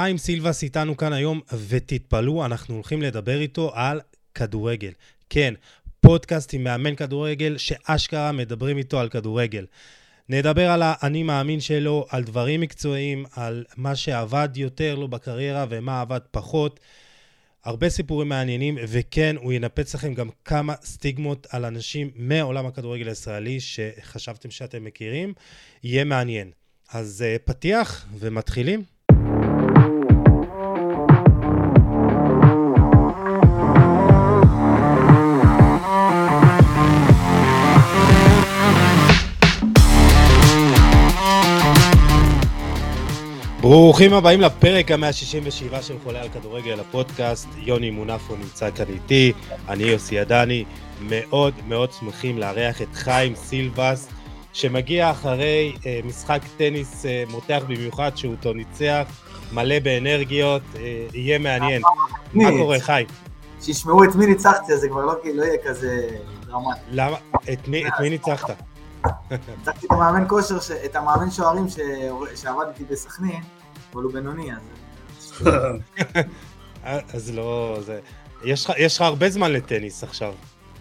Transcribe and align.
חיים 0.00 0.18
סילבס 0.18 0.62
איתנו 0.62 0.96
כאן 0.96 1.12
היום, 1.12 1.40
ותתפלאו, 1.68 2.44
אנחנו 2.44 2.74
הולכים 2.74 3.02
לדבר 3.02 3.40
איתו 3.40 3.70
על 3.74 4.00
כדורגל. 4.34 4.90
כן, 5.30 5.54
פודקאסט 6.00 6.54
עם 6.54 6.64
מאמן 6.64 6.94
כדורגל, 6.94 7.56
שאשכרה 7.58 8.32
מדברים 8.32 8.78
איתו 8.78 9.00
על 9.00 9.08
כדורגל. 9.08 9.66
נדבר 10.28 10.70
על 10.70 10.82
האני 10.84 11.22
מאמין 11.22 11.60
שלו, 11.60 12.06
על 12.08 12.24
דברים 12.24 12.60
מקצועיים, 12.60 13.24
על 13.32 13.64
מה 13.76 13.96
שעבד 13.96 14.48
יותר 14.56 14.94
לו 14.94 15.08
בקריירה 15.08 15.66
ומה 15.68 16.00
עבד 16.00 16.20
פחות. 16.30 16.80
הרבה 17.64 17.88
סיפורים 17.88 18.28
מעניינים, 18.28 18.78
וכן, 18.88 19.36
הוא 19.40 19.52
ינפץ 19.52 19.94
לכם 19.94 20.14
גם 20.14 20.28
כמה 20.44 20.74
סטיגמות 20.82 21.46
על 21.50 21.64
אנשים 21.64 22.10
מעולם 22.14 22.66
הכדורגל 22.66 23.08
הישראלי 23.08 23.60
שחשבתם 23.60 24.50
שאתם 24.50 24.84
מכירים. 24.84 25.32
יהיה 25.82 26.04
מעניין. 26.04 26.50
אז 26.92 27.24
uh, 27.24 27.38
פתיח 27.44 28.06
ומתחילים. 28.18 28.97
ברוכים 43.70 44.12
הבאים 44.14 44.40
לפרק 44.40 44.90
ה-167 44.90 45.82
של 45.82 45.94
חולה 46.04 46.22
על 46.22 46.28
כדורגל, 46.28 46.80
הפודקאסט. 46.80 47.48
יוני 47.56 47.90
מונפו 47.90 48.36
נמצא 48.36 48.70
כאן 48.70 48.84
איתי, 48.88 49.32
אני 49.68 49.82
יוסי 49.84 50.18
עדני. 50.18 50.64
מאוד 51.00 51.54
מאוד 51.66 51.92
שמחים 51.92 52.38
לארח 52.38 52.82
את 52.82 52.94
חיים 52.94 53.34
סילבס, 53.34 54.08
שמגיע 54.52 55.10
אחרי 55.10 55.76
אה, 55.86 56.00
משחק 56.04 56.40
טניס 56.56 57.06
אה, 57.06 57.24
מותח 57.30 57.62
במיוחד, 57.68 58.16
שהוא 58.16 58.34
אותו 58.34 58.52
ניצח, 58.52 59.04
מלא 59.52 59.78
באנרגיות, 59.78 60.62
אה, 60.76 61.06
יהיה 61.14 61.38
מעניין. 61.38 61.82
מה 62.34 62.50
קורה, 62.50 62.80
חיים? 62.80 63.06
שישמעו 63.60 64.04
את 64.04 64.14
מי 64.14 64.26
ניצחתי, 64.26 64.72
אז 64.72 64.80
זה 64.80 64.88
כבר 64.88 65.04
לא, 65.04 65.14
לא 65.34 65.44
יהיה 65.44 65.58
כזה 65.64 66.08
דרמטי. 66.46 66.80
למה? 66.90 67.16
את 67.52 67.68
מי, 67.68 67.88
את 67.88 67.92
מי 68.00 68.10
ניצחת? 68.10 68.62
ניצחתי 69.30 69.86
את 69.86 69.92
המאמן 69.92 70.24
כושר. 70.28 70.58
את 70.84 70.96
המאמן 70.96 71.30
שוערים 71.30 71.68
ש... 71.68 71.78
שעבד 72.34 72.64
איתי 72.68 72.84
בסכנין, 72.84 73.42
אבל 73.92 74.02
הוא 74.02 74.12
בינוני, 74.12 74.50
אז... 74.52 75.42
אז 77.14 77.30
לא... 77.34 77.78
זה... 77.80 78.00
יש 78.44 78.96
לך 78.96 79.00
הרבה 79.00 79.30
זמן 79.30 79.52
לטניס 79.52 80.04
עכשיו. 80.04 80.34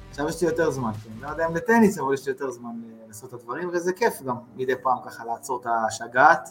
עכשיו 0.10 0.30
יש 0.30 0.42
לי 0.42 0.48
יותר 0.48 0.72
זמן, 0.72 0.92
כן. 1.04 1.10
לא 1.22 1.28
יודע 1.28 1.48
אם 1.48 1.56
לטניס, 1.56 2.00
אבל 2.00 2.14
יש 2.14 2.26
לי 2.26 2.32
יותר 2.32 2.52
זמן 2.52 2.70
אה, 2.70 3.08
לעשות 3.08 3.30
את 3.30 3.34
הדברים, 3.34 3.70
וזה 3.74 3.94
כיף 3.94 4.22
גם 4.22 4.36
מדי 4.56 4.74
פעם 4.84 4.98
ככה 5.06 5.26
לעצור 5.26 5.62
את 5.62 5.68
השגעת, 5.88 6.50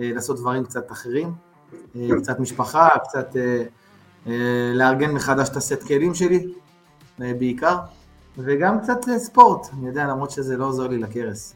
אה, 0.00 0.10
לעשות 0.14 0.36
דברים 0.36 0.64
קצת 0.64 0.92
אחרים, 0.92 1.32
אה, 1.96 2.08
קצת 2.18 2.40
משפחה, 2.40 2.88
קצת 3.04 3.36
לארגן 4.74 5.10
מחדש 5.10 5.48
את 5.48 5.56
הסט 5.56 5.82
כלים 5.82 6.14
שלי, 6.14 6.52
בעיקר, 7.18 7.78
וגם 8.38 8.80
קצת 8.80 8.98
ספורט, 9.16 9.66
אני 9.72 9.86
יודע, 9.86 10.06
למרות 10.06 10.30
שזה 10.30 10.56
לא 10.56 10.64
עוזר 10.64 10.86
לי 10.86 10.98
לכרס. 10.98 11.54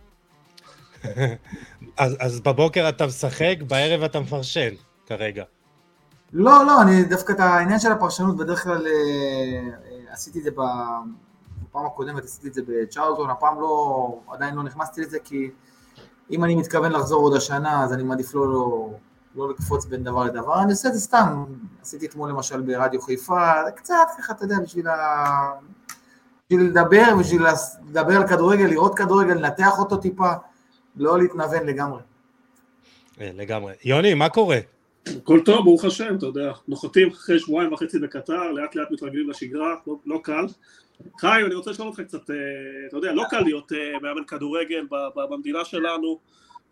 אז, 1.98 2.16
אז 2.20 2.41
בבוקר 2.41 2.88
אתה 2.88 3.06
משחק, 3.06 3.56
בערב 3.69 4.02
אתה 4.02 4.20
מפרשן 4.20 4.70
כרגע. 5.06 5.44
לא, 6.33 6.66
לא, 6.66 6.83
אני 6.83 7.05
דווקא 7.05 7.33
את 7.33 7.41
העניין 7.41 7.78
של 7.78 7.92
הפרשנות, 7.92 8.36
בדרך 8.36 8.62
כלל 8.62 8.86
עשיתי 10.11 10.38
את 10.38 10.44
זה 10.44 10.50
בפעם 10.50 11.86
הקודמת, 11.86 12.24
עשיתי 12.24 12.48
את 12.48 12.55
זה 12.55 12.62
בצ'ארלטון, 12.66 13.30
הפעם 13.30 13.61
לא, 13.61 14.14
עדיין 14.28 14.55
לא 14.55 14.62
נכנסתי 14.62 15.00
לזה, 15.00 15.19
כי 15.24 15.50
אם 16.30 16.44
אני 16.44 16.55
מתכוון 16.55 16.92
לחזור 16.92 17.22
עוד 17.22 17.36
השנה, 17.36 17.84
אז 17.84 17.92
אני 17.92 18.02
מעדיף 18.02 18.34
לא, 18.34 18.52
לא, 18.52 18.91
לא 19.34 19.50
לקפוץ 19.50 19.84
בין 19.84 20.05
דבר 20.05 20.24
לדבר, 20.24 20.62
אני 20.62 20.72
עושה 20.72 20.89
את 20.89 20.94
זה 20.94 21.00
סתם, 21.00 21.44
עשיתי 21.83 22.06
אתמול 22.06 22.30
למשל 22.30 22.61
ברדיו 22.61 23.02
חיפה, 23.02 23.52
קצת 23.77 23.94
ככה, 24.18 24.33
אתה 24.33 24.44
יודע, 24.44 24.56
בשביל, 24.62 24.89
ה... 24.89 25.50
בשביל 26.46 26.66
לדבר, 26.66 27.16
בשביל 27.18 27.42
לדבר 27.89 28.17
על 28.17 28.28
כדורגל, 28.28 28.64
לראות 28.64 28.98
כדורגל, 28.98 29.34
לנתח 29.34 29.78
אותו 29.78 29.96
טיפה, 29.96 30.33
לא 30.96 31.18
להתנוון 31.18 31.66
לגמרי. 31.66 32.00
אה, 33.20 33.30
לגמרי. 33.34 33.72
יוני, 33.84 34.14
מה 34.14 34.28
קורה? 34.28 34.58
הכל 35.06 35.40
טוב, 35.44 35.64
ברוך 35.64 35.84
השם, 35.84 36.16
אתה 36.16 36.27
יודע, 36.27 36.52
נוחתים 36.68 37.08
אחרי 37.08 37.38
שבועיים 37.38 37.72
וחצי 37.72 37.98
בקטר, 37.98 38.52
לאט 38.52 38.74
לאט 38.74 38.90
מתרגלים 38.90 39.30
לשגרה, 39.30 39.74
לא, 39.86 39.96
לא 40.06 40.20
קל. 40.22 40.46
חיים, 41.18 41.46
אני 41.46 41.54
רוצה 41.54 41.70
לשאול 41.70 41.88
אותך 41.88 42.00
קצת, 42.00 42.30
אה, 42.30 42.36
אתה 42.88 42.96
יודע, 42.96 43.12
לא 43.12 43.24
קל 43.30 43.40
להיות 43.40 43.72
אה, 43.72 43.98
מאמן 44.02 44.24
כדורגל 44.24 44.86
במדינה 45.14 45.64
שלנו, 45.64 46.18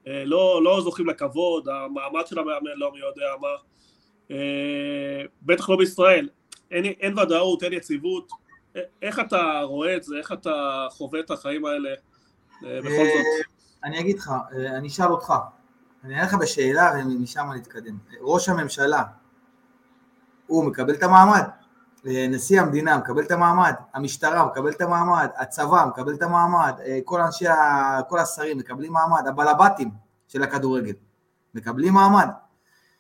לא, 0.07 0.61
לא 0.65 0.81
זוכים 0.81 1.07
לכבוד, 1.07 1.69
המעמד 1.69 2.27
של 2.27 2.39
המאמן 2.39 2.71
לא 2.77 2.93
מי 2.93 2.99
יודע 2.99 3.27
מה, 3.41 3.49
בטח 5.43 5.71
לא 5.71 5.77
בישראל, 5.77 6.29
אין, 6.71 6.85
אין 6.85 7.19
ודאות, 7.19 7.63
אין 7.63 7.73
יציבות, 7.73 8.33
איך 9.03 9.21
אתה 9.21 9.61
רואה 9.63 9.97
את 9.97 10.03
זה, 10.03 10.17
איך 10.19 10.33
אתה 10.33 10.87
חווה 10.91 11.21
את 11.21 11.31
החיים 11.31 11.65
האלה 11.65 11.91
בכל 12.63 12.89
זאת? 12.89 13.52
אני 13.85 14.01
אגיד 14.01 14.19
לך, 14.19 14.33
אני 14.53 14.89
אשאל 14.89 15.07
אותך, 15.07 15.35
אני 16.05 16.15
אענה 16.15 16.27
לך 16.27 16.35
בשאלה 16.35 16.93
ומשם 16.95 17.53
נתקדם. 17.57 17.99
ראש 18.21 18.49
הממשלה, 18.49 19.03
הוא 20.47 20.65
מקבל 20.65 20.95
את 20.95 21.03
המעמד, 21.03 21.49
נשיא 22.05 22.61
המדינה 22.61 22.99
מקבל 22.99 23.23
את 23.23 23.31
המעמד, 23.31 23.75
המשטרה 23.95 24.47
מקבל 24.47 24.71
את 24.71 24.81
המעמד, 24.81 25.29
הצבא 25.37 25.85
מקבל 25.89 26.15
את 26.15 26.23
המעמד, 26.23 26.73
כל 27.05 27.21
אנשי, 27.21 27.45
כל 28.09 28.19
השרים 28.19 28.59
מקבלים 28.59 28.93
מעמד, 28.93 29.27
הבלבטים 29.27 29.91
של 30.29 30.43
הכדורגל 30.43 30.95
מקבלים 31.55 31.95
מעמד. 31.95 32.29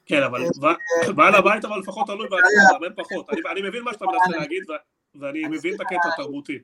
כן, 0.06 0.22
אבל 0.22 0.42
אה, 0.42 1.12
בעל 1.12 1.34
הבית 1.34 1.64
אבל 1.64 1.78
לפחות 1.78 2.06
תלוי 2.06 2.28
בעצמו, 2.28 2.78
מאמן 2.80 2.94
פחות. 2.96 3.30
אני 3.52 3.62
מבין 3.62 3.82
מה 3.84 3.92
שאתה 3.92 4.04
מנסה 4.04 4.38
להגיד 4.38 4.62
ואני 5.20 5.46
מבין 5.46 5.74
את 5.74 5.80
הקטע 5.80 6.08
התרבותי. 6.12 6.58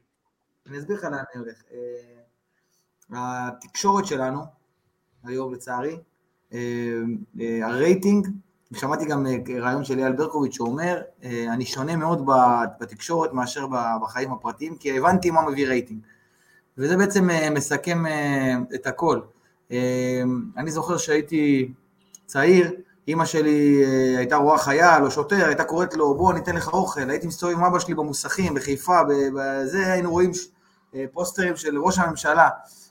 אני 0.66 0.78
אסביר 0.78 0.96
לך 0.96 1.04
לאן 1.04 1.12
אני 1.12 1.42
הולך. 1.42 1.62
אה, 3.14 3.48
התקשורת 3.48 4.06
שלנו, 4.06 4.40
היום 5.24 5.54
לצערי, 5.54 5.96
אה, 6.52 6.58
אה, 7.40 7.66
הרייטינג, 7.66 8.28
שמעתי 8.74 9.04
גם 9.04 9.26
אה, 9.26 9.36
רעיון 9.60 9.84
של 9.84 9.98
אייל 9.98 10.12
ברקוביץ' 10.12 10.54
שאומר, 10.54 11.00
אני 11.24 11.64
שונה 11.64 11.96
מאוד 11.96 12.26
בתקשורת 12.80 13.32
מאשר 13.32 13.66
בחיים 14.02 14.32
הפרטיים, 14.32 14.76
כי 14.76 14.98
הבנתי 14.98 15.30
מה 15.30 15.42
מביא 15.42 15.66
רייטינג. 15.66 16.00
וזה 16.78 16.96
בעצם 16.96 17.28
מסכם 17.54 18.04
את 18.74 18.86
הכל. 18.86 19.20
אני 20.56 20.70
זוכר 20.70 20.96
שהייתי 20.96 21.72
צעיר, 22.26 22.72
אימא 23.08 23.24
שלי 23.24 23.84
הייתה 24.16 24.36
רואה 24.36 24.58
חייל 24.58 25.04
או 25.04 25.10
שוטר, 25.10 25.46
הייתה 25.46 25.64
קוראת 25.64 25.94
לו 25.94 26.14
בוא 26.14 26.32
ניתן 26.32 26.56
לך 26.56 26.68
אוכל, 26.72 27.10
הייתי 27.10 27.26
מסתובב 27.26 27.52
עם 27.52 27.64
אבא 27.64 27.78
שלי 27.78 27.94
במוסכים, 27.94 28.54
בחיפה, 28.54 29.00
בזה 29.34 29.92
היינו 29.92 30.10
רואים 30.10 30.30
פוסטרים 31.12 31.56
של 31.56 31.78
ראש 31.78 31.98
הממשלה 31.98 32.48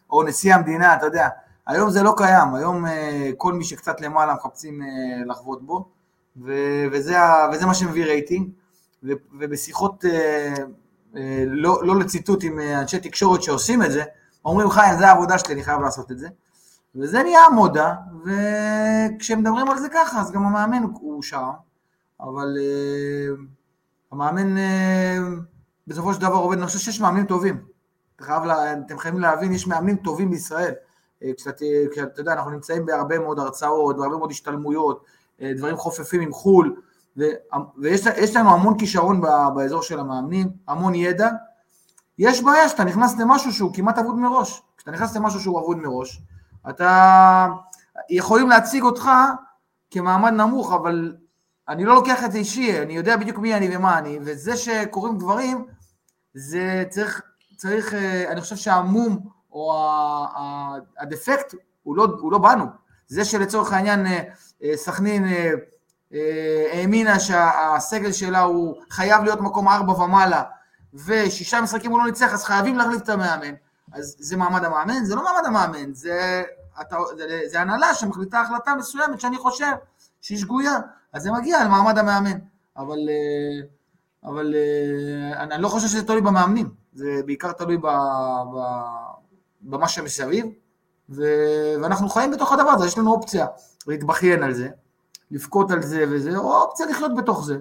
או 0.10 0.24
נשיא 0.24 0.56
המדינה, 0.56 0.96
אתה 0.96 1.06
יודע, 1.06 1.30
היום 1.68 1.90
זה 1.90 2.04
לא 2.04 2.14
קיים, 2.18 2.56
היום 2.56 2.86
אה, 2.86 3.32
כל 3.38 3.54
מי 3.54 3.64
שקצת 3.64 4.02
למעלה 4.02 4.34
מחפשים 4.34 4.82
אה, 4.82 4.88
לחוות 5.26 5.66
בו, 5.66 5.90
וזה, 6.92 7.18
וזה 7.54 7.66
מה 7.66 7.74
שמביא 7.74 8.06
רייטינג, 8.06 8.50
ובשיחות 9.40 10.06
אה, 10.06 10.54
לא, 11.48 11.86
לא 11.86 12.00
לציטוט 12.00 12.44
עם 12.44 12.60
אנשי 12.60 13.00
תקשורת 13.00 13.44
שעושים 13.44 13.84
את 13.84 13.92
זה, 13.92 14.04
אומרים 14.46 14.70
חיים, 14.70 14.98
זה 14.98 15.08
העבודה 15.08 15.38
שלי, 15.38 15.54
אני 15.54 15.64
חייב 15.64 15.82
לעשות 15.82 16.12
את 16.12 16.20
זה. 16.20 16.28
וזה 16.96 17.24
נהיה 17.24 17.50
מודה, 17.54 17.94
וכשמדברים 18.26 19.70
על 19.70 19.80
זה 19.80 19.88
ככה, 19.94 20.22
אז 20.22 20.32
גם 20.32 20.46
המאמן 20.46 20.84
הוא 20.84 21.24
שם, 21.24 21.50
אבל 22.22 22.58
uh, 22.58 23.42
המאמן 24.12 24.58
uh, 24.58 24.62
בסופו 25.88 26.14
של 26.14 26.22
דבר 26.22 26.36
עובד, 26.36 26.58
אני 26.58 26.66
חושב 26.66 26.80
שיש 26.80 27.02
מאמנים 27.02 27.26
טובים. 27.26 27.77
חייב, 28.22 28.44
אתם 28.86 28.98
חייבים 28.98 29.22
להבין, 29.22 29.54
יש 29.54 29.68
מאמנים 29.68 29.96
טובים 29.96 30.30
בישראל. 30.30 30.74
אה, 31.24 31.34
קצת, 31.34 31.62
אתה 32.04 32.22
יודע, 32.22 32.34
אנחנו 32.34 32.52
נמצאים 32.52 32.86
בהרבה 32.86 33.20
מאוד 33.20 33.40
הרצאות, 33.40 33.98
בהרבה 33.98 34.18
מאוד 34.18 34.32
השתלמויות, 34.32 35.06
אה, 35.42 35.52
דברים 35.58 35.78
חופפים 35.78 36.22
עם 36.22 36.34
חו"ל, 36.34 36.76
ו, 37.18 37.24
ויש 37.78 38.36
לנו 38.36 38.54
המון 38.54 38.78
כישרון 38.80 39.22
באזור 39.56 39.82
של 39.82 40.00
המאמנים, 40.00 40.50
המון 40.68 40.96
ידע. 40.96 41.30
יש 42.18 42.44
בעיה 42.44 42.70
שאתה 42.70 42.84
נכנס 42.84 43.18
למשהו 43.20 43.54
שהוא 43.54 43.74
כמעט 43.74 43.98
אבוד 43.98 44.16
מראש. 44.16 44.62
כשאתה 44.78 44.92
נכנס 44.92 45.16
למשהו 45.16 45.40
שהוא 45.40 45.60
אבוד 45.60 45.78
מראש, 45.78 46.22
אתה... 46.70 47.48
יכולים 48.10 48.50
להציג 48.50 48.84
אותך 48.84 49.10
כמעמד 49.92 50.32
נמוך, 50.32 50.74
אבל 50.74 51.16
אני 51.70 51.86
לא 51.86 51.96
לוקח 51.96 52.24
את 52.24 52.32
זה 52.32 52.38
אישי, 52.38 52.82
אני 52.82 52.94
יודע 52.94 53.18
בדיוק 53.18 53.38
מי 53.38 53.56
אני 53.56 53.76
ומה 53.76 53.98
אני, 53.98 54.20
וזה 54.22 54.58
שקורים 54.58 55.18
דברים, 55.18 55.66
זה 56.34 56.84
צריך, 56.90 57.22
צריך, 57.58 57.94
אה, 57.94 58.32
אני 58.32 58.42
חושב 58.42 58.56
שהמום 58.56 59.20
או 59.52 59.74
הדפקט 61.00 61.56
הוא 61.84 61.98
לא, 61.98 62.08
הוא 62.20 62.32
לא 62.32 62.38
בנו. 62.38 62.66
זה 63.08 63.26
שלצורך 63.26 63.74
העניין 63.74 64.06
אה, 64.06 64.24
אה, 64.64 64.78
סכנין 64.78 65.26
האמינה 66.74 67.20
שהסגל 67.20 68.12
שלה 68.12 68.42
הוא 68.42 68.76
חייב 68.90 69.24
להיות 69.24 69.42
מקום 69.42 69.68
ארבע 69.68 69.94
ומעלה, 69.94 70.44
ושישה 70.94 71.62
משחקים 71.62 71.92
הוא 71.92 72.00
לא 72.00 72.06
ניצח, 72.06 72.34
אז 72.34 72.44
חייבים 72.44 72.78
להחליף 72.78 73.02
את 73.02 73.10
המאמן. 73.10 73.54
אז 73.94 74.16
זה 74.20 74.38
מעמד 74.38 74.64
המאמן? 74.64 75.06
זה 75.06 75.16
לא 75.16 75.24
מעמד 75.24 75.46
המאמן, 75.46 75.94
זה, 75.94 76.44
אתה, 76.82 76.98
זה, 77.18 77.40
זה 77.46 77.62
הנהלה 77.62 77.94
שמחליטה 77.94 78.42
החלטה 78.42 78.76
מסוימת 78.76 79.20
שאני 79.20 79.38
חושב 79.38 79.72
שהיא 80.22 80.38
שגויה. 80.38 80.78
אז 81.14 81.24
זה 81.24 81.32
מגיע 81.32 81.64
למעמד 81.64 81.98
המאמן. 81.98 82.38
אבל, 82.78 82.98
אבל 84.24 84.56
אני 85.38 85.64
לא 85.64 85.70
חושב 85.70 85.88
שזה 85.88 86.08
תלוי 86.08 86.22
במאמנים, 86.22 86.70
זה 86.98 87.22
בעיקר 87.26 87.52
תלוי 87.52 87.78
ב, 87.78 87.88
ב, 88.54 88.58
במה 89.62 89.88
שמסביב, 89.88 90.46
ו, 91.10 91.24
ואנחנו 91.82 92.10
חיים 92.10 92.32
בתוך 92.32 92.52
הדבר 92.52 92.70
הזה, 92.70 92.86
יש 92.86 92.98
לנו 92.98 93.12
אופציה 93.12 93.46
להתבכיין 93.88 94.44
על 94.44 94.54
זה, 94.54 94.70
לבכות 95.32 95.72
על 95.72 95.82
זה 95.82 96.06
וזה, 96.10 96.38
או 96.38 96.62
אופציה 96.62 96.86
לחיות 96.86 97.16
בתוך 97.16 97.46
זה, 97.46 97.58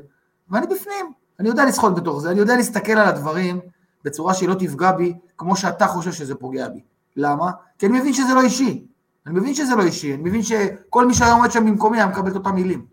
ואני 0.50 0.66
בפנים, 0.66 1.12
אני 1.40 1.48
יודע 1.48 1.64
לשחות 1.64 1.94
בתוך 1.94 2.20
זה, 2.20 2.30
אני 2.30 2.38
יודע 2.38 2.56
להסתכל 2.56 2.92
על 2.92 3.08
הדברים 3.08 3.60
בצורה 4.04 4.34
שהיא 4.34 4.48
לא 4.48 4.54
תפגע 4.54 4.92
בי, 4.92 5.14
כמו 5.38 5.56
שאתה 5.56 5.86
חושב 5.86 6.12
שזה 6.12 6.34
פוגע 6.34 6.68
בי. 6.68 6.80
למה? 7.16 7.50
כי 7.78 7.86
אני 7.86 8.00
מבין 8.00 8.12
שזה 8.12 8.34
לא 8.34 8.40
אישי. 8.42 8.86
אני 9.26 9.40
מבין 9.40 9.54
שזה 9.54 9.74
לא 9.74 9.82
אישי, 9.82 10.14
אני 10.14 10.22
מבין 10.22 10.42
שכל 10.42 11.06
מי 11.06 11.14
שהיה 11.14 11.32
עומד 11.32 11.50
שם 11.50 11.66
במקומי 11.66 11.96
היה 11.96 12.06
מקבל 12.06 12.30
את 12.30 12.36
אותם 12.36 12.54
מילים. 12.54 12.86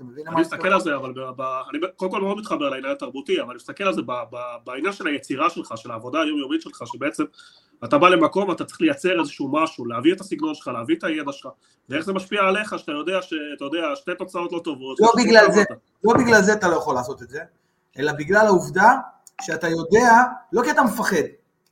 אני 0.00 0.40
מסתכל 0.40 0.68
על 0.68 0.80
זה, 0.80 0.96
אבל 0.96 1.12
אני 1.70 1.78
קודם 1.96 2.10
כל 2.10 2.20
מאוד 2.20 2.38
מתחבר 2.38 2.70
לעניין 2.70 2.92
התרבותי, 2.92 3.40
אבל 3.40 3.48
אני 3.48 3.56
מסתכל 3.56 3.84
על 3.84 3.94
זה 3.94 4.02
בעניין 4.64 4.92
של 4.92 5.06
היצירה 5.06 5.50
שלך, 5.50 5.72
של 5.76 5.90
העבודה 5.90 6.20
היומיומית 6.20 6.62
שלך, 6.62 6.82
שבעצם 6.86 7.24
אתה 7.84 7.98
בא 7.98 8.08
למקום 8.08 8.48
ואתה 8.48 8.64
צריך 8.64 8.80
לייצר 8.80 9.20
איזשהו 9.20 9.48
משהו, 9.52 9.86
להביא 9.86 10.14
את 10.14 10.20
הסגנון 10.20 10.54
שלך, 10.54 10.68
להביא 10.68 10.96
את 10.96 11.04
הידע 11.04 11.32
שלך, 11.32 11.50
ואיך 11.88 12.04
זה 12.04 12.12
משפיע 12.12 12.42
עליך, 12.42 12.78
שאתה 12.78 12.92
יודע 12.92 13.22
שאתה 13.22 13.64
יודע, 13.64 13.96
שתי 13.96 14.10
תוצאות 14.18 14.52
לא 14.52 14.60
טובות. 14.64 15.00
לא 15.00 15.12
בגלל 15.16 15.52
זה, 15.52 15.62
לא 16.04 16.14
בגלל 16.14 16.42
זה 16.42 16.52
אתה 16.52 16.68
לא 16.68 16.76
יכול 16.76 16.94
לעשות 16.94 17.22
את 17.22 17.28
זה, 17.28 17.40
אלא 17.98 18.12
בגלל 18.12 18.46
העובדה 18.46 18.92
שאתה 19.42 19.68
יודע, 19.68 20.22
לא 20.52 20.62
כי 20.62 20.70
אתה 20.70 20.82
מפחד, 20.82 21.16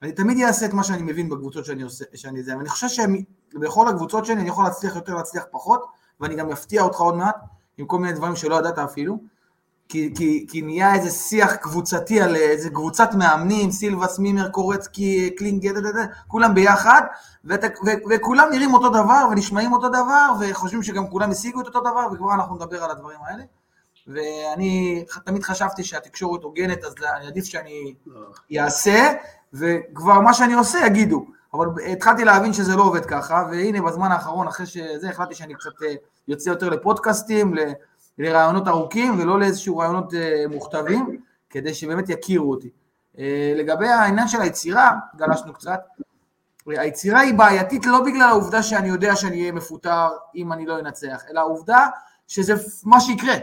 אני 0.03 0.13
תמיד 0.13 0.45
אעשה 0.47 0.67
את 0.67 0.73
מה 0.73 0.85
שאני 0.85 1.03
מבין 1.03 1.29
בקבוצות 1.29 1.65
שאני 1.65 1.83
עושה, 1.83 2.05
שאני 2.15 2.43
זה, 2.43 2.57
ואני 2.57 2.69
חושב 2.69 2.87
שבכל 2.89 3.89
הקבוצות 3.89 4.25
שלי 4.25 4.35
אני 4.35 4.49
יכול 4.49 4.65
להצליח 4.65 4.97
יותר, 4.97 5.15
להצליח 5.15 5.45
פחות, 5.51 5.85
ואני 6.21 6.35
גם 6.35 6.51
אפתיע 6.51 6.83
אותך 6.83 7.01
עוד 7.01 7.17
מעט, 7.17 7.37
עם 7.79 7.87
כל 7.87 7.99
מיני 7.99 8.13
דברים 8.13 8.37
שלא 8.37 8.55
ידעת 8.55 8.79
אפילו, 8.79 9.19
כי, 9.89 10.13
כי, 10.15 10.47
כי 10.51 10.63
נהיה 10.63 10.95
איזה 10.95 11.11
שיח 11.11 11.55
קבוצתי 11.55 12.21
על 12.21 12.37
איזה 12.37 12.71
קבוצת 12.71 13.15
מאמנים, 13.15 13.71
סילבס, 13.71 14.19
מימר, 14.19 14.49
קורצקי, 14.49 15.31
קלינגד, 15.37 15.73
כולם 16.29 16.55
ביחד, 16.55 17.03
ואת, 17.45 17.65
ו, 17.65 17.91
וכולם 18.11 18.49
נראים 18.51 18.75
אותו 18.75 18.89
דבר 18.89 19.27
ונשמעים 19.31 19.73
אותו 19.73 19.89
דבר, 19.89 20.33
וחושבים 20.41 20.83
שגם 20.83 21.09
כולם 21.11 21.31
השיגו 21.31 21.61
את 21.61 21.67
אותו 21.67 21.81
דבר, 21.81 22.07
וכבר 22.13 22.35
אנחנו 22.35 22.55
נדבר 22.55 22.85
על 22.85 22.91
הדברים 22.91 23.19
האלה. 23.27 23.43
ואני 24.07 25.05
תמיד 25.25 25.43
חשבתי 25.43 25.85
שהתקשורת 25.85 26.43
הוגנת, 26.43 26.85
אז 26.85 26.95
אני 27.17 27.27
עדיף 27.27 27.45
שאני 27.45 27.95
אעשה, 28.59 29.13
וכבר 29.53 30.21
מה 30.21 30.35
שאני 30.35 30.53
עושה 30.53 30.87
יגידו. 30.87 31.27
אבל 31.55 31.67
התחלתי 31.93 32.25
להבין 32.25 32.53
שזה 32.53 32.77
לא 32.77 32.83
עובד 32.83 33.07
ככה, 33.07 33.45
והנה 33.51 33.83
בזמן 33.83 34.13
האחרון, 34.13 34.49
אחרי 34.49 34.67
שזה, 34.67 35.09
החלטתי 35.11 35.35
שאני 35.35 35.55
קצת 35.55 35.83
אה, 35.83 35.95
יוצא 36.29 36.51
יותר 36.51 36.69
לפודקאסטים, 36.69 37.55
לרעיונות 38.19 38.69
ארוכים 38.69 39.21
ולא 39.21 39.41
לאיזשהו 39.41 39.79
רעיונות 39.79 40.15
אה, 40.15 40.45
מוכתבים, 40.51 41.21
כדי 41.51 41.75
שבאמת 41.75 42.09
יכירו 42.09 42.51
אותי. 42.51 42.71
אה, 43.19 43.53
לגבי 43.57 43.89
העניין 43.89 44.29
של 44.29 44.41
היצירה, 44.41 44.93
גלשנו 45.17 45.53
קצת, 45.53 45.81
היצירה 46.67 47.21
היא 47.21 47.35
בעייתית 47.35 47.87
לא 47.87 48.01
בגלל 48.01 48.29
העובדה 48.29 48.63
שאני 48.63 48.89
יודע 48.89 49.17
שאני 49.17 49.41
אהיה 49.41 49.53
מפוטר 49.53 50.09
אם 50.35 50.53
אני 50.53 50.67
לא 50.67 50.79
אנצח, 50.79 51.23
אלא 51.31 51.41
העובדה 51.41 51.87
שזה 52.29 52.55
מה 52.85 53.01
שיקרה. 53.01 53.35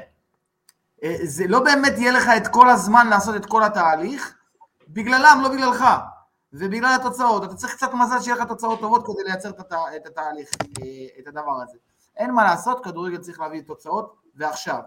זה 1.24 1.48
לא 1.48 1.60
באמת 1.60 1.94
יהיה 1.98 2.12
לך 2.12 2.30
את 2.38 2.48
כל 2.48 2.70
הזמן 2.70 3.08
לעשות 3.08 3.36
את 3.36 3.46
כל 3.46 3.64
התהליך, 3.64 4.34
בגללם, 4.88 5.40
לא 5.44 5.50
בגללך. 5.50 5.86
ובגלל 6.54 6.98
התוצאות, 7.00 7.44
אתה 7.44 7.56
צריך 7.56 7.76
קצת 7.76 7.94
מזל 7.94 8.22
שיהיה 8.22 8.38
לך 8.38 8.48
תוצאות 8.48 8.80
טובות 8.80 9.06
כדי 9.06 9.24
לייצר 9.24 9.50
את 9.96 10.06
התהליך, 10.06 10.50
אה, 10.82 11.20
את 11.20 11.28
הדבר 11.28 11.62
הזה. 11.64 11.78
אין 12.18 12.32
מה 12.32 12.44
לעשות, 12.44 12.84
כדורגל 12.84 13.18
צריך 13.18 13.40
להביא 13.40 13.62
תוצאות, 13.62 14.16
ועכשיו. 14.36 14.82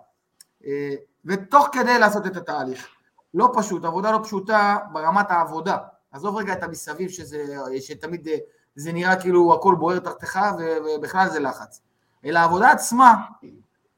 אה, 0.67 0.95
ותוך 1.25 1.69
כדי 1.73 1.99
לעשות 1.99 2.27
את 2.27 2.37
התהליך. 2.37 2.89
לא 3.35 3.53
פשוט, 3.55 3.85
עבודה 3.85 4.11
לא 4.11 4.21
פשוטה 4.25 4.79
ברמת 4.93 5.31
העבודה. 5.31 5.77
עזוב 6.13 6.37
רגע 6.37 6.53
את 6.53 6.63
המסביב, 6.63 7.11
שזה, 7.11 7.57
שתמיד 7.81 8.29
אה, 8.29 8.37
זה 8.75 8.93
נראה 8.93 9.21
כאילו 9.21 9.55
הכל 9.55 9.75
בוער 9.75 9.99
תחתיך, 9.99 10.39
ובכלל 10.85 11.29
זה 11.29 11.41
לחץ. 11.41 11.81
אלא 12.25 12.39
העבודה 12.39 12.71
עצמה, 12.71 13.15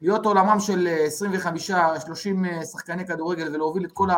להיות 0.00 0.26
עולמם 0.26 0.60
של 0.60 0.88
25-30 1.08 2.64
שחקני 2.64 3.06
כדורגל 3.06 3.54
ולהוביל 3.54 3.84
את 3.84 3.92
כל 3.92 4.08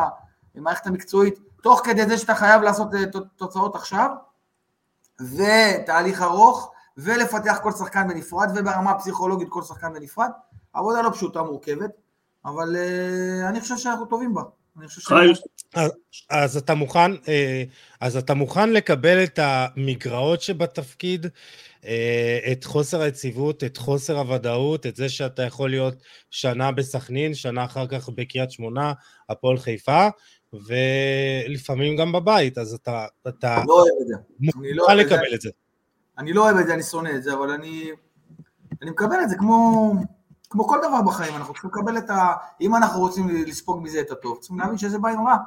המערכת 0.55 0.87
המקצועית, 0.87 1.39
תוך 1.67 1.81
כדי 1.83 2.05
זה 2.05 2.17
שאתה 2.17 2.35
חייב 2.35 2.61
לעשות 2.61 2.95
אה, 2.95 3.05
תוצאות 3.35 3.75
עכשיו, 3.75 4.09
ותהליך 5.21 6.21
ארוך, 6.21 6.71
ולפתח 6.97 7.59
כל 7.63 7.71
שחקן 7.71 8.07
בנפרד, 8.07 8.49
וברמה 8.55 8.91
הפסיכולוגית 8.91 9.47
כל 9.49 9.61
שחקן 9.63 9.93
בנפרד. 9.93 10.29
עבודה 10.73 11.01
לא 11.01 11.09
פשוטה, 11.09 11.43
מורכבת, 11.43 11.91
אבל 12.45 12.75
uh, 12.75 13.49
אני 13.49 13.61
חושב 13.61 13.77
שאנחנו 13.77 14.05
טובים 14.05 14.33
בה. 14.33 14.41
אז, 15.73 15.91
אז 16.29 16.57
אתה 16.57 16.73
מוכן, 16.73 17.11
אה, 17.27 17.63
אז 18.01 18.17
אתה 18.17 18.33
מוכן 18.33 18.69
לקבל 18.69 19.23
את 19.23 19.39
המגרעות 19.41 20.41
שבתפקיד, 20.41 21.25
את 22.51 22.63
חוסר 22.63 23.01
היציבות, 23.01 23.63
את 23.63 23.77
חוסר 23.77 24.17
הוודאות, 24.17 24.85
את 24.85 24.95
זה 24.95 25.09
שאתה 25.09 25.43
יכול 25.43 25.69
להיות 25.69 26.03
שנה 26.29 26.71
בסכנין, 26.71 27.33
שנה 27.33 27.65
אחר 27.65 27.87
כך 27.87 28.09
בקריית 28.09 28.51
שמונה, 28.51 28.93
הפועל 29.29 29.57
חיפה, 29.57 30.07
ולפעמים 30.53 31.97
גם 31.97 32.11
בבית, 32.11 32.57
אז 32.57 32.73
אתה, 32.73 33.05
אתה 33.27 33.63
לא 33.67 33.73
אוהב 33.73 33.95
את 34.01 34.07
זה. 34.07 34.15
לא 34.39 34.83
מוכן 34.83 34.97
לקבל 34.97 35.33
את 35.35 35.41
זה. 35.41 35.49
אני 36.17 36.33
לא 36.33 36.43
אוהב 36.43 36.57
את 36.57 36.67
זה, 36.67 36.73
אני 36.73 36.83
שונא 36.83 37.09
את 37.15 37.23
זה, 37.23 37.33
אבל 37.33 37.49
אני, 37.49 37.91
אני 38.81 38.91
מקבל 38.91 39.17
את 39.23 39.29
זה 39.29 39.35
כמו, 39.35 39.93
כמו 40.49 40.67
כל 40.67 40.77
דבר 40.87 41.01
בחיים, 41.01 41.35
אנחנו 41.35 41.53
צריכים 41.53 41.71
לקבל 41.73 41.97
את 41.97 42.09
ה... 42.09 42.33
אם 42.61 42.75
אנחנו 42.75 42.99
רוצים 42.99 43.45
לספוג 43.47 43.83
מזה 43.83 43.99
את 43.99 44.11
הטוב, 44.11 44.37
צריכים 44.39 44.59
להבין 44.59 44.77
שזה 44.77 44.99
בא 44.99 45.09
עם 45.09 45.27
רע. 45.27 45.37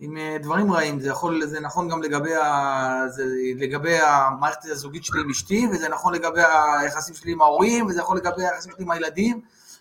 עם 0.00 0.16
דברים 0.42 0.72
רעים, 0.72 1.00
זה 1.00 1.08
יכול, 1.08 1.46
זה 1.46 1.60
נכון 1.60 1.88
גם 1.88 2.02
לגבי, 2.02 2.34
ה, 2.34 3.08
זה, 3.08 3.24
לגבי 3.56 3.98
המערכת 3.98 4.64
הזוגית 4.64 5.04
שלי 5.04 5.20
עם 5.20 5.30
אשתי, 5.30 5.68
וזה 5.72 5.88
נכון 5.88 6.14
לגבי 6.14 6.40
היחסים 6.80 7.14
שלי 7.14 7.32
עם 7.32 7.42
ההורים, 7.42 7.86
וזה 7.86 8.00
יכול 8.00 8.16
לגבי 8.16 8.44
היחסים 8.44 8.72
שלי 8.72 8.84
עם 8.84 8.90
הילדים, 8.90 9.40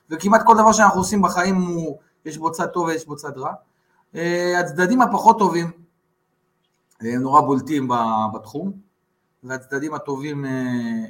וכמעט 0.09 0.41
כל 0.45 0.53
דבר 0.57 0.71
שאנחנו 0.71 0.99
עושים 0.99 1.21
בחיים 1.21 1.55
הוא, 1.55 1.97
יש 2.25 2.37
בו 2.37 2.51
צד 2.51 2.65
טוב 2.65 2.87
ויש 2.87 3.05
בו 3.05 3.15
צד 3.15 3.37
רע. 3.37 3.53
אה, 4.17 4.59
הצדדים 4.59 5.01
הפחות 5.01 5.39
טובים 5.39 5.71
הם 7.01 7.21
נורא 7.21 7.41
בולטים 7.41 7.89
בתחום, 8.33 8.71
והצדדים 9.43 9.93
הטובים 9.93 10.45
אה, 10.45 10.51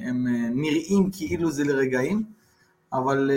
הם 0.00 0.26
אה, 0.26 0.48
נראים 0.50 1.10
כאילו 1.12 1.50
זה 1.50 1.64
לרגעים, 1.64 2.24
אבל 2.92 3.30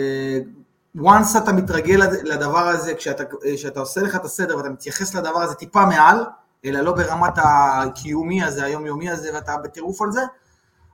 once 0.98 1.38
אתה 1.38 1.52
מתרגל 1.52 2.00
לדבר 2.24 2.68
הזה, 2.68 2.94
כשאתה, 2.94 3.24
כשאתה 3.54 3.80
עושה 3.80 4.02
לך 4.02 4.16
את 4.16 4.24
הסדר 4.24 4.56
ואתה 4.56 4.68
מתייחס 4.68 5.14
לדבר 5.14 5.38
הזה 5.38 5.54
טיפה 5.54 5.86
מעל, 5.86 6.24
אלא 6.64 6.80
לא 6.80 6.92
ברמת 6.92 7.34
הקיומי 7.36 8.42
הזה, 8.42 8.64
היומיומי 8.64 9.10
הזה, 9.10 9.30
ואתה 9.34 9.56
בטירוף 9.56 10.02
על 10.02 10.12
זה, 10.12 10.22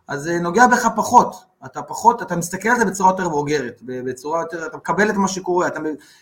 אז 0.09 0.23
זה 0.23 0.39
נוגע 0.39 0.67
בך 0.67 0.89
פחות. 0.97 1.35
אתה 1.65 1.83
פחות, 1.83 2.23
אתה 2.23 2.37
מסתכל 2.37 2.69
על 2.69 2.79
זה 2.79 2.85
בצורה 2.85 3.11
יותר 3.11 3.29
בוגרת, 3.29 3.81
בצורה 3.83 4.41
יותר, 4.41 4.67
אתה 4.67 4.77
מקבל 4.77 5.11
את 5.11 5.15
מה 5.15 5.29
שקורה, 5.29 5.69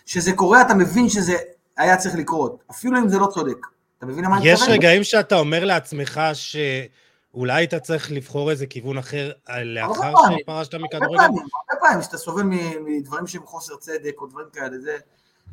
כשזה 0.07 0.33
קורה 0.33 0.61
אתה 0.61 0.75
מבין 0.75 1.09
שזה 1.09 1.37
היה 1.77 1.97
צריך 1.97 2.15
לקרות, 2.15 2.65
אפילו 2.71 2.99
אם 2.99 3.09
זה 3.09 3.19
לא 3.19 3.27
צודק. 3.27 3.67
אתה 3.99 4.07
מבין 4.07 4.25
למה 4.25 4.37
אני 4.37 4.53
מתכוון? 4.53 4.69
יש 4.69 4.77
רגעים 4.79 5.05
שאתה 5.05 5.39
אומר 5.39 5.65
לעצמך 5.65 6.21
שאולי 6.33 7.55
היית 7.55 7.75
צריך 7.75 8.13
לבחור 8.13 8.51
איזה 8.51 8.67
כיוון 8.67 8.99
אחר 8.99 9.33
לאחר 9.65 10.13
שפרשת 10.41 10.75
מכדורגל? 10.75 11.21
הרבה 11.21 11.27
פעמים, 11.27 11.47
הרבה 11.71 11.81
פעמים, 11.81 12.03
שאתה 12.03 12.19
סובל 12.19 12.43
מדברים 12.87 13.27
שהם 13.27 13.47
חוסר 13.47 13.77
צדק 13.77 14.15
או 14.19 14.27
דברים 14.27 14.47
כאלה, 14.53 14.79
זה... 14.79 14.97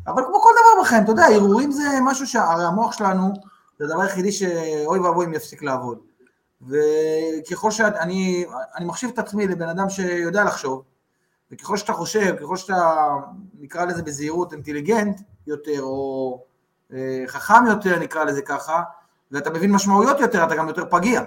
אבל 0.08 0.24
כמו 0.26 0.42
כל 0.42 0.50
דבר 0.54 0.82
בחיים, 0.82 1.04
אתה 1.04 1.12
יודע, 1.12 1.26
הרהורים 1.26 1.72
זה 1.72 1.84
משהו 2.04 2.28
שהרי 2.28 2.64
המוח 2.66 2.98
שלנו, 2.98 3.34
זה 3.80 3.86
הדבר 3.86 4.02
היחידי 4.02 4.32
שאוי 4.32 5.00
ואבוי 5.00 5.26
אם 5.26 5.34
יפסיק 5.34 5.64
לעבוד. 5.64 5.98
וככל 6.68 7.72
שאני 7.72 8.46
אני 8.76 8.86
מחשיב 8.86 9.10
את 9.14 9.20
עצמי 9.20 9.48
לבן 9.48 9.70
אדם 9.70 9.90
שיודע 9.90 10.44
לחשוב, 10.44 10.84
וככל 11.52 11.78
שאתה 11.78 11.94
חושב, 11.94 12.36
ככל 12.42 12.58
שאתה, 12.58 13.06
נקרא 13.60 13.86
לזה 13.86 14.04
בזהירות, 14.04 14.54
אינטליגנט 14.54 15.22
יותר, 15.48 15.82
או 15.82 16.44
אה, 16.94 17.24
חכם 17.28 17.66
יותר, 17.68 18.00
נקרא 18.00 18.24
לזה 18.24 18.42
ככה, 18.42 18.82
ואתה 19.32 19.50
מבין 19.50 19.72
משמעויות 19.72 20.20
יותר, 20.20 20.44
אתה 20.44 20.56
גם 20.56 20.68
יותר 20.68 20.86
פגיע. 20.90 21.22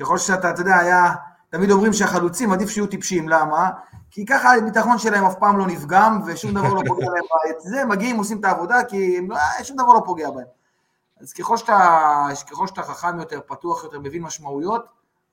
ככל 0.00 0.18
שאתה, 0.18 0.50
אתה 0.50 0.60
יודע, 0.60 0.78
היה, 0.78 1.14
תמיד 1.50 1.70
אומרים 1.70 1.92
שהחלוצים 1.92 2.52
עדיף 2.52 2.70
שיהיו 2.70 2.86
טיפשים, 2.86 3.28
למה? 3.28 3.70
כי 4.10 4.26
ככה 4.26 4.56
הביטחון 4.56 4.98
שלהם 4.98 5.24
אף 5.24 5.34
פעם 5.38 5.58
לא 5.58 5.66
נפגם, 5.66 6.20
ושום 6.26 6.50
דבר 6.54 6.74
לא 6.74 6.82
פוגע 6.86 7.06
להם 7.06 7.24
בעת 7.30 7.60
זה, 7.60 7.84
מגיעים, 7.84 8.16
עושים 8.16 8.40
את 8.40 8.44
העבודה, 8.44 8.84
כי 8.84 9.18
הם, 9.18 9.30
לא, 9.30 9.36
שום 9.62 9.76
דבר 9.76 9.92
לא 9.92 10.02
פוגע 10.04 10.30
בהם. 10.30 10.46
אז 11.20 11.32
ככל 11.32 11.56
שאתה, 11.56 12.26
ככל 12.50 12.66
שאתה 12.66 12.82
חכם 12.82 13.18
יותר, 13.18 13.40
פתוח 13.46 13.84
יותר, 13.84 14.00
מבין 14.00 14.22
משמעויות, 14.22 14.86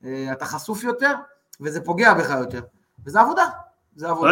אה, 0.04 0.32
אתה 0.32 0.44
חשוף 0.44 0.84
יותר, 0.84 1.14
וזה 1.60 1.84
פוגע 1.84 2.14
בך 2.14 2.30
יותר. 2.30 2.60
וזה 3.04 3.20
עבודה. 3.20 3.44
זה 3.96 4.08
עבודה. 4.08 4.30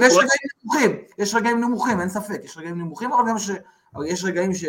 ויש 0.00 0.14
רגעים 0.14 0.50
נמוכים, 0.64 0.90
יש 1.18 1.34
רגעים 1.34 1.60
נמוכים, 1.60 2.00
אין 2.00 2.08
ספק, 2.08 2.40
יש 2.44 2.56
רגעים 2.58 2.78
נמוכים, 2.78 3.12
אבל 3.12 3.28
גם 3.28 3.38
ש... 3.38 3.50
אבל 3.94 4.06
יש 4.06 4.24
רגעים 4.24 4.54
ש... 4.54 4.64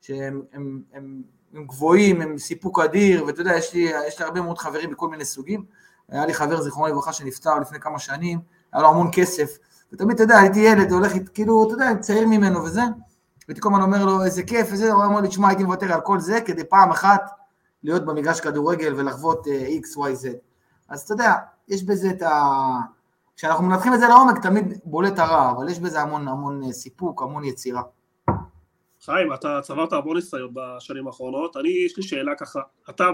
שהם 0.00 0.42
הם, 0.52 0.82
הם, 0.92 1.22
הם 1.54 1.64
גבוהים, 1.66 2.20
הם 2.20 2.38
סיפוק 2.38 2.78
אדיר, 2.78 3.24
ואתה 3.24 3.40
יודע, 3.40 3.56
יש 3.56 3.74
לי, 3.74 3.92
יש 4.08 4.18
לי 4.18 4.24
הרבה 4.24 4.40
מאוד 4.40 4.58
חברים 4.58 4.90
בכל 4.90 5.08
מיני 5.08 5.24
סוגים. 5.24 5.64
היה 6.08 6.26
לי 6.26 6.34
חבר, 6.34 6.62
זיכרונו 6.62 6.92
לברכה, 6.92 7.12
שנפטר 7.12 7.58
לפני 7.58 7.80
כמה 7.80 7.98
שנים, 7.98 8.38
היה 8.72 8.82
לו 8.82 8.88
המון 8.88 9.10
כסף, 9.12 9.56
ותמיד, 9.92 10.14
אתה 10.14 10.22
יודע, 10.22 10.38
הייתי 10.38 10.60
ילד, 10.60 10.92
הולך, 10.92 11.12
כאילו, 11.34 11.64
אתה 11.66 11.74
יודע, 11.74 11.94
צעיר 12.00 12.26
ממנו 12.26 12.64
וזה, 12.64 12.82
והייתי 13.48 13.60
כל 13.60 13.68
הזמן 13.68 13.82
אומר 13.82 14.04
לו, 14.04 14.24
איזה 14.24 14.42
כיף, 14.42 14.68
וזה, 14.72 14.92
הוא 14.92 15.04
אמר 15.04 15.20
לי, 15.20 15.28
תשמע, 15.28 15.48
הייתי 15.48 15.64
מוותר 15.64 15.92
על 15.92 16.00
כל 16.00 16.20
זה, 16.20 16.40
כדי 16.40 16.64
פעם 16.64 16.90
אחת 16.90 17.30
להיות 17.82 18.04
במגרש 18.04 18.40
כדורגל 18.40 18.94
ולחוות 18.96 19.46
uh, 19.46 19.50
x, 19.50 19.98
y, 19.98 20.24
z. 20.24 20.28
אז 20.88 21.00
אתה 21.00 21.12
יודע, 21.12 21.34
יש 21.68 21.82
בזה 21.82 22.10
את 22.10 22.22
ה... 22.22 22.30
כשאנחנו 23.40 23.64
מנתחים 23.64 23.94
את 23.94 24.00
זה 24.00 24.08
לעומק, 24.08 24.42
תמיד 24.42 24.64
בולט 24.84 25.18
הרע, 25.18 25.50
אבל 25.50 25.68
יש 25.68 25.78
בזה 25.78 26.00
המון 26.00 26.28
המון 26.28 26.62
אה, 26.62 26.72
סיפוק, 26.72 27.22
המון 27.22 27.44
יצירה. 27.44 27.82
חיים, 29.04 29.32
אתה 29.32 29.60
צברת 29.62 29.92
המון 29.92 30.16
ניסיון 30.16 30.54
בשנים 30.54 31.06
האחרונות, 31.06 31.56
אני, 31.56 31.68
יש 31.68 31.96
לי 31.96 32.02
שאלה 32.02 32.34
ככה, 32.34 32.60
אתה 32.90 33.10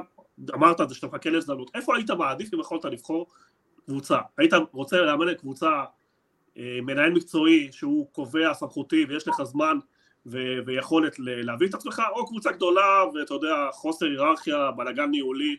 אמרת 0.55 0.81
את 0.81 0.89
זה 0.89 0.95
שאתה 0.95 1.07
מחכה 1.07 1.31
להזדמנות, 1.31 1.71
איפה 1.75 1.97
היית 1.97 2.11
מעדיף 2.11 2.55
אם 2.55 2.61
יכולת 2.61 2.85
לבחור 2.85 3.27
קבוצה? 3.87 4.19
היית 4.39 4.53
רוצה 4.73 4.97
לאמן 4.97 5.35
קבוצה, 5.35 5.85
אה, 6.59 6.79
מנהל 6.83 7.13
מקצועי 7.13 7.69
שהוא 7.73 8.07
קובע 8.13 8.55
סמכותי 8.55 9.05
ויש 9.09 9.29
לך 9.29 9.43
זמן 9.43 9.79
ו- 10.27 10.59
ויכולת 10.67 11.19
להביא 11.19 11.69
את 11.69 11.75
עצמך, 11.75 12.03
או 12.13 12.27
קבוצה 12.27 12.53
גדולה 12.53 13.05
ואתה 13.15 13.35
יודע, 13.35 13.69
חוסר 13.73 14.07
היררכיה, 14.07 14.71
בלאגן 14.77 15.11
ניהולי, 15.11 15.57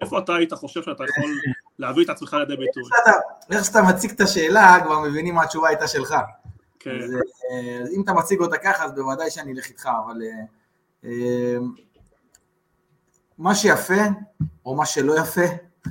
איפה 0.00 0.18
אתה 0.18 0.34
היית 0.34 0.52
חושב 0.52 0.82
שאתה 0.82 1.04
יכול 1.04 1.30
להביא 1.78 2.04
את 2.04 2.10
עצמך 2.10 2.34
לידי 2.34 2.56
ביטוי? 2.56 2.82
איך 3.50 3.64
שאתה 3.64 3.82
מציג 3.82 4.10
את 4.10 4.20
השאלה, 4.20 4.76
כבר 4.84 5.00
מבינים 5.00 5.34
מה 5.34 5.42
התשובה 5.42 5.68
הייתה 5.68 5.88
שלך. 5.88 6.14
כן. 6.78 6.90
אז 7.04 7.14
אה, 7.14 7.82
אז 7.82 7.88
אם 7.96 8.02
אתה 8.02 8.12
מציג 8.12 8.40
אותה 8.40 8.58
ככה, 8.58 8.84
אז 8.84 8.92
בוודאי 8.92 9.30
שאני 9.30 9.52
אלך 9.52 9.66
איתך, 9.66 9.88
אבל 10.06 10.22
אה, 10.22 10.44
אה, 11.04 11.56
מה 13.38 13.54
שיפה, 13.54 14.02
או 14.66 14.74
מה 14.74 14.86
שלא 14.86 15.18
יפה, 15.20 15.40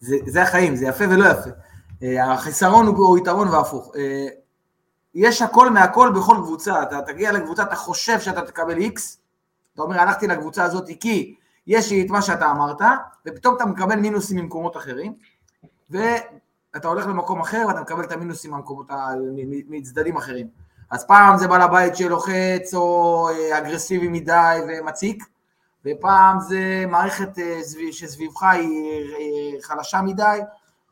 זה, 0.00 0.16
זה 0.26 0.42
החיים, 0.42 0.76
זה 0.76 0.86
יפה 0.86 1.04
ולא 1.10 1.24
יפה. 1.30 1.50
החיסרון 2.20 2.86
הוא, 2.86 3.18
יתרון 3.18 3.48
והפוך. 3.48 3.92
יש 5.14 5.42
הכל 5.42 5.70
מהכל 5.70 6.12
בכל 6.16 6.36
קבוצה, 6.36 6.82
אתה 6.82 7.02
תגיע 7.02 7.32
לקבוצה, 7.32 7.62
אתה 7.62 7.76
חושב 7.76 8.20
שאתה 8.20 8.42
תקבל 8.42 8.76
איקס, 8.78 9.18
אתה 9.74 9.82
אומר, 9.82 10.00
הלכתי 10.00 10.26
לקבוצה 10.26 10.64
הזאת 10.64 10.90
כי 11.00 11.34
יש 11.66 11.90
לי 11.90 12.02
את 12.06 12.10
מה 12.10 12.22
שאתה 12.22 12.50
אמרת, 12.50 12.80
ופתאום 13.26 13.56
אתה 13.56 13.66
מקבל 13.66 13.96
מינוסים 13.96 14.36
ממקומות 14.36 14.76
אחרים, 14.76 15.14
ואתה 15.90 16.88
הולך 16.88 17.06
למקום 17.06 17.40
אחר 17.40 17.64
ואתה 17.68 17.80
מקבל 17.80 18.04
את 18.04 18.12
המינוסים 18.12 18.50
מהמקומות, 18.50 18.86
מצדדים 19.68 20.16
אחרים. 20.16 20.48
אז 20.90 21.06
פעם 21.06 21.38
זה 21.38 21.48
בעל 21.48 21.60
הבית 21.62 21.96
שלוחץ 21.96 22.74
או 22.74 23.28
אה, 23.28 23.58
אגרסיבי 23.58 24.08
מדי 24.08 24.58
ומציק, 24.68 25.24
ופעם 25.84 26.40
זה 26.40 26.84
מערכת 26.88 27.38
אה, 27.38 27.62
סביב- 27.62 27.92
שסביבך 27.92 28.42
היא 28.42 29.02
אה, 29.02 29.62
חלשה 29.62 30.02
מדי, 30.02 30.38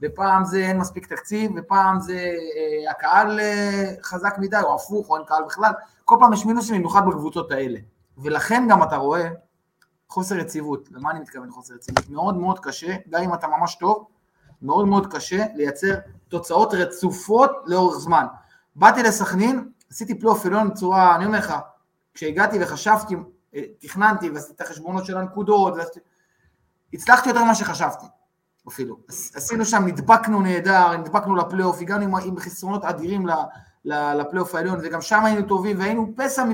ופעם 0.03 0.45
זה 0.45 0.57
אין 0.59 0.79
מספיק 0.79 1.07
תקציב, 1.07 1.51
ופעם 1.57 2.01
זה 2.01 2.31
הקהל 2.91 3.41
חזק 4.03 4.35
מדי, 4.39 4.61
או 4.63 4.75
הפוך, 4.75 5.11
או 5.11 5.17
אין 5.17 5.25
קהל 5.27 5.45
בכלל. 5.47 5.73
כל 6.05 6.17
פעם 6.21 6.33
יש 6.33 6.47
מינוסים, 6.47 6.77
במיוחד 6.77 7.07
בקבוצות 7.07 7.53
האלה. 7.53 7.79
ולכן 8.19 8.67
גם 8.71 8.83
אתה 8.83 8.97
רואה 8.97 9.29
חוסר 10.09 10.39
יציבות. 10.39 10.89
למה 10.93 11.11
אני 11.11 11.21
מתכוון 11.21 11.51
חוסר 11.51 11.75
יציבות? 11.75 12.11
מאוד 12.11 12.37
מאוד 12.37 12.59
קשה, 12.59 12.97
גם 13.11 13.23
אם 13.23 13.35
אתה 13.35 13.47
ממש 13.47 13.75
טוב, 13.75 14.07
מאוד 14.63 14.87
מאוד 14.89 15.15
קשה 15.15 15.45
לייצר 15.55 15.95
תוצאות 16.29 16.75
רצופות 16.75 17.51
לאורך 17.67 17.99
זמן. 17.99 18.27
באתי 18.77 19.03
לסכנין, 19.03 19.69
עשיתי 19.91 20.19
פלייאוף 20.19 20.47
עליון 20.47 20.71
בצורה, 20.71 21.17
אני 21.17 21.27
אומר 21.27 21.39
לך, 21.39 21.55
כשהגעתי 22.15 22.59
וחשבתי, 22.63 23.17
אה, 23.55 23.63
תכננתי 23.79 24.31
ועשיתי 24.31 24.53
את 24.53 24.61
החשבונות 24.61 25.05
של 25.05 25.17
הנקודות, 25.17 25.75
ועשיתי... 25.77 26.01
הצלחתי 26.93 27.29
יותר 27.29 27.45
ממה 27.45 27.55
שחשבתי, 27.55 28.07
אפילו. 28.69 28.97
עש- 29.09 29.37
עשינו 29.37 29.65
שם, 29.65 29.87
נדבקנו 29.87 30.41
נהדר, 30.41 30.97
נדבקנו 30.97 31.37
לפלייאוף, 31.37 31.81
הגענו 31.81 32.03
עם, 32.05 32.15
עם 32.15 32.39
חסרונות 32.39 32.85
אדירים 32.85 33.27
לפלייאוף 33.85 34.55
העליון, 34.55 34.79
וגם 34.83 35.01
שם 35.03 35.25
היינו 35.25 35.49
טובים, 35.49 35.79
והיינו 35.79 36.13
פסע 36.17 36.45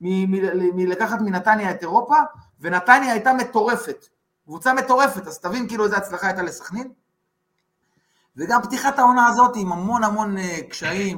מלקחת 0.00 1.20
מנתניה 1.20 1.70
את 1.70 1.82
אירופה, 1.82 2.16
ונתניה 2.60 3.12
הייתה 3.12 3.32
מטורפת, 3.32 4.06
קבוצה 4.44 4.72
מטורפת, 4.72 5.26
אז 5.26 5.38
תבין 5.38 5.68
כאילו 5.68 5.84
איזה 5.84 5.96
הצלחה 5.96 6.26
הייתה 6.26 6.42
לסכנין. 6.42 6.92
וגם 8.36 8.62
פתיחת 8.62 8.98
העונה 8.98 9.26
הזאת 9.26 9.56
עם 9.56 9.72
המון 9.72 10.04
המון 10.04 10.38
אה, 10.38 10.58
קשיים 10.68 11.16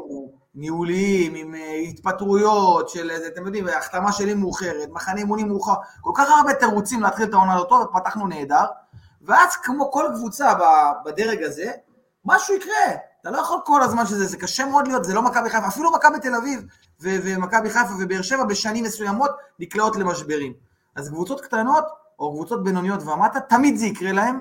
ניהוליים, 0.55 1.35
עם 1.35 1.55
אה, 1.55 1.75
התפטרויות 1.75 2.89
של 2.89 3.11
איזה, 3.11 3.27
אתם 3.27 3.47
יודעים, 3.47 3.69
החתמה 3.69 4.13
שלי 4.13 4.35
מאוחרת, 4.35 4.89
מחנה 4.93 5.19
אימונים 5.19 5.49
מאוחר, 5.49 5.75
כל 6.01 6.11
כך 6.15 6.31
הרבה 6.31 6.55
תירוצים 6.55 7.03
להתחיל 7.03 7.29
את 7.29 7.35
העונה 7.35 7.57
לא 7.57 7.67
טוב, 7.69 7.87
נהדר, 8.29 8.65
ואז 9.23 9.57
כמו 9.57 9.91
כל 9.91 10.05
קבוצה 10.15 10.55
בדרג 11.05 11.43
הזה, 11.43 11.71
משהו 12.25 12.55
יקרה. 12.55 12.97
אתה 13.21 13.31
לא 13.31 13.39
יכול 13.39 13.59
כל 13.65 13.83
הזמן 13.83 14.07
שזה, 14.07 14.27
זה 14.27 14.37
קשה 14.37 14.67
מאוד 14.67 14.89
להיות, 14.89 15.05
זה 15.05 15.15
לא 15.15 15.23
מכבי 15.23 15.51
חיפה, 15.51 15.67
אפילו 15.67 15.93
מכבי 15.93 16.21
תל 16.21 16.35
אביב 16.35 16.65
ומכבי 17.01 17.71
חיפה 17.71 17.93
ובאר 18.01 18.23
שבע 18.23 18.45
בשנים 18.45 18.85
מסוימות 18.85 19.31
נקלעות 19.59 19.97
למשברים. 19.97 20.53
אז 20.97 21.09
קבוצות 21.09 21.41
קטנות, 21.41 21.85
או 22.19 22.33
קבוצות 22.33 22.65
בינוניות 22.65 23.03
ומטה, 23.03 23.41
תמיד 23.41 23.77
זה 23.77 23.87
יקרה 23.87 24.13
להם, 24.13 24.41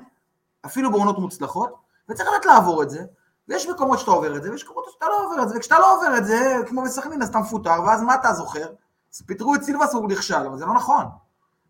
אפילו 0.65 0.91
בעונות 0.91 1.20
מוצלחות, 1.20 1.74
וצריך 2.10 2.29
לדעת 2.29 2.46
לעבור 2.46 2.84
את 2.84 2.89
זה, 2.89 3.03
ויש 3.48 3.67
מקומות 3.67 4.00
שאתה 4.00 4.12
עובר 4.12 4.38
את 4.38 4.43
זה, 4.43 4.51
ויש 4.51 4.63
מקומות 4.63 4.86
שאתה 4.93 5.05
לא 5.05 5.25
עובר 5.25 5.43
את 5.43 5.50
זה, 5.50 5.58
וכשאתה 5.58 5.79
לא 5.79 5.96
עובר 5.96 6.17
את 6.17 6.25
זה, 6.25 6.55
כמו 6.67 6.81
בסכנין, 6.81 7.22
אז 7.22 7.29
אתה 7.29 7.39
מפוטר, 7.39 7.81
ואז 7.88 8.01
מה 8.01 8.15
אתה 8.15 8.34
זוכר? 8.34 8.67
אז 9.13 9.22
פיטרו 9.25 9.55
את 9.55 9.63
סילבס 9.63 9.93
והוא 9.93 10.10
נכשל, 10.10 10.46
אבל 10.48 10.58
זה 10.58 10.65
לא 10.65 10.74
נכון. 10.74 11.05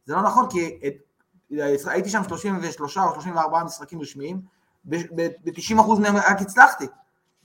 זה 0.06 0.16
לא 0.16 0.22
נכון, 0.22 0.50
כי 0.50 0.80
את, 0.88 0.94
הייתי 1.86 2.10
שם 2.10 2.24
33 2.24 2.98
או 2.98 3.14
34 3.14 3.64
משחקים 3.64 4.02
רשמיים, 4.02 4.42
ב-90% 4.86 6.00
מהם 6.00 6.16
רק 6.16 6.42
הצלחתי. 6.42 6.88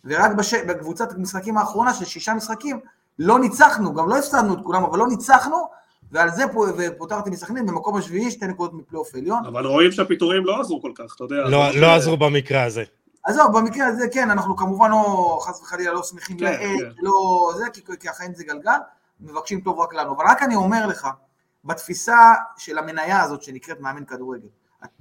ורק 0.04 0.30
בש... 0.30 0.54
בקבוצת 0.54 1.12
המשחקים 1.12 1.58
האחרונה 1.58 1.94
של 1.94 2.04
שישה 2.04 2.34
משחקים, 2.34 2.80
לא 3.18 3.38
ניצחנו, 3.38 3.94
גם 3.94 4.08
לא 4.08 4.18
הפסדנו 4.18 4.54
את 4.54 4.58
כולם, 4.64 4.84
אבל 4.84 4.98
לא 4.98 5.06
ניצחנו, 5.08 5.68
ועל 6.16 6.30
זה 6.30 6.44
פה, 6.52 6.66
ופוטרתי 6.76 7.30
מסכנין 7.30 7.66
במקום 7.66 7.96
השביעי, 7.96 8.30
שתי 8.30 8.46
נקודות 8.46 8.74
מפלייאוף 8.74 9.14
עליון. 9.14 9.46
אבל 9.46 9.66
רואים 9.66 9.92
שהפיטורים 9.92 10.44
לא 10.46 10.60
עזרו 10.60 10.82
כל 10.82 10.92
כך, 10.94 11.14
אתה 11.14 11.24
יודע. 11.24 11.36
לא, 11.36 11.70
לא 11.80 11.94
עזרו 11.94 12.16
במקרה 12.16 12.62
הזה. 12.62 12.84
עזוב, 13.24 13.58
במקרה 13.58 13.86
הזה 13.86 14.08
כן, 14.12 14.30
אנחנו 14.30 14.56
כמובן 14.56 14.90
לא, 14.90 15.38
חס 15.42 15.60
וחלילה, 15.62 15.92
לא 15.92 16.02
שמחים 16.02 16.38
כן, 16.38 16.44
לאל, 16.44 16.76
כן. 16.78 16.90
לא 17.02 17.50
זה, 17.56 17.64
כי, 17.72 17.80
כי 18.00 18.08
החיים 18.08 18.34
זה 18.34 18.44
גלגל, 18.44 18.78
מבקשים 19.20 19.60
טוב 19.60 19.78
רק 19.78 19.94
לנו. 19.94 20.14
אבל 20.16 20.24
רק 20.28 20.42
אני 20.42 20.54
אומר 20.54 20.86
לך, 20.86 21.08
בתפיסה 21.64 22.34
של 22.56 22.78
המניה 22.78 23.22
הזאת 23.22 23.42
שנקראת 23.42 23.80
מאמן 23.80 24.04
כדורגל, 24.04 24.48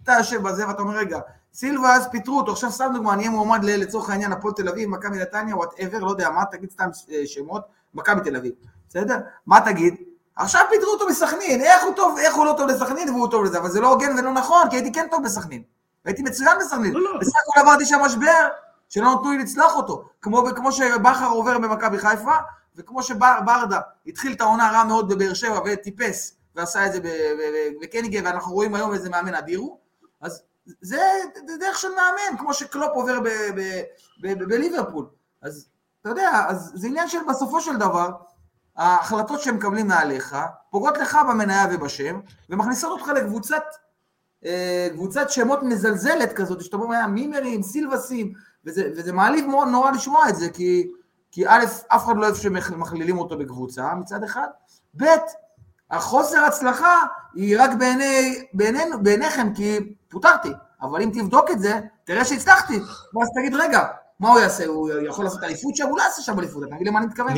אתה 0.04 0.14
יושב 0.18 0.42
בזה 0.42 0.68
ואתה 0.68 0.82
אומר, 0.82 0.98
רגע, 0.98 1.20
סילבס 1.54 2.08
פיטרו 2.12 2.38
אותו, 2.38 2.52
עכשיו 2.52 2.72
סתם 2.72 2.92
דוגמא, 2.94 3.12
אני 3.12 3.20
אהיה 3.20 3.30
מועמד 3.30 3.64
לצורך 3.64 4.10
העניין 4.10 4.32
הפועל 4.32 4.54
תל 4.54 4.70
אביב, 4.70 4.90
מכבי 4.90 5.18
נתניה, 5.18 5.56
whatever, 5.56 6.00
לא 6.00 6.10
יודע 6.10 6.30
מה, 6.30 6.44
תגיד 6.52 6.72
סתם 6.72 6.90
אה, 7.12 7.28
שמות, 7.28 7.62
מכבי 7.94 8.22
תל 8.22 8.36
אביב, 8.36 8.54
בסדר? 8.90 9.18
מה 9.46 9.62
תגיד? 9.66 9.96
עכשיו 10.36 10.62
פיטרו 10.70 10.92
אותו 10.92 11.08
מסכנין, 11.08 11.62
איך 11.62 11.84
הוא 11.84 11.94
טוב, 11.96 12.18
איך 12.18 12.36
הוא 12.36 12.46
לא 12.46 12.54
טוב 12.58 12.68
לסכנין 12.68 13.10
והוא 13.10 13.28
טוב 13.32 13.44
לזה, 13.44 13.58
אבל 13.58 13.70
זה 13.70 13.82
לא 13.82 13.88
הוגן 13.88 14.20
ולא 14.20 14.34
נכון, 14.34 14.70
כי 14.70 14.76
הייתי 14.76 14.92
כן 14.92 15.08
טוב 15.12 15.24
בסכנין. 15.24 15.64
הייתי 16.06 16.22
מצוין 16.22 16.58
בסכנין. 16.60 16.94
לא, 16.94 17.14
לא. 17.14 17.20
בסך 17.20 17.40
הכל 17.50 17.60
עברתי 17.60 17.86
שם 17.86 18.00
משבר 18.06 18.48
שלא 18.90 19.14
נתנו 19.14 19.32
לי 19.32 19.38
לצלוח 19.38 19.76
אותו. 19.76 20.06
כמו, 20.22 20.44
כמו 20.56 20.72
שבכר 20.72 21.28
עובר 21.28 21.58
במכבי 21.58 21.98
חיפה, 21.98 22.36
וכמו 22.76 23.04
שברדה 23.04 23.80
התחיל 24.08 24.34
את 24.34 24.42
העונה 24.42 24.72
רע 24.72 24.84
מאוד 24.84 25.14
בבאר 25.14 25.34
שבע 25.34 25.60
וטיפס, 25.66 26.38
ועשה 26.56 26.86
את 26.86 26.94
זה 26.94 27.00
בקניגה, 27.82 28.20
ואנחנו 28.26 28.54
רואים 28.54 28.76
היום 28.76 28.94
איזה 28.94 29.10
מאמן 29.10 29.36
אדיר 29.36 29.60
הוא, 29.60 29.78
אז 30.22 30.42
זה, 30.82 31.02
זה 31.48 31.58
דרך 31.58 31.80
של 31.80 31.90
מאמן, 31.90 32.38
כמו 32.38 32.54
שקלופ 32.54 32.92
עובר 32.94 33.20
בליברפול. 34.22 35.06
אז 35.42 35.68
אתה 36.02 36.10
יודע, 36.10 36.46
אז 36.48 36.72
זה 36.76 36.88
עניין 36.88 37.08
של 37.08 37.20
בסופו 37.30 37.62
של 37.62 37.78
דבר, 37.78 38.10
ההחלטות 38.78 39.42
שהם 39.42 39.56
מקבלים 39.56 39.88
מעליך, 39.88 40.36
פוגעות 40.70 40.98
לך 40.98 41.18
במניה 41.30 41.66
ובשם, 41.72 42.20
ומכניסות 42.50 42.92
אותך 42.92 43.08
לקבוצת 43.08 43.64
אה, 44.46 44.88
קבוצת 44.94 45.30
שמות 45.30 45.64
מזלזלת 45.64 46.34
כזאת, 46.34 46.62
שאתה 46.62 46.78
אומר, 46.78 47.08
מימרים, 47.08 47.64
סילבסים, 47.64 48.34
וזה, 48.66 48.90
וזה 48.96 49.14
מעליב 49.14 49.46
מאוד 49.46 49.68
נורא 49.68 49.92
לשמוע 49.92 50.30
את 50.30 50.36
זה, 50.36 50.50
כי, 50.50 50.92
כי 51.32 51.48
א', 51.48 51.66
אף 51.88 52.06
אחד 52.06 52.18
לא 52.18 52.24
אוהב 52.24 52.36
שמכלילים 52.36 53.18
אותו 53.18 53.38
בקבוצה, 53.38 53.96
מצד 53.96 54.24
אחד, 54.24 54.48
ב', 54.98 55.06
החוסר 55.92 56.40
הצלחה 56.40 57.00
היא 57.34 57.56
רק 57.60 57.70
בעיני, 57.80 58.46
בעינינו, 58.54 59.04
בעיניכם, 59.04 59.54
כי 59.54 59.96
פוטרתי, 60.10 60.50
אבל 60.82 61.02
אם 61.02 61.10
תבדוק 61.14 61.52
את 61.52 61.60
זה, 61.60 61.80
תראה 62.04 62.26
שהצלחתי, 62.26 62.80
ואז 63.14 63.30
תגיד, 63.36 63.56
רגע, 63.56 63.84
מה 64.20 64.30
הוא 64.30 64.40
יעשה? 64.40 64.66
הוא 64.66 64.90
יכול 65.08 65.26
לעשות 65.26 65.44
אליפות 65.44 65.76
שם? 65.76 65.88
הוא 65.88 65.98
לא 65.98 66.04
יעשה 66.04 66.22
שם 66.22 66.40
אליפות, 66.40 66.64
מבין 66.72 66.88
למה 66.88 67.00
אני 67.00 67.08
מתכוון? 67.08 67.34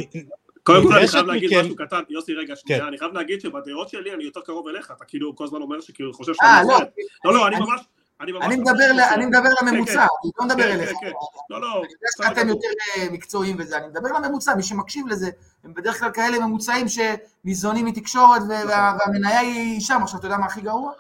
קודם 0.68 0.84
כל 0.88 0.94
אני 0.98 1.08
חייב 1.08 1.26
להגיד 1.26 1.50
משהו 1.60 1.76
קטן, 1.76 2.02
יוסי 2.10 2.34
רגע, 2.34 2.56
שנייה, 2.56 2.80
כן. 2.82 2.86
אני 2.88 2.98
חייב 2.98 3.12
להגיד 3.14 3.42
שבדעות 3.42 3.90
שלי 3.90 4.14
אני 4.14 4.24
יותר 4.24 4.42
קרוב 4.42 4.68
אליך, 4.68 4.92
אתה 4.98 5.06
כאילו 5.06 5.36
כל 5.36 5.44
הזמן 5.44 5.62
אומר 5.62 5.82
שכאילו 5.82 6.14
חושב 6.14 6.32
אה, 6.32 6.58
שאני 6.60 6.68
לא, 6.68 6.76
נפרד. 6.76 6.88
לא, 7.26 7.34
לא, 7.34 7.48
אני 7.48 7.56
אני- 7.56 7.66
ממש, 7.66 7.82
אני 8.22 8.32
ממש... 8.32 8.44
אני 8.46 8.56
מדבר, 8.56 8.92
ל- 8.96 9.00
אני 9.14 9.26
מדבר 9.26 9.50
כן, 9.60 9.66
לממוצע, 9.66 9.94
כן. 9.94 10.00
אני 10.00 10.32
לא 10.40 10.46
מדבר 10.46 10.64
כן, 10.64 10.72
אליך. 10.80 10.90
כן, 10.90 10.96
כן. 11.02 11.12
לא, 11.50 11.62
לא, 11.62 11.68
אני 11.68 11.88
יודע 12.24 12.36
שאתם. 12.36 12.48
יותר 12.50 12.68
אה, 12.98 13.08
מקצועיים 13.12 13.56
וזה, 13.60 13.78
אני 13.78 13.88
מדבר 13.88 14.10
לממוצע, 14.12 14.56
מי 14.56 14.64
שמקשיב 14.64 15.08
לזה, 15.08 15.30
הם 15.64 15.74
בדרך 15.74 16.00
כלל 16.00 16.12
כאלה 16.12 16.40
ממוצעים 16.40 16.86
שניזונים 16.88 17.86
מתקשורת 17.86 18.42
נכון. 18.42 18.68
והמניה 18.70 19.40
היא 19.40 19.80
שם. 19.82 20.00
עכשיו, 20.04 20.20
אתה 20.20 20.28
יודע 20.28 20.38
מה 20.38 20.46
הכי 20.46 20.62
גרוע? 20.62 20.92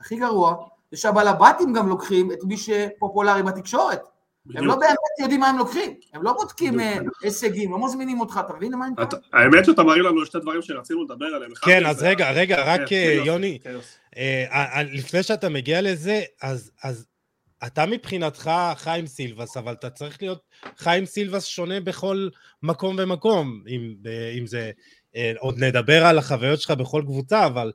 הכי 0.00 0.16
גרוע 0.16 0.54
זה 0.90 0.96
שהבעל 0.96 1.28
הבתים 1.28 1.72
גם 1.72 1.88
לוקחים 1.88 2.32
את 2.32 2.38
מי 2.44 2.56
שפופולרי 2.56 3.42
בתקשורת. 3.42 4.00
הם 4.54 4.66
לא 4.66 4.76
באמת 4.76 4.96
יודעים 5.20 5.40
מה 5.40 5.48
הם 5.48 5.58
לוקחים, 5.58 5.94
הם 6.12 6.22
לא 6.22 6.32
בודקים 6.32 6.80
אה, 6.80 6.98
הישגים, 7.22 7.72
לא 7.72 7.84
מזמינים 7.84 8.20
אותך, 8.20 8.40
אתה 8.46 8.52
מבין 8.54 8.74
מה 8.74 8.84
אני 8.86 8.92
מתכוון? 8.98 9.20
האמת 9.32 9.64
שאתה 9.64 9.82
מראה 9.82 9.98
לנו 9.98 10.26
שתי 10.26 10.38
דברים 10.38 10.62
שרצינו 10.62 11.04
לדבר 11.04 11.26
עליהם. 11.26 11.54
כן, 11.54 11.86
אז 11.86 12.02
רגע, 12.02 12.30
רגע, 12.30 12.64
רק 12.66 12.80
כן, 12.86 13.22
יוני, 13.24 13.58
אה, 14.16 14.82
לפני 14.82 15.22
שאתה 15.22 15.48
מגיע 15.48 15.82
לזה, 15.82 16.22
אז 16.42 17.06
אתה 17.66 17.86
מבחינתך 17.86 18.50
חיים 18.74 19.06
סילבס, 19.06 19.56
אבל 19.56 19.72
אתה 19.72 19.90
צריך 19.90 20.22
להיות 20.22 20.42
חיים 20.76 21.06
סילבס 21.06 21.44
שונה 21.44 21.80
בכל 21.80 22.28
מקום 22.62 22.96
ומקום, 22.98 23.62
אם 24.38 24.46
זה, 24.46 24.70
עוד 25.38 25.58
נדבר 25.58 26.04
על 26.06 26.18
החוויות 26.18 26.60
שלך 26.60 26.70
בכל 26.70 27.02
קבוצה, 27.06 27.46
אבל 27.46 27.72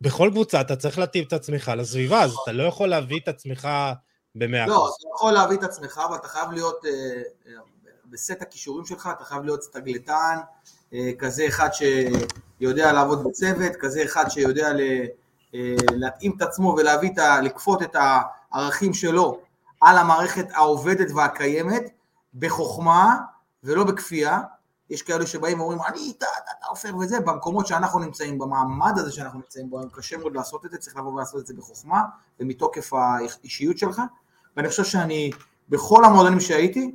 בכל 0.00 0.28
קבוצה 0.32 0.60
אתה 0.60 0.76
צריך 0.76 0.98
להתאים 0.98 1.24
את 1.24 1.32
עצמך 1.32 1.72
לסביבה, 1.76 2.22
אז 2.22 2.34
אתה 2.42 2.52
לא 2.52 2.62
יכול 2.62 2.88
להביא 2.88 3.20
את 3.22 3.28
עצמך 3.28 3.68
במאה 4.34 4.66
לא, 4.66 4.88
אתה 4.88 5.08
יכול 5.14 5.32
להביא 5.32 5.56
את 5.56 5.62
עצמך, 5.62 6.00
אבל 6.08 6.16
אתה 6.16 6.28
חייב 6.28 6.50
להיות, 6.50 6.84
אה, 6.86 6.90
אה, 7.46 7.52
בסט 8.10 8.42
הכישורים 8.42 8.86
שלך, 8.86 9.08
אתה 9.16 9.24
חייב 9.24 9.44
להיות 9.44 9.62
סטגלטן, 9.62 10.38
אה, 10.92 11.10
כזה 11.18 11.46
אחד 11.48 11.68
שיודע 11.72 12.92
לעבוד 12.92 13.24
בצוות, 13.24 13.72
כזה 13.80 14.04
אחד 14.04 14.28
שיודע 14.28 14.68
להתאים 15.92 16.32
את 16.36 16.42
עצמו 16.42 16.74
ולהביא 16.78 17.10
את 17.12 17.18
ה... 17.18 17.40
לכפות 17.40 17.82
את 17.82 17.96
הערכים 18.52 18.94
שלו 18.94 19.40
על 19.80 19.98
המערכת 19.98 20.46
העובדת 20.54 21.08
והקיימת, 21.14 21.82
בחוכמה 22.34 23.16
ולא 23.64 23.84
בכפייה. 23.84 24.40
יש 24.90 25.02
כאלה 25.02 25.26
שבאים 25.26 25.60
ואומרים, 25.60 25.78
אני, 25.86 26.12
אתה, 26.18 26.26
אתה, 26.44 26.50
אתה 26.58 26.66
עופר 26.66 26.96
וזה, 26.96 27.20
במקומות 27.20 27.66
שאנחנו 27.66 27.98
נמצאים, 27.98 28.38
במעמד 28.38 28.92
הזה 28.96 29.12
שאנחנו 29.12 29.38
נמצאים 29.38 29.70
בו, 29.70 29.80
קשה 29.92 30.16
מאוד 30.16 30.34
לעשות 30.34 30.66
את 30.66 30.70
זה, 30.70 30.78
צריך 30.78 30.96
לבוא 30.96 31.12
ולעשות 31.12 31.40
את 31.40 31.46
זה 31.46 31.54
בחוכמה 31.54 32.02
ומתוקף 32.40 32.92
האישיות 32.92 33.78
שלך. 33.78 34.02
ואני 34.56 34.68
חושב 34.68 34.84
שאני, 34.84 35.30
בכל 35.68 36.04
המועדונים 36.04 36.40
שהייתי, 36.40 36.94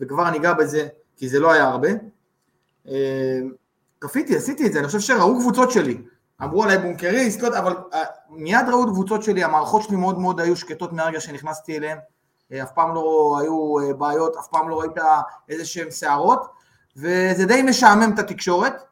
וכבר 0.00 0.28
אני 0.28 0.38
אגע 0.38 0.52
בזה, 0.52 0.88
כי 1.16 1.28
זה 1.28 1.40
לא 1.40 1.52
היה 1.52 1.64
הרבה, 1.64 1.88
אה, 2.88 3.40
כפיתי, 4.00 4.36
עשיתי 4.36 4.66
את 4.66 4.72
זה, 4.72 4.78
אני 4.78 4.86
חושב 4.86 5.00
שראו 5.00 5.40
קבוצות 5.40 5.70
שלי, 5.70 5.98
אמרו 6.42 6.64
עליי 6.64 6.78
בונקריסט, 6.78 7.42
לא 7.42 7.58
אבל 7.58 7.76
אה, 7.92 8.00
מיד 8.30 8.68
ראו 8.68 8.86
קבוצות 8.86 9.22
שלי, 9.22 9.44
המערכות 9.44 9.82
שלי 9.82 9.96
מאוד 9.96 10.18
מאוד 10.18 10.40
היו 10.40 10.56
שקטות 10.56 10.92
מהרגע 10.92 11.20
שנכנסתי 11.20 11.76
אליהן, 11.76 11.98
אה, 12.52 12.62
אף 12.62 12.72
פעם 12.72 12.94
לא 12.94 13.36
היו 13.40 13.74
בעיות, 13.98 14.36
אף 14.36 14.46
פעם 14.48 14.68
לא 14.68 14.80
ראית 14.80 14.92
איזה 15.48 15.64
שהן 15.64 15.90
שערות, 15.90 16.46
וזה 16.96 17.46
די 17.46 17.62
משעמם 17.62 18.10
את 18.14 18.18
התקשורת, 18.18 18.82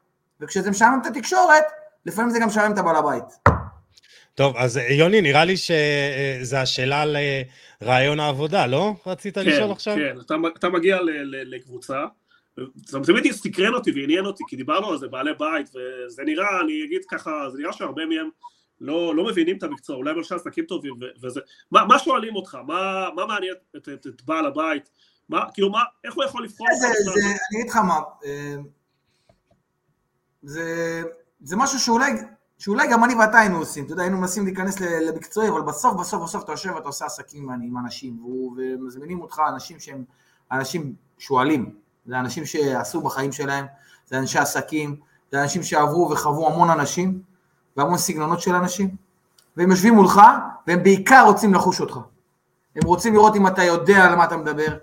וכשזה 0.40 0.70
משעמם 0.70 0.98
את 1.02 1.06
התקשורת, 1.06 1.64
לפעמים 2.06 2.30
זה 2.30 2.38
גם 2.38 2.46
משעמם 2.46 2.72
את 2.72 2.78
הבעל 2.78 2.96
הבית. 2.96 3.24
טוב, 4.34 4.56
אז 4.56 4.80
יוני, 4.90 5.20
נראה 5.20 5.44
לי 5.44 5.54
שזו 5.56 6.56
השאלה 6.56 7.02
על 7.02 7.16
רעיון 7.82 8.20
העבודה, 8.20 8.66
לא? 8.66 8.94
רצית 9.06 9.38
כן, 9.38 9.46
לשאול 9.46 9.70
עכשיו? 9.70 9.96
כן, 9.96 10.20
אתה, 10.20 10.34
אתה 10.58 10.68
מגיע 10.68 11.00
ל, 11.00 11.10
ל, 11.10 11.54
לקבוצה, 11.54 12.04
זה 12.76 12.98
תמיד 13.04 13.32
סקרן 13.32 13.74
אותי 13.74 13.90
ועניין 13.90 14.26
אותי, 14.26 14.44
כי 14.48 14.56
דיברנו 14.56 14.90
על 14.90 14.98
זה, 14.98 15.08
בעלי 15.08 15.30
בית, 15.38 15.68
וזה 15.68 16.22
נראה, 16.24 16.60
אני 16.64 16.84
אגיד 16.84 17.04
ככה, 17.08 17.30
זה 17.52 17.58
נראה 17.58 17.72
שהרבה 17.72 18.06
מהם 18.06 18.28
לא, 18.80 19.16
לא 19.16 19.24
מבינים 19.24 19.56
את 19.56 19.62
המקצוע, 19.62 19.96
אולי 19.96 20.14
למשל 20.14 20.34
עסקים 20.34 20.64
טובים, 20.64 20.94
וזה, 21.22 21.40
מה, 21.70 21.84
מה 21.84 21.98
שואלים 21.98 22.36
אותך? 22.36 22.58
מה, 22.66 23.08
מה 23.14 23.26
מעניין 23.26 23.54
את, 23.76 23.88
את, 23.88 24.06
את 24.06 24.22
בעל 24.22 24.46
הבית? 24.46 24.90
מה, 25.28 25.44
כאילו, 25.54 25.70
מה, 25.70 25.82
איך 26.04 26.14
הוא 26.14 26.24
יכול 26.24 26.44
לבחור? 26.44 26.66
זה, 26.80 26.86
זה, 27.04 27.10
זה, 27.10 27.26
אני 27.26 27.60
אגיד 27.60 27.70
לך 27.70 27.76
מה, 27.76 28.00
אה, 28.24 28.56
זה, 30.42 31.02
זה 31.40 31.56
משהו 31.56 31.78
שאולי 31.78 32.10
שאולי 32.62 32.88
גם 32.88 33.04
אני 33.04 33.14
ואתה 33.14 33.38
היינו 33.38 33.58
עושים, 33.58 33.84
אתה 33.84 33.92
יודע, 33.92 34.02
היינו 34.02 34.18
מנסים 34.18 34.44
להיכנס 34.44 34.80
למקצועי, 34.80 35.48
אבל 35.48 35.60
בסוף, 35.62 35.94
בסוף, 35.94 36.22
בסוף 36.22 36.44
אתה 36.44 36.52
יושב 36.52 36.72
ואתה 36.74 36.86
עושה 36.86 37.04
עסקים 37.04 37.50
עם 37.50 37.78
אנשים, 37.78 38.24
ומזמינים 38.56 39.20
אותך 39.20 39.40
אנשים 39.48 39.80
שהם 39.80 40.04
אנשים 40.52 40.94
שועלים, 41.18 41.74
זה 42.06 42.18
אנשים 42.18 42.46
שעשו 42.46 43.00
בחיים 43.00 43.32
שלהם, 43.32 43.66
זה 44.06 44.18
אנשי 44.18 44.38
עסקים, 44.38 44.96
זה 45.32 45.42
אנשים 45.42 45.62
שעברו 45.62 46.10
וחוו 46.10 46.46
המון 46.46 46.70
אנשים, 46.70 47.22
והמון 47.76 47.98
סגנונות 47.98 48.40
של 48.40 48.54
אנשים, 48.54 48.96
והם 49.56 49.70
יושבים 49.70 49.94
מולך, 49.94 50.20
והם 50.66 50.82
בעיקר 50.82 51.24
רוצים 51.26 51.54
לחוש 51.54 51.80
אותך. 51.80 51.98
הם 52.76 52.82
רוצים 52.84 53.14
לראות 53.14 53.36
אם 53.36 53.46
אתה 53.46 53.62
יודע 53.62 54.04
על 54.04 54.16
מה 54.16 54.24
אתה 54.24 54.36
מדבר, 54.36 54.76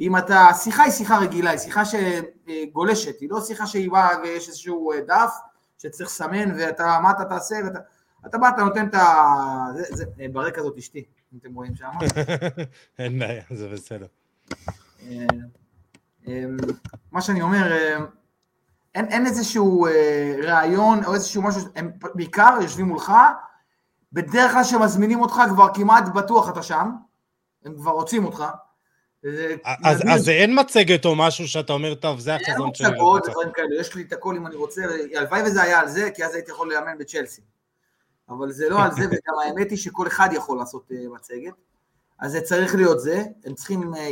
אם 0.00 0.16
אתה, 0.16 0.48
שיחה 0.62 0.82
היא 0.82 0.92
שיחה 0.92 1.18
רגילה, 1.18 1.50
היא 1.50 1.58
שיחה 1.58 1.82
שגולשת, 1.84 3.20
היא 3.20 3.28
לא 3.30 3.40
שיחה 3.40 3.66
שהיא 3.66 3.90
באה 3.90 4.08
ויש 4.22 4.48
איזשהו 4.48 4.92
דף, 5.06 5.32
שצריך 5.86 6.08
לסמן, 6.10 6.52
ואתה, 6.58 6.98
מה 7.02 7.10
אתה 7.10 7.24
תעשה, 7.24 7.56
ואתה, 7.64 7.78
אתה 8.26 8.38
בא, 8.38 8.48
אתה 8.48 8.62
נותן 8.62 8.86
את 8.86 8.94
ה... 8.94 9.24
זה, 9.74 9.82
זה, 9.96 10.04
ברקע 10.32 10.62
זאת 10.62 10.78
אשתי, 10.78 11.04
אם 11.32 11.38
אתם 11.38 11.54
רואים 11.54 11.74
שם. 11.74 11.88
אין 12.98 13.18
בעיה, 13.18 13.42
זה 13.50 13.68
בסדר. 13.68 14.06
אה, 15.02 15.26
אה, 16.28 16.44
מה 17.12 17.22
שאני 17.22 17.42
אומר, 17.42 17.72
אה, 17.72 17.98
אין, 18.94 19.04
אין 19.04 19.26
איזשהו 19.26 19.86
רעיון 20.42 21.04
או 21.04 21.14
איזשהו 21.14 21.42
משהו, 21.42 21.60
הם 21.74 21.90
בעיקר 22.14 22.58
יושבים 22.62 22.86
מולך, 22.86 23.12
בדרך 24.12 24.52
כלל 24.52 24.62
כשמזמינים 24.62 25.20
אותך 25.20 25.42
כבר 25.48 25.74
כמעט 25.74 26.08
בטוח 26.08 26.48
אתה 26.48 26.62
שם, 26.62 26.90
הם 27.64 27.74
כבר 27.74 27.90
רוצים 27.90 28.24
אותך, 28.24 28.44
אז, 29.84 30.02
אז 30.08 30.28
אין 30.28 30.60
מצגת 30.60 31.04
או 31.04 31.16
משהו 31.16 31.48
שאתה 31.48 31.72
אומר, 31.72 31.94
טוב, 31.94 32.20
זה 32.20 32.34
החזון 32.34 32.74
שלי. 32.74 32.86
אין 32.86 32.94
מצגות, 32.94 33.26
דברים 33.28 33.48
כאלה, 33.54 33.80
יש 33.80 33.94
לי 33.94 34.02
את 34.02 34.12
הכל 34.12 34.36
אם 34.36 34.46
אני 34.46 34.56
רוצה, 34.56 34.82
הלוואי 35.14 35.42
וזה 35.42 35.62
היה 35.62 35.80
על 35.80 35.88
זה, 35.88 36.10
כי 36.14 36.24
אז 36.24 36.34
הייתי 36.34 36.50
יכול 36.50 36.72
לאמן 36.72 36.98
בצ'לסי. 36.98 37.42
אבל 38.28 38.52
זה 38.52 38.68
לא 38.68 38.82
על 38.82 38.92
זה, 38.92 39.06
וגם 39.06 39.34
האמת 39.46 39.70
היא 39.70 39.78
שכל 39.78 40.06
אחד 40.06 40.28
יכול 40.32 40.58
לעשות 40.58 40.92
אה, 40.92 41.08
מצגת. 41.14 41.52
אז 42.18 42.32
זה 42.32 42.40
צריך 42.40 42.74
להיות 42.74 43.00
זה, 43.00 43.22
הם 43.44 43.54
צריכים, 43.54 43.94
אה, 43.94 44.10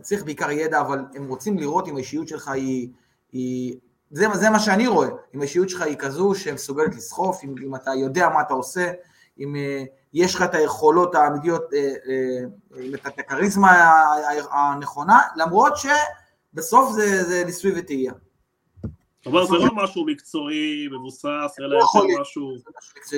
צריך 0.00 0.24
בעיקר 0.24 0.50
ידע, 0.50 0.80
אבל 0.80 0.98
הם 1.14 1.28
רוצים 1.28 1.58
לראות 1.58 1.88
אם 1.88 1.96
האישיות 1.96 2.28
שלך 2.28 2.48
היא, 2.48 2.88
היא 3.32 3.76
זה, 4.10 4.26
זה 4.34 4.50
מה 4.50 4.58
שאני 4.58 4.86
רואה, 4.86 5.08
אם 5.34 5.40
האישיות 5.40 5.68
שלך 5.68 5.82
היא 5.82 5.96
כזו 5.98 6.34
שמסוגלת 6.34 6.94
לסחוף, 6.94 7.44
אם, 7.44 7.54
אם 7.66 7.74
אתה 7.74 7.90
יודע 7.94 8.28
מה 8.28 8.40
אתה 8.40 8.54
עושה, 8.54 8.92
אם... 9.38 9.56
יש 10.14 10.34
לך 10.34 10.42
את 10.42 10.54
היכולות 10.54 11.14
האמיתיות, 11.14 11.62
אה, 11.74 11.94
אה, 12.78 13.08
את 13.08 13.18
הכריזמה 13.18 13.72
הנכונה, 14.50 15.20
למרות 15.36 15.72
שבסוף 15.76 16.92
זה, 16.92 17.24
זה 17.24 17.42
ניסוי 17.46 17.72
וטעייה. 17.76 18.12
אבל 19.26 19.46
זה 19.46 19.54
לא 19.54 19.68
משהו 19.74 20.06
מקצועי, 20.06 20.88
מבוסס, 20.92 21.56
אלא 21.60 21.76
יותר 21.76 22.20
משהו... 22.20 22.54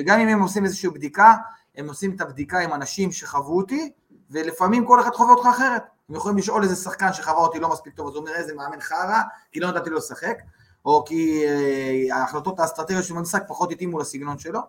גם 0.05 0.19
אם 0.19 0.27
הם 0.27 0.41
עושים 0.41 0.65
איזושהי 0.65 0.89
בדיקה, 0.89 1.33
הם 1.77 1.87
עושים 1.87 2.15
את 2.15 2.21
הבדיקה 2.21 2.59
עם 2.59 2.73
אנשים 2.73 3.11
שחוו 3.11 3.57
אותי, 3.57 3.91
ולפעמים 4.31 4.85
כל 4.85 5.01
אחד 5.01 5.13
חווה 5.13 5.33
אותך 5.33 5.45
אחרת. 5.45 5.83
הם 6.09 6.15
יכולים 6.15 6.37
לשאול 6.37 6.63
איזה 6.63 6.75
שחקן 6.75 7.13
שחווה 7.13 7.39
אותי 7.39 7.59
לא 7.59 7.69
מספיק 7.69 7.93
טוב, 7.95 8.07
אז 8.07 8.15
הוא 8.15 8.21
אומר 8.21 8.35
איזה 8.35 8.55
מאמן 8.55 8.81
חרא, 8.81 9.21
כי 9.51 9.59
לא 9.59 9.71
נתתי 9.71 9.89
לו 9.89 9.97
לשחק, 9.97 10.37
או 10.85 11.03
כי 11.05 11.45
אה, 11.47 12.17
ההחלטות 12.17 12.59
האסטרטגיות 12.59 13.03
של 13.03 13.17
המשחק 13.17 13.43
פחות 13.47 13.71
התאימו 13.71 13.99
לסגנון 13.99 14.37
שלו. 14.37 14.59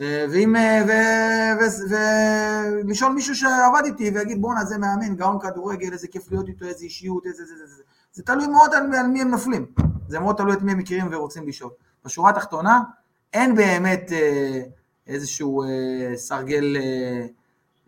אה, 0.00 0.26
ואם, 0.30 0.56
אה, 0.56 1.54
ולשאול 1.90 3.12
מישהו 3.12 3.34
שעבד 3.34 3.82
איתי 3.84 4.10
ויגיד 4.14 4.40
בואנה 4.40 4.64
זה 4.64 4.78
מאמן, 4.78 5.16
גאון 5.16 5.38
כדורגל, 5.40 5.92
איזה 5.92 6.08
כיף 6.08 6.30
להיות 6.30 6.48
איתו, 6.48 6.64
איזה 6.64 6.84
אישיות, 6.84 7.26
איזה 7.26 7.44
זה, 7.44 7.56
זה, 7.56 7.66
זה. 7.66 7.82
זה 8.12 8.22
תלוי 8.22 8.46
מאוד 8.46 8.74
על, 8.74 8.94
על 8.94 9.06
מי 9.06 9.20
הם 9.20 9.28
נופלים, 9.28 9.66
זה 10.08 10.20
מאוד 10.20 10.36
תלוי 10.36 10.52
את 10.52 10.62
מי 10.62 10.72
הם 10.72 10.78
מכירים 10.78 11.08
ורוצים 11.10 11.48
לשאול. 11.48 11.70
בשורה 12.04 12.30
התחתונה, 12.30 12.80
אין 13.32 13.54
באמת 13.54 14.12
אה, 14.12 14.62
איזשהו 15.06 15.64
סרגל, 16.16 16.76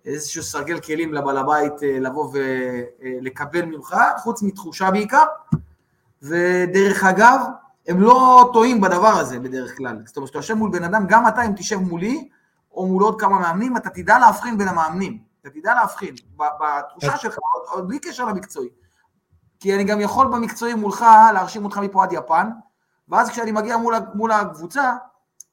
איזשהו 0.05 0.42
סרגל 0.42 0.81
כלים 0.81 1.14
לבעל 1.14 1.37
הבית 1.37 1.73
לבוא 1.83 2.33
ולקבל 2.33 3.62
ממך, 3.62 3.97
חוץ 4.18 4.42
מתחושה 4.42 4.90
בעיקר, 4.90 5.25
ודרך 6.23 7.05
אגב, 7.05 7.40
הם 7.88 8.01
לא 8.01 8.51
טועים 8.53 8.81
בדבר 8.81 9.09
הזה 9.09 9.38
בדרך 9.38 9.77
כלל. 9.77 10.03
זאת 10.05 10.16
אומרת, 10.16 10.29
כשאתה 10.29 10.38
יושב 10.38 10.55
מול 10.55 10.70
בן 10.70 10.85
אדם, 10.85 11.07
גם 11.09 11.29
אתה 11.29 11.46
אם 11.46 11.53
תשב 11.57 11.77
מולי, 11.77 12.29
או 12.72 12.87
מול 12.87 13.03
עוד 13.03 13.20
כמה 13.20 13.38
מאמנים, 13.38 13.77
אתה 13.77 13.90
תדע 13.90 14.18
להבחין 14.18 14.59
בין 14.59 14.68
המאמנים. 14.68 15.18
אתה 15.40 15.51
תדע 15.51 15.74
להבחין, 15.74 16.14
בתחושה 16.37 17.16
שלך, 17.16 17.37
עוד 17.70 17.88
בלי 17.88 17.98
קשר 17.98 18.24
למקצועי. 18.24 18.68
כי 19.61 19.74
אני 19.74 19.85
גם 19.85 20.01
יכול 20.01 20.27
במקצועי 20.27 20.74
מולך 20.74 21.05
להרשים 21.35 21.64
אותך 21.64 21.79
מפה 21.79 22.03
עד 22.03 22.12
יפן, 22.12 22.51
ואז 23.09 23.31
כשאני 23.31 23.53
מגיע 23.53 23.77
מול, 23.77 23.94
מול 24.14 24.33
הקבוצה, 24.33 24.94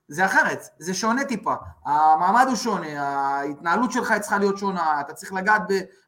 זה 0.07 0.25
אחרת, 0.25 0.63
זה 0.79 0.93
שונה 0.93 1.25
טיפה. 1.25 1.53
המעמד 1.85 2.45
הוא 2.47 2.55
שונה, 2.55 3.01
ההתנהלות 3.01 3.91
שלך 3.91 4.13
צריכה 4.21 4.37
להיות 4.37 4.57
שונה, 4.57 5.01
אתה 5.01 5.13
צריך 5.13 5.33
לגעת 5.33 5.61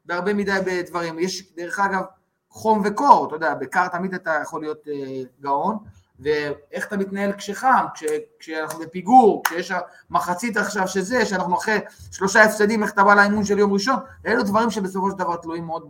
בהרבה 0.05 0.33
מדי 0.33 0.59
בדברים. 0.65 1.19
יש, 1.19 1.55
דרך 1.55 1.79
אגב, 1.79 2.03
חום 2.49 2.81
וקור, 2.85 3.27
אתה 3.27 3.35
יודע, 3.35 3.53
בקר 3.53 3.87
תמיד 3.87 4.13
אתה 4.13 4.39
יכול 4.41 4.61
להיות 4.61 4.87
אה, 4.87 5.23
גאון, 5.41 5.77
ואיך 6.19 6.87
אתה 6.87 6.97
מתנהל 6.97 7.33
כשחם, 7.33 7.85
כש, 7.93 8.03
כשאנחנו 8.39 8.79
בפיגור, 8.79 9.43
כשיש 9.43 9.71
מחצית 10.09 10.57
עכשיו 10.57 10.87
שזה, 10.87 11.25
שאנחנו 11.25 11.57
אחרי 11.57 11.79
שלושה 12.11 12.43
הפסדים, 12.43 12.83
איך 12.83 12.93
אתה 12.93 13.03
בא 13.03 13.13
לאימון 13.15 13.45
של 13.45 13.59
יום 13.59 13.73
ראשון, 13.73 13.95
אלו 14.25 14.43
דברים 14.43 14.69
שבסופו 14.69 15.11
של 15.11 15.17
דבר 15.17 15.35
תלויים 15.35 15.65
מאוד 15.65 15.89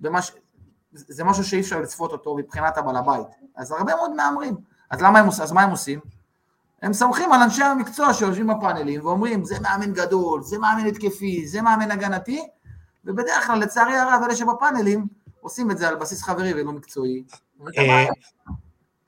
במש... 0.00 0.32
זה 0.92 1.24
משהו 1.24 1.44
שאי 1.44 1.60
אפשר 1.60 1.80
לצפות 1.80 2.12
אותו 2.12 2.36
מבחינת 2.36 2.78
הבעל 2.78 2.96
הבית. 2.96 3.26
אז 3.56 3.72
הרבה 3.72 3.96
מאוד 3.96 4.14
מהמרים. 4.14 4.54
אז 4.90 5.02
למה 5.02 5.18
הם, 5.18 5.28
אז 5.28 5.52
מה 5.52 5.62
הם 5.62 5.70
עושים? 5.70 6.00
הם 6.82 6.92
סומכים 6.92 7.32
על 7.32 7.42
אנשי 7.42 7.62
המקצוע 7.62 8.14
שיושבים 8.14 8.46
בפאנלים 8.46 9.06
ואומרים, 9.06 9.44
זה 9.44 9.60
מאמן 9.60 9.92
גדול, 9.92 10.42
זה 10.42 10.58
מאמן 10.58 10.86
התקפי, 10.86 11.46
זה 11.46 11.62
מאמן 11.62 11.90
הגנתי, 11.90 12.48
ובדרך 13.04 13.46
כלל, 13.46 13.58
לצערי 13.58 13.96
הרב, 13.96 14.22
אלה 14.24 14.36
שבפאנלים 14.36 15.06
עושים 15.40 15.70
את 15.70 15.78
זה 15.78 15.88
על 15.88 15.94
בסיס 15.94 16.22
חברי 16.22 16.54
ולא 16.54 16.72
מקצועי. 16.72 17.24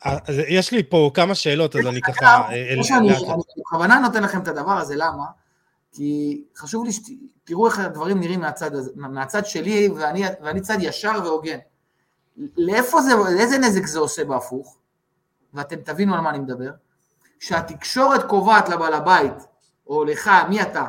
אה, 0.07 0.19
אז 0.27 0.35
יש 0.49 0.73
לי 0.73 0.83
פה 0.83 1.11
כמה 1.15 1.35
שאלות, 1.35 1.77
אז 1.77 1.87
אני 1.87 2.01
ככה... 2.01 2.27
אה, 2.27 2.73
אני 2.99 3.13
בכוונה 3.59 3.99
נותן 3.99 4.23
לכם 4.23 4.43
את 4.43 4.49
הדבר 4.49 4.79
הזה, 4.79 4.97
למה? 4.97 5.25
כי 5.93 6.43
חשוב 6.57 6.85
לי 6.85 6.93
שתראו 6.93 7.67
איך 7.67 7.79
הדברים 7.79 8.21
נראים 8.21 8.41
מהצד, 8.41 8.71
מהצד 8.97 9.47
שלי, 9.47 9.89
ואני, 9.89 10.23
ואני 10.43 10.61
צד 10.61 10.77
ישר 10.81 11.21
והוגן. 11.25 11.59
לאיפה 12.57 13.01
זה, 13.01 13.15
לאיזה 13.15 13.59
נזק 13.59 13.87
זה 13.87 13.99
עושה 13.99 14.25
בהפוך, 14.25 14.79
ואתם 15.55 15.77
תבינו 15.77 16.15
על 16.15 16.21
מה 16.21 16.31
אני 16.31 16.39
מדבר, 16.39 16.71
שהתקשורת 17.41 18.23
קובעת 18.23 18.69
לבעל 18.69 18.95
הבית, 18.95 19.47
או 19.87 20.05
לך, 20.05 20.31
מי 20.49 20.63
אתה, 20.63 20.85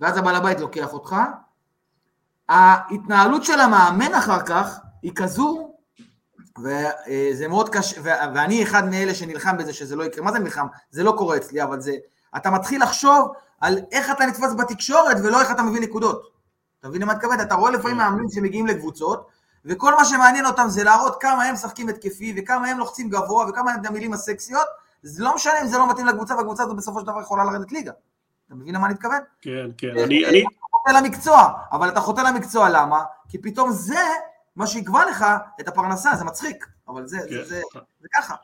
ואז 0.00 0.16
הבעל 0.16 0.34
הבית 0.34 0.60
לוקח 0.60 0.92
אותך, 0.92 1.16
ההתנהלות 2.48 3.44
של 3.44 3.60
המאמן 3.60 4.14
אחר 4.14 4.42
כך 4.42 4.78
היא 5.02 5.12
כזו, 5.14 5.75
וזה 6.58 7.48
מאוד 7.48 7.68
קשה, 7.68 8.00
ואני 8.04 8.62
אחד 8.62 8.88
מאלה 8.88 9.14
שנלחם 9.14 9.56
בזה 9.56 9.72
שזה 9.72 9.96
לא 9.96 10.04
יקרה, 10.04 10.24
מה 10.24 10.32
זה 10.32 10.38
נלחם? 10.38 10.66
זה 10.90 11.02
לא 11.02 11.14
קורה 11.18 11.36
אצלי, 11.36 11.62
אבל 11.62 11.80
זה, 11.80 11.92
אתה 12.36 12.50
מתחיל 12.50 12.82
לחשוב 12.82 13.32
על 13.60 13.78
איך 13.92 14.10
אתה 14.10 14.26
נתפס 14.26 14.54
בתקשורת 14.58 15.16
ולא 15.24 15.40
איך 15.40 15.50
אתה 15.50 15.62
מביא 15.62 15.80
נקודות. 15.80 16.30
אתה 16.80 16.88
מבין 16.88 17.02
למה 17.02 17.12
את 17.12 17.16
מתכוונת? 17.16 17.40
אתה 17.40 17.54
רואה 17.54 17.70
לפעמים. 17.70 17.96
מאמנים 17.96 18.28
שמגיעים 18.28 18.66
לקבוצות, 18.66 19.26
וכל 19.64 19.94
מה 19.94 20.04
שמעניין 20.04 20.46
אותם 20.46 20.68
זה 20.68 20.84
להראות 20.84 21.22
כמה 21.22 21.44
הם 21.44 21.54
משחקים 21.54 21.88
התקפי, 21.88 22.34
וכמה 22.36 22.68
הם 22.68 22.78
לוחצים 22.78 23.08
גבוה, 23.08 23.48
וכמה 23.48 23.72
הם 23.72 23.80
את 23.80 23.86
המילים 23.86 24.12
הסקסיות, 24.12 24.66
זה 25.02 25.24
לא 25.24 25.34
משנה 25.34 25.60
אם 25.62 25.66
זה 25.66 25.78
לא 25.78 25.90
מתאים 25.90 26.06
לקבוצה, 26.06 26.36
והקבוצה 26.36 26.62
הזאת 26.62 26.76
בסופו 26.76 27.00
של 27.00 27.06
דבר 27.06 27.20
יכולה 27.20 27.44
לרדת 27.44 27.72
ליגה. 27.72 27.92
אתה 28.46 28.54
מבין 28.54 28.74
למה 28.74 28.86
אני 28.86 28.94
מתכוון? 28.94 29.18
כן, 29.40 29.66
כן, 29.78 29.90
אני... 29.90 30.26
אני... 30.26 30.40
אתה 30.40 30.48
חוטא 30.72 30.98
למקצוע, 30.98 31.52
אבל 31.72 31.88
אתה 31.88 32.00
חוטא 32.00 32.20
למקצוע, 32.20 32.68
למה? 32.68 33.02
כי 33.28 33.38
פתאום 33.38 33.72
זה 33.72 34.00
מה 34.56 34.66
שיקבע 34.66 35.10
לך 35.10 35.24
את 35.60 35.68
הפרנסה, 35.68 36.14
זה 36.14 36.24
מצחיק, 36.24 36.66
אבל 36.88 37.06
זה, 37.06 37.18
כן. 37.18 37.34
זה, 37.34 37.44
זה, 37.44 37.62
זה 38.00 38.08
ככה. 38.14 38.34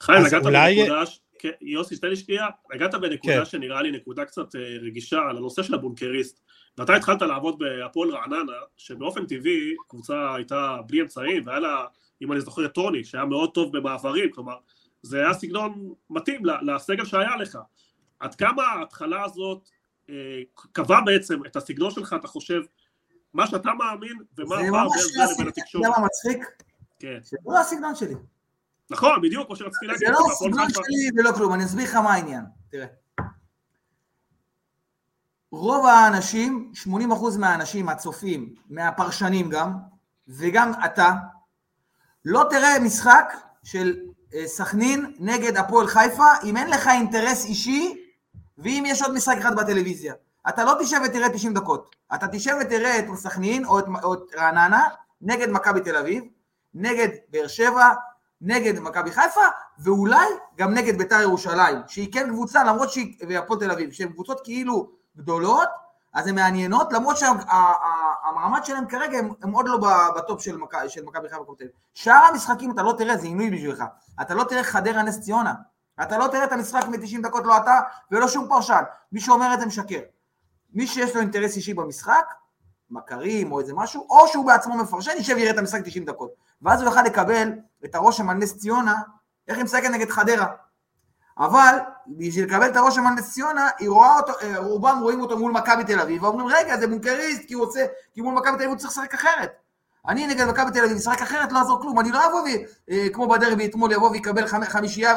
חיים, 0.00 0.22
נגעת 0.26 0.44
אולי... 0.44 0.76
בנקודה, 0.76 1.02
כן, 1.38 1.50
יוסי, 1.60 1.96
שתן 1.96 2.08
לי 2.08 2.16
שנייה, 2.16 2.46
נגעת 2.74 2.94
בנקודה 2.94 3.38
כן. 3.38 3.44
שנראה 3.44 3.82
לי 3.82 3.90
נקודה 3.90 4.24
קצת 4.24 4.54
אה, 4.56 4.60
רגישה 4.82 5.18
על 5.18 5.36
הנושא 5.36 5.62
של 5.62 5.74
הבונקריסט. 5.74 6.40
ואתה 6.78 6.94
התחלת 6.94 7.22
לעבוד 7.22 7.58
בהפועל 7.58 8.10
רעננה, 8.10 8.52
שבאופן 8.76 9.26
טבעי 9.26 9.74
קבוצה 9.88 10.34
הייתה 10.34 10.76
בלי 10.86 11.00
אמצעים, 11.00 11.46
והיה 11.46 11.58
לה, 11.58 11.84
אם 12.22 12.32
אני 12.32 12.40
זוכר 12.40 12.64
את 12.64 12.74
טוני, 12.74 13.04
שהיה 13.04 13.24
מאוד 13.24 13.50
טוב 13.54 13.76
במעברים, 13.76 14.30
כלומר, 14.30 14.56
זה 15.02 15.18
היה 15.18 15.34
סגנון 15.34 15.94
מתאים 16.10 16.42
לסגל 16.62 17.04
שהיה 17.04 17.36
לך. 17.36 17.58
עד 18.20 18.34
כמה 18.34 18.62
ההתחלה 18.62 19.24
הזאת 19.24 19.68
אה, 20.10 20.14
קבע 20.72 21.00
בעצם 21.00 21.46
את 21.46 21.56
הסגנון 21.56 21.90
שלך, 21.90 22.16
אתה 22.20 22.28
חושב, 22.28 22.62
מה 23.34 23.46
שאתה 23.46 23.70
מאמין, 23.78 24.18
ומה 24.38 24.58
עבר 24.58 24.88
בין 24.88 25.26
זה 25.26 25.32
לבין 25.34 25.48
התקשורת. 25.48 25.84
זה 25.84 25.90
מה 26.00 26.06
מצחיק? 26.06 26.46
כן. 26.98 27.18
זה 27.22 27.36
לא 27.46 27.60
הסגנון 27.60 27.94
שלי. 27.94 28.14
נכון, 28.90 29.22
בדיוק, 29.22 29.46
כמו 29.46 29.56
שרציתי 29.56 29.86
להגיד. 29.86 30.06
זה 30.06 30.12
לא 30.12 30.18
הסגנון 30.32 30.70
שלי 30.70 31.10
ולא 31.16 31.32
כלום, 31.32 31.54
אני 31.54 31.64
אסביר 31.64 31.84
לך 31.84 31.94
מה 31.94 32.14
העניין. 32.14 32.44
תראה. 32.70 32.86
רוב 35.52 35.86
האנשים, 35.86 36.72
80% 36.86 36.88
מהאנשים, 37.38 37.88
הצופים, 37.88 38.54
מהפרשנים 38.68 39.50
גם, 39.50 39.72
וגם 40.28 40.72
אתה, 40.84 41.12
לא 42.24 42.44
תראה 42.50 42.78
משחק 42.80 43.32
של 43.64 43.96
אה, 44.34 44.46
סכנין 44.46 45.14
נגד 45.18 45.56
הפועל 45.56 45.86
חיפה 45.86 46.26
אם 46.44 46.56
אין 46.56 46.70
לך 46.70 46.88
אינטרס 46.88 47.44
אישי 47.44 48.04
ואם 48.58 48.84
יש 48.86 49.02
עוד 49.02 49.14
משחק 49.14 49.36
אחד 49.38 49.56
בטלוויזיה. 49.56 50.14
אתה 50.48 50.64
לא 50.64 50.74
תשב 50.80 51.00
ותראה 51.04 51.28
90 51.28 51.54
דקות. 51.54 51.96
אתה 52.14 52.28
תשב 52.28 52.56
ותראה 52.60 52.98
את 52.98 53.04
סכנין 53.14 53.64
או 53.64 53.78
את, 53.78 53.84
או 54.02 54.14
את 54.14 54.20
רעננה 54.36 54.88
נגד 55.20 55.50
מכבי 55.50 55.80
תל 55.80 55.96
אביב, 55.96 56.24
נגד 56.74 57.08
באר 57.28 57.46
שבע, 57.46 57.88
נגד 58.40 58.78
מכבי 58.78 59.12
חיפה, 59.12 59.40
ואולי 59.78 60.26
גם 60.56 60.74
נגד 60.74 60.98
בית"ר 60.98 61.20
ירושלים, 61.20 61.76
שהיא 61.86 62.12
כן 62.12 62.28
קבוצה, 62.28 62.64
למרות 62.64 62.90
שהיא, 62.90 63.16
והפועל 63.28 63.60
תל 63.60 63.70
אביב, 63.70 63.92
שהן 63.92 64.12
קבוצות 64.12 64.40
כאילו 64.44 64.90
גדולות, 65.16 65.68
אז 66.12 66.26
הן 66.26 66.34
מעניינות, 66.34 66.92
למרות 66.92 67.16
שהמעמד 67.16 68.64
שלהם 68.64 68.86
כרגע 68.86 69.18
הם, 69.18 69.32
הם 69.42 69.52
עוד 69.52 69.68
לא 69.68 69.78
ב 70.16 70.23
top 70.23 70.42
של, 70.42 70.56
מכ, 70.56 70.74
של 70.88 71.04
מכבי 71.04 71.28
חיפה 71.28 71.42
וקופטל. 71.42 71.64
שאר 71.94 72.24
המשחקים 72.32 72.70
אתה 72.70 72.82
לא 72.82 72.94
תראה, 72.98 73.16
זה 73.16 73.26
עינוי 73.26 73.50
בשבילך. 73.50 73.84
אתה 74.20 74.34
לא 74.34 74.44
תראה 74.44 74.62
חדרה 74.62 75.02
נס 75.02 75.20
ציונה. 75.20 75.54
אתה 76.02 76.18
לא 76.18 76.26
תראה 76.26 76.44
את 76.44 76.52
המשחק 76.52 76.84
מ-90 76.88 77.22
דקות, 77.22 77.44
לא 77.44 77.56
אתה 77.56 77.80
ולא 78.10 78.28
שום 78.28 78.48
פרשן. 78.48 78.82
מי 79.12 79.20
שאומר 79.20 79.54
את 79.54 79.60
זה 79.60 79.66
משקר. 79.66 80.00
מי 80.74 80.86
שיש 80.86 81.14
לו 81.14 81.20
אינטרס 81.20 81.56
אישי 81.56 81.74
במשחק, 81.74 82.24
מכרים 82.90 83.52
או 83.52 83.60
איזה 83.60 83.74
משהו, 83.74 84.06
או 84.10 84.28
שהוא 84.28 84.46
בעצמו 84.46 84.76
מפרשן, 84.76 85.10
יישב 85.16 85.34
ויראה 85.36 85.50
את 85.50 85.58
המשחק 85.58 85.80
90 85.84 86.04
דקות. 86.04 86.30
ואז 86.62 86.80
הוא 86.82 86.88
יוכל 86.88 87.02
לקבל 87.02 87.52
את 87.84 87.94
הרושם 87.94 88.30
על 88.30 88.36
נס 88.36 88.56
ציונה, 88.56 88.94
איך 89.48 89.56
היא 89.56 89.64
משחקת 89.64 89.90
נגד 89.90 90.10
חדרה. 90.10 90.46
אבל 91.38 91.78
בשביל 92.06 92.44
לקבל 92.44 92.68
את 92.68 92.76
הרושם 92.76 93.06
על 93.06 93.14
נס 93.14 93.32
ציונה, 93.32 93.68
היא 93.78 93.90
רואה 93.90 94.16
אותו, 94.16 94.32
אה, 94.42 94.58
רובם 94.58 94.98
רואים 95.02 95.20
אותו 95.20 95.38
מול 95.38 95.52
מכבי 95.52 95.84
תל 95.84 96.00
אביב, 96.00 96.22
ואומרים 96.22 96.46
רגע 96.46 96.80
זה 96.80 96.86
בונקריסט 96.86 97.42
כי 97.48 97.54
הוא 97.54 97.64
רוצה, 97.64 97.86
כי 98.12 98.20
מול 98.20 98.34
מכבי 98.34 98.50
תל 98.50 98.56
אביב 98.56 98.68
הוא 98.68 98.76
צריך 98.76 98.90
לשחק 98.90 99.14
אחרת. 99.14 99.52
אני 100.08 100.26
נגד 100.26 100.48
מכבי 100.48 100.70
תל 100.70 100.84
אביב, 100.84 100.96
אשחק 100.96 101.22
אחרת, 101.22 101.52
לא 101.52 101.58
יעזור 101.58 101.80
כלום, 101.82 102.00
אני 102.00 102.10
לא 102.10 102.26
אבוא 102.26 102.48
אה, 102.90 103.06
כמו 103.12 103.28
בדרבי 103.28 103.66
אתמול, 103.66 103.92
יבוא 103.92 104.10
ויקבל 104.10 104.46
חמישייה 104.46 105.14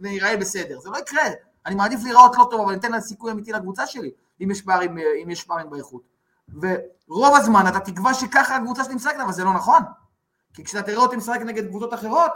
וייראה 0.00 0.36
בסדר, 0.36 0.80
זה 0.80 0.90
לא 0.90 0.98
יקרה. 0.98 1.22
אני 1.66 1.74
מעדיף 1.74 2.00
להיראות 2.02 2.36
לא 2.38 2.48
טוב, 2.50 2.60
אבל 2.60 2.74
ניתן 2.74 2.92
לה 2.92 3.00
סיכוי 3.00 3.32
אמיתי 3.32 3.52
לקבוצה 3.52 3.86
שלי, 3.86 4.10
אם 4.40 4.50
יש 4.50 4.62
פערים, 4.62 4.98
אה, 4.98 5.04
אם 5.22 5.30
יש 5.30 5.44
פערים 5.44 5.70
באיכות. 5.70 6.02
ורוב 6.48 7.34
הזמן 7.36 7.64
אתה 7.68 7.80
תקווה 7.80 8.14
שככה 8.14 8.56
הקבוצה 8.56 8.84
שלי 8.84 8.94
משחקת, 8.94 9.20
אבל 9.20 9.32
זה 9.32 9.44
לא 9.44 9.54
נכון. 9.54 9.82
כי 10.54 10.64
כשאתה 10.64 10.82
תראה 10.82 11.02
אותי 11.02 11.16
משחק 11.16 11.40
נגד 11.40 11.68
קבוצות 11.68 11.94
אחרות, 11.94 12.32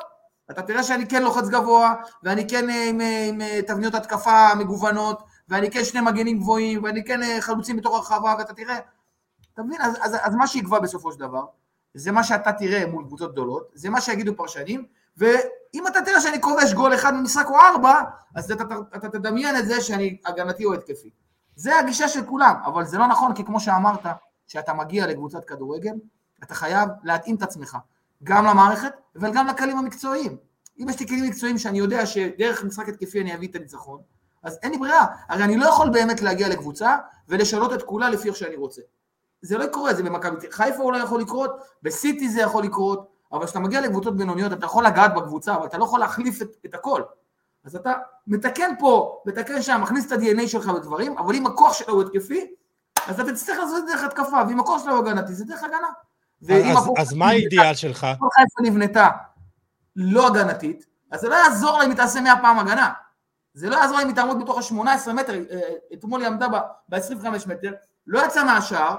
אתה 0.50 0.62
תראה 0.62 0.82
שאני 0.82 1.08
כן 1.08 1.22
לוחץ 1.22 1.48
גבוה, 1.48 1.94
ואני 2.22 2.48
כן 2.48 2.70
אה, 2.70 2.88
עם, 2.88 3.00
אה, 3.00 3.26
עם, 3.28 3.40
עם 3.40 3.62
תבניות 3.62 3.94
התקפה 3.94 4.54
מגוונות, 4.54 5.22
ואני 5.48 5.70
כן 5.70 5.84
שני 5.84 6.00
מגנים 6.00 6.38
גבוהים, 6.38 6.84
ואני 6.84 7.04
כן 7.04 7.40
חלוצים 7.40 7.76
בתוך 7.76 7.94
הרחבה, 7.94 8.34
ואתה 8.38 8.54
תראה, 8.54 8.78
אתה 9.54 9.62
מבין? 9.62 9.80
אז, 9.80 9.98
אז, 10.00 10.16
אז 10.22 10.34
מה 10.34 10.46
שיקבע 10.46 10.78
בסופו 10.78 11.12
של 11.12 11.18
דבר, 11.18 11.44
זה 11.94 12.12
מה 12.12 12.24
שאתה 12.24 12.52
תראה 12.52 12.86
מול 12.86 13.04
קבוצות 13.04 13.32
גדולות, 13.32 13.70
זה 13.74 13.90
מה 13.90 14.00
שיגידו 14.00 14.36
פרשנים, 14.36 14.86
ואם 15.16 15.86
אתה 15.86 16.02
תראה 16.04 16.20
שאני 16.20 16.40
כובש 16.40 16.72
גול 16.72 16.94
אחד 16.94 17.14
במשחק 17.14 17.46
או 17.46 17.56
ארבע, 17.60 17.94
אז 18.34 18.52
אתה, 18.52 18.64
אתה, 18.64 18.74
אתה 18.96 19.08
תדמיין 19.08 19.56
את 19.56 19.66
זה 19.66 19.80
שאני 19.80 20.16
הגנתי 20.26 20.64
או 20.64 20.74
התקפי. 20.74 21.10
זה 21.62 21.78
הגישה 21.78 22.08
של 22.08 22.26
כולם, 22.26 22.54
אבל 22.66 22.84
זה 22.84 22.98
לא 22.98 23.06
נכון, 23.06 23.34
כי 23.34 23.44
כמו 23.44 23.60
שאמרת, 23.60 24.06
כשאתה 24.46 24.72
מגיע 24.72 25.06
לקבוצת 25.06 25.44
כדורגל, 25.44 25.92
אתה 26.42 26.54
חייב 26.54 26.88
להתאים 27.02 27.36
את 27.36 27.42
עצמך, 27.42 27.76
גם 28.24 28.44
למערכת 28.44 28.92
וגם 29.16 29.46
לכלים 29.46 29.78
המקצועיים. 29.78 30.36
אם 30.78 30.88
יש 30.88 31.00
לי 31.00 31.06
כלים 31.06 31.24
מקצועיים 31.24 31.58
שאני 31.58 31.78
יודע 31.78 32.06
שדרך 32.06 32.64
משחק 32.64 32.88
התקפי 32.88 33.20
אני 33.20 33.34
אביא 33.34 33.48
את 33.48 33.54
הניצחון, 33.54 34.00
אז 34.42 34.58
אין 34.62 34.72
לי 34.72 34.78
ברירה. 34.78 35.06
הרי 35.28 35.44
אני 35.44 35.56
לא 35.56 35.66
יכול 35.66 35.90
באמת 35.90 36.22
להגיע 36.22 36.48
לקבוצה 36.48 36.96
ולשנות 37.28 37.72
את 37.72 37.82
כולה 37.82 38.10
לפי 38.10 38.28
איך 38.28 38.36
שאני 38.36 38.56
רוצה. 38.56 38.82
זה 39.42 39.58
לא 39.58 39.64
יקרה, 39.64 39.94
זה 39.94 40.02
במכבי 40.02 40.36
חיפה 40.50 40.82
אולי 40.82 41.02
יכול 41.02 41.20
לקרות, 41.20 41.50
בסיטי 41.82 42.28
זה 42.28 42.40
יכול 42.40 42.64
לקרות, 42.64 43.08
אבל 43.32 43.44
כשאתה 43.44 43.60
מגיע 43.60 43.80
לקבוצות 43.80 44.16
בינוניות 44.16 44.52
אתה 44.52 44.66
יכול 44.66 44.86
לגעת 44.86 45.14
בקבוצה, 45.14 45.54
אבל 45.54 45.66
אתה 45.66 45.78
לא 45.78 45.84
יכול 45.84 46.00
להחליף 46.00 46.42
את, 46.42 46.48
את 46.66 46.74
הכל. 46.74 47.02
אז 47.64 47.76
אתה 47.76 47.92
מתקן 48.26 48.70
פה, 48.78 49.22
מתקן 49.26 49.62
שם, 49.62 49.80
מכניס 49.82 50.06
את 50.06 50.12
ה-DNA 50.12 50.48
שלך 50.48 50.66
בדברים, 50.66 51.18
אבל 51.18 51.34
אם 51.34 51.46
הכוח 51.46 51.72
שלו 51.72 51.94
הוא 51.94 52.02
התקפי, 52.02 52.54
אז 53.06 53.20
אתה 53.20 53.32
תצטרך 53.32 53.58
לעשות 53.58 53.78
את 53.78 53.86
זה 53.86 53.92
דרך 53.92 54.04
התקפה, 54.04 54.36
ואם 54.48 54.60
הכוח 54.60 54.84
שלו 54.84 54.92
הוא 54.92 55.08
הגנתי, 55.08 55.34
זה 55.34 55.44
דרך 55.44 55.64
הגנה. 55.64 55.88
אז, 56.76 56.88
אז 56.98 57.12
מה 57.12 57.28
האידיאל 57.28 57.74
שלך? 57.74 58.06
כל 58.18 58.26
חיפה 58.32 58.70
נבנתה 58.70 59.08
לא 59.96 60.26
הגנתית, 60.26 60.86
אז 61.10 61.20
זה 61.20 61.28
לא 61.28 61.34
יעזור 61.34 61.78
לה 61.78 61.84
אם 61.84 61.90
היא 61.90 61.96
תעשה 61.96 62.20
100 62.20 62.34
פעם 62.42 62.58
הגנה. 62.58 62.90
זה 63.54 63.68
לא 63.68 63.76
יעזור 63.76 63.96
לה 63.96 64.02
אם 64.02 64.08
היא 64.08 64.16
תעמוד 64.16 64.42
בתוך 64.42 64.58
ה-18 64.58 65.12
מטר, 65.12 65.32
אה, 65.32 65.60
אתמול 65.94 66.20
היא 66.20 66.28
עמדה 66.28 66.46
ב-25 66.88 67.26
מטר, 67.46 67.72
לא 68.06 68.26
יצאה 68.26 68.44
מהשער 68.44 68.96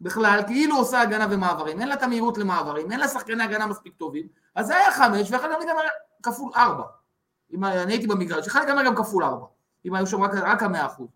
בכלל, 0.00 0.40
כאילו 0.46 0.76
עושה 0.76 1.00
הגנה 1.00 1.26
ומעברים, 1.30 1.80
אין 1.80 1.88
לה 1.88 1.94
את 1.94 2.02
המהירות 2.02 2.38
למעברים, 2.38 2.92
אין 2.92 3.00
לה 3.00 3.08
שחקני 3.08 3.44
הגנה 3.44 3.66
מספיק 3.66 3.94
טובים, 3.96 4.26
אז 4.54 4.66
זה 4.66 4.76
היה 4.76 4.92
חמש, 4.92 5.30
ואחרי 5.30 5.48
זה 5.60 5.66
גם 5.68 5.76
כפול 6.22 6.52
ארבע. 6.56 6.84
אם 7.52 7.64
אני 7.64 7.92
הייתי 7.92 8.06
במגרש, 8.06 8.46
יכול 8.46 8.60
להיגמר 8.60 8.84
גם 8.84 8.96
כפול 8.96 9.24
ארבע, 9.24 9.46
אם 9.84 9.94
היו 9.94 10.06
שם 10.06 10.22
רק, 10.22 10.30
רק 10.34 10.62
המאה 10.62 10.86
אחוז. 10.86 11.08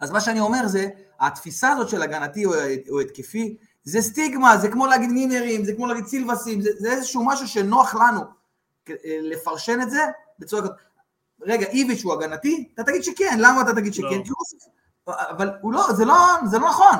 אז 0.00 0.10
מה 0.10 0.20
שאני 0.20 0.40
אומר 0.40 0.66
זה, 0.66 0.88
התפיסה 1.20 1.72
הזאת 1.72 1.88
של 1.88 2.02
הגנתי 2.02 2.46
או, 2.46 2.52
או 2.90 3.00
התקפי, 3.00 3.56
זה 3.84 4.02
סטיגמה, 4.02 4.56
זה 4.56 4.68
כמו 4.68 4.86
להגיד 4.86 5.10
נימרים, 5.10 5.64
זה 5.64 5.72
כמו 5.72 5.86
להגיד 5.86 6.06
סילבסים, 6.06 6.60
זה, 6.60 6.70
זה 6.78 6.92
איזשהו 6.92 7.26
משהו 7.26 7.48
שנוח 7.48 7.94
לנו 7.94 8.20
אה, 8.88 8.94
לפרשן 9.22 9.82
את 9.82 9.90
זה 9.90 10.04
בצורה 10.38 10.62
כזאת. 10.62 10.76
רגע, 11.42 11.66
איביץ' 11.66 12.04
הוא 12.04 12.12
הגנתי? 12.12 12.68
אתה 12.74 12.82
תגיד 12.82 13.04
שכן, 13.04 13.36
למה 13.38 13.60
אתה 13.60 13.74
תגיד 13.74 13.94
שכן? 13.94 14.20
לא. 15.06 15.14
אבל 15.30 15.50
הוא 15.60 15.72
לא, 15.72 15.92
זה 15.92 16.04
לא, 16.04 16.14
זה 16.50 16.58
לא 16.58 16.68
נכון. 16.68 16.96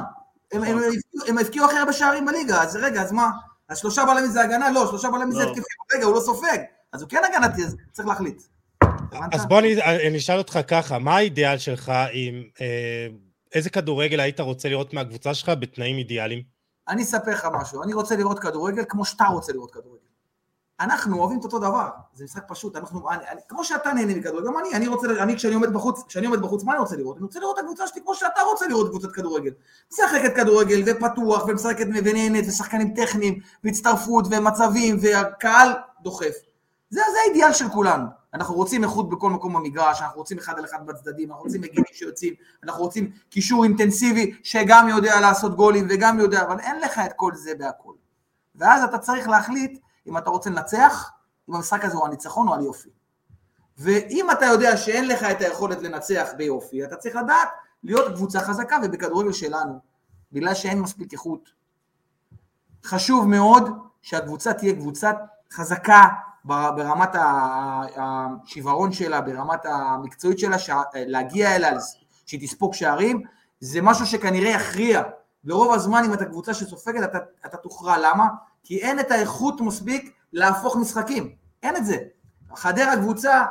הם, 0.52 0.62
הם, 0.62 0.78
הם, 0.78 0.92
הם 1.28 1.38
הבקיעו 1.38 1.66
הכי 1.66 1.76
הרבה 1.76 1.92
שערים 1.92 2.26
בליגה, 2.26 2.62
אז 2.62 2.76
רגע, 2.76 3.02
אז 3.02 3.12
מה? 3.12 3.30
אז 3.68 3.78
שלושה 3.78 4.04
בלמים 4.04 4.30
זה 4.30 4.42
הגנה? 4.42 4.70
לא, 4.70 4.86
שלושה 4.86 5.10
בלמים 5.10 5.32
זה 5.32 5.44
לא. 5.44 5.50
התקפי. 5.50 5.66
רגע, 5.94 6.04
הוא 6.04 6.14
לא 6.14 6.20
סופג. 6.20 6.58
אז 6.92 7.02
הוא 7.02 7.10
כן 7.10 7.22
הגנתי, 7.24 7.64
אז 7.64 7.76
צריך 7.92 8.08
להחליט. 8.08 8.42
אז 9.32 9.46
בוא 9.46 9.58
אני, 9.58 9.82
אני 10.08 10.18
אשאל 10.18 10.38
אותך 10.38 10.58
ככה, 10.68 10.98
מה 10.98 11.16
האידיאל 11.16 11.58
שלך 11.58 11.92
אם 12.12 12.42
אה, 12.60 13.06
איזה 13.54 13.70
כדורגל 13.70 14.20
היית 14.20 14.40
רוצה 14.40 14.68
לראות 14.68 14.94
מהקבוצה 14.94 15.34
שלך 15.34 15.48
בתנאים 15.60 15.96
אידיאליים? 15.98 16.42
אני 16.88 17.02
אספר 17.02 17.30
לך 17.30 17.48
משהו, 17.60 17.82
אני 17.82 17.94
רוצה 17.94 18.16
לראות 18.16 18.38
כדורגל 18.38 18.84
כמו 18.88 19.04
שאתה 19.04 19.24
רוצה 19.24 19.52
לראות 19.52 19.70
כדורגל. 19.70 20.06
אנחנו 20.80 21.18
אוהבים 21.18 21.38
את 21.38 21.44
אותו 21.44 21.58
דבר, 21.58 21.88
זה 22.14 22.24
משחק 22.24 22.42
פשוט, 22.48 22.76
אנחנו, 22.76 23.10
אני, 23.10 23.24
אני, 23.28 23.40
כמו 23.48 23.64
שאתה 23.64 23.92
נהנה 23.92 24.14
מכדורגל, 24.14 24.46
גם 24.46 24.58
אני, 24.58 24.74
אני 24.74 24.88
רוצה, 24.88 25.06
אני 25.22 25.36
כשאני 25.36 25.54
עומד 25.54 25.72
בחוץ, 25.72 26.02
כשאני 26.08 26.26
עומד 26.26 26.40
בחוץ, 26.40 26.64
מה 26.64 26.72
אני 26.72 26.80
רוצה 26.80 26.96
לראות? 26.96 27.16
אני 27.16 27.24
רוצה 27.24 27.40
לראות 27.40 27.58
את 27.58 27.64
הקבוצה 27.64 27.86
שלי 27.86 28.00
כמו 28.02 28.14
שאתה 28.14 28.40
רוצה 28.50 28.66
לראות 28.68 28.88
קבוצת 28.88 29.12
כדורגל. 29.12 29.50
משחקת 29.92 30.36
כדורגל, 30.36 30.82
ופתוח, 30.86 31.44
ומשחקת 31.48 31.86
ונהנית, 32.04 32.48
ושחקנים 32.48 32.94
טכניים, 32.94 33.40
והצטרפות, 33.64 34.24
ומצבים, 34.30 34.98
והקהל 35.02 35.72
דוחף. 36.02 36.45
זה, 36.90 37.00
זה 37.12 37.18
האידיאל 37.24 37.52
של 37.52 37.68
כולנו. 37.68 38.06
אנחנו 38.34 38.54
רוצים 38.54 38.84
איכות 38.84 39.10
בכל 39.10 39.30
מקום 39.30 39.54
במגרש, 39.54 40.02
אנחנו 40.02 40.18
רוצים 40.18 40.38
אחד 40.38 40.58
על 40.58 40.64
אחד 40.64 40.86
בצדדים, 40.86 41.30
אנחנו 41.30 41.44
רוצים 41.44 41.60
מגינים 41.60 41.84
שיוצאים, 41.92 42.34
אנחנו 42.64 42.82
רוצים 42.82 43.10
קישור 43.30 43.64
אינטנסיבי 43.64 44.34
שגם 44.42 44.88
יודע 44.88 45.20
לעשות 45.20 45.56
גולים 45.56 45.86
וגם 45.90 46.18
יודע, 46.18 46.42
אבל 46.42 46.60
אין 46.60 46.80
לך 46.80 46.98
את 46.98 47.12
כל 47.16 47.34
זה 47.34 47.54
בהכל. 47.58 47.92
ואז 48.54 48.84
אתה 48.84 48.98
צריך 48.98 49.28
להחליט 49.28 49.80
אם 50.06 50.18
אתה 50.18 50.30
רוצה 50.30 50.50
לנצח, 50.50 51.10
אם 51.48 51.54
המשחק 51.54 51.84
הזה 51.84 51.96
הוא 51.96 52.04
על 52.04 52.10
ניצחון 52.10 52.48
או 52.48 52.54
על 52.54 52.64
יופי. 52.64 52.88
ואם 53.78 54.30
אתה 54.30 54.46
יודע 54.46 54.76
שאין 54.76 55.08
לך 55.08 55.22
את 55.22 55.40
היכולת 55.40 55.82
לנצח 55.82 56.28
ביופי, 56.36 56.84
אתה 56.84 56.96
צריך 56.96 57.16
לדעת 57.16 57.48
להיות 57.84 58.14
קבוצה 58.14 58.40
חזקה, 58.40 58.76
ובכדורגל 58.82 59.32
שלנו, 59.32 59.78
בגלל 60.32 60.54
שאין 60.54 60.80
מספיק 60.80 61.12
איכות, 61.12 61.50
חשוב 62.84 63.28
מאוד 63.28 63.70
שהקבוצה 64.02 64.52
תהיה 64.52 64.74
קבוצה 64.74 65.10
חזקה 65.52 66.04
ברמת 66.46 67.10
השיוורון 67.96 68.92
שלה, 68.92 69.20
ברמת 69.20 69.66
המקצועית 69.66 70.38
שלה, 70.38 70.56
להגיע 70.94 71.56
אליה, 71.56 71.70
שהיא 72.26 72.40
תספוג 72.40 72.74
שערים, 72.74 73.22
זה 73.60 73.82
משהו 73.82 74.06
שכנראה 74.06 74.50
יכריע. 74.50 75.02
ברוב 75.44 75.72
הזמן 75.74 76.04
אם 76.04 76.14
אתה 76.14 76.24
קבוצה 76.24 76.54
שסופגת 76.54 77.04
אתה, 77.04 77.18
אתה 77.46 77.56
תוכרע, 77.56 77.98
למה? 77.98 78.26
כי 78.64 78.78
אין 78.78 79.00
את 79.00 79.10
האיכות 79.10 79.60
מספיק 79.60 80.12
להפוך 80.32 80.76
משחקים, 80.76 81.34
אין 81.62 81.76
את 81.76 81.86
זה. 81.86 81.96
חדרה 82.54 82.96
קבוצה, 82.96 83.44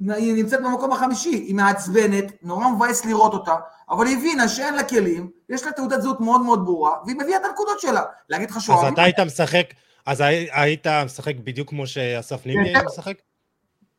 היא 0.00 0.34
נמצאת 0.34 0.62
במקום 0.62 0.92
החמישי, 0.92 1.30
היא 1.30 1.54
מעצבנת, 1.54 2.24
נורא 2.42 2.68
מבאס 2.68 3.04
לראות 3.04 3.32
אותה, 3.32 3.54
אבל 3.90 4.06
היא 4.06 4.16
הבינה 4.16 4.48
שאין 4.48 4.74
לה 4.74 4.84
כלים, 4.84 5.30
יש 5.48 5.64
לה 5.64 5.72
תעודת 5.72 6.02
זהות 6.02 6.20
מאוד 6.20 6.40
מאוד 6.40 6.64
ברורה, 6.64 6.92
והיא 7.04 7.16
מביאה 7.16 7.38
את 7.38 7.44
הנקודות 7.44 7.80
שלה. 7.80 8.02
להגיד 8.28 8.50
לך 8.50 8.60
שאוהבים... 8.60 8.86
אז 8.86 8.92
אתה 8.92 9.02
היית 9.02 9.20
משחק, 9.20 9.66
אז 10.06 10.22
היית 10.52 10.86
משחק 11.04 11.34
בדיוק 11.36 11.68
כמו 11.68 11.86
שאסף 11.86 12.46
נימי 12.46 12.68
היה 12.68 12.82
משחק? 12.82 13.16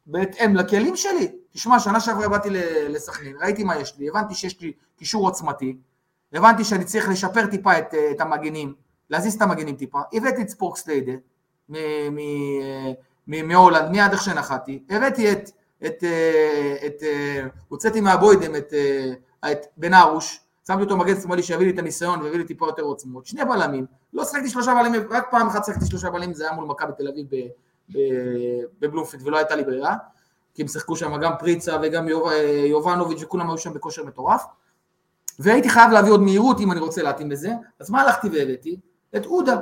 בהתאם 0.06 0.56
לכלים 0.56 0.96
שלי. 0.96 1.32
תשמע, 1.52 1.80
שנה 1.80 2.00
שעברה 2.00 2.30
באתי 2.30 2.50
לסכנין, 2.90 3.36
ראיתי 3.42 3.64
מה 3.64 3.80
יש 3.80 3.98
לי, 3.98 4.10
הבנתי 4.10 4.36
שיש 4.36 4.62
לי 4.62 4.72
קישור 4.98 5.28
עוצמתי, 5.28 5.78
הבנתי 6.34 6.64
שאני 6.64 6.84
צריך 6.84 7.10
לשפר 7.10 7.46
טיפה 7.46 7.78
את, 7.78 7.94
את 8.12 8.22
המגנים, 8.22 8.74
להזיז 9.10 9.36
את 9.36 9.42
המגנים 9.42 9.76
טיפה, 9.76 10.00
הבאתי 10.14 10.42
את 10.42 10.50
ספורקס 10.50 10.88
ליידה 10.88 11.14
מהולנד, 13.28 13.90
מיד 13.92 14.12
איך 14.12 14.24
שנחתי, 14.24 14.84
הבאתי 14.90 15.32
את, 15.32 15.50
את, 15.86 16.04
את, 16.86 17.04
הוצאתי 17.68 18.02
מהבוידם 18.02 18.56
את, 18.56 18.74
את 19.52 19.66
בן 19.78 19.94
ארוש, 19.94 20.40
שמתי 20.68 20.82
אותו 20.82 20.98
מגן 20.98 21.22
שמאלי 21.22 21.44
שיביא 21.44 21.66
לי 21.66 21.72
את 21.72 21.80
הניסיון 21.80 22.22
ויביא 22.22 22.38
לי 22.38 22.46
טיפה 22.46 22.66
יותר 22.66 22.84
עוצמות, 22.84 23.26
שני 23.26 23.46
בלמים, 23.46 23.86
לא 24.16 24.26
שחקתי 24.26 24.50
שלושה 24.50 24.74
בלמים, 24.74 25.02
רק 25.10 25.28
פעם 25.32 25.48
אחת 25.48 25.66
שחקתי 25.66 25.86
שלושה 25.86 26.10
בלמים, 26.10 26.34
זה 26.34 26.44
היה 26.44 26.54
מול 26.54 26.66
מכבי 26.66 26.92
תל 26.98 27.08
אביב 27.08 27.28
בבלומפילד 28.80 29.28
ולא 29.28 29.38
הייתה 29.38 29.56
לי 29.56 29.64
ברירה, 29.64 29.96
כי 30.54 30.62
הם 30.62 30.68
שיחקו 30.68 30.96
שם 30.96 31.18
גם 31.22 31.32
פריצה 31.40 31.78
וגם 31.82 32.08
יובנוביץ' 32.70 33.24
וכולם 33.24 33.50
היו 33.50 33.58
שם 33.58 33.74
בכושר 33.74 34.04
מטורף, 34.04 34.46
והייתי 35.40 35.70
חייב 35.70 35.92
להביא 35.92 36.12
עוד 36.12 36.22
מהירות 36.22 36.60
אם 36.60 36.72
אני 36.72 36.80
רוצה 36.80 37.04
להתאים 37.04 37.32
לזה, 37.32 37.50
אז 37.80 37.90
מה 37.90 38.02
הלכתי 38.02 38.30
והבאתי? 38.30 38.80
את 39.16 39.26
עודה. 39.26 39.58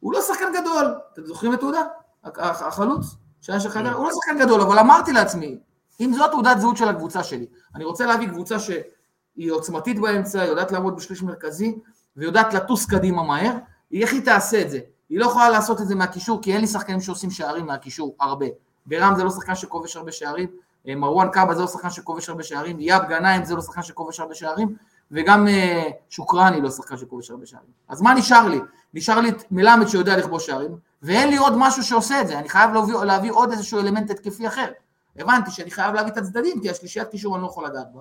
הוא 0.00 0.12
לא 0.12 0.22
שחקן 0.22 0.52
גדול, 0.60 0.94
אתם 1.12 1.26
זוכרים 1.26 1.54
את 1.54 1.62
עודה? 1.62 1.82
החלוץ? 2.24 3.06
שהיה 3.40 3.60
של? 3.60 3.86
הוא 3.86 4.06
לא 4.06 4.10
שחקן 4.14 4.38
גדול, 4.38 4.60
אבל 4.60 4.78
אמרתי 4.78 5.12
לעצמי, 5.12 5.58
אם 6.00 6.12
זו 6.16 6.24
התעודת 6.24 6.60
זהות 6.60 6.76
של 6.76 6.88
הקבוצה 6.88 7.22
שלי, 7.22 7.46
אני 7.74 7.84
רוצה 7.84 8.06
להביא 8.06 8.28
קבוצה 8.28 8.58
שהיא 8.58 9.52
עוצמתית 9.52 10.00
באמצע, 10.00 10.44
יודעת 10.44 10.72
לעמוד 10.72 10.96
בשליש 10.96 11.22
מרכזי, 11.22 11.78
ויודעת 12.16 12.54
לטוס 12.54 12.86
קדימה 12.86 13.22
מהר, 13.22 13.54
איך 13.92 14.12
היא 14.12 14.24
תעשה 14.24 14.62
את 14.62 14.70
זה? 14.70 14.80
היא 15.08 15.18
לא 15.18 15.26
יכולה 15.26 15.50
לעשות 15.50 15.80
את 15.80 15.88
זה 15.88 15.94
מהקישור, 15.94 16.42
כי 16.42 16.52
אין 16.52 16.60
לי 16.60 16.66
שחקנים 16.66 17.00
שעושים 17.00 17.30
שערים 17.30 17.66
מהקישור, 17.66 18.16
הרבה. 18.20 18.46
ברם 18.86 19.14
זה 19.16 19.24
לא 19.24 19.30
שחקן 19.30 19.54
שכובש 19.54 19.96
הרבה 19.96 20.12
שערים, 20.12 20.48
אה, 20.88 20.94
מרואן 20.94 21.28
קאבה 21.30 21.54
זה 21.54 21.60
לא 21.60 21.66
שחקן 21.66 21.90
שכובש 21.90 22.28
הרבה 22.28 22.42
שערים, 22.42 22.80
יאב 22.80 23.02
גנאים 23.08 23.44
זה 23.44 23.54
לא 23.54 23.60
שחקן 23.60 23.82
שכובש 23.82 24.20
הרבה 24.20 24.34
שערים, 24.34 24.74
וגם 25.10 25.48
אה, 25.48 25.90
שוקרני 26.08 26.60
לא 26.60 26.70
שחקן 26.70 26.96
שכובש 26.96 27.30
הרבה 27.30 27.46
שערים. 27.46 27.70
אז 27.88 28.02
מה 28.02 28.14
נשאר 28.14 28.48
לי? 28.48 28.60
נשאר 28.94 29.20
לי 29.20 29.30
מלמד 29.50 29.86
שיודע 29.86 30.16
לכבוש 30.16 30.46
שערים, 30.46 30.76
ואין 31.02 31.28
לי 31.28 31.36
עוד 31.36 31.52
משהו 31.56 31.82
שעושה 31.82 32.20
את 32.20 32.26
זה, 32.26 32.38
אני 32.38 32.48
חייב 32.48 32.72
להביא, 32.72 32.94
להביא 32.94 33.32
עוד 33.32 33.52
איזשהו 33.52 33.80
אלמנט 33.80 34.10
התקפי 34.10 34.48
אחר. 34.48 34.70
הבנתי 35.18 35.50
שאני 35.50 35.70
חייב 35.70 35.94
להביא 35.94 36.12
את 36.12 36.16
הצדדים, 36.16 36.60
כי 36.60 36.70
השלישיית 36.70 37.08
קישור 37.08 37.34
אני 37.34 37.42
לא 37.42 37.48
יכול 37.48 37.66
לגעת 37.66 37.92
בה, 37.94 38.00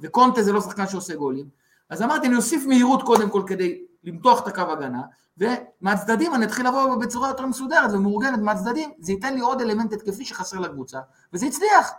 וקונטה 0.00 0.42
זה 0.42 0.52
לא 0.52 0.60
שחקן 0.60 0.86
שעושה 0.88 1.14
גולים, 1.14 1.46
אז 1.90 2.02
אמרתי 2.02 2.26
אני 2.26 2.36
אוסיף 2.36 2.64
מהירות 2.66 3.02
קודם 3.02 3.30
כל 3.30 3.42
כדי 3.46 3.80
למתוח 4.04 4.42
את 4.42 4.46
הקו 4.46 4.60
הגנה, 4.60 5.02
ומהצדדים 5.38 6.34
אני 6.34 6.44
אתחיל 6.44 6.68
לבוא 6.68 6.96
בצורה 6.96 7.28
יותר 7.28 7.46
מסודרת 7.46 7.90
ומאורגנת 7.92 8.38
מהצדדים, 8.38 8.90
זה 8.98 9.12
ייתן 9.12 9.34
לי 9.34 9.40
עוד 9.40 9.60
אלמנט 9.60 9.92
התקפי 9.92 10.24
שחסר 10.24 10.58
לקבוצה, 10.58 10.98
וזה 11.32 11.46
הצליח. 11.46 11.92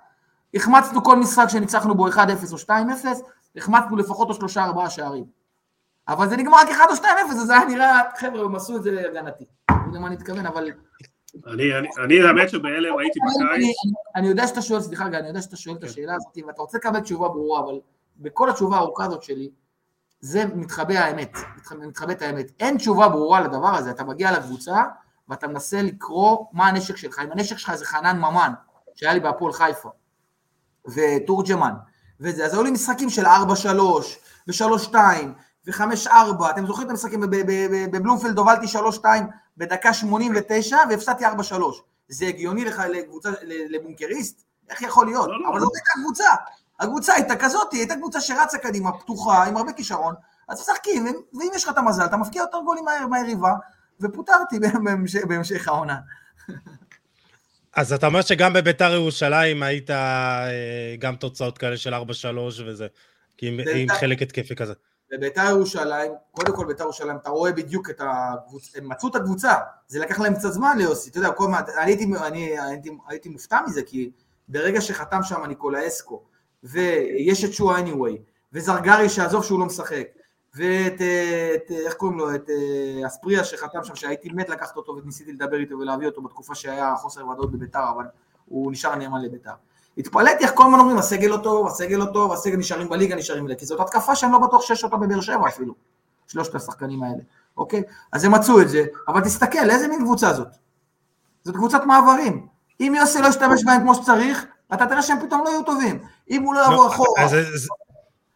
החמצנו 0.53 1.03
כל 1.03 1.15
משחק 1.15 1.45
שניצחנו 1.49 1.95
בו 1.95 2.07
1-0 2.07 2.17
או 2.51 2.57
2-0, 2.57 2.69
החמצנו 3.55 3.97
לפחות 3.97 4.29
או 4.29 4.33
שלושה 4.33 4.63
ארבעה 4.63 4.89
שערים. 4.89 5.25
אבל 6.07 6.29
זה 6.29 6.37
נגמר 6.37 6.57
רק 6.57 6.69
1 6.69 6.79
או 6.89 6.95
2-0, 6.95 7.03
אז 7.31 7.47
זה 7.47 7.53
היה 7.53 7.65
נראה, 7.65 8.01
חבר'ה, 8.17 8.41
הם 8.41 8.55
עשו 8.55 8.77
את 8.77 8.83
זה 8.83 9.03
הגנתי. 9.09 9.45
לא 9.69 9.75
יודע 9.87 9.99
מה 9.99 10.07
אני 10.07 10.15
מתכוון, 10.15 10.45
אבל... 10.45 10.69
אני, 11.97 12.21
האמת 12.21 12.49
שבהלם 12.49 12.97
הייתי 12.97 13.19
בקיץ. 13.19 13.75
אני 14.15 14.27
יודע 14.27 14.47
שאתה 14.47 14.61
שואל, 14.61 14.81
סליחה 14.81 15.09
גיא, 15.09 15.19
אני 15.19 15.27
יודע 15.27 15.41
שאתה 15.41 15.55
שואל 15.55 15.75
את 15.75 15.83
השאלה 15.83 16.15
הזאת, 16.15 16.37
ואתה 16.47 16.61
רוצה 16.61 16.77
לקבל 16.77 16.99
תשובה 16.99 17.27
ברורה, 17.27 17.59
אבל 17.59 17.79
בכל 18.17 18.49
התשובה 18.49 18.75
הארוכה 18.75 19.05
הזאת 19.05 19.23
שלי, 19.23 19.49
זה 20.23 20.45
מתחבא 20.45 20.93
האמת, 20.93 21.37
מתחבאת 21.81 22.21
האמת. 22.21 22.51
אין 22.59 22.77
תשובה 22.77 23.09
ברורה 23.09 23.41
לדבר 23.41 23.75
הזה, 23.75 23.91
אתה 23.91 24.03
מגיע 24.03 24.31
לקבוצה, 24.31 24.83
ואתה 25.29 25.47
מנסה 25.47 25.81
לקרוא 25.81 26.45
מה 26.51 26.67
הנשק 26.67 26.97
שלך. 26.97 27.19
אם 27.19 27.31
הנשק 27.31 27.57
שלך 27.57 27.75
זה 27.75 27.85
חנן 27.85 28.17
ממן, 28.19 28.53
שהיה 28.95 29.13
לי 29.13 29.19
בהפועל 29.19 29.53
חיפה, 29.53 29.89
ותורג'מן, 30.87 31.73
וזה, 32.19 32.45
אז 32.45 32.53
היו 32.53 32.63
לי 32.63 32.71
משחקים 32.71 33.09
של 33.09 33.25
4-3, 33.25 33.29
ו-3-2, 34.47 34.95
ו-5-4, 35.67 36.49
אתם 36.49 36.65
זוכרים 36.65 36.85
את 36.85 36.91
המשחקים 36.91 37.21
בבלומפילד 37.91 38.37
הובלתי 38.37 38.65
3-2 39.01 39.05
בדקה 39.57 39.93
89 39.93 40.77
והפסדתי 40.89 41.25
4-3. 41.25 41.29
זה 42.07 42.25
הגיוני 42.25 42.65
לך 42.65 42.81
לקבוצה, 42.89 43.29
לבונקריסט? 43.43 44.43
איך 44.69 44.81
יכול 44.81 45.05
להיות? 45.05 45.27
לא, 45.27 45.41
לא, 45.41 45.49
אבל 45.49 45.59
לא. 45.59 45.63
זאת 45.63 45.73
הייתה 45.75 45.91
קבוצה. 46.01 46.29
הקבוצה 46.79 47.13
הייתה 47.13 47.35
כזאת, 47.35 47.71
היא 47.71 47.79
הייתה 47.79 47.95
קבוצה 47.95 48.21
שרצה 48.21 48.57
קדימה, 48.57 48.91
פתוחה, 48.99 49.43
עם 49.43 49.57
הרבה 49.57 49.73
כישרון, 49.73 50.13
אז 50.47 50.61
משחקים, 50.61 51.05
ואם 51.05 51.49
יש 51.55 51.63
לך 51.63 51.69
את 51.69 51.77
המזל, 51.77 52.05
אתה 52.05 52.17
מפקיע 52.17 52.41
יותר 52.41 52.57
גולים 52.65 52.85
מהיריבה, 53.09 53.53
ופוטרתי 54.01 54.59
בהמשך 55.27 55.67
העונה. 55.67 55.97
אז 57.75 57.93
אתה 57.93 58.07
אומר 58.07 58.21
שגם 58.21 58.53
בביתר 58.53 58.93
ירושלים 58.93 59.63
היית 59.63 59.91
אה, 59.91 60.95
גם 60.99 61.15
תוצאות 61.15 61.57
כאלה 61.57 61.77
של 61.77 61.93
4-3 61.93 61.97
וזה, 62.67 62.87
כי 63.37 63.47
עם, 63.47 63.59
עם 63.75 63.87
חלק 63.99 64.21
התקפי 64.21 64.55
כזה. 64.55 64.73
בביתר 65.11 65.45
ירושלים, 65.49 66.11
קודם 66.31 66.55
כל 66.55 66.65
ביתר 66.65 66.83
ירושלים, 66.83 67.15
אתה 67.15 67.29
רואה 67.29 67.51
בדיוק 67.51 67.89
את 67.89 68.01
הקבוצה, 68.01 68.77
הם 68.77 68.89
מצאו 68.89 69.09
את 69.09 69.15
הקבוצה, 69.15 69.53
זה 69.87 69.99
לקח 69.99 70.19
להם 70.19 70.35
קצת 70.35 70.51
זמן 70.51 70.77
ליוסי, 70.77 71.09
אתה 71.09 71.17
יודע, 71.17 71.31
כל 71.31 71.47
מה, 71.47 71.59
אני, 71.59 71.91
הייתי, 71.91 72.05
אני 72.27 72.59
הייתי, 72.59 72.89
הייתי 73.07 73.29
מופתע 73.29 73.59
מזה, 73.67 73.81
כי 73.83 74.11
ברגע 74.47 74.81
שחתם 74.81 75.23
שם 75.23 75.45
ניקולה 75.47 75.87
אסקו, 75.87 76.23
ויש 76.63 77.43
את 77.43 77.53
שואה 77.53 77.79
anyway, 77.79 78.17
וזרגרי 78.53 79.09
שעזוב 79.09 79.43
שהוא 79.43 79.59
לא 79.59 79.65
משחק, 79.65 80.07
ואת, 80.55 81.01
את, 81.55 81.71
איך 81.71 81.93
קוראים 81.93 82.17
לו, 82.17 82.35
את 82.35 82.49
אה, 82.49 83.07
אספריה 83.07 83.43
שחתם 83.43 83.83
שם, 83.83 83.95
שהייתי 83.95 84.29
מת 84.29 84.49
לקחת 84.49 84.77
אותו 84.77 84.91
וניסיתי 84.91 85.31
לדבר 85.33 85.59
איתו 85.59 85.75
ולהביא 85.79 86.07
אותו 86.07 86.21
בתקופה 86.21 86.55
שהיה 86.55 86.95
חוסר 86.95 87.27
ודאות 87.27 87.51
בביתר, 87.51 87.83
אבל 87.95 88.05
הוא 88.45 88.71
נשאר 88.71 88.95
נאמן 88.95 89.21
לביתר. 89.21 89.51
התפלאתי 89.97 90.43
איך 90.43 90.51
כל 90.55 90.63
הזמן 90.63 90.79
אומרים, 90.79 90.97
הסגל 90.97 91.27
לא 91.27 91.37
טוב, 91.37 91.67
הסגל 91.67 91.97
לא 91.97 92.05
טוב, 92.05 92.31
הסגל 92.31 92.57
נשארים 92.57 92.89
בליגה, 92.89 93.15
נשארים 93.15 93.43
בליגה, 93.43 93.59
כי 93.59 93.65
זאת 93.65 93.79
התקפה 93.79 94.15
שאני 94.15 94.31
לא 94.31 94.39
בטוח 94.39 94.61
שיש 94.61 94.83
אותה 94.83 94.97
בבאר 94.97 95.21
שבע 95.21 95.47
אפילו, 95.47 95.73
שלושת 96.27 96.55
השחקנים 96.55 97.03
האלה, 97.03 97.21
אוקיי? 97.57 97.83
אז 98.11 98.25
הם 98.25 98.31
מצאו 98.31 98.61
את 98.61 98.69
זה, 98.69 98.85
אבל 99.07 99.21
תסתכל, 99.21 99.69
איזה 99.69 99.87
מין 99.87 99.99
קבוצה 99.99 100.33
זאת? 100.33 100.47
זאת 101.43 101.55
קבוצת 101.55 101.83
מעברים. 101.85 102.47
אם 102.79 102.93
יוסי 102.97 103.21
לא 103.21 103.27
ישתמש 103.27 103.63
בהם 103.65 103.81
כמו 103.81 103.95
שצריך, 103.95 104.45
אתה 104.73 104.85
תראה 104.85 105.01
שהם 105.01 105.27
פתאום 105.27 105.43
לא 105.43 105.49
יהיו 105.49 105.63
טובים. 105.63 106.03
אם 106.29 106.43
הוא 106.43 106.53
לא 106.55 106.61
יבוא 106.61 106.75
לא, 106.75 106.87
אחורה, 106.87 107.21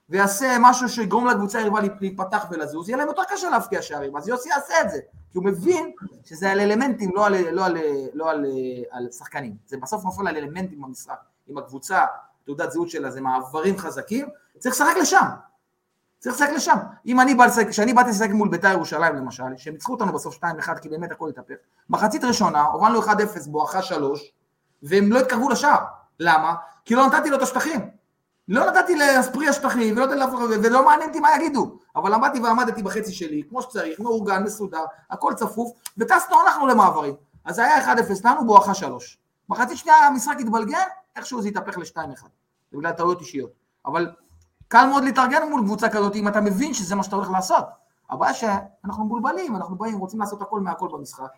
ויעשה 0.09 0.57
משהו 0.59 0.89
שיגרום 0.89 1.27
לקבוצה 1.27 1.57
היריבה 1.57 1.79
להיפתח 1.99 2.45
ולזוז, 2.51 2.89
יהיה 2.89 2.97
להם 2.97 3.07
יותר 3.07 3.21
קשה 3.29 3.49
להפקיע 3.49 3.81
שערים, 3.81 4.17
אז 4.17 4.27
יוסי 4.27 4.49
יעשה 4.49 4.73
את 4.81 4.89
זה, 4.89 4.99
כי 5.31 5.37
הוא 5.37 5.45
מבין 5.45 5.91
שזה 6.25 6.51
על 6.51 6.59
אלמנטים, 6.59 7.11
לא 7.15 7.25
על, 7.25 7.49
לא 7.51 7.65
על, 7.65 7.77
לא 8.13 8.29
על, 8.31 8.45
על 8.91 9.07
שחקנים, 9.11 9.55
זה 9.67 9.77
בסוף 9.77 10.05
נופל 10.05 10.27
על 10.27 10.37
אלמנטים 10.37 10.81
במשחק, 10.81 11.19
אם 11.49 11.57
הקבוצה, 11.57 12.05
תעודת 12.45 12.71
זהות 12.71 12.89
שלה 12.89 13.11
זה 13.11 13.21
מעברים 13.21 13.77
חזקים, 13.77 14.27
צריך 14.57 14.75
לשחק 14.75 14.95
לשם, 15.01 15.25
צריך 16.19 16.35
לשחק 16.35 16.49
לשם. 16.55 16.77
אם 17.05 17.19
אני 17.19 17.35
בא 17.35 17.45
לשחק, 17.45 17.67
כשאני 17.67 17.93
באתי 17.93 18.09
לשחק 18.09 18.29
מול 18.29 18.49
בית"ר 18.49 18.71
ירושלים 18.71 19.15
למשל, 19.15 19.43
שהם 19.57 19.73
ניצחו 19.73 19.93
אותנו 19.93 20.13
בסוף 20.13 20.35
2-1 20.35 20.79
כי 20.81 20.89
באמת 20.89 21.11
הכל 21.11 21.29
התהפך, 21.29 21.55
מחצית 21.89 22.23
ראשונה 22.23 22.61
הובלנו 22.61 23.01
1-0 23.01 23.09
בואכה 23.47 23.81
3 23.81 24.33
והם 24.83 25.11
לא 25.11 25.19
התקרבו 25.19 25.49
לשער. 25.49 25.96
למה? 26.19 26.55
כי 26.85 26.95
לא 26.95 27.07
נתתי 27.07 27.29
לו 27.29 27.37
את 27.37 27.41
השטחים. 27.41 27.89
לא 28.47 28.71
נתתי 28.71 28.95
לאספריה 28.95 29.53
שטחים, 29.53 29.97
ולא, 29.97 30.25
ולא 30.63 30.85
מעניין 30.85 31.09
אותי 31.09 31.19
מה 31.19 31.35
יגידו, 31.35 31.77
אבל 31.95 32.13
עמדתי 32.13 32.39
ועמדתי 32.39 32.83
בחצי 32.83 33.13
שלי, 33.13 33.43
כמו 33.49 33.61
שצריך, 33.61 33.99
מאורגן, 33.99 34.43
מסודר, 34.43 34.83
הכל 35.09 35.33
צפוף, 35.33 35.71
וטסנו 35.97 36.35
אנחנו 36.47 36.67
למעברים. 36.67 37.13
אז 37.45 37.55
זה 37.55 37.63
היה 37.63 37.93
1-0 37.95 37.99
לנו, 38.23 38.45
בואכה 38.45 38.73
3. 38.73 39.17
מחצית 39.49 39.77
שנייה 39.77 39.97
המשחק 39.97 40.35
התבלגן, 40.39 40.87
איכשהו 41.15 41.41
זה 41.41 41.47
התהפך 41.47 41.77
ל-2-1, 41.77 42.25
בגלל 42.73 42.91
טעויות 42.91 43.21
אישיות. 43.21 43.51
אבל 43.85 44.11
קל 44.67 44.85
מאוד 44.89 45.03
להתארגן 45.03 45.49
מול 45.49 45.61
קבוצה 45.61 45.89
כזאת, 45.89 46.15
אם 46.15 46.27
אתה 46.27 46.41
מבין 46.41 46.73
שזה 46.73 46.95
מה 46.95 47.03
שאתה 47.03 47.15
הולך 47.15 47.29
לעשות. 47.29 47.65
הבעיה 48.09 48.33
שאנחנו 48.33 49.05
מבולבלים, 49.05 49.55
אנחנו 49.55 49.75
באים, 49.75 49.97
רוצים 49.97 50.19
לעשות 50.19 50.41
הכל 50.41 50.59
מהכל 50.59 50.87
במשחק, 50.91 51.29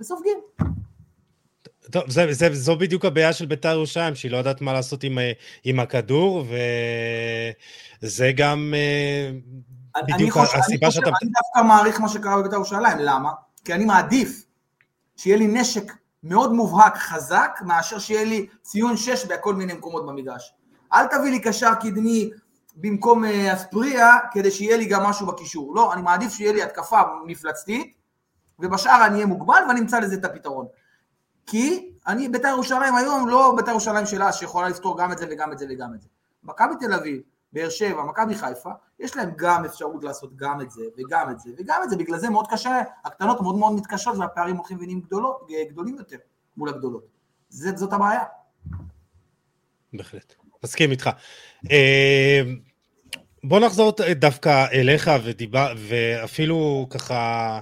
וסופגים. 0.00 0.38
טוב, 1.90 2.02
זה, 2.10 2.32
זה, 2.32 2.48
זו 2.52 2.76
בדיוק 2.76 3.04
הבעיה 3.04 3.32
של 3.32 3.46
בית"ר 3.46 3.68
ירושלים, 3.68 4.14
שהיא 4.14 4.32
לא 4.32 4.36
יודעת 4.36 4.60
מה 4.60 4.72
לעשות 4.72 5.04
עם, 5.04 5.18
עם 5.64 5.80
הכדור, 5.80 6.44
וזה 8.02 8.32
גם 8.36 8.74
אה, 8.76 9.30
בדיוק 10.08 10.30
חושב, 10.30 10.58
הסיבה 10.58 10.90
שאתה... 10.90 11.06
אני 11.06 11.30
דווקא 11.30 11.68
מעריך 11.68 12.00
מה 12.00 12.08
שקרה 12.08 12.38
בבית"ר 12.38 12.56
ירושלים, 12.56 12.98
למה? 12.98 13.30
כי 13.64 13.74
אני 13.74 13.84
מעדיף 13.84 14.44
שיהיה 15.16 15.36
לי 15.36 15.46
נשק 15.46 15.92
מאוד 16.22 16.52
מובהק, 16.52 16.96
חזק, 16.96 17.58
מאשר 17.64 17.98
שיהיה 17.98 18.24
לי 18.24 18.46
ציון 18.62 18.96
6 18.96 19.24
בכל 19.24 19.54
מיני 19.54 19.72
מקומות 19.72 20.06
במגרש. 20.06 20.52
אל 20.92 21.06
תביא 21.06 21.30
לי 21.30 21.40
קשר 21.40 21.74
קדמי 21.74 22.30
במקום 22.76 23.24
אה, 23.24 23.54
אספריה, 23.54 24.16
כדי 24.32 24.50
שיהיה 24.50 24.76
לי 24.76 24.84
גם 24.84 25.02
משהו 25.02 25.26
בקישור. 25.26 25.74
לא, 25.76 25.92
אני 25.92 26.02
מעדיף 26.02 26.32
שיהיה 26.34 26.52
לי 26.52 26.62
התקפה 26.62 27.00
מפלצתית, 27.26 27.94
ובשאר 28.58 29.06
אני 29.06 29.14
אהיה 29.14 29.26
מוגבל 29.26 29.62
ואני 29.68 29.80
אמצא 29.80 30.00
לזה 30.00 30.14
את 30.14 30.24
הפתרון. 30.24 30.66
כי 31.46 31.92
אני, 32.06 32.28
בית"ר 32.28 32.48
ירושלים 32.48 32.94
היום 32.94 33.28
לא 33.28 33.54
בית"ר 33.56 33.70
ירושלים 33.70 34.06
שלה 34.06 34.32
שיכולה 34.32 34.68
לפתור 34.68 34.98
גם 34.98 35.12
את 35.12 35.18
זה 35.18 35.26
וגם 35.30 35.52
את 35.52 35.58
זה 35.58 35.66
וגם 35.70 35.94
את 35.94 36.02
זה. 36.02 36.08
מכבי 36.44 36.74
תל 36.80 36.92
אביב, 36.92 37.22
באר 37.52 37.68
שבע, 37.68 38.04
מכבי 38.04 38.34
חיפה, 38.34 38.70
יש 39.00 39.16
להם 39.16 39.30
גם 39.36 39.64
אפשרות 39.64 40.04
לעשות 40.04 40.36
גם 40.36 40.60
את 40.60 40.70
זה 40.70 40.82
וגם 40.98 41.30
את 41.30 41.40
זה 41.40 41.50
וגם 41.58 41.80
את 41.84 41.90
זה, 41.90 41.96
בגלל 41.96 42.18
זה 42.18 42.30
מאוד 42.30 42.46
קשה, 42.50 42.82
הקטנות 43.04 43.40
מאוד 43.40 43.56
מאוד 43.56 43.72
מתקשות 43.72 44.16
והפערים 44.16 44.56
הולכים 44.56 44.78
ונהיים 44.80 45.00
גדולים 45.70 45.96
יותר 45.96 46.16
מול 46.56 46.68
הגדולות. 46.68 47.04
זאת, 47.48 47.78
זאת 47.78 47.92
הבעיה. 47.92 48.22
בהחלט, 49.92 50.34
מסכים 50.64 50.90
איתך. 50.90 51.10
אה, 51.70 52.42
בוא 53.44 53.60
נחזור 53.60 53.92
דווקא 54.14 54.66
אליך 54.72 55.10
ודיבר, 55.24 55.74
ואפילו 55.88 56.86
ככה 56.90 57.14
אה, 57.14 57.60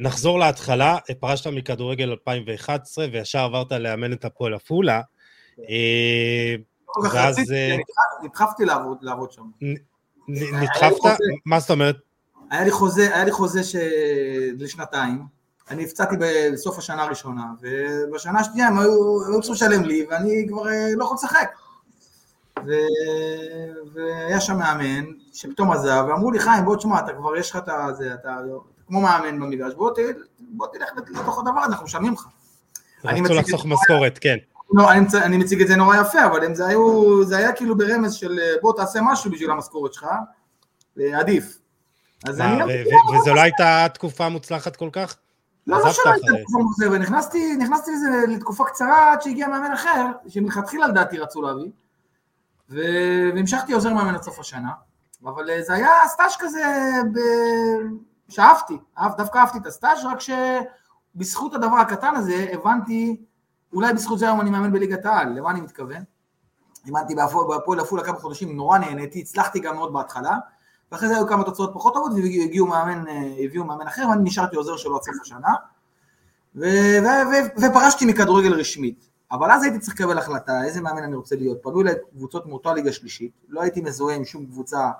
נחזור 0.00 0.38
להתחלה, 0.38 0.98
פרשת 1.20 1.46
מכדורגל 1.46 2.10
2011 2.10 3.06
וישר 3.12 3.38
עברת 3.38 3.72
לאמן 3.72 4.12
את 4.12 4.24
הפועל 4.24 4.54
עפולה. 4.54 5.00
אה, 5.58 6.54
ואז... 7.12 7.36
נדחפתי 8.22 8.64
לעבוד 9.00 9.32
שם. 9.32 9.42
נדחפת? 10.28 11.16
מה 11.46 11.60
זאת 11.60 11.70
אומרת? 11.70 11.96
היה 12.50 12.64
לי 12.64 12.70
חוזה, 12.70 13.14
היה 13.14 13.24
לי 13.24 13.32
חוזה 13.32 13.60
לשנתיים, 14.58 15.22
אני 15.70 15.84
הפצעתי 15.84 16.16
בסוף 16.52 16.78
השנה 16.78 17.02
הראשונה, 17.02 17.44
ובשנה 17.60 18.40
השנייה 18.40 18.68
הם 18.68 18.78
היו 18.78 19.40
צריכים 19.42 19.52
לשלם 19.52 19.84
לי, 19.84 20.06
ואני 20.10 20.46
כבר 20.48 20.62
לא 20.96 21.04
יכול 21.04 21.14
לשחק. 21.14 21.48
ו... 22.66 22.70
והיה 23.94 24.40
שם 24.40 24.58
מאמן 24.58 25.04
שפתאום 25.32 25.70
עזב, 25.70 26.04
ואמרו 26.08 26.30
לי, 26.30 26.38
חיים, 26.38 26.64
בוא 26.64 26.76
תשמע, 26.76 26.98
אתה 26.98 27.12
כבר 27.12 27.36
יש 27.36 27.50
לך 27.50 27.56
את 27.56 27.96
זה, 27.96 28.14
אתה 28.14 28.36
כמו 28.92 29.00
מאמן 29.00 29.40
במגרש, 29.40 29.74
בוא. 29.74 29.90
בוא 30.40 30.66
תלך 30.72 30.88
לתוך 31.10 31.38
הדבר 31.38 31.60
הזה, 31.60 31.72
אנחנו 31.72 31.84
משלמים 31.84 32.12
לך. 32.12 32.26
רצו 33.04 33.34
לחסוך 33.34 33.66
משכורת, 33.66 34.18
כן. 34.18 34.36
לא, 34.72 34.92
אני. 34.92 35.06
אני 35.22 35.36
מציג 35.36 35.62
את 35.62 35.68
זה 35.68 35.76
נורא 35.76 35.96
יפה, 35.96 36.26
אבל 36.26 36.44
אם 36.44 36.54
זה, 36.54 36.66
היו, 36.66 37.24
זה 37.24 37.36
היה 37.36 37.52
כאילו 37.52 37.78
ברמז 37.78 38.14
של 38.14 38.38
בוא 38.62 38.72
תעשה 38.76 39.00
משהו 39.02 39.30
בשביל 39.30 39.50
המשכורת 39.50 39.94
שלך, 39.94 40.06
עדיף. 41.14 41.58
אז 42.28 42.38
מה, 42.38 42.44
אני... 42.44 42.62
ו- 42.62 43.16
וזו 43.16 43.34
לא 43.34 43.40
הייתה 43.40 43.86
תקופה 43.94 44.28
מוצלחת 44.28 44.76
כל 44.76 44.88
כך? 44.92 45.16
לא, 45.66 45.78
לא 45.78 45.92
שלא 45.92 46.12
הייתה 46.12 46.26
תקופה 46.42 46.58
מוצלחת, 46.58 46.92
ונכנסתי 46.92 47.92
לזה 47.92 48.08
לתקופה 48.28 48.64
קצרה 48.64 49.12
עד 49.12 49.22
שהגיע 49.22 49.48
מאמן 49.48 49.72
אחר, 49.72 50.06
שמלכתחילה 50.28 50.88
לדעתי 50.88 51.18
רצו 51.18 51.42
להביא. 51.42 51.70
והמשכתי 52.68 53.72
עוזר 53.72 53.94
מאמן 53.94 54.14
עד 54.14 54.22
סוף 54.22 54.38
השנה, 54.38 54.70
אבל 55.24 55.50
אה, 55.50 55.62
זה 55.62 55.74
היה 55.74 55.90
סטאז' 56.06 56.36
כזה 56.38 56.62
ב... 57.14 57.18
שאהבתי, 58.32 58.78
דווקא 59.16 59.38
אהבתי 59.38 59.58
את 59.58 59.66
הסטאז', 59.66 60.04
רק 60.04 60.18
שבזכות 60.20 61.54
הדבר 61.54 61.76
הקטן 61.76 62.14
הזה 62.14 62.46
הבנתי, 62.52 63.24
אולי 63.72 63.92
בזכות 63.92 64.18
זה 64.18 64.26
היום 64.26 64.40
אני 64.40 64.50
מאמן 64.50 64.72
בליגת 64.72 65.06
העל, 65.06 65.38
למה 65.38 65.50
אני 65.50 65.60
מתכוון? 65.60 66.02
אימנתי 66.86 67.14
בהפועל 67.14 67.80
עפולה 67.80 68.04
כמה 68.04 68.18
חודשים, 68.18 68.56
נורא 68.56 68.78
נהניתי, 68.78 69.20
הצלחתי 69.20 69.60
גם 69.60 69.76
מאוד 69.76 69.92
בהתחלה, 69.92 70.38
ואחרי 70.92 71.08
זה 71.08 71.16
היו 71.16 71.26
כמה 71.26 71.44
תוצאות 71.44 71.70
פחות 71.74 71.94
טובות 71.94 72.12
והגיעו 72.12 72.66
מאמן, 72.66 73.08
אה, 73.08 73.34
הביאו 73.44 73.64
מאמן 73.64 73.86
אחר, 73.86 74.08
ואני 74.10 74.22
נשארתי 74.22 74.56
עוזר 74.56 74.76
שלו 74.76 74.96
עד 74.96 75.02
סוף 75.02 75.14
השנה, 75.22 75.52
ו... 76.56 76.64
ו... 77.02 77.06
ו... 77.06 77.60
ופרשתי 77.60 78.06
מכדורגל 78.06 78.52
רשמית. 78.54 79.08
אבל 79.32 79.50
אז 79.50 79.62
הייתי 79.62 79.78
צריך 79.78 80.00
לקבל 80.00 80.18
החלטה, 80.18 80.64
איזה 80.64 80.80
מאמן 80.80 81.02
אני 81.02 81.16
רוצה 81.16 81.36
להיות. 81.36 81.58
פנו 81.62 81.80
אליי 81.80 81.94
קבוצות 82.16 82.46
מאותה 82.46 82.74
ליגה 82.74 82.92
שלישית, 82.92 83.32
לא 83.48 83.62
הייתי 83.62 83.80
מזוהה 83.80 84.16
עם 84.16 84.24
שום 84.24 84.46
קבוצה 84.46 84.90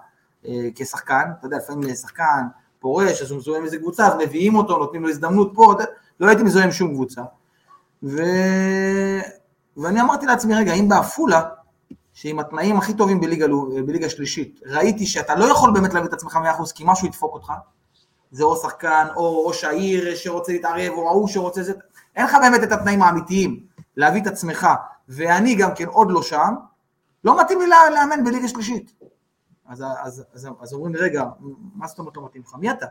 אה, 0.47 0.69
כשחקן, 0.75 1.31
אתה 1.39 1.47
יודע, 1.47 1.57
לפעמים 1.57 1.95
שחקן 1.95 2.43
פורש, 2.83 3.23
אז 3.23 3.31
הוא 3.31 3.39
מזוהה 3.39 3.59
עם 3.59 3.65
איזה 3.65 3.79
קבוצה, 3.79 4.07
אז 4.07 4.13
מביאים 4.19 4.55
אותו, 4.55 4.79
נותנים 4.79 5.03
לו 5.03 5.09
הזדמנות 5.09 5.53
פה, 5.55 5.75
לא 6.21 6.29
הייתי 6.29 6.43
מזוהה 6.43 6.65
עם 6.65 6.73
שום 6.73 6.95
קבוצה. 6.95 7.23
ו... 8.03 8.23
ואני 9.77 10.01
אמרתי 10.01 10.27
לעצמי, 10.27 10.55
רגע, 10.55 10.73
אם 10.73 10.89
בעפולה, 10.89 11.43
שעם 12.13 12.39
התנאים 12.39 12.77
הכי 12.77 12.95
טובים 12.95 13.21
בליגה, 13.21 13.47
בליגה 13.87 14.09
שלישית, 14.09 14.61
ראיתי 14.67 15.07
שאתה 15.07 15.35
לא 15.35 15.45
יכול 15.45 15.71
באמת 15.75 15.95
להביא 15.95 16.09
את 16.09 16.13
עצמך 16.13 16.39
100% 16.61 16.73
כי 16.75 16.85
משהו 16.87 17.07
ידפוק 17.07 17.35
אותך, 17.35 17.53
זה 18.31 18.45
או 18.45 18.57
שחקן, 18.57 19.07
או 19.17 19.47
ראש 19.47 19.65
העיר 19.65 20.15
שרוצה 20.15 20.53
להתערב, 20.53 20.93
או 20.93 21.09
ההוא 21.09 21.29
שרוצה 21.29 21.63
זה, 21.63 21.73
אין 22.17 22.25
לך 22.25 22.37
באמת 22.43 22.63
את 22.63 22.73
התנאים 22.73 23.03
האמיתיים. 23.03 23.61
להביא 23.97 24.23
את 24.23 24.27
עצמך, 24.27 24.69
ואני 25.09 25.55
גם 25.55 25.75
כן 25.75 25.87
עוד 25.87 26.11
לא 26.11 26.23
שם, 26.23 26.55
לא 27.25 27.41
מתאים 27.41 27.61
לי 27.61 27.67
לאמן 27.67 28.25
בליגה 28.25 28.49
שלישית. 28.49 28.93
אז, 29.73 29.85
אז, 30.03 30.25
אז, 30.35 30.49
אז 30.61 30.73
אומרים, 30.73 30.97
רגע, 30.97 31.25
מה 31.75 31.87
זאת 31.87 31.99
אומרת 31.99 32.17
לא 32.17 32.25
מתאים 32.25 32.43
לך? 32.47 32.55
מי 32.55 32.71
אתה? 32.71 32.87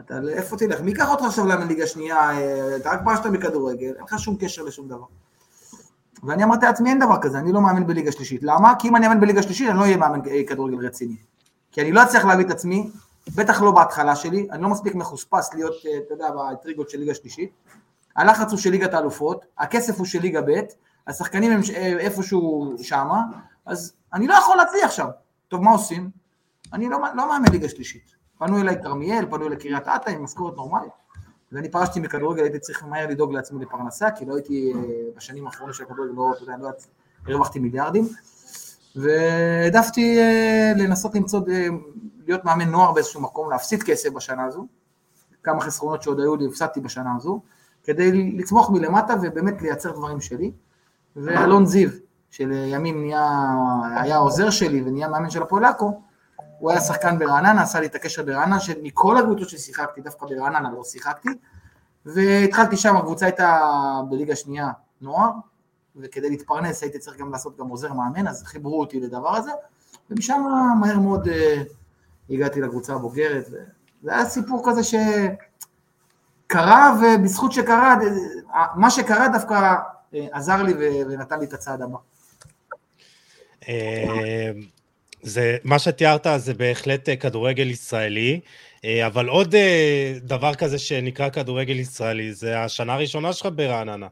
אתה, 0.00 0.18
איפה 0.28 0.56
תלך? 0.56 0.80
מי 0.80 0.90
ייקח 0.90 1.10
אותך 1.10 1.24
עכשיו 1.24 1.46
לאמן 1.46 1.68
ליגה 1.68 1.86
שנייה? 1.86 2.16
אה, 2.16 2.76
אתה 2.76 2.90
רק 2.90 3.00
פרשת 3.04 3.26
מכדורגל, 3.26 3.86
אין 3.96 4.04
לך 4.04 4.18
שום 4.18 4.36
קשר 4.40 4.62
לשום 4.62 4.88
דבר. 4.88 5.04
ואני 6.22 6.44
אמרתי 6.44 6.66
לעצמי, 6.66 6.90
אין 6.90 6.98
דבר 6.98 7.16
כזה, 7.20 7.38
אני 7.38 7.52
לא 7.52 7.60
מאמן 7.60 7.86
בליגה 7.86 8.12
שלישית. 8.12 8.42
למה? 8.42 8.74
כי 8.78 8.88
אם 8.88 8.96
אני 8.96 9.06
אאמן 9.06 9.20
בליגה 9.20 9.42
שלישית, 9.42 9.68
אני 9.70 9.78
לא 9.78 9.82
אהיה 9.82 9.96
מאמן 9.96 10.20
אה, 10.30 10.42
כדורגל 10.46 10.86
רציני. 10.86 11.16
כי 11.72 11.80
אני 11.80 11.92
לא 11.92 12.02
אצליח 12.02 12.24
להביא 12.24 12.44
את 12.44 12.50
עצמי, 12.50 12.90
בטח 13.34 13.62
לא 13.62 13.70
בהתחלה 13.70 14.16
שלי, 14.16 14.48
אני 14.52 14.62
לא 14.62 14.68
מספיק 14.68 14.94
מחוספס 14.94 15.54
להיות, 15.54 15.74
אה, 15.86 15.98
אתה 15.98 16.14
יודע, 16.14 16.30
באטריגות 16.30 16.90
של 16.90 16.98
ליגה 16.98 17.14
שלישית. 17.14 17.50
הלחץ 18.16 18.50
הוא 18.50 18.58
של 18.58 18.70
ליגת 18.70 18.94
האלופות, 18.94 19.44
הכסף 19.58 19.98
הוא 19.98 20.06
של 20.06 20.20
ליגה 20.20 20.42
ב', 20.42 20.60
השחקנים 21.06 21.52
הם 21.52 21.60
איפשהו 21.98 22.74
שמה, 22.82 23.20
אז 23.66 23.92
אני 24.12 24.26
לא 24.26 24.34
יכול 24.34 24.56
להצליח 24.56 24.90
שם. 24.90 25.06
טוב, 25.48 25.62
מה 25.62 25.70
עושים? 25.70 26.10
אני 26.72 26.88
לא, 26.88 26.98
לא 27.14 27.28
מאמן 27.28 27.52
ליגה 27.52 27.68
שלישית. 27.68 28.14
פנו 28.38 28.60
אליי 28.60 28.82
כרמיאל, 28.82 29.26
פנו 29.30 29.46
אליי 29.46 29.56
קריית 29.56 29.88
אתא 29.88 30.10
עם 30.10 30.24
משכורת 30.24 30.56
נורמלית, 30.56 30.92
ואני 31.52 31.70
פרשתי 31.70 32.00
מכדורגל, 32.00 32.42
הייתי 32.42 32.58
צריך 32.58 32.84
מהר 32.84 33.06
לדאוג 33.06 33.32
לעצמי 33.32 33.64
לפרנסה, 33.64 34.10
כי 34.10 34.24
לא 34.24 34.34
הייתי 34.34 34.72
אה, 34.74 34.80
בשנים 35.16 35.46
האחרונות 35.46 35.74
של 35.74 35.82
הכדורגל, 35.82 36.12
לא, 36.16 36.32
אתה 36.32 36.42
יודע, 36.42 36.56
לא 36.60 36.68
הרווחתי 37.26 37.58
מיליארדים, 37.58 38.08
והעדפתי 38.96 40.18
אה, 40.18 40.72
לנסות 40.76 41.14
למצוא, 41.14 41.40
אה, 41.50 41.66
להיות 42.26 42.44
מאמן 42.44 42.70
נוער 42.70 42.92
באיזשהו 42.92 43.20
מקום, 43.20 43.50
להפסיד 43.50 43.82
כסף 43.82 44.10
בשנה 44.10 44.44
הזו, 44.44 44.66
כמה 45.42 45.60
חסרונות 45.60 46.02
שעוד 46.02 46.20
היו 46.20 46.36
לי, 46.36 46.46
הפסדתי 46.46 46.80
בשנה 46.80 47.10
הזו, 47.16 47.40
כדי 47.84 48.32
לצמוח 48.32 48.70
מלמטה 48.70 49.14
ובאמת 49.22 49.62
לייצר 49.62 49.92
דברים 49.92 50.20
שלי. 50.20 50.52
ואלון 51.16 51.66
זיו, 51.66 51.90
שלימים 52.30 53.00
נהיה, 53.04 53.30
היה 53.96 54.16
עוזר 54.16 54.50
שלי 54.50 54.82
ונהיה 54.82 55.08
מאמן 55.08 55.30
של 55.30 55.42
הפועל 55.42 55.64
עכו, 55.64 56.00
הוא 56.58 56.70
היה 56.70 56.80
שחקן 56.80 57.18
ברעננה, 57.18 57.62
עשה 57.62 57.80
לי 57.80 57.86
את 57.86 57.94
הקשר 57.94 58.22
ברעננה, 58.22 58.60
שמכל 58.60 59.16
הקבוצות 59.16 59.48
ששיחקתי, 59.48 60.00
דווקא 60.00 60.26
ברעננה 60.26 60.70
לא 60.70 60.84
שיחקתי, 60.84 61.28
והתחלתי 62.06 62.76
שם, 62.76 62.96
הקבוצה 62.96 63.26
הייתה 63.26 63.60
בליגה 64.10 64.36
שנייה 64.36 64.70
נוער, 65.00 65.30
וכדי 65.96 66.30
להתפרנס 66.30 66.82
הייתי 66.82 66.98
צריך 66.98 67.16
גם 67.18 67.32
לעשות 67.32 67.58
גם 67.58 67.68
עוזר 67.68 67.92
מאמן, 67.92 68.28
אז 68.28 68.42
חיברו 68.44 68.80
אותי 68.80 69.00
לדבר 69.00 69.36
הזה, 69.36 69.50
ומשם 70.10 70.42
מהר 70.80 70.98
מאוד 70.98 71.28
uh, 71.28 71.30
הגעתי 72.30 72.60
לקבוצה 72.60 72.94
הבוגרת, 72.94 73.46
וזה 73.46 74.14
היה 74.14 74.24
סיפור 74.24 74.62
כזה 74.64 74.84
ש... 74.84 74.94
קרה, 76.48 76.96
ובזכות 77.00 77.52
שקרה, 77.52 77.96
מה 78.74 78.90
שקרה 78.90 79.28
דווקא 79.28 79.74
אה, 80.14 80.26
עזר 80.32 80.62
לי 80.62 80.74
ונתן 81.08 81.38
לי 81.38 81.44
את 81.44 81.52
הצעד 81.52 81.82
הבא. 81.82 81.98
אה, 83.68 84.50
זה, 85.22 85.56
מה 85.64 85.78
שתיארת 85.78 86.26
זה 86.36 86.54
בהחלט 86.54 87.08
אה, 87.08 87.16
כדורגל 87.16 87.70
ישראלי, 87.70 88.40
אה, 88.84 89.06
אבל 89.06 89.28
עוד 89.28 89.54
דבר 90.20 90.54
כזה 90.54 90.78
שנקרא 90.78 91.28
כדורגל 91.28 91.78
ישראלי, 91.78 92.32
זה 92.32 92.60
השנה 92.60 92.94
הראשונה 92.94 93.32
שלך 93.32 93.48
ברעננה. 93.54 94.06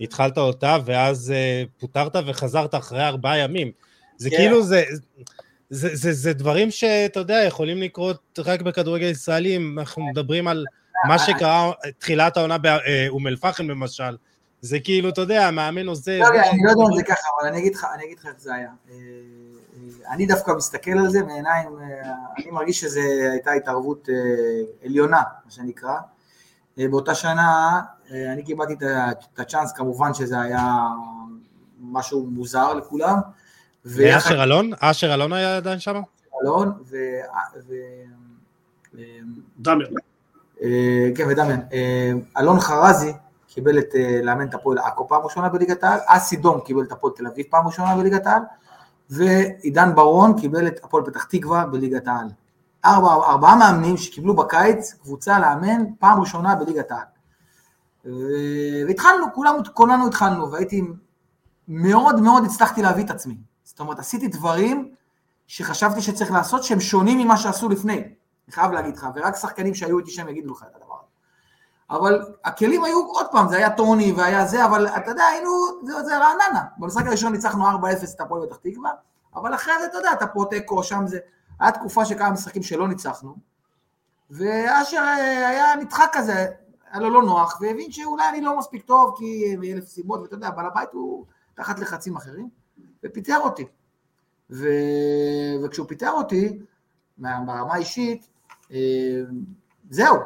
התחלת 0.00 0.38
אותה, 0.38 0.78
ואז 0.84 1.34
פוטרת 1.78 2.16
וחזרת 2.26 2.74
אחרי 2.74 3.06
ארבעה 3.06 3.38
ימים. 3.38 3.72
זה 4.16 4.30
כן. 4.30 4.36
כאילו, 4.36 4.62
זה, 4.62 4.84
זה, 5.70 5.96
זה, 5.96 6.12
זה 6.12 6.32
דברים 6.32 6.70
שאתה 6.70 7.20
יודע, 7.20 7.44
יכולים 7.46 7.82
לקרות 7.82 8.38
רק 8.38 8.62
בכדורגל 8.62 9.06
ישראלי, 9.06 9.56
אם 9.56 9.78
אנחנו 9.78 10.02
מדברים 10.02 10.48
על 10.48 10.64
מה 11.08 11.18
שקרה 11.18 11.72
תחילת 11.98 12.36
העונה 12.36 12.58
באום 12.58 13.26
אל-פחם 13.26 13.70
למשל. 13.70 14.16
זה 14.64 14.80
כאילו, 14.80 15.08
אתה 15.08 15.20
יודע, 15.20 15.46
המאמן 15.48 15.86
עוזב. 15.88 16.10
לא, 16.10 16.26
אני 16.28 16.62
לא 16.64 16.70
יודע 16.70 16.84
אם 16.90 16.96
זה 16.96 17.02
ככה, 17.02 17.28
אבל 17.38 17.48
אני 17.48 17.58
אגיד 17.58 17.74
לך 17.74 17.86
איך 18.26 18.34
זה 18.38 18.54
היה. 18.54 18.70
אני 20.10 20.26
דווקא 20.26 20.52
מסתכל 20.52 20.90
על 20.90 21.08
זה 21.10 21.22
מעיניים, 21.22 21.68
אה, 21.80 22.12
אני 22.36 22.50
מרגיש 22.50 22.80
שזו 22.80 23.00
הייתה 23.32 23.52
התערבות 23.52 24.08
אה, 24.08 24.14
עליונה, 24.84 25.22
מה 25.44 25.50
שנקרא. 25.50 25.94
אה, 26.78 26.88
באותה 26.88 27.14
שנה 27.14 27.80
אני 28.10 28.42
קיבלתי 28.42 28.74
את 29.32 29.40
הצ'אנס, 29.40 29.72
כמובן 29.72 30.14
שזה 30.14 30.40
היה 30.40 30.76
משהו 31.80 32.26
מוזר 32.26 32.74
לכולם. 32.74 33.18
ואשר 33.84 34.42
אלון? 34.42 34.70
אשר 34.80 35.14
אלון 35.14 35.32
היה 35.32 35.56
עדיין 35.56 35.78
שם? 35.78 36.02
אלון 36.42 36.72
ו... 36.90 36.96
דמיין. 39.58 39.94
כן, 41.16 41.28
ודמיין. 41.28 41.60
אלון 42.38 42.60
חרזי 42.60 43.12
קיבל 43.54 43.78
את 43.78 43.94
לאמן 44.22 44.48
את 44.48 44.54
הפועל 44.54 44.78
עכו 44.78 45.08
פעם 45.08 45.22
ראשונה 45.22 45.48
בליגת 45.48 45.84
העל, 45.84 45.98
אסי 46.06 46.36
דום 46.36 46.60
קיבל 46.60 46.82
את 46.82 46.92
הפועל 46.92 47.12
תל 47.16 47.26
אביב 47.26 47.46
פעם 47.50 47.66
ראשונה 47.66 47.96
בליגת 47.96 48.26
העל, 48.26 48.42
ועידן 49.10 49.94
ברון 49.94 50.40
קיבל 50.40 50.66
את 50.66 50.84
הפועל 50.84 51.04
פתח 51.04 51.24
תקווה 51.24 51.66
בליגת 51.66 52.08
העל. 52.08 52.26
ארבע, 52.84 53.12
ארבעה 53.14 53.56
מאמנים 53.56 53.96
שקיבלו 53.96 54.36
בקיץ 54.36 54.92
קבוצה 54.92 55.38
לאמן 55.38 55.84
פעם 55.98 56.20
ראשונה 56.20 56.54
בליגת 56.54 56.90
העל. 56.90 57.04
והתחלנו, 58.86 59.26
כולם, 59.34 59.54
כולנו 59.74 60.06
התחלנו, 60.06 60.52
והייתי 60.52 60.82
מאוד 61.68 62.20
מאוד 62.20 62.44
הצלחתי 62.44 62.82
להביא 62.82 63.04
את 63.04 63.10
עצמי. 63.10 63.36
זאת 63.64 63.80
אומרת, 63.80 63.98
עשיתי 63.98 64.28
דברים 64.28 64.94
שחשבתי 65.46 66.02
שצריך 66.02 66.30
לעשות 66.30 66.64
שהם 66.64 66.80
שונים 66.80 67.18
ממה 67.18 67.36
שעשו 67.36 67.68
לפני. 67.68 67.96
אני 67.96 68.52
חייב 68.52 68.72
להגיד 68.72 68.96
לך, 68.96 69.06
ורק 69.14 69.36
שחקנים 69.36 69.74
שהיו 69.74 69.98
איתי 69.98 70.10
שם 70.10 70.28
יגידו 70.28 70.52
לך 70.52 70.62
את. 70.62 70.83
אבל 71.94 72.22
הכלים 72.44 72.84
היו, 72.84 73.06
עוד 73.06 73.26
פעם, 73.30 73.48
זה 73.48 73.56
היה 73.56 73.76
טוני 73.76 74.12
והיה 74.12 74.46
זה, 74.46 74.64
אבל 74.64 74.88
אתה 74.88 75.10
יודע, 75.10 75.24
היינו, 75.24 75.50
זה, 75.82 76.02
זה 76.02 76.18
רעננה. 76.18 76.64
במשחק 76.78 77.06
הראשון 77.06 77.32
ניצחנו 77.32 77.70
4-0 77.70 77.70
את 78.16 78.20
הפועל 78.20 78.46
פתח 78.46 78.56
תקווה, 78.56 78.90
אבל 79.34 79.54
אחרי 79.54 79.72
זה, 79.80 79.86
אתה 79.86 79.96
יודע, 79.96 80.12
אתה 80.12 80.26
פה 80.26 80.44
תיקו, 80.50 80.82
שם 80.82 81.06
זה... 81.06 81.18
היה 81.60 81.72
תקופה 81.72 82.04
שכמה 82.04 82.30
משחקים 82.30 82.62
שלא 82.62 82.88
ניצחנו, 82.88 83.36
ואשר 84.30 84.96
אה, 84.96 85.48
היה 85.48 85.76
נדחק 85.76 86.10
כזה, 86.12 86.46
היה 86.90 87.00
לו 87.00 87.10
לא 87.10 87.22
נוח, 87.22 87.58
והבין 87.60 87.92
שאולי 87.92 88.28
אני 88.28 88.40
לא 88.40 88.58
מספיק 88.58 88.82
טוב, 88.82 89.14
כי 89.18 89.56
מאלף 89.56 89.88
סיבות, 89.88 90.20
ואתה 90.20 90.34
יודע, 90.34 90.50
בעל 90.50 90.66
הבית 90.66 90.88
הוא 90.92 91.24
תחת 91.54 91.78
לחצים 91.78 92.16
אחרים, 92.16 92.48
ופיטר 93.04 93.38
אותי. 93.38 93.64
ו... 94.50 94.68
וכשהוא 95.64 95.86
פיטר 95.88 96.10
אותי, 96.10 96.58
ברמה 97.18 97.74
האישית, 97.74 98.28
אה, 98.72 98.78
זהו, 99.90 100.16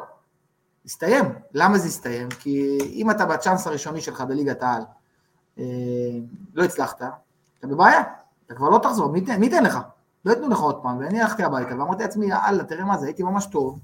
הסתיים. 0.89 1.25
למה 1.53 1.77
זה 1.77 1.87
הסתיים? 1.87 2.29
כי 2.39 2.77
אם 2.91 3.11
אתה 3.11 3.25
בצ'אנס 3.25 3.67
הראשוני 3.67 4.01
שלך 4.01 4.21
בליגת 4.21 4.63
העל, 4.63 4.81
אה, 5.59 5.63
לא 6.53 6.63
הצלחת, 6.63 7.01
אתה 7.59 7.67
בבעיה, 7.67 8.03
אתה 8.45 8.55
כבר 8.55 8.69
לא 8.69 8.79
תחזור, 8.83 9.11
מי 9.11 9.23
ייתן 9.41 9.63
לך? 9.63 9.79
לא 10.25 10.31
ייתנו 10.31 10.49
לך 10.49 10.59
עוד 10.59 10.83
פעם, 10.83 10.97
ואני 10.97 11.21
הלכתי 11.21 11.43
הביתה 11.43 11.69
ואמרתי 11.69 12.03
לעצמי, 12.03 12.25
יאללה, 12.25 12.63
תראה 12.63 12.85
מה 12.85 12.97
זה, 12.97 13.05
הייתי 13.05 13.23
ממש 13.23 13.45
טוב, 13.45 13.79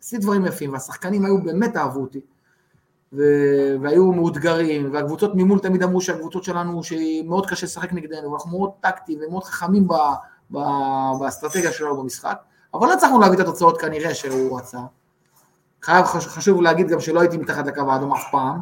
עשיתי 0.00 0.22
דברים 0.22 0.46
יפים, 0.46 0.72
והשחקנים 0.72 1.24
היו, 1.24 1.42
באמת 1.42 1.76
אהבו 1.76 2.00
אותי, 2.00 2.20
ו- 3.12 3.74
והיו 3.80 4.12
מאותגרים, 4.12 4.92
והקבוצות 4.92 5.34
ממול 5.34 5.58
תמיד 5.58 5.82
אמרו 5.82 6.00
שהקבוצות 6.00 6.44
שלנו, 6.44 6.82
שמאוד 6.82 7.46
קשה 7.46 7.66
לשחק 7.66 7.92
נגדנו, 7.92 8.30
ואנחנו 8.32 8.50
מאוד 8.50 8.70
טקטיים 8.80 9.18
ומאוד 9.26 9.44
חכמים 9.44 9.88
ב- 9.88 9.94
ב- 10.50 11.12
באסטרטגיה 11.20 11.72
שלנו 11.72 12.02
במשחק, 12.02 12.42
אבל 12.74 12.86
לא 12.86 12.92
הצלחנו 12.92 13.20
להביא 13.20 13.34
את 13.34 13.40
התוצאות 13.40 13.80
כנראה 13.80 14.14
שהוא 14.14 14.58
רצה. 14.58 14.78
חייב, 15.82 16.04
חשוב 16.06 16.62
להגיד 16.62 16.88
גם 16.88 17.00
שלא 17.00 17.20
הייתי 17.20 17.36
מתחת 17.36 17.66
לקו 17.66 17.92
האדום 17.92 18.12
אף 18.12 18.24
פעם, 18.30 18.60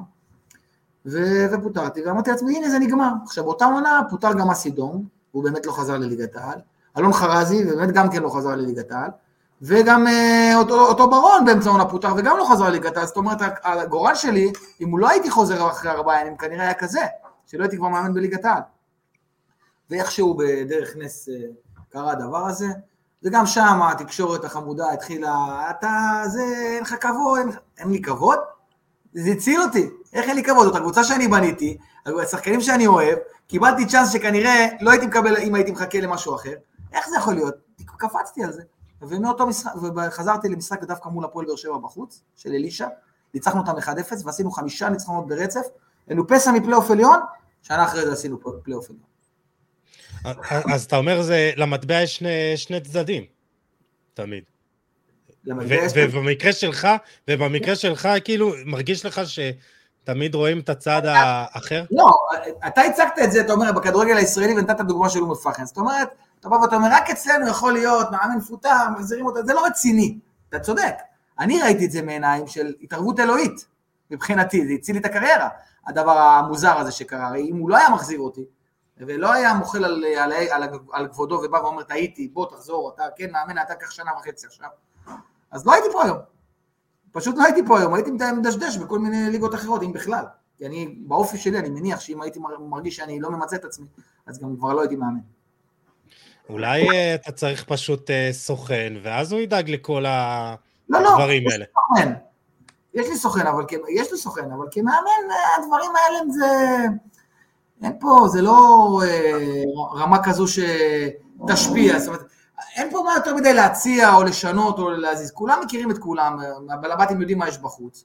ו- 1.07 1.47
ופוטרתי, 1.53 2.07
ואמרתי 2.07 2.31
לעצמי, 2.31 2.57
הנה 2.57 2.71
זה 2.71 2.79
נגמר. 2.79 3.11
עכשיו, 3.25 3.45
באותה 3.45 3.65
עונה 3.65 4.01
פוטר 4.11 4.33
גם 4.33 4.51
אסי 4.51 4.71
דום, 4.71 5.05
והוא 5.33 5.45
באמת 5.45 5.67
לא 5.67 5.73
חזר 5.73 5.99
לליגת 5.99 6.37
העל, 6.37 6.59
אלון 6.99 7.13
חרזי, 7.13 7.65
ובאמת 7.65 7.93
גם 7.95 8.11
כן 8.11 8.23
לא 8.23 8.29
חזר 8.29 8.57
לליגת 8.57 8.93
העל, 8.93 9.11
וגם 9.63 10.07
אה, 10.07 10.53
אותו, 10.57 10.87
אותו 10.87 11.11
ברון 11.11 11.45
באמצע 11.45 11.69
העונה 11.69 11.85
פוטר 11.85 12.15
וגם 12.17 12.37
לא 12.37 12.47
חזר 12.53 12.69
לליגת 12.69 12.97
העל, 12.97 13.07
זאת 13.07 13.17
אומרת, 13.17 13.39
הגורל 13.65 14.15
שלי, 14.15 14.53
אם 14.81 14.91
הוא 14.91 14.99
לא 14.99 15.09
הייתי 15.11 15.31
חוזר 15.31 15.71
אחרי 15.71 15.91
ארבעה 15.91 16.21
ימים, 16.21 16.37
כנראה 16.37 16.63
היה 16.63 16.75
כזה, 16.75 17.01
שלא 17.47 17.63
הייתי 17.63 17.77
כבר 17.77 17.89
מאמן 17.89 18.15
בליגת 18.15 18.45
העל. 18.45 18.63
ואיכשהו 19.91 20.35
בדרך 20.35 20.97
נס 20.97 21.29
אה, 21.29 21.35
קרה 21.91 22.13
הדבר 22.13 22.47
הזה, 22.47 22.69
וגם 23.23 23.47
שם 23.47 23.81
התקשורת 23.83 24.45
החמודה 24.45 24.93
התחילה, 24.93 25.67
אתה, 25.71 26.23
זה, 26.27 26.43
אין 26.75 26.83
לך 26.83 26.95
כבוד, 27.01 27.39
אין, 27.39 27.51
אין 27.79 27.91
לי 27.91 28.03
כבוד? 28.03 28.39
זה 29.15 29.31
הציל 29.31 29.61
אותי, 29.63 29.91
איך 30.13 30.29
אין 30.29 30.37
לי 30.37 30.45
כבוד? 30.45 30.67
זאת 30.67 30.77
הקבוצה 30.77 31.05
שאני 31.05 31.29
בניתי, 31.29 31.79
השחקנים 32.23 32.61
שאני 32.61 32.87
אוהב, 32.87 33.19
קיבלתי 33.47 33.87
צ'אנס 33.87 34.13
שכנראה 34.13 34.67
לא 34.81 34.91
הייתי 34.91 35.07
מקבל 35.07 35.37
אם 35.37 35.55
הייתי 35.55 35.71
מחכה 35.71 36.01
למשהו 36.01 36.35
אחר, 36.35 36.55
איך 36.93 37.09
זה 37.09 37.17
יכול 37.17 37.35
להיות? 37.35 37.55
קפצתי 37.97 38.45
על 38.45 38.53
זה. 38.53 38.63
ומאותו 39.03 39.47
משחק, 39.47 39.71
וחזרתי 39.97 40.49
למשחק 40.49 40.85
דווקא 40.85 41.09
מול 41.09 41.25
הפועל 41.25 41.47
באר 41.47 41.57
שבע 41.57 41.79
בחוץ, 41.79 42.23
של 42.37 42.51
אלישע, 42.53 42.89
ניצחנו 43.35 43.61
אותם 43.61 43.79
1-0 43.79 44.13
ועשינו 44.25 44.51
חמישה 44.51 44.89
ניצחונות 44.89 45.27
ברצף, 45.29 45.67
היינו 46.07 46.27
פסע 46.27 46.53
מפלייאוף 46.53 46.91
עליון, 46.91 47.19
שנה 47.63 47.85
אחרי 47.85 48.07
זה 48.07 48.13
עשינו 48.13 48.39
פלייאוף 48.63 48.91
עליון. 48.91 49.08
אז 50.73 50.85
אתה 50.85 50.97
אומר, 50.97 51.23
זה, 51.23 51.51
למטבע 51.57 52.03
יש 52.03 52.17
שני, 52.17 52.57
שני 52.57 52.81
צדדים, 52.81 53.25
תמיד. 54.15 54.45
ובמקרה 55.95 56.53
שלך, 56.53 56.89
ובמקרה 57.31 57.77
שלך, 57.77 58.09
כאילו, 58.25 58.53
מרגיש 58.67 59.07
לך 59.07 59.21
שתמיד 59.27 60.35
רואים 60.35 60.61
את 60.61 60.69
הצד 60.69 61.03
האחר? 61.05 61.85
לא, 61.91 62.13
אתה 62.67 62.81
הצגת 62.81 63.19
את 63.25 63.33
זה, 63.33 63.41
אתה 63.41 63.53
אומר, 63.53 63.73
בכדורגל 63.73 64.17
הישראלי, 64.17 64.53
ונתת 64.53 64.81
דוגמה 64.81 65.11
של 65.11 65.21
אום 65.21 65.31
אל-פחם. 65.31 65.65
זאת 65.65 65.77
אומרת, 65.77 66.09
אתה 66.41 66.49
בא 66.49 66.55
ואתה 66.55 66.77
אומר, 66.77 66.89
רק 66.93 67.11
אצלנו 67.11 67.49
יכול 67.49 67.73
להיות 67.73 68.11
מאמן 68.11 68.37
מפוטר, 68.37 68.89
מחזירים 68.97 69.27
אותו, 69.27 69.47
זה 69.47 69.55
לא 69.55 69.67
רציני. 69.67 70.19
אתה 70.49 70.59
צודק. 70.59 70.95
אני 71.39 71.63
ראיתי 71.63 71.85
את 71.85 71.91
זה 71.91 72.03
מעיניים 72.03 72.47
של 72.47 72.75
התערבות 72.83 73.21
אלוהית, 73.21 73.67
מבחינתי, 74.11 74.67
זה 74.67 74.73
הציל 74.73 74.95
לי 74.95 75.01
את 75.01 75.05
הקריירה, 75.05 75.49
הדבר 75.87 76.19
המוזר 76.19 76.79
הזה 76.79 76.93
שקרה. 76.93 77.29
הרי 77.29 77.51
אם 77.51 77.57
הוא 77.57 77.71
לא 77.71 77.77
היה 77.77 77.91
מחזיר 77.91 78.19
אותי, 78.21 78.45
ולא 79.07 79.33
היה 79.33 79.55
מוחל 79.55 79.85
על, 79.85 80.05
על, 80.05 80.33
על, 80.51 80.63
על 80.93 81.09
כבודו 81.09 81.35
ובא 81.35 81.57
ואומר, 81.57 81.83
טעיתי, 81.83 82.29
בוא 82.29 82.47
תחזור, 82.51 82.93
אתה 82.95 83.03
כן 83.17 83.31
מאמן, 83.33 83.59
אתה 83.59 83.75
קח 83.75 83.91
שנה 83.91 84.11
וחצי 84.19 84.47
עכשיו. 84.47 84.69
אז 85.51 85.67
לא 85.67 85.73
הייתי 85.73 85.89
פה 85.93 86.05
היום. 86.05 86.19
פשוט 87.13 87.37
לא 87.39 87.45
הייתי 87.45 87.61
פה 87.67 87.79
היום, 87.79 87.95
הייתי 87.95 88.11
מדשדש 88.11 88.77
בכל 88.77 88.99
מיני 88.99 89.31
ליגות 89.31 89.55
אחרות, 89.55 89.83
אם 89.83 89.93
בכלל. 89.93 90.25
כי 90.59 90.67
אני, 90.67 90.95
באופי 91.07 91.39
שלי, 91.39 91.59
אני 91.59 91.69
מניח 91.69 92.01
שאם 92.01 92.23
הייתי 92.23 92.41
מרגיש 92.61 92.97
שאני 92.97 93.21
לא 93.21 93.31
ממצה 93.31 93.57
את 93.57 93.65
עצמי, 93.65 93.87
אז 94.27 94.39
גם 94.39 94.57
כבר 94.57 94.73
לא 94.73 94.81
הייתי 94.81 94.97
מאמן. 94.97 95.21
אולי 96.49 96.91
אה, 96.91 97.15
אתה 97.15 97.33
צריך 97.33 97.65
פשוט 97.65 98.11
אה, 98.11 98.29
סוכן, 98.33 98.93
ואז 99.03 99.33
הוא 99.33 99.41
ידאג 99.41 99.71
לכל 99.71 100.05
הדברים 100.07 100.55
לא, 100.89 101.01
לא, 101.01 101.53
האלה. 101.53 101.65
לי 101.65 101.71
סוכן, 101.75 102.13
יש 102.95 103.09
לי 103.09 103.17
סוכן, 103.17 103.47
אבל, 103.47 103.65
יש 103.89 104.13
לי 104.13 104.19
סוכן, 104.19 104.53
אבל 104.53 104.67
כמאמן 104.71 105.31
אה, 105.31 105.63
הדברים 105.63 105.91
האלה 105.97 106.19
זה... 106.31 106.47
אין 107.83 107.93
פה, 108.01 108.29
זה 108.29 108.43
לא 108.43 109.01
אה, 109.05 109.63
רמה 109.95 110.25
כזו 110.25 110.45
שתשפיע, 110.49 111.99
זאת 111.99 112.09
אומרת, 112.09 112.23
אין 112.77 112.91
פה 112.91 113.03
מה 113.05 113.15
יותר 113.17 113.35
מדי 113.35 113.55
להציע 113.55 114.15
או 114.15 114.23
לשנות 114.23 114.79
או 114.79 114.91
להזיז, 114.91 115.31
כולם 115.31 115.59
מכירים 115.65 115.91
את 115.91 115.99
כולם, 115.99 116.39
הבלבטים 116.71 117.21
יודעים 117.21 117.39
מה 117.39 117.49
יש 117.49 117.59
בחוץ. 117.59 118.05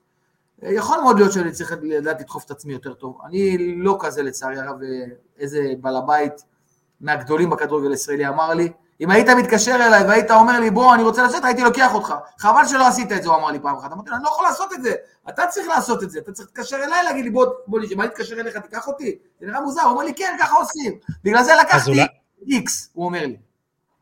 יכול 0.62 0.98
מאוד 1.02 1.20
להיות 1.20 1.32
שאני 1.32 1.52
צריך 1.52 1.74
לדעת 1.82 2.22
לדחוף 2.22 2.46
את 2.46 2.52
עצמי 2.52 2.74
יותר 2.74 2.94
טוב. 2.94 3.18
אני 3.26 3.58
לא 3.78 3.98
כזה 4.00 4.24
לצערי 4.24 4.60
הרב, 4.60 4.76
איזה 5.40 5.74
בעל 5.82 5.96
הבית 5.96 6.44
מהגדולים 7.02 7.50
בכדורגל 7.50 7.92
הישראלי 7.92 8.28
אמר 8.28 8.54
לי, 8.54 8.72
אם 9.02 9.12
היית 9.12 9.30
מתקשר 9.30 9.76
אליי 9.76 10.04
והיית 10.04 10.32
אומר 10.32 10.60
לי, 10.60 10.72
בוא, 10.72 10.94
אני 10.96 11.04
רוצה 11.04 11.24
לצאת, 11.24 11.46
הייתי 11.46 11.62
לוקח 11.62 11.94
אותך. 11.94 12.14
חבל 12.38 12.68
שלא 12.68 12.88
עשית 12.88 13.12
את 13.12 13.24
זה, 13.24 13.30
הוא 13.30 13.38
אמר 13.38 13.52
לי 13.52 13.60
פעם 13.60 13.78
אחת. 13.78 13.92
אמרתי 13.92 14.10
לו, 14.10 14.16
אני 14.16 14.24
לא 14.24 14.30
יכול 14.30 14.46
לעשות 14.46 14.74
את 14.74 14.84
זה. 14.84 14.94
אתה 15.30 15.48
צריך 15.48 15.68
לעשות 15.68 16.04
את 16.04 16.12
זה. 16.12 16.20
אתה 16.20 16.32
צריך 16.32 16.50
להתקשר 16.50 16.76
אליי, 16.76 17.04
להגיד 17.04 17.26
לי, 17.26 17.30
בוא, 17.32 17.46
בוא, 17.68 17.80
מה 17.96 18.04
להתקשר 18.04 18.40
אליך, 18.40 18.58
תיקח 18.58 18.88
אותי. 18.88 19.16
זה 19.40 19.48
נראה 19.48 19.62
מוזר. 19.62 19.82
הוא 19.82 19.92
אומר 19.92 20.04
לי, 20.04 20.14
כן, 20.14 20.36
ככה 20.40 20.56
עושים. 20.56 20.94
בגלל 21.24 21.44
זה 21.44 21.52
לקחתי 21.62 21.92
איקס, 22.48 22.90
הוא 22.94 23.06
אומר 23.06 23.26
לי. 23.26 23.38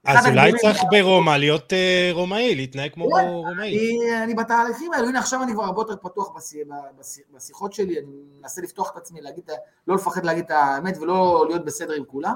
אז 0.06 0.28
אולי 0.28 0.52
צריך 0.62 0.84
ברומא 0.92 1.32
להיות 1.38 1.74
אה, 1.74 2.10
רומאי, 2.14 2.56
להתנהג 2.56 2.94
כמו 2.94 3.12
כן, 3.12 3.28
רומאי. 3.28 3.98
אני 4.24 4.34
בתהליכים 4.34 4.94
האלו, 4.94 5.08
הנה 5.08 5.20
עכשיו 5.20 5.44
אני 5.44 5.54
כבר 5.54 5.64
הרבה 5.64 5.82
יותר 5.82 5.96
פתוח 5.96 6.34
בשיחות 7.36 7.74
שלי, 7.74 8.00
אני 8.00 8.08
מנסה 8.42 8.62
לפתוח 8.62 8.92
את 8.92 8.98
עצמי, 8.98 9.20
לא 9.88 9.96
לפחד 9.96 10.26
להגיד 10.26 10.44
את 10.44 10.52
האמת 10.52 10.98
ולא 10.98 11.46
להיות 11.48 11.66
בסדר 11.66 11.94
עם 11.94 12.04
כולם. 12.06 12.34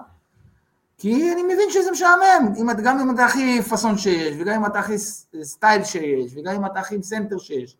כי 0.97 1.31
אני 1.33 1.43
מבין 1.43 1.69
שזה 1.69 1.91
משעמם, 1.91 2.53
אם 2.57 2.69
את, 2.69 2.79
גם 2.79 2.99
אם 2.99 3.15
אתה 3.15 3.25
הכי 3.25 3.61
פאסון 3.61 3.97
שיש, 3.97 4.35
וגם 4.39 4.55
אם 4.55 4.65
אתה 4.65 4.79
הכי 4.79 4.97
סטייל 5.43 5.83
שיש, 5.83 6.31
וגם 6.35 6.55
אם 6.55 6.65
אתה 6.65 6.79
הכי 6.79 7.03
סנטר 7.03 7.37
שיש. 7.37 7.77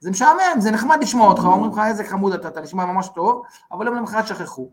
זה 0.00 0.10
משעמם, 0.10 0.60
זה 0.60 0.70
נחמד 0.70 0.98
לשמוע 1.02 1.28
אותך, 1.28 1.44
אומרים 1.44 1.72
לך 1.72 1.80
איזה 1.86 2.04
חמוד 2.04 2.32
אתה, 2.32 2.48
אתה 2.48 2.60
נשמע 2.60 2.84
ממש 2.84 3.08
טוב, 3.14 3.42
אבל 3.72 3.86
יום 3.86 3.94
למחרת 3.96 4.26
שכחו. 4.26 4.68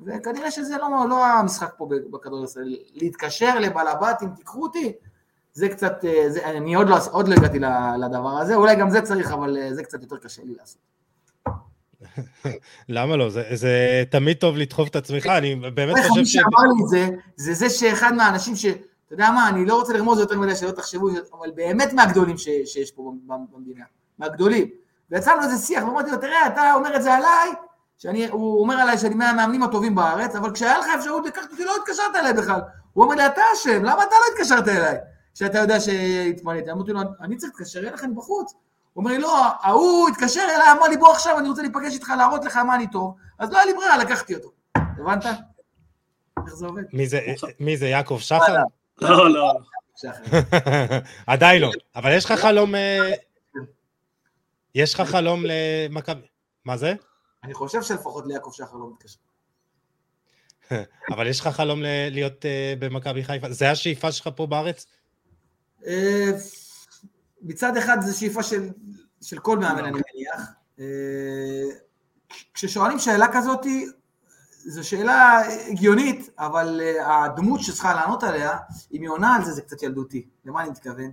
וכנראה 0.00 0.50
שזה 0.50 0.76
לא, 0.76 0.88
לא 1.08 1.26
המשחק 1.26 1.74
פה 1.76 1.88
בכדורגל 2.10 2.46
להתקשר 2.94 3.58
לבעל 3.58 3.88
הבתים, 3.88 4.28
תיקחו 4.28 4.62
אותי, 4.62 4.92
זה 5.52 5.68
קצת, 5.68 6.04
אה, 6.04 6.30
זה, 6.30 6.44
אני 6.44 6.74
עוד 6.74 6.88
לא, 6.88 6.96
עוד 7.10 7.28
לא 7.28 7.34
הגעתי 7.34 7.58
לדבר 7.98 8.38
הזה, 8.38 8.54
אולי 8.54 8.76
גם 8.76 8.90
זה 8.90 9.02
צריך, 9.02 9.32
אבל 9.32 9.56
אה, 9.56 9.74
זה 9.74 9.82
קצת 9.82 10.02
יותר 10.02 10.16
קשה 10.16 10.42
לי 10.44 10.54
לעשות. 10.54 10.78
למה 12.88 13.16
לא? 13.16 13.30
זה, 13.30 13.42
זה 13.52 14.04
תמיד 14.10 14.36
טוב 14.36 14.56
לדחוף 14.56 14.88
את 14.88 14.96
עצמך, 14.96 15.26
אני 15.26 15.54
באמת 15.54 15.96
חושב 15.96 16.14
ש... 16.14 16.18
מי 16.18 16.26
שאמר 16.26 16.62
לי 16.62 16.82
את 16.84 16.88
זה, 16.88 17.08
זה 17.36 17.54
זה 17.54 17.70
שאחד 17.70 18.14
מהאנשים 18.14 18.56
ש... 18.56 18.66
אתה 18.66 19.14
יודע 19.14 19.30
מה, 19.30 19.48
אני 19.48 19.66
לא 19.66 19.78
רוצה 19.78 19.92
לרמוז 19.92 20.18
יותר 20.18 20.38
מדי 20.38 20.56
שלא 20.56 20.70
תחשבו, 20.70 21.08
אבל 21.38 21.50
באמת 21.54 21.92
מהגדולים 21.92 22.38
ש, 22.38 22.48
שיש 22.64 22.90
פה 22.90 23.12
במדינה, 23.26 23.84
מהגדולים. 24.18 24.68
ויצא 25.10 25.32
איזה 25.42 25.66
שיח, 25.66 25.84
ואמרתי 25.84 26.10
לו, 26.10 26.16
תראה, 26.16 26.46
אתה 26.46 26.74
אומר 26.74 26.96
את 26.96 27.02
זה 27.02 27.14
עליי, 27.14 27.50
שאני, 27.98 28.28
הוא 28.28 28.60
אומר 28.60 28.74
עליי 28.74 28.98
שאני 28.98 29.14
מהמאמנים 29.14 29.62
הטובים 29.62 29.94
בארץ, 29.94 30.36
אבל 30.36 30.52
כשהיה 30.52 30.78
לך 30.78 30.86
אפשרות 30.98 31.26
לקחת 31.26 31.52
אותי, 31.52 31.64
לא 31.64 31.76
התקשרת 31.76 32.16
אליי 32.16 32.32
בכלל. 32.32 32.60
הוא 32.92 33.04
אומר 33.04 33.14
לי, 33.14 33.26
אתה 33.26 33.42
אשם, 33.54 33.84
למה 33.84 34.02
אתה 34.02 34.14
לא 34.14 34.34
התקשרת 34.34 34.68
אליי? 34.68 34.96
שאתה 35.34 35.58
יודע 35.58 35.80
שהתמניתי. 35.80 36.70
אמרתי 36.70 36.92
לו, 36.92 37.00
אני 37.20 37.36
צריך 37.36 37.52
להתקשר 37.52 37.80
אליך, 37.80 38.04
אני 38.04 38.14
בחוץ. 38.14 38.54
הוא 38.92 39.04
אומר 39.04 39.12
לי, 39.12 39.18
לא, 39.18 39.46
ההוא 39.60 40.08
התקשר 40.08 40.40
אליי, 40.40 40.72
אמר 40.72 40.88
לי, 40.88 40.96
בוא 40.96 41.12
עכשיו, 41.12 41.38
אני 41.38 41.48
רוצה 41.48 41.62
להיפגש 41.62 41.94
איתך, 41.94 42.12
להראות 42.18 42.44
לך 42.44 42.56
מה 42.56 42.74
אני 42.74 42.90
טוב. 42.90 43.16
אז 43.38 43.52
לא 43.52 43.56
היה 43.56 43.66
לי 43.66 43.74
ברירה, 43.74 43.98
לקחתי 43.98 44.34
אותו. 44.34 44.52
הבנת? 44.76 45.24
איך 46.46 46.54
זה 46.54 46.66
עובד? 46.66 46.82
מי 47.60 47.76
זה, 47.76 47.86
יעקב 47.86 48.18
שחר? 48.20 48.56
לא, 49.00 49.30
לא. 49.30 49.52
עדיין 51.26 51.62
לא. 51.62 51.70
אבל 51.96 52.16
יש 52.16 52.24
לך 52.24 52.32
חלום... 52.32 52.74
אה, 52.74 53.12
יש 54.74 54.94
לך 54.94 55.00
חלום 55.00 55.44
למכבי... 55.44 56.26
מה 56.64 56.76
זה? 56.76 56.94
אני 57.44 57.54
חושב 57.54 57.82
שלפחות 57.82 58.26
ליעקב 58.26 58.50
שחר 58.52 58.76
לא 58.76 58.90
מתקשר. 58.92 59.18
אבל 61.14 61.26
יש 61.26 61.40
לך 61.40 61.48
חלום 61.48 61.82
להיות 62.10 62.46
אה, 62.46 62.74
במכבי 62.78 63.24
חיפה? 63.24 63.52
זה 63.52 63.70
השאיפה 63.70 64.12
שלך 64.12 64.28
פה 64.36 64.46
בארץ? 64.46 64.86
אה, 67.42 67.48
מצד 67.48 67.76
אחד 67.76 68.00
זו 68.00 68.18
שאיפה 68.18 68.42
של, 68.42 68.68
של 69.20 69.38
כל 69.38 69.58
מאמן, 69.58 69.84
אני 69.84 69.90
מניח. 69.90 70.52
אה, 70.80 70.84
כששואלים 72.54 72.98
שאלה 72.98 73.32
כזאת, 73.32 73.66
זו 74.66 74.88
שאלה 74.88 75.42
הגיונית, 75.68 76.30
אבל 76.38 76.80
הדמות 77.06 77.60
שצריכה 77.60 77.94
לענות 77.94 78.22
עליה, 78.22 78.56
אם 78.92 79.02
היא 79.02 79.10
עונה 79.10 79.34
על 79.34 79.44
זה, 79.44 79.52
זה 79.52 79.62
קצת 79.62 79.82
ילדותי. 79.82 80.26
למה 80.44 80.62
אני 80.62 80.70
מתכוון? 80.70 81.10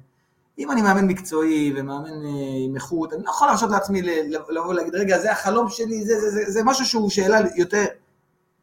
אם 0.60 0.72
אני 0.72 0.82
מאמן 0.82 1.08
מקצועי 1.08 1.74
ומאמן 1.76 2.26
עם 2.66 2.76
איכות, 2.76 3.14
אני 3.14 3.24
לא 3.24 3.30
יכול 3.30 3.48
להרשות 3.48 3.72
לעצמי 3.72 4.02
לבוא 4.28 4.68
ולהגיד, 4.68 4.96
רגע, 4.96 5.20
זה 5.20 5.32
החלום 5.32 5.70
שלי, 5.70 6.06
זה, 6.06 6.20
זה, 6.20 6.30
זה, 6.30 6.52
זה 6.52 6.64
משהו 6.64 6.86
שהוא 6.86 7.10
שאלה 7.10 7.40
יותר, 7.56 7.86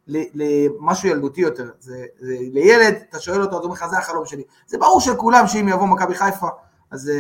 למשהו 0.09 1.09
ילדותי 1.09 1.41
יותר. 1.41 1.71
זה, 1.81 2.05
זה, 2.19 2.37
לילד, 2.53 2.95
אתה 3.11 3.21
שואל 3.21 3.43
אותו, 3.43 3.57
אתה 3.57 3.65
אומר 3.65 3.75
לך, 3.75 3.87
זה 3.87 3.99
החלום 3.99 4.27
שלי. 4.27 4.43
זה 4.67 4.79
ברור 4.79 5.01
שכולם, 5.01 5.47
שאם 5.47 5.69
יבוא 5.69 5.87
מכבי 5.87 6.15
חיפה, 6.15 6.49
אז, 6.97 7.11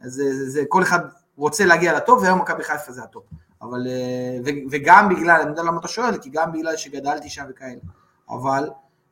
אז 0.00 0.12
זה, 0.12 0.34
זה, 0.34 0.50
זה, 0.50 0.62
כל 0.68 0.82
אחד 0.82 0.98
רוצה 1.36 1.64
להגיע 1.66 1.96
לטוב, 1.96 2.22
והיום 2.22 2.38
מכבי 2.38 2.64
חיפה 2.64 2.92
זה 2.92 3.02
הטוב. 3.02 3.22
אבל, 3.62 3.86
ו, 4.44 4.48
וגם 4.70 5.08
בגלל, 5.08 5.40
אני 5.40 5.50
יודע 5.50 5.62
למה 5.62 5.80
אתה 5.80 5.88
שואל, 5.88 6.18
כי 6.18 6.30
גם 6.30 6.52
בגלל 6.52 6.76
שגדלתי 6.76 7.28
שם 7.28 7.44
וכאלה. 7.50 7.80
אבל, 8.30 8.70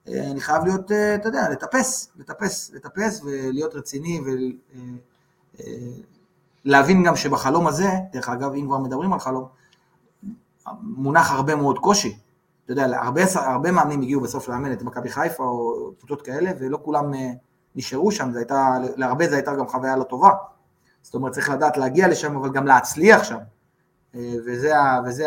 אני 0.08 0.40
חייב 0.40 0.64
להיות, 0.64 0.92
אתה 0.92 1.28
יודע, 1.28 1.48
לטפס, 1.48 2.08
לטפס, 2.16 2.70
לטפס 2.74 3.20
ולהיות 3.24 3.74
רציני 3.74 4.20
ולהבין 6.64 7.04
גם 7.04 7.16
שבחלום 7.16 7.66
הזה, 7.66 7.88
דרך 8.12 8.28
אגב, 8.28 8.52
אם 8.54 8.66
כבר 8.66 8.78
מדברים 8.78 9.12
על 9.12 9.20
חלום, 9.20 9.46
מונח 10.82 11.30
הרבה 11.30 11.54
מאוד 11.54 11.78
קושי. 11.78 12.18
אתה 12.64 12.72
יודע, 12.72 12.86
הרבה, 13.02 13.22
הרבה 13.34 13.72
מאמנים 13.72 14.02
הגיעו 14.02 14.20
בסוף 14.20 14.48
לאמן 14.48 14.72
את 14.72 14.82
מכבי 14.82 15.08
חיפה 15.08 15.44
או 15.44 15.90
קבוצות 15.98 16.22
כאלה, 16.22 16.50
ולא 16.58 16.78
כולם 16.82 17.12
נשארו 17.74 18.10
שם, 18.12 18.32
זה 18.32 18.38
הייתה, 18.38 18.78
להרבה 18.96 19.28
זה 19.28 19.34
הייתה 19.34 19.54
גם 19.54 19.68
חוויה 19.68 19.96
לא 19.96 20.04
טובה. 20.04 20.30
זאת 21.02 21.14
אומרת, 21.14 21.32
צריך 21.32 21.50
לדעת 21.50 21.76
להגיע 21.76 22.08
לשם, 22.08 22.36
אבל 22.36 22.52
גם 22.52 22.66
להצליח 22.66 23.24
שם. 23.24 23.38
וזה, 24.16 24.72
וזה, 25.06 25.26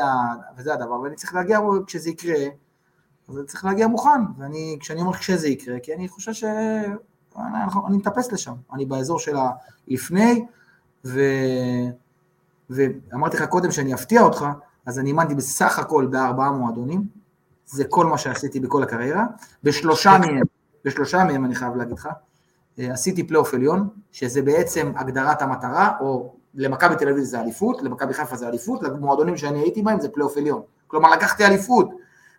וזה 0.57 0.73
הדבר, 0.73 0.99
ואני 1.01 1.15
צריך 1.15 1.33
להגיע, 1.35 1.59
כשזה 1.87 2.09
יקרה, 2.09 2.35
אז 3.29 3.39
צריך 3.47 3.65
להגיע 3.65 3.87
מוכן, 3.87 4.21
ואני, 4.37 4.77
כשאני 4.79 5.01
אומר 5.01 5.13
כשזה 5.13 5.47
יקרה, 5.47 5.79
כי 5.79 5.93
אני 5.93 6.07
חושב 6.07 6.33
ש... 6.33 6.43
אני, 7.37 7.57
אני 7.87 7.97
מטפס 7.97 8.31
לשם, 8.31 8.53
אני 8.73 8.85
באזור 8.85 9.19
של 9.19 9.35
הלפני, 9.87 10.45
ו... 11.05 11.19
ואמרתי 12.69 13.37
לך 13.37 13.43
קודם 13.43 13.71
שאני 13.71 13.93
אפתיע 13.93 14.21
אותך, 14.21 14.45
אז 14.85 14.99
אני 14.99 15.09
אימנתי 15.09 15.35
בסך 15.35 15.79
הכל 15.79 16.07
בארבעה 16.11 16.51
מועדונים, 16.51 17.07
זה 17.65 17.83
כל 17.89 18.05
מה 18.05 18.17
שעשיתי 18.17 18.59
בכל 18.59 18.83
הקריירה, 18.83 19.25
בשלושה 19.63 20.17
מהם, 20.17 20.41
בשלושה 20.85 21.23
מהם 21.23 21.45
אני 21.45 21.55
חייב 21.55 21.75
להגיד 21.75 21.97
לך, 21.97 22.05
אה, 22.05 22.11
עשיתי 22.77 23.27
פלייאוף 23.27 23.53
עליון, 23.53 23.89
שזה 24.11 24.41
בעצם 24.41 24.91
הגדרת 24.95 25.41
המטרה, 25.41 25.91
או 25.99 26.33
למכבי 26.55 26.95
תל 26.95 27.09
אביב 27.09 27.23
זה 27.23 27.41
אליפות, 27.41 27.81
למכבי 27.81 28.13
חיפה 28.13 28.35
זה 28.35 28.47
אליפות, 28.47 28.83
למועדונים 28.83 29.37
שאני 29.37 29.59
הייתי 29.59 29.81
בהם 29.81 29.99
זה 29.99 30.09
פלייאוף 30.09 30.37
עליון. 30.37 30.61
כלומר 30.87 31.11
לקחתי 31.11 31.45
אליפות, 31.45 31.89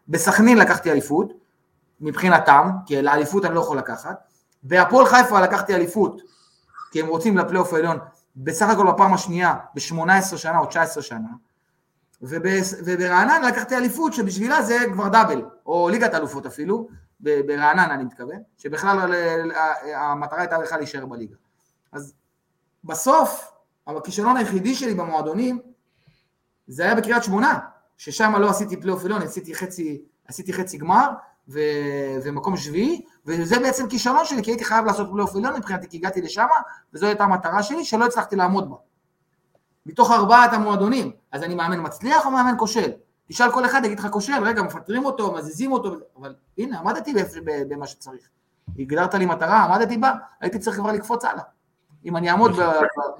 בסכנין 0.08 0.58
לקחתי 0.58 0.92
אליפות, 0.92 1.32
מבחינתם, 2.00 2.70
כי 2.86 3.02
לאליפות 3.02 3.44
אני 3.44 3.54
לא 3.54 3.60
יכול 3.60 3.78
לקחת, 3.78 4.18
בהפועל 4.62 5.06
חיפה 5.06 5.40
לקחתי 5.40 5.74
אליפות, 5.74 6.22
כי 6.90 7.00
הם 7.00 7.06
רוצים 7.06 7.38
לפלייאוף 7.38 7.72
העליון, 7.72 7.98
בסך 8.36 8.68
הכל 8.68 8.92
בפעם 8.92 9.14
השנייה, 9.14 9.54
ב-18 9.74 10.36
שנה 10.36 10.58
או 10.58 10.66
19 10.66 11.02
שנה, 11.02 11.28
וברעננה 12.22 13.48
לקחתי 13.48 13.76
אליפות 13.76 14.12
שבשבילה 14.12 14.62
זה 14.62 14.78
כבר 14.92 15.08
דאבל, 15.08 15.42
או 15.66 15.88
ליגת 15.88 16.14
אלופות 16.14 16.46
אפילו, 16.46 16.88
ברעננה 17.20 17.94
אני 17.94 18.04
מתכוון, 18.04 18.42
שבכלל 18.58 19.12
המטרה 19.94 20.40
הייתה 20.40 20.58
בכלל 20.58 20.78
להישאר 20.78 21.06
בליגה. 21.06 21.36
אז 21.92 22.14
בסוף, 22.84 23.52
הכישלון 23.86 24.36
היחידי 24.36 24.74
שלי 24.74 24.94
במועדונים, 24.94 25.58
זה 26.66 26.82
היה 26.82 26.94
בקריית 26.94 27.24
שמונה, 27.24 27.58
ששם 27.96 28.36
לא 28.36 28.50
עשיתי 28.50 28.80
פלייאוף 28.80 29.04
עליון, 29.04 29.22
עשיתי 29.22 29.54
חצי, 29.54 30.02
עשיתי 30.28 30.52
חצי 30.52 30.78
גמר 30.78 31.08
ו, 31.48 31.60
ומקום 32.24 32.56
שביעי, 32.56 33.04
וזה 33.26 33.58
בעצם 33.58 33.88
כישלון 33.88 34.24
שלי, 34.24 34.42
כי 34.42 34.50
הייתי 34.50 34.64
חייב 34.64 34.84
לעשות 34.84 35.08
פלייאוף 35.10 35.36
עליון 35.36 35.56
מבחינתי, 35.56 35.88
כי 35.88 35.96
הגעתי 35.96 36.20
לשם, 36.22 36.46
וזו 36.94 37.06
הייתה 37.06 37.24
המטרה 37.24 37.62
שלי, 37.62 37.84
שלא 37.84 38.06
הצלחתי 38.06 38.36
לעמוד 38.36 38.70
בה. 38.70 38.76
מתוך 39.86 40.10
ארבעת 40.10 40.52
המועדונים, 40.52 41.12
אז 41.32 41.42
אני 41.42 41.54
מאמן 41.54 41.86
מצליח 41.86 42.26
או 42.26 42.30
מאמן 42.30 42.54
כושל? 42.58 42.92
תשאל 43.28 43.52
כל 43.52 43.64
אחד, 43.64 43.80
יגיד 43.84 43.98
לך 43.98 44.06
כושל, 44.10 44.32
רגע, 44.44 44.62
מפטרים 44.62 45.04
אותו, 45.04 45.34
מזיזים 45.34 45.72
אותו, 45.72 45.96
אבל 46.16 46.34
הנה, 46.58 46.78
עמדתי 46.80 47.12
במה 47.68 47.86
שצריך. 47.86 48.28
הגדרת 48.78 49.14
לי 49.14 49.26
מטרה, 49.26 49.64
עמדתי 49.64 49.98
בה, 49.98 50.12
הייתי 50.40 50.58
צריך 50.58 50.76
כבר 50.76 50.92
לקפוץ 50.92 51.24
הלאה. 51.24 51.42
אם 52.04 52.16
אני 52.16 52.30
אעמוד, 52.30 52.50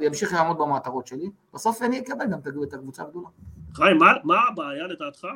אמשיך 0.06 0.32
לעמוד 0.32 0.58
במטרות 0.58 1.06
שלי, 1.06 1.30
בסוף 1.54 1.82
אני 1.82 1.98
אקבל 1.98 2.26
גם 2.30 2.38
את 2.62 2.74
הקבוצה 2.74 3.02
הגדולה. 3.02 3.28
חיים, 3.74 3.98
מה, 3.98 4.12
מה 4.24 4.36
הבעיה 4.48 4.86
לדעתך? 4.86 5.26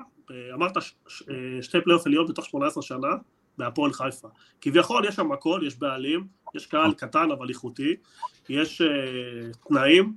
אמרת 0.55 0.83
ש, 0.83 0.95
ש, 1.07 1.23
שתי 1.61 1.79
פלייאוף 1.85 2.07
עליון 2.07 2.27
בתוך 2.29 2.45
18 2.45 2.83
שנה 2.83 3.09
בהפועל 3.59 3.93
חיפה. 3.93 4.29
כביכול 4.61 5.05
יש 5.05 5.15
שם 5.15 5.33
הכל, 5.33 5.61
יש 5.67 5.79
בעלים, 5.79 6.27
יש 6.55 6.67
קהל 6.67 6.95
קטן 6.95 7.31
אבל 7.31 7.49
איכותי, 7.49 7.97
יש 8.49 8.83
uh, 8.83 9.69
תנאים, 9.69 10.17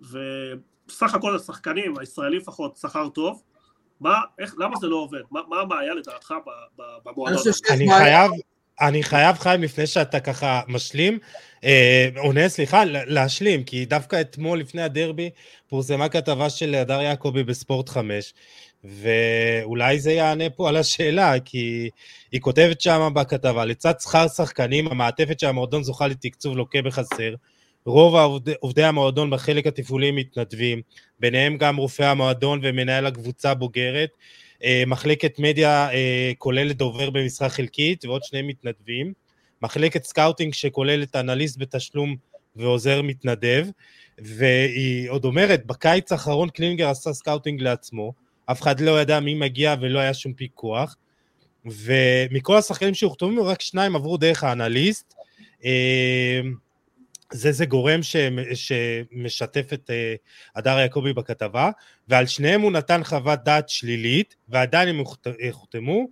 וסך 0.00 1.14
הכל 1.14 1.36
השחקנים, 1.36 1.98
הישראלים 1.98 2.40
לפחות, 2.40 2.76
שכר 2.76 3.08
טוב. 3.08 3.42
מה, 4.00 4.20
איך, 4.38 4.54
למה 4.58 4.76
זה 4.76 4.86
לא 4.86 4.96
עובד? 4.96 5.20
מה, 5.30 5.40
מה 5.48 5.60
הבעיה 5.60 5.94
לדעתך 5.94 6.34
במועדון? 7.04 7.42
אני 7.70 7.88
חייב... 7.90 8.30
אני 8.80 9.02
חייב, 9.02 9.36
חיים, 9.38 9.62
לפני 9.62 9.86
שאתה 9.86 10.20
ככה 10.20 10.60
משלים, 10.68 11.18
אה, 11.64 12.08
עונה, 12.16 12.48
סליחה, 12.48 12.84
להשלים, 12.84 13.64
כי 13.64 13.84
דווקא 13.84 14.20
אתמול, 14.20 14.60
לפני 14.60 14.82
הדרבי, 14.82 15.30
פורסמה 15.68 16.08
כתבה 16.08 16.50
של 16.50 16.74
הדר 16.74 17.00
יעקבי 17.00 17.44
בספורט 17.44 17.88
5, 17.88 18.34
ואולי 18.84 20.00
זה 20.00 20.12
יענה 20.12 20.50
פה 20.50 20.68
על 20.68 20.76
השאלה, 20.76 21.40
כי 21.44 21.90
היא 22.32 22.40
כותבת 22.40 22.80
שם 22.80 23.12
בכתבה, 23.14 23.64
לצד 23.64 23.94
שכר 24.00 24.28
שחקנים, 24.28 24.88
המעטפת 24.88 25.40
של 25.40 25.46
המועדון 25.46 25.82
זוכה 25.82 26.06
לתקצוב 26.06 26.56
לוקה 26.56 26.82
בחסר, 26.82 27.34
רוב 27.86 28.16
העובדי, 28.16 28.52
עובדי 28.60 28.84
המועדון 28.84 29.30
בחלק 29.30 29.66
התפעולי 29.66 30.10
מתנדבים, 30.10 30.82
ביניהם 31.20 31.56
גם 31.56 31.76
רופא 31.76 32.02
המועדון 32.02 32.60
ומנהל 32.62 33.06
הקבוצה 33.06 33.54
בוגרת, 33.54 34.10
אה, 34.64 34.82
מחלקת 34.86 35.38
מדיה 35.38 35.92
אה, 35.92 36.32
כוללת 36.38 36.76
דובר 36.76 37.10
במשרה 37.10 37.48
חלקית 37.48 38.04
ועוד 38.04 38.24
שני 38.24 38.42
מתנדבים, 38.42 39.12
מחלקת 39.62 40.04
scouting 40.04 40.54
שכוללת 40.54 41.16
אנליסט 41.16 41.58
בתשלום 41.58 42.16
ועוזר 42.56 43.02
מתנדב, 43.02 43.66
והיא 44.18 45.10
עוד 45.10 45.24
אומרת, 45.24 45.66
בקיץ 45.66 46.12
האחרון 46.12 46.48
קלינגר 46.48 46.88
עשה 46.88 47.12
scouting 47.12 47.62
לעצמו, 47.62 48.12
אף 48.46 48.62
אחד 48.62 48.80
לא 48.80 49.00
ידע 49.00 49.20
מי 49.20 49.34
מגיע 49.34 49.74
ולא 49.80 49.98
היה 49.98 50.14
שום 50.14 50.32
פיקוח, 50.32 50.96
ומכל 51.64 52.56
השחקנים 52.56 52.94
שהוחתמו, 52.94 53.44
רק 53.44 53.60
שניים 53.60 53.96
עברו 53.96 54.16
דרך 54.16 54.44
האנליסט. 54.44 55.14
אה, 57.32 57.38
זה 57.38 57.52
זה 57.52 57.66
גורם 57.66 58.02
ש, 58.02 58.16
שמשתף 58.54 59.72
את 59.72 59.90
אה, 59.90 60.14
הדר 60.56 60.78
יעקבי 60.78 61.12
בכתבה, 61.12 61.70
ועל 62.08 62.26
שניהם 62.26 62.60
הוא 62.60 62.72
נתן 62.72 63.04
חוות 63.04 63.44
דעת 63.44 63.68
שלילית, 63.68 64.36
ועדיין 64.48 64.88
הם 64.88 65.04
הוחתמו, 65.50 66.06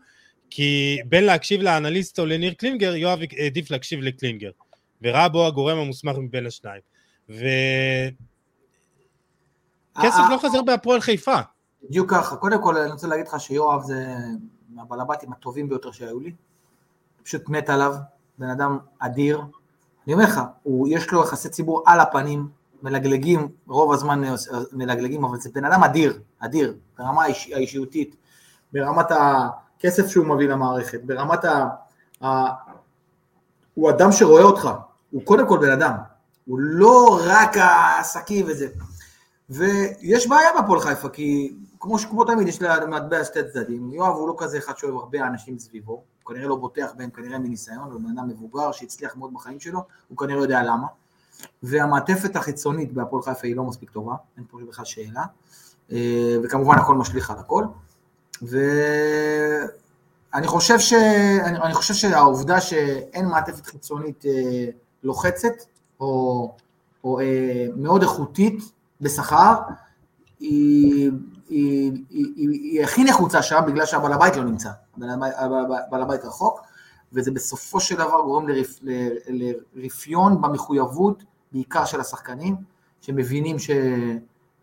כי 0.50 0.98
בין 1.06 1.24
להקשיב 1.24 1.62
לאנליסט 1.62 2.18
או 2.18 2.26
לניר 2.26 2.54
קלינגר, 2.54 2.96
יואב 2.96 3.18
העדיף 3.38 3.70
להקשיב 3.70 4.00
לקלינגר, 4.00 4.50
וראה 5.02 5.28
בו 5.28 5.46
הגורם 5.46 5.78
המוסמך 5.78 6.16
מבין 6.18 6.46
השניים. 6.46 6.80
ו... 7.30 7.44
כסף 10.02 10.20
לא 10.30 10.38
חזר 10.38 10.62
בהפועל 10.62 11.00
חיפה. 11.00 11.40
בדיוק 11.82 12.10
ככה. 12.10 12.36
קודם 12.36 12.62
כל, 12.62 12.76
אני 12.76 12.92
רוצה 12.92 13.06
להגיד 13.06 13.28
לך 13.28 13.40
שיואב 13.40 13.82
זה 13.82 14.06
מהבלבטים 14.68 15.32
הטובים 15.32 15.68
ביותר 15.68 15.92
שהיו 15.92 16.20
לי. 16.20 16.32
פשוט 17.22 17.48
מת 17.48 17.70
עליו, 17.70 17.94
בן 18.38 18.50
אדם 18.50 18.78
אדיר. 18.98 19.40
אני 20.07 20.12
אומר 20.12 20.24
לך, 20.24 20.40
יש 20.86 21.12
לו 21.12 21.22
יחסי 21.22 21.48
ציבור 21.48 21.82
על 21.86 22.00
הפנים, 22.00 22.48
מלגלגים, 22.82 23.48
רוב 23.66 23.92
הזמן 23.92 24.22
מלגלגים, 24.72 25.24
אבל 25.24 25.38
זה 25.40 25.50
בן 25.55 25.64
אדם 25.64 25.84
אדיר, 25.84 26.20
אדיר, 26.38 26.74
ברמה 26.98 27.22
האיש, 27.22 27.50
האישיותית, 27.55 28.16
ברמת 28.72 29.07
הכסף 29.11 30.07
שהוא 30.07 30.26
מביא 30.26 30.48
למערכת, 30.48 31.00
ברמת 31.05 31.44
ה... 31.44 31.68
ה... 32.24 32.28
הוא 33.74 33.90
אדם 33.90 34.12
שרואה 34.12 34.42
אותך, 34.42 34.70
הוא 35.11 35.22
קודם 35.24 35.48
כל 35.48 35.59
בן 35.59 35.70
אדם, 35.70 35.92
הוא 36.46 36.59
לא 36.61 37.20
רק 37.26 37.57
העסקים 37.57 38.46
וזה. 38.48 38.68
ויש 39.50 40.28
בעיה 40.28 40.50
בהפועל 40.61 40.80
חיפה, 40.80 41.09
כי 41.09 41.57
כמו, 41.80 41.98
כמו 41.98 42.24
תמיד 42.24 42.48
יש 42.48 42.62
למטבע 42.62 43.24
שתי 43.24 43.38
צדדים, 43.52 43.90
יואב 43.92 44.14
הוא 44.14 44.28
לא 44.28 44.34
כזה 44.38 44.59
אחד 44.59 44.76
שאוהב 44.76 44.94
הרבה 44.94 45.26
אנשים 45.26 45.59
סביבו, 45.59 46.05
הוא 46.24 46.34
כנראה 46.34 46.48
לא 46.48 46.56
בוטח 46.56 46.90
בהם 46.96 47.10
כנראה 47.10 47.38
מניסיון, 47.38 47.90
הוא 47.92 48.00
בן 48.00 48.28
מבוגר 48.28 48.72
שהצליח 48.72 49.16
מאוד 49.16 49.34
בחיים 49.34 49.60
שלו, 49.60 49.84
הוא 50.08 50.18
כנראה 50.18 50.42
יודע 50.42 50.62
למה. 50.62 50.86
והמעטפת 51.62 52.36
החיצונית 52.36 52.92
בהפועל 52.92 53.22
חיפה 53.22 53.46
היא 53.46 53.56
לא 53.56 53.64
מספיק 53.64 53.90
טובה, 53.90 54.14
אין 54.36 54.44
פה 54.50 54.58
בכלל 54.68 54.84
שאלה, 54.84 55.24
אה, 55.92 56.36
וכמובן 56.44 56.78
הכל 56.78 56.94
משליך 56.94 57.30
על 57.30 57.38
הכל. 57.38 57.64
ואני 58.42 58.66
חושב, 60.46 60.78
ש... 60.78 60.92
אני 61.62 61.74
חושב 61.74 61.94
שהעובדה 61.94 62.60
שאין 62.60 63.26
מעטפת 63.26 63.66
חיצונית 63.66 64.26
אה, 64.26 64.66
לוחצת, 65.02 65.54
או, 66.00 66.54
או 67.04 67.20
אה, 67.20 67.66
מאוד 67.76 68.02
איכותית 68.02 68.72
בשכר, 69.00 69.54
היא, 70.40 71.10
היא, 71.48 71.92
היא, 72.10 72.32
היא, 72.36 72.48
היא 72.50 72.84
הכי 72.84 73.04
נחוצה 73.04 73.42
שם 73.42 73.60
בגלל 73.66 73.86
שהבעל 73.86 74.12
הבית 74.12 74.36
לא 74.36 74.44
נמצא, 74.44 74.70
בעל 74.97 76.03
הבית 76.03 76.24
רחוק, 76.24 76.61
וזה 77.12 77.30
בסופו 77.30 77.80
של 77.80 77.95
דבר 77.95 78.20
גורם 78.24 78.49
לרפ, 78.49 78.80
לרפיון 79.74 80.42
במחויבות, 80.42 81.24
בעיקר 81.53 81.84
של 81.84 82.01
השחקנים, 82.01 82.57
שמבינים. 83.01 83.57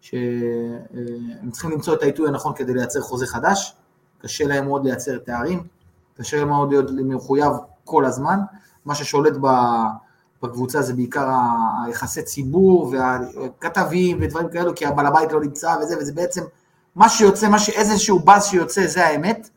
שהם 0.01 1.51
צריכים 1.51 1.71
למצוא 1.71 1.93
את 1.93 2.01
העיתוי 2.01 2.27
הנכון 2.27 2.53
כדי 2.55 2.73
לייצר 2.73 3.01
חוזה 3.01 3.27
חדש, 3.27 3.75
קשה 4.21 4.47
להם 4.47 4.65
מאוד 4.65 4.85
לייצר 4.85 5.17
תארים, 5.17 5.63
קשה 6.17 6.37
להם 6.37 6.49
מאוד 6.49 6.69
להיות 6.69 6.91
מחויב 6.91 7.51
כל 7.85 8.05
הזמן, 8.05 8.39
מה 8.85 8.95
ששולט 8.95 9.33
בקבוצה 10.43 10.81
זה 10.81 10.93
בעיקר 10.93 11.29
היחסי 11.85 12.23
ציבור 12.23 12.93
והכתבים 12.93 14.17
ודברים 14.21 14.49
כאלו, 14.49 14.75
כי 14.75 14.85
הבעל 14.85 15.05
הבית 15.05 15.31
לא 15.31 15.41
נמצא 15.41 15.75
וזה, 15.81 15.97
וזה 15.97 16.13
בעצם 16.13 16.43
מה 16.95 17.09
שיוצא, 17.09 17.49
מה 17.49 17.59
שאיזשהו 17.59 18.19
באז 18.19 18.45
שיוצא 18.45 18.87
זה 18.87 19.07
האמת, 19.07 19.49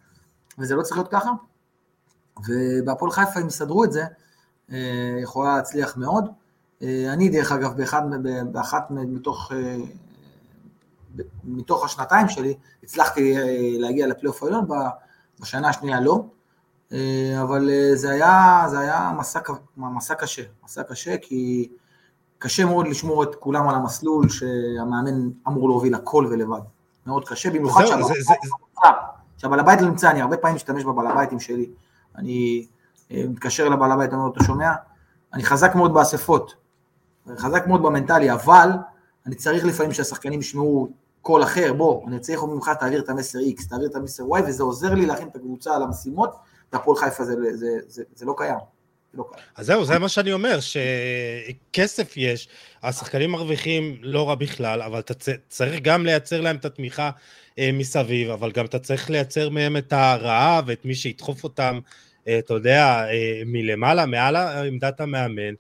וזה 0.59 0.75
לא 0.75 0.83
צריך 0.83 0.97
להיות 0.97 1.11
ככה. 1.11 1.31
ובהפועל 2.49 3.11
חיפה, 3.11 3.41
אם 3.41 3.47
יסדרו 3.47 3.85
את 3.85 3.93
זה, 3.93 4.05
אה, 4.73 5.19
יכולה 5.23 5.57
להצליח 5.57 5.97
מאוד. 5.97 6.25
אה, 6.83 7.13
אני, 7.13 7.29
דרך 7.29 7.53
אגב, 7.53 7.77
באחד, 7.77 8.03
באחת 8.53 8.87
מתוך, 8.91 9.53
אה, 9.53 9.77
מתוך 11.45 11.85
השנתיים 11.85 12.29
שלי, 12.29 12.55
הצלחתי 12.83 13.35
להגיע 13.79 14.07
לפלייאוף 14.07 14.43
העליון, 14.43 14.67
בשנה 15.41 15.69
השנייה 15.69 16.01
לא. 16.01 16.25
אבל 17.43 17.71
זה 17.95 18.11
היה, 18.11 18.65
זה 18.71 18.79
היה 18.79 19.13
מסע, 19.19 19.41
מסע 19.77 20.15
קשה, 20.15 20.43
מסע 20.65 20.83
קשה, 20.83 21.17
כי 21.23 21.69
קשה 22.39 22.65
מאוד 22.65 22.89
לשמור 22.89 23.23
את 23.23 23.35
כולם 23.35 23.69
על 23.69 23.75
המסלול 23.75 24.29
שהמאמן 24.29 25.31
אמור 25.49 25.69
להוביל 25.69 25.95
הכל 25.95 26.27
ולבד. 26.31 26.61
מאוד 27.07 27.29
קשה, 27.29 27.51
במיוחד 27.51 27.85
שהבעל 29.39 29.61
הבית 29.61 29.81
לא 29.81 29.89
נמצא, 29.89 30.11
אני 30.11 30.21
הרבה 30.21 30.37
פעמים 30.37 30.57
משתמש 30.57 30.85
בבעל 30.85 31.07
הביתים 31.07 31.41
שלי. 31.41 31.67
אני 32.17 32.67
אה, 33.11 33.23
מתקשר 33.29 33.69
לבעל 33.69 33.93
הבית, 33.93 34.13
אומר 34.13 34.25
לו, 34.25 34.33
אתה 34.33 34.45
שומע? 34.45 34.73
אני 35.35 35.45
חזק 35.45 35.75
מאוד 35.75 35.95
באספות, 35.95 36.55
חזק 37.39 37.67
מאוד 37.67 37.83
במנטלי, 37.83 38.33
אבל 38.33 38.69
אני 39.27 39.35
צריך 39.35 39.65
לפעמים 39.65 39.93
שהשחקנים 39.93 40.41
ישמעו 40.41 40.89
קול 41.23 41.43
אחר, 41.43 41.73
בוא, 41.73 42.09
אני 42.09 42.21
צריך 42.21 42.43
ממך 42.43 42.71
תעביר 42.81 43.01
את 43.01 43.09
המסר 43.09 43.39
X, 43.39 43.69
תעביר 43.69 43.87
את 43.87 43.97
המסר 43.97 44.23
Y, 44.23 44.43
וזה 44.49 44.63
עוזר 44.63 44.95
לי 44.95 45.07
להכין 45.07 45.29
את 45.29 45.37
הקבוצה 45.37 45.77
על 45.77 45.83
המשימות, 45.83 46.37
והפועל 46.73 46.97
חיפה 46.97 47.25
זה, 47.25 47.35
זה, 47.55 47.67
זה, 47.87 48.03
זה, 48.15 48.27
לא 48.27 48.35
קיים. 48.37 48.59
לא 49.15 49.31
אז 49.57 49.67
זהו, 49.67 49.85
זה 49.85 49.99
מה 49.99 50.09
שאני 50.09 50.33
אומר, 50.33 50.59
שכסף 50.61 52.13
יש, 52.17 52.49
השחקנים 52.83 53.31
מרוויחים 53.31 53.97
לא 54.01 54.29
רע 54.29 54.35
בכלל, 54.35 54.83
אבל 54.83 54.99
אתה 54.99 55.15
צריך 55.49 55.81
גם 55.83 56.07
לייצר 56.07 56.41
להם 56.41 56.57
את 56.57 56.65
התמיכה 56.65 57.11
מסביב, 57.59 58.31
אבל 58.31 58.53
גם 58.53 58.65
אתה 58.65 58.79
צריך 58.79 59.11
לייצר 59.11 59.51
מהם 59.51 59.77
את 59.77 59.93
הרעב, 59.93 60.71
את 60.71 60.85
מי 60.85 60.95
שידחוף 60.95 61.45
אותם, 61.45 61.79
אה, 62.29 62.39
אתה 62.39 62.55
יודע, 62.55 63.07
אה, 63.09 63.43
מלמעלה, 63.47 64.07
מעל 64.07 64.37
עמדת 64.37 65.01
המאמן. 65.01 65.55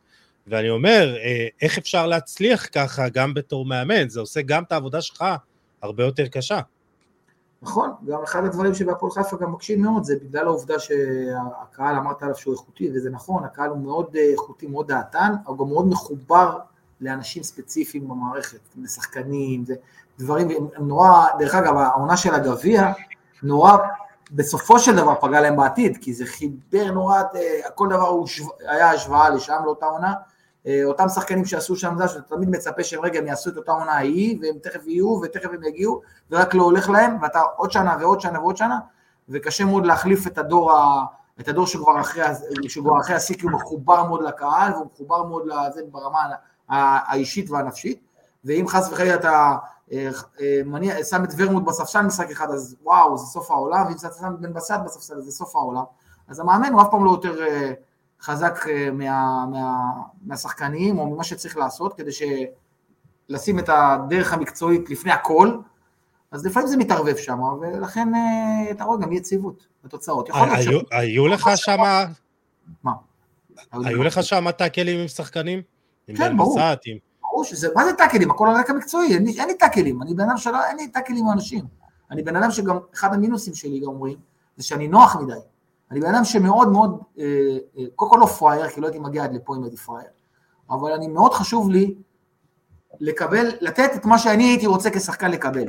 ואני 0.46 0.70
אומר, 0.70 1.16
אה, 1.16 1.48
איך 1.62 1.78
אפשר 1.78 2.06
להצליח 2.06 2.68
ככה 2.72 3.08
גם 3.08 3.34
בתור 3.34 3.66
מאמן? 3.66 4.08
זה 4.08 4.20
עושה 4.20 4.42
גם 4.42 4.62
את 4.62 4.72
העבודה 4.72 5.00
שלך 5.00 5.24
הרבה 5.82 6.04
יותר 6.04 6.26
קשה. 6.26 6.60
נכון, 7.62 7.90
גם 8.06 8.22
אחד 8.22 8.44
הדברים 8.44 8.74
שבהפועל 8.74 9.12
חיפה 9.12 9.36
גם 9.36 9.52
מקשים 9.52 9.82
מאוד, 9.82 10.04
זה 10.04 10.16
בגלל 10.24 10.46
העובדה 10.46 10.78
שהקהל 10.78 11.96
אמרת 11.96 12.22
עליו 12.22 12.34
שהוא 12.36 12.54
איכותי, 12.54 12.90
וזה 12.94 13.10
נכון, 13.10 13.44
הקהל 13.44 13.70
הוא 13.70 13.78
מאוד 13.78 14.16
אה, 14.16 14.32
איכותי, 14.32 14.66
מאוד 14.66 14.88
דעתן, 14.88 15.32
אבל 15.46 15.56
גם 15.58 15.68
מאוד 15.68 15.86
מחובר 15.86 16.58
לאנשים 17.00 17.42
ספציפיים 17.42 18.08
במערכת, 18.08 18.58
לשחקנים, 18.82 19.64
זה 19.64 19.74
דברים, 20.18 20.48
נורא, 20.78 21.26
דרך 21.38 21.54
אגב, 21.54 21.76
העונה 21.76 22.16
של 22.16 22.34
הגביע, 22.34 22.92
נורא, 23.42 23.76
בסופו 24.30 24.78
של 24.78 24.96
דבר 24.96 25.14
פגע 25.20 25.40
להם 25.40 25.56
בעתיד, 25.56 25.98
כי 26.00 26.14
זה 26.14 26.26
חיבר 26.26 26.90
נורא, 26.92 27.22
אה, 27.34 27.70
כל 27.74 27.88
דבר 27.88 28.08
הוא 28.08 28.26
היה 28.68 28.90
השוואה 28.90 29.30
לשם, 29.30 29.56
לאותה 29.64 29.86
עונה, 29.86 30.14
אה, 30.66 30.80
אותם 30.84 31.08
שחקנים 31.08 31.44
שעשו 31.44 31.76
שם 31.76 31.94
זה, 31.98 32.08
שאתה 32.08 32.36
תמיד 32.36 32.48
מצפה 32.50 32.84
שהם 32.84 33.00
רגע 33.00 33.18
הם 33.18 33.26
יעשו 33.26 33.50
את 33.50 33.56
אותה 33.56 33.72
עונה 33.72 33.92
ההיא, 33.92 34.38
והם 34.42 34.54
תכף 34.62 34.86
יהיו, 34.86 35.20
ותכף 35.22 35.48
הם 35.52 35.64
יגיעו, 35.64 36.00
ורק 36.30 36.54
לא 36.54 36.62
הולך 36.62 36.90
להם, 36.90 37.16
ואתה 37.22 37.40
עוד 37.56 37.70
שנה 37.70 37.96
ועוד 38.00 38.20
שנה 38.20 38.40
ועוד 38.40 38.56
שנה, 38.56 38.78
וקשה 39.28 39.64
מאוד 39.64 39.86
להחליף 39.86 40.26
את 40.26 40.38
הדור, 40.38 40.72
ה, 40.72 41.04
את 41.40 41.48
הדור 41.48 41.66
שכבר 41.66 42.00
אחרי, 42.00 42.24
שכבר 42.68 43.00
אחרי 43.00 43.16
השיא, 43.16 43.34
כי 43.34 43.42
הוא 43.42 43.52
מחובר 43.52 44.04
מאוד 44.04 44.22
לקהל, 44.22 44.72
והוא 44.72 44.86
מחובר 44.94 45.22
מאוד 45.22 45.42
לזה 45.46 45.80
ברמה 45.90 46.18
האישית 46.68 47.50
והנפשית, 47.50 48.00
ואם 48.44 48.64
חס 48.68 48.92
וחלילה 48.92 49.14
אתה 49.14 49.56
אה, 49.92 50.10
אה, 50.40 51.04
שם 51.04 51.24
את 51.24 51.28
ורמוט 51.36 51.64
בספסל 51.64 52.02
משחק 52.02 52.30
אחד, 52.30 52.50
אז 52.50 52.76
וואו, 52.82 53.18
זה 53.18 53.26
סוף 53.26 53.50
העולם, 53.50 53.86
ואם 53.86 53.98
שם 53.98 54.34
את 54.34 54.40
בן 54.40 54.52
בסט 54.52 54.74
בספסל, 54.84 55.20
זה 55.20 55.30
סוף 55.30 55.56
העולם, 55.56 55.84
אז 56.28 56.40
המאמן 56.40 56.72
הוא 56.72 56.82
אף 56.82 56.86
פעם 56.90 57.04
לא 57.04 57.10
יותר... 57.10 57.34
חזק 58.24 58.66
אה, 58.68 58.90
מה, 58.90 59.44
מה, 59.50 59.90
מהשחקנים 60.22 60.98
או 60.98 61.06
ממה 61.06 61.24
שצריך 61.24 61.56
לעשות 61.56 61.94
כדי 61.94 62.10
לשים 63.28 63.58
את 63.58 63.68
הדרך 63.68 64.32
המקצועית 64.32 64.90
לפני 64.90 65.12
הכל, 65.12 65.56
אז 66.30 66.46
לפעמים 66.46 66.68
זה 66.68 66.76
מתערבב 66.76 67.16
שם, 67.16 67.38
ולכן 67.60 68.08
אתה 68.70 68.84
רואה 68.84 68.98
גם 68.98 69.12
יציבות 69.12 69.66
בתוצאות. 69.84 70.30
היו 70.90 71.28
לך 71.28 71.50
שם... 71.56 71.82
מה? 72.82 72.92
היו 73.72 74.02
לך 74.02 74.22
שם 74.22 74.50
טאקלים 74.50 75.00
עם 75.00 75.08
שחקנים? 75.08 75.62
כן, 76.16 76.36
ברור. 76.36 76.58
ברור 77.34 77.44
שזה, 77.44 77.68
מה 77.74 77.84
זה 77.84 77.92
טאקלים? 77.92 78.30
הכל 78.30 78.48
על 78.48 78.56
רקע 78.56 78.72
מקצועי, 78.72 79.14
אין 79.14 79.48
לי 79.48 79.54
טאקלים, 79.58 80.02
אני 80.02 80.14
בן 80.14 80.24
אדם 80.24 80.36
שלא, 80.36 80.64
אין 80.64 80.76
לי 80.76 80.88
טאקלים 80.88 81.26
עם 81.26 81.32
אנשים. 81.32 81.64
אני 82.10 82.22
בן 82.22 82.36
אדם 82.36 82.50
שגם, 82.50 82.78
אחד 82.94 83.14
המינוסים 83.14 83.54
שלי 83.54 83.80
גם 83.80 83.88
אומרים, 83.88 84.16
זה 84.56 84.64
שאני 84.64 84.88
נוח 84.88 85.16
מדי. 85.16 85.32
אני 85.90 86.00
בן 86.00 86.14
אדם 86.14 86.24
שמאוד 86.24 86.68
מאוד, 86.68 87.00
אה, 87.18 87.24
אה, 87.78 87.84
קודם 87.96 88.10
כל 88.10 88.18
לא 88.20 88.26
פראייר, 88.26 88.68
כי 88.68 88.80
לא 88.80 88.86
הייתי 88.86 88.98
מגיע 88.98 89.24
עד 89.24 89.34
לפה 89.34 89.56
אם 89.56 89.62
הייתי 89.62 89.76
פראייר, 89.76 90.08
אבל 90.70 90.92
אני 90.92 91.08
מאוד 91.08 91.34
חשוב 91.34 91.70
לי 91.70 91.94
לקבל, 93.00 93.46
לתת 93.60 93.90
את 93.94 94.04
מה 94.04 94.18
שאני 94.18 94.44
הייתי 94.44 94.66
רוצה 94.66 94.90
כשחקן 94.90 95.30
לקבל. 95.30 95.66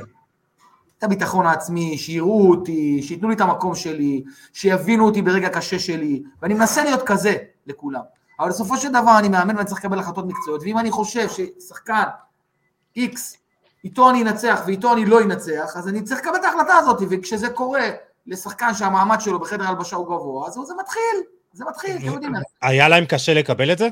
את 0.98 1.04
הביטחון 1.04 1.46
העצמי, 1.46 1.98
שיראו 1.98 2.50
אותי, 2.50 3.02
שייתנו 3.02 3.28
לי 3.28 3.34
את 3.34 3.40
המקום 3.40 3.74
שלי, 3.74 4.24
שיבינו 4.52 5.04
אותי 5.04 5.22
ברגע 5.22 5.48
קשה 5.48 5.78
שלי, 5.78 6.22
ואני 6.42 6.54
מנסה 6.54 6.84
להיות 6.84 7.02
כזה 7.02 7.36
לכולם. 7.66 8.02
אבל 8.40 8.48
בסופו 8.48 8.76
של 8.76 8.88
דבר 8.88 9.18
אני 9.18 9.28
מאמן 9.28 9.56
ואני 9.56 9.66
צריך 9.66 9.80
לקבל 9.80 9.98
החלטות 9.98 10.26
מקצועיות, 10.26 10.62
ואם 10.62 10.78
אני 10.78 10.90
חושב 10.90 11.28
ששחקן 11.28 12.04
X, 12.98 13.18
איתו 13.84 14.10
אני 14.10 14.22
אנצח 14.22 14.62
ואיתו 14.66 14.92
אני 14.92 15.06
לא 15.06 15.22
אנצח, 15.22 15.76
אז 15.76 15.88
אני 15.88 16.02
צריך 16.02 16.20
לקבל 16.20 16.36
את 16.36 16.44
ההחלטה 16.44 16.74
הזאת, 16.74 17.02
וכשזה 17.10 17.48
קורה 17.48 17.90
לשחקן 18.26 18.74
שהמעמד 18.74 19.20
שלו 19.20 19.38
בחדר 19.38 19.68
הלבשה 19.68 19.96
הוא 19.96 20.06
גבוה, 20.06 20.48
אז 20.48 20.54
זה 20.54 20.74
מתחיל, 20.80 21.22
זה 21.52 21.64
מתחיל, 21.64 21.96
אתם 21.96 22.06
יודעים. 22.06 22.32
היה 22.62 22.88
להם 22.88 23.04
קשה 23.04 23.34
לקבל 23.34 23.72
את 23.72 23.78
זה? 23.78 23.88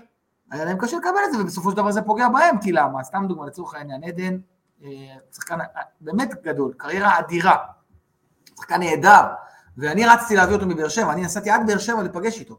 היה 0.50 0.64
להם 0.64 0.78
קשה 0.78 0.96
לקבל 0.96 1.20
את 1.24 1.32
זה, 1.32 1.40
ובסופו 1.40 1.70
של 1.70 1.76
דבר 1.76 1.90
זה 1.90 2.02
פוגע 2.02 2.28
בהם, 2.28 2.60
כי 2.60 2.72
למה? 2.72 3.02
סתם 3.02 3.24
דוגמא, 3.28 3.44
לצורך 3.46 3.74
העניין, 3.74 4.04
עדן, 4.04 4.38
אה, 4.84 4.88
שחקן 5.32 5.58
באמת 6.00 6.42
גדול, 6.42 6.72
קריירה 6.76 7.18
אדירה, 7.18 7.56
שחקן 8.56 8.80
נהדר, 8.80 9.22
ואני 9.78 10.06
רצתי 10.06 10.36
להביא 10.36 10.54
אותו 10.54 10.66
מבאר 10.66 10.88
שבע, 10.88 11.12
אני 11.12 11.22
נסעתי 11.22 11.50
עד 11.50 11.66
באר 11.66 11.78
שבע 11.78 12.02
לפגש 12.02 12.40
איתו, 12.40 12.58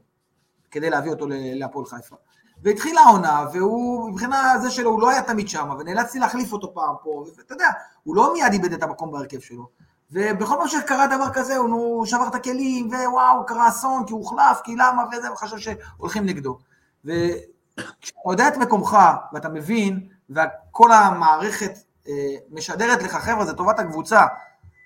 כדי 0.76 0.89
להביא 0.89 1.11
אותו 1.11 1.26
להפועל 1.30 1.86
חיפה. 1.86 2.15
והתחילה 2.63 3.01
העונה, 3.01 3.45
והוא, 3.53 4.09
מבחינה 4.09 4.53
זה 4.61 4.71
שלו, 4.71 4.89
הוא 4.89 5.01
לא 5.01 5.09
היה 5.09 5.21
תמיד 5.21 5.49
שם, 5.49 5.69
ונאלצתי 5.80 6.19
להחליף 6.19 6.53
אותו 6.53 6.73
פעם 6.73 6.95
פה, 7.03 7.26
ואתה 7.38 7.53
יודע, 7.53 7.69
הוא 8.03 8.15
לא 8.15 8.34
מיד 8.34 8.53
איבד 8.53 8.73
את 8.73 8.84
המקום 8.84 9.11
בהרכב 9.11 9.39
שלו. 9.39 9.69
ובכל 10.11 10.55
פעם 10.59 10.67
שקרה 10.67 11.07
דבר 11.07 11.34
כזה, 11.34 11.57
הוא 11.57 12.05
שבר 12.05 12.28
את 12.28 12.36
הכלים, 12.36 12.88
ווואו, 12.88 13.45
קרה 13.45 13.67
אסון, 13.67 14.05
כי 14.05 14.13
הוא 14.13 14.19
הוחלף, 14.19 14.61
כי 14.63 14.76
למה, 14.76 15.03
וזה, 15.11 15.32
וחשב 15.32 15.57
שהולכים 15.57 16.26
נגדו. 16.26 16.57
וכשאתה 17.05 18.19
יודע 18.32 18.47
את 18.47 18.57
מקומך, 18.57 18.97
ואתה 19.34 19.49
מבין, 19.49 20.07
וכל 20.30 20.91
המערכת 20.91 21.73
אה, 22.07 22.36
משדרת 22.51 23.03
לך, 23.03 23.15
חבר'ה, 23.15 23.45
זה 23.45 23.53
טובת 23.53 23.80
הקבוצה, 23.80 24.21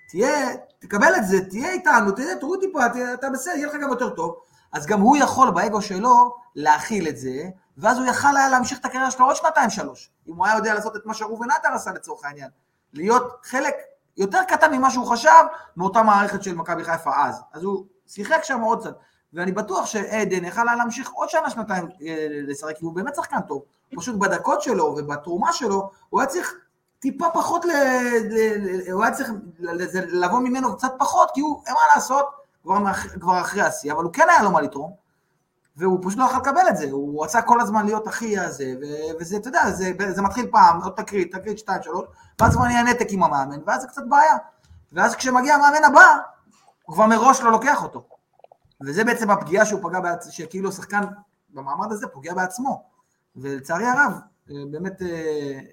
תהיה, 0.10 0.50
תקבל 0.80 1.16
את 1.18 1.28
זה, 1.28 1.46
תהיה 1.50 1.72
איתנו, 1.72 2.12
תהיה, 2.12 2.36
תוריד 2.36 2.62
טיפה, 2.62 2.86
אתה 3.14 3.30
בסדר, 3.30 3.56
יהיה 3.56 3.68
לך 3.68 3.74
גם 3.82 3.90
יותר 3.90 4.10
טוב. 4.10 4.36
אז 4.72 4.86
גם 4.86 5.02
הוא 5.02 5.18
יכול 5.18 5.52
באגו 5.52 5.82
שלו 5.82 6.36
להכיל 6.56 7.08
את 7.08 7.18
זה, 7.18 7.44
ואז 7.78 7.98
הוא 7.98 8.06
יכל 8.06 8.38
היה 8.38 8.50
להמשיך 8.50 8.80
את 8.80 8.86
הקריירה 8.86 9.12
שלו 9.12 9.26
עוד 9.26 9.36
שנתיים 9.36 9.70
שלוש. 9.70 10.10
אם 10.28 10.36
הוא 10.36 10.46
היה 10.46 10.56
יודע 10.56 10.74
לעשות 10.74 10.96
את 10.96 11.06
מה 11.06 11.14
שראובן 11.14 11.52
עטר 11.52 11.70
עשה 11.74 11.92
לצורך 11.92 12.26
העניין. 12.26 12.50
להיות 12.94 13.24
חלק 13.44 13.76
יותר 14.18 14.44
קטן 14.48 14.76
ממה 14.76 14.92
שהוא 14.92 15.08
חשב 15.08 15.44
מאותה 15.78 16.04
מערכת 16.04 16.44
של 16.44 16.56
מכבי 16.56 16.84
חיפה 16.84 17.26
אז. 17.26 17.42
אז 17.54 17.64
הוא 17.64 17.86
שיחק 18.08 18.44
שם 18.44 18.62
עוד 18.62 18.80
קצת. 18.80 18.96
ואני 19.34 19.52
בטוח 19.52 19.86
שעדן 19.86 20.46
יכל 20.46 20.68
היה 20.68 20.78
להמשיך 20.78 21.10
עוד 21.10 21.30
שנה, 21.30 21.50
שנתיים 21.50 21.88
אה, 22.02 22.28
לשחק, 22.30 22.78
כי 22.78 22.86
הוא 22.86 22.96
באמת 22.96 23.16
שחקן 23.16 23.42
טוב. 23.42 23.64
פשוט 23.96 24.16
בדקות 24.16 24.62
שלו 24.62 24.84
ובתרומה 24.84 25.54
שלו, 25.54 25.90
הוא 26.10 26.22
היה 26.22 26.30
צריך 26.30 26.54
טיפה 27.00 27.26
פחות, 27.34 27.66
ל... 27.66 27.70
הוא 28.92 29.04
היה 29.04 29.14
צריך 29.14 29.30
לבוא 29.92 30.40
ממנו 30.40 30.78
קצת 30.78 30.92
פחות, 30.98 31.32
כי 31.34 31.42
הוא, 31.42 31.64
מה 31.68 31.96
לעשות, 31.96 32.26
כבר, 32.64 32.94
כבר 33.20 33.42
אחרי 33.42 33.62
השיא, 33.62 33.94
אבל 33.94 34.04
הוא 34.04 34.14
כן 34.14 34.28
היה 34.30 34.44
לו 34.44 34.52
מה 34.52 34.62
לתרום, 34.62 34.94
והוא 35.78 36.00
פשוט 36.04 36.20
לא 36.20 36.24
יכול 36.24 36.40
לקבל 36.40 36.62
את 36.70 36.78
זה, 36.78 36.92
הוא 36.92 37.24
רצה 37.24 37.42
כל 37.42 37.62
הזמן 37.62 37.86
להיות 37.86 38.08
הכי 38.08 38.40
הזה, 38.40 38.74
וזה, 39.20 39.38
אתה 39.38 39.48
יודע, 39.48 39.72
זה, 39.72 39.92
זה 40.10 40.22
מתחיל 40.22 40.48
פעם, 40.52 40.84
עוד 40.84 40.94
תקרית, 40.96 41.36
תקרית 41.36 41.60
שתיים, 41.60 41.84
שלוש, 41.84 42.06
ואז 42.40 42.56
כבר 42.56 42.66
נהיה 42.66 42.84
נתק 42.84 43.08
עם 43.10 43.24
המאמן, 43.24 43.60
ואז 43.66 43.82
זה 43.82 43.88
קצת 43.88 44.02
בעיה. 44.10 44.38
ואז 44.94 45.16
כשמגיע 45.16 45.56
המאמן 45.56 45.84
הבא, 45.84 46.18
הוא 46.84 46.94
כבר 46.94 47.06
מראש 47.06 47.42
לא 47.42 47.52
לוקח 47.52 47.84
אותו. 47.84 48.08
וזה 48.82 49.04
בעצם 49.04 49.32
הפגיעה 49.32 49.66
שהוא 49.66 49.82
פגע, 49.84 50.00
בעצ... 50.00 50.30
שכאילו 50.30 50.72
שחקן 50.72 51.02
במעמד 51.50 51.92
הזה 51.92 52.08
פוגע 52.08 52.34
בעצמו. 52.34 52.84
ולצערי 53.36 53.86
הרב, 53.86 54.20
אה, 54.50 54.56
באמת, 54.72 55.02
אה, 55.02 55.08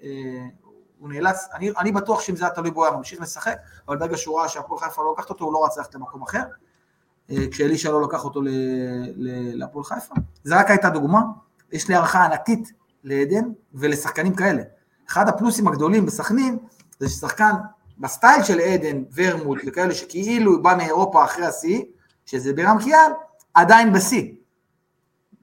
אה, 0.03 0.47
הוא 0.99 1.09
נאלץ, 1.09 1.47
אני, 1.53 1.71
אני 1.79 1.91
בטוח 1.91 2.21
שאם 2.21 2.35
זה 2.35 2.45
היה 2.45 2.53
תלוי 2.53 2.71
בו 2.71 2.79
הוא 2.79 2.87
היה 2.87 2.97
ממשיך 2.97 3.21
לשחק, 3.21 3.57
אבל 3.87 3.97
ברגע 3.97 4.17
שהוא 4.17 4.39
ראה 4.39 4.49
שהפועל 4.49 4.79
חיפה 4.81 5.03
לא 5.03 5.13
לקחת 5.17 5.29
אותו, 5.29 5.45
הוא 5.45 5.53
לא 5.53 5.65
רצה 5.65 5.81
ללכת 5.81 5.95
למקום 5.95 6.21
אחר. 6.21 6.43
כשאלישע 7.51 7.91
לא 7.91 8.01
לקח 8.01 8.25
אותו 8.25 8.41
להפועל 9.53 9.83
חיפה. 9.83 10.15
זו 10.43 10.55
רק 10.55 10.69
הייתה 10.69 10.89
דוגמה, 10.89 11.21
יש 11.71 11.87
לי 11.87 11.95
הערכה 11.95 12.25
ענקית 12.25 12.71
לעדן 13.03 13.43
ולשחקנים 13.73 14.35
כאלה. 14.35 14.63
אחד 15.09 15.29
הפלוסים 15.29 15.67
הגדולים 15.67 16.05
בסכנין, 16.05 16.57
זה 16.99 17.09
ששחקן 17.09 17.51
בסטייל 17.97 18.43
של 18.43 18.59
עדן, 18.59 19.03
ורמוט 19.15 19.57
וכאלה 19.65 19.93
שכאילו 19.93 20.63
בא 20.63 20.75
מאירופה 20.77 21.25
אחרי 21.25 21.45
השיא, 21.45 21.83
שזה 22.25 22.53
בירם 22.53 22.77
קיאל, 22.83 23.11
עדיין 23.53 23.93
בשיא. 23.93 24.33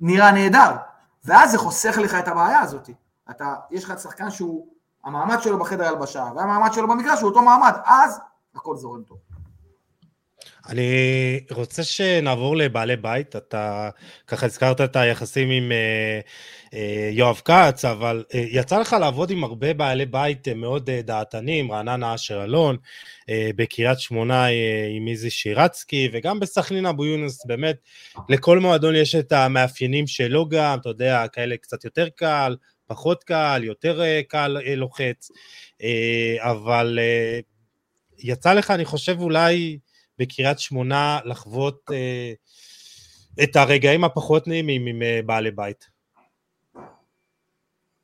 נראה 0.00 0.32
נהדר. 0.32 0.76
ואז 1.24 1.50
זה 1.50 1.58
חוסך 1.58 1.98
לך 2.02 2.14
את 2.14 2.28
הבעיה 2.28 2.60
הזאת. 2.60 2.90
אתה, 3.30 3.54
יש 3.70 3.84
לך 3.84 4.00
שחקן 4.00 4.30
שהוא, 4.30 4.66
המעמד 5.04 5.36
שלו 5.40 5.58
בחדר 5.58 5.88
הלבשה, 5.88 6.30
והמעמד 6.36 6.72
שלו 6.72 6.88
במגרש 6.88 7.20
הוא 7.20 7.28
אותו 7.28 7.42
מעמד, 7.42 7.72
אז 7.84 8.20
הכל 8.54 8.76
זורם 8.76 9.02
טוב. 9.02 9.18
אני 10.68 11.40
רוצה 11.50 11.84
שנעבור 11.84 12.56
לבעלי 12.56 12.96
בית, 12.96 13.36
אתה 13.36 13.90
ככה 14.26 14.46
הזכרת 14.46 14.80
את 14.80 14.96
היחסים 14.96 15.50
עם 15.50 15.72
אה, 15.72 16.20
אה, 16.74 17.08
יואב 17.12 17.40
כץ, 17.44 17.84
אבל 17.84 18.24
אה, 18.34 18.44
יצא 18.50 18.78
לך 18.78 18.96
לעבוד 19.00 19.30
עם 19.30 19.44
הרבה 19.44 19.74
בעלי 19.74 20.06
בית 20.06 20.48
אה, 20.48 20.54
מאוד 20.54 20.90
אה, 20.90 21.02
דעתנים, 21.02 21.72
רעננה 21.72 22.14
אשר 22.14 22.44
אלון, 22.44 22.76
אה, 23.28 23.50
בקריית 23.56 24.00
שמונה 24.00 24.46
עם 24.96 25.08
איזי 25.08 25.30
שירצקי, 25.30 26.08
וגם 26.12 26.40
בסכנין 26.40 26.86
אבו 26.86 27.06
יונס, 27.06 27.46
באמת, 27.46 27.76
לכל 28.28 28.58
מועדון 28.58 28.94
יש 28.96 29.14
את 29.14 29.32
המאפיינים 29.32 30.06
שלו 30.06 30.48
גם, 30.48 30.78
אתה 30.78 30.88
יודע, 30.88 31.24
כאלה 31.32 31.56
קצת 31.56 31.84
יותר 31.84 32.08
קל, 32.08 32.56
פחות 32.86 33.24
קל, 33.24 33.60
יותר 33.64 34.00
קל 34.28 34.56
לוחץ, 34.76 35.28
אבל 36.38 36.98
יצא 38.18 38.52
לך, 38.52 38.70
אני 38.70 38.84
חושב, 38.84 39.20
אולי... 39.20 39.78
בקריית 40.18 40.58
שמונה 40.58 41.18
לחוות 41.24 41.90
אה, 41.92 42.32
את 43.42 43.56
הרגעים 43.56 44.04
הפחות 44.04 44.48
נעימים 44.48 44.86
עם 44.86 45.02
אה, 45.02 45.20
בעלי 45.26 45.50
בית? 45.50 45.84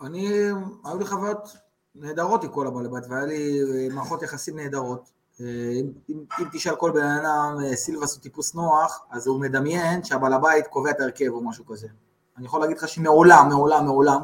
אני, 0.02 0.28
היו 0.84 0.98
לי 0.98 1.04
חוויות 1.04 1.56
נהדרות 1.94 2.44
עם 2.44 2.50
כל 2.50 2.66
הבעלי 2.66 2.88
בית, 2.88 3.04
והיה 3.08 3.26
לי 3.26 3.60
אה, 3.60 3.94
מערכות 3.94 4.22
יחסים 4.22 4.56
נהדרות. 4.56 5.10
אה, 5.40 5.46
אם, 5.80 5.86
אם, 6.10 6.24
אם 6.40 6.44
תשאל 6.52 6.76
כל 6.76 6.90
בן 6.90 7.06
אדם, 7.06 7.56
אה, 7.64 7.76
סילבס 7.76 8.14
הוא 8.14 8.22
טיפוס 8.22 8.54
נוח, 8.54 9.06
אז 9.10 9.26
הוא 9.26 9.40
מדמיין 9.40 10.04
שהבעל 10.04 10.32
הבית 10.32 10.66
קובע 10.66 10.90
את 10.90 11.00
ההרכב 11.00 11.28
או 11.28 11.44
משהו 11.44 11.66
כזה. 11.66 11.88
אני 12.38 12.46
יכול 12.46 12.60
להגיד 12.60 12.76
לך 12.76 12.88
שמעולם, 12.88 13.48
מעולם, 13.48 13.84
מעולם, 13.84 14.20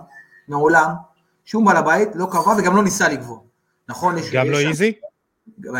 מעולם, 0.48 0.90
שום 1.44 1.64
בעל 1.64 1.76
הבית 1.76 2.08
לא 2.14 2.26
קבע 2.30 2.54
וגם 2.58 2.76
לא 2.76 2.84
ניסה 2.84 3.08
לקבוע. 3.08 3.38
נכון? 3.88 4.14
גם 4.32 4.50
לא 4.50 4.58
איזי? 4.58 4.92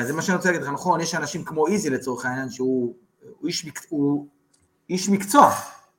זה 0.02 0.12
מה 0.12 0.22
שאני 0.22 0.36
רוצה 0.36 0.48
להגיד 0.48 0.66
לך, 0.66 0.72
נכון, 0.72 1.00
יש 1.00 1.14
אנשים 1.14 1.44
כמו 1.44 1.66
איזי 1.66 1.90
לצורך 1.90 2.24
העניין, 2.24 2.50
שהוא 2.50 2.94
הוא 3.40 3.48
איש, 3.48 3.64
מק, 3.64 3.80
הוא 3.88 4.26
איש 4.90 5.08
מקצוע, 5.08 5.50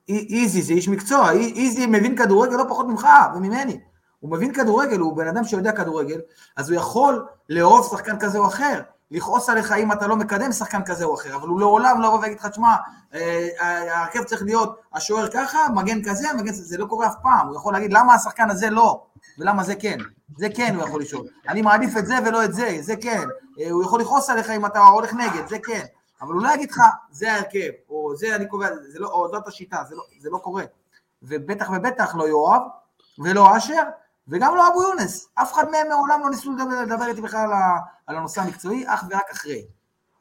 איזי 0.09 0.61
זה 0.61 0.74
איש 0.74 0.88
מקצוע, 0.89 1.32
איזי 1.32 1.86
מבין 1.86 2.18
כדורגל 2.18 2.55
לא 2.55 2.63
פחות 2.70 2.88
ממך 2.88 3.07
וממני, 3.36 3.80
הוא 4.20 4.32
מבין 4.32 4.53
כדורגל, 4.53 4.99
הוא 4.99 5.18
בן 5.18 5.28
אדם 5.28 5.43
שיודע 5.43 5.72
כדורגל, 5.72 6.20
אז 6.55 6.70
הוא 6.70 6.78
יכול 6.78 7.26
לאהוב 7.49 7.88
שחקן 7.91 8.20
כזה 8.20 8.38
או 8.38 8.47
אחר, 8.47 8.82
לכעוס 9.12 9.49
עליך 9.49 9.72
אם 9.72 9.91
אתה 9.91 10.08
לא 10.08 10.16
מקדם 10.16 10.51
שחקן 10.51 10.84
כזה 10.86 11.05
או 11.05 11.16
אחר, 11.16 11.36
אבל 11.36 11.47
הוא 11.47 11.60
לעולם 11.60 12.01
לא 12.01 12.08
יבוא 12.08 12.20
ויגיד 12.20 12.38
לך, 12.39 12.45
תשמע, 12.45 12.76
אה, 13.14 13.47
ההרכב 13.60 14.24
צריך 14.24 14.43
להיות 14.43 14.80
השוער 14.93 15.28
ככה, 15.34 15.58
מגן 15.76 16.03
כזה, 16.10 16.28
מגן 16.34 16.51
כזה, 16.51 16.64
זה 16.64 16.78
לא 16.78 16.86
קורה 16.86 17.08
אף 17.08 17.16
פעם, 17.22 17.47
הוא 17.47 17.55
יכול 17.55 17.74
להגיד 17.74 17.93
למה 17.93 18.14
השחקן 18.14 18.49
הזה 18.49 18.70
לא, 18.70 19.03
ולמה 19.39 19.64
זה 19.64 19.76
כן, 19.76 19.97
זה 20.38 20.47
כן 20.55 20.76
הוא 20.76 20.84
יכול 20.84 21.01
לשאול, 21.01 21.28
אני 21.47 21.62
מעדיף 21.62 21.97
את 21.97 22.05
זה 22.05 22.16
ולא 22.26 22.45
את 22.45 22.53
זה, 22.53 22.78
זה 22.82 22.95
כן, 22.95 23.24
אה, 23.60 23.72
הוא 23.72 23.84
יכול 23.84 24.01
לכעוס 24.01 24.30
עליך 24.30 24.49
אם 24.49 24.66
אתה 24.66 24.80
הולך 24.80 25.14
נגד, 25.14 25.47
זה 25.47 25.58
כן, 25.60 25.86
אבל 26.22 26.34
הוא 26.34 26.41
לא 26.41 26.53
יגיד 26.53 26.72
לך, 26.72 26.82
זה 27.12 27.34
ההרכב, 27.34 27.70
או 27.89 28.16
זה 28.16 28.36
אני 28.36 28.47
קובע, 28.47 28.68
זה 28.88 28.99
לא, 28.99 29.08
או 29.08 29.28
זאת 29.30 29.47
השיטה, 29.47 29.84
זה 29.89 29.95
לא, 29.95 30.03
זה 30.20 30.30
לא 30.30 30.38
קורה, 30.38 30.64
ובטח 31.24 31.70
ובטח 31.70 32.16
לא 32.16 32.24
יואב, 32.24 32.62
ולא 33.20 33.58
אשר, 33.58 33.84
וגם 34.30 34.56
לא 34.56 34.68
אבו 34.68 34.84
יונס, 34.84 35.30
אף 35.36 35.54
אחד 35.54 35.70
מהם 35.70 35.88
מעולם 35.90 36.22
לא 36.22 36.30
ניסו 36.30 36.52
לדבר, 36.52 36.82
לדבר 36.82 37.06
איתי 37.08 37.22
בכלל 37.22 37.50
על, 38.08 38.18
הנושא 38.18 38.42
המקצועי, 38.42 38.84
אך 38.88 39.04
ורק 39.10 39.30
אחרי. 39.32 39.66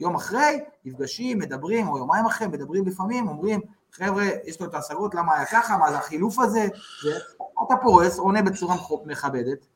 יום 0.00 0.14
אחרי, 0.14 0.64
נפגשים, 0.84 1.38
מדברים, 1.38 1.88
או 1.88 1.98
יומיים 1.98 2.26
אחרי, 2.26 2.46
מדברים 2.46 2.86
לפעמים, 2.86 3.28
אומרים, 3.28 3.60
חבר'ה, 3.92 4.24
יש 4.44 4.60
לו 4.60 4.66
את 4.66 4.74
ההשגות, 4.74 5.14
למה 5.14 5.34
היה 5.36 5.46
ככה, 5.46 5.78
מה 5.78 5.90
זה 5.90 5.98
החילוף 5.98 6.38
הזה, 6.38 6.68
ואתה 7.04 7.82
פורס, 7.82 8.18
עונה 8.18 8.42
בצורה 8.42 8.76
מכבדת, 9.04 9.66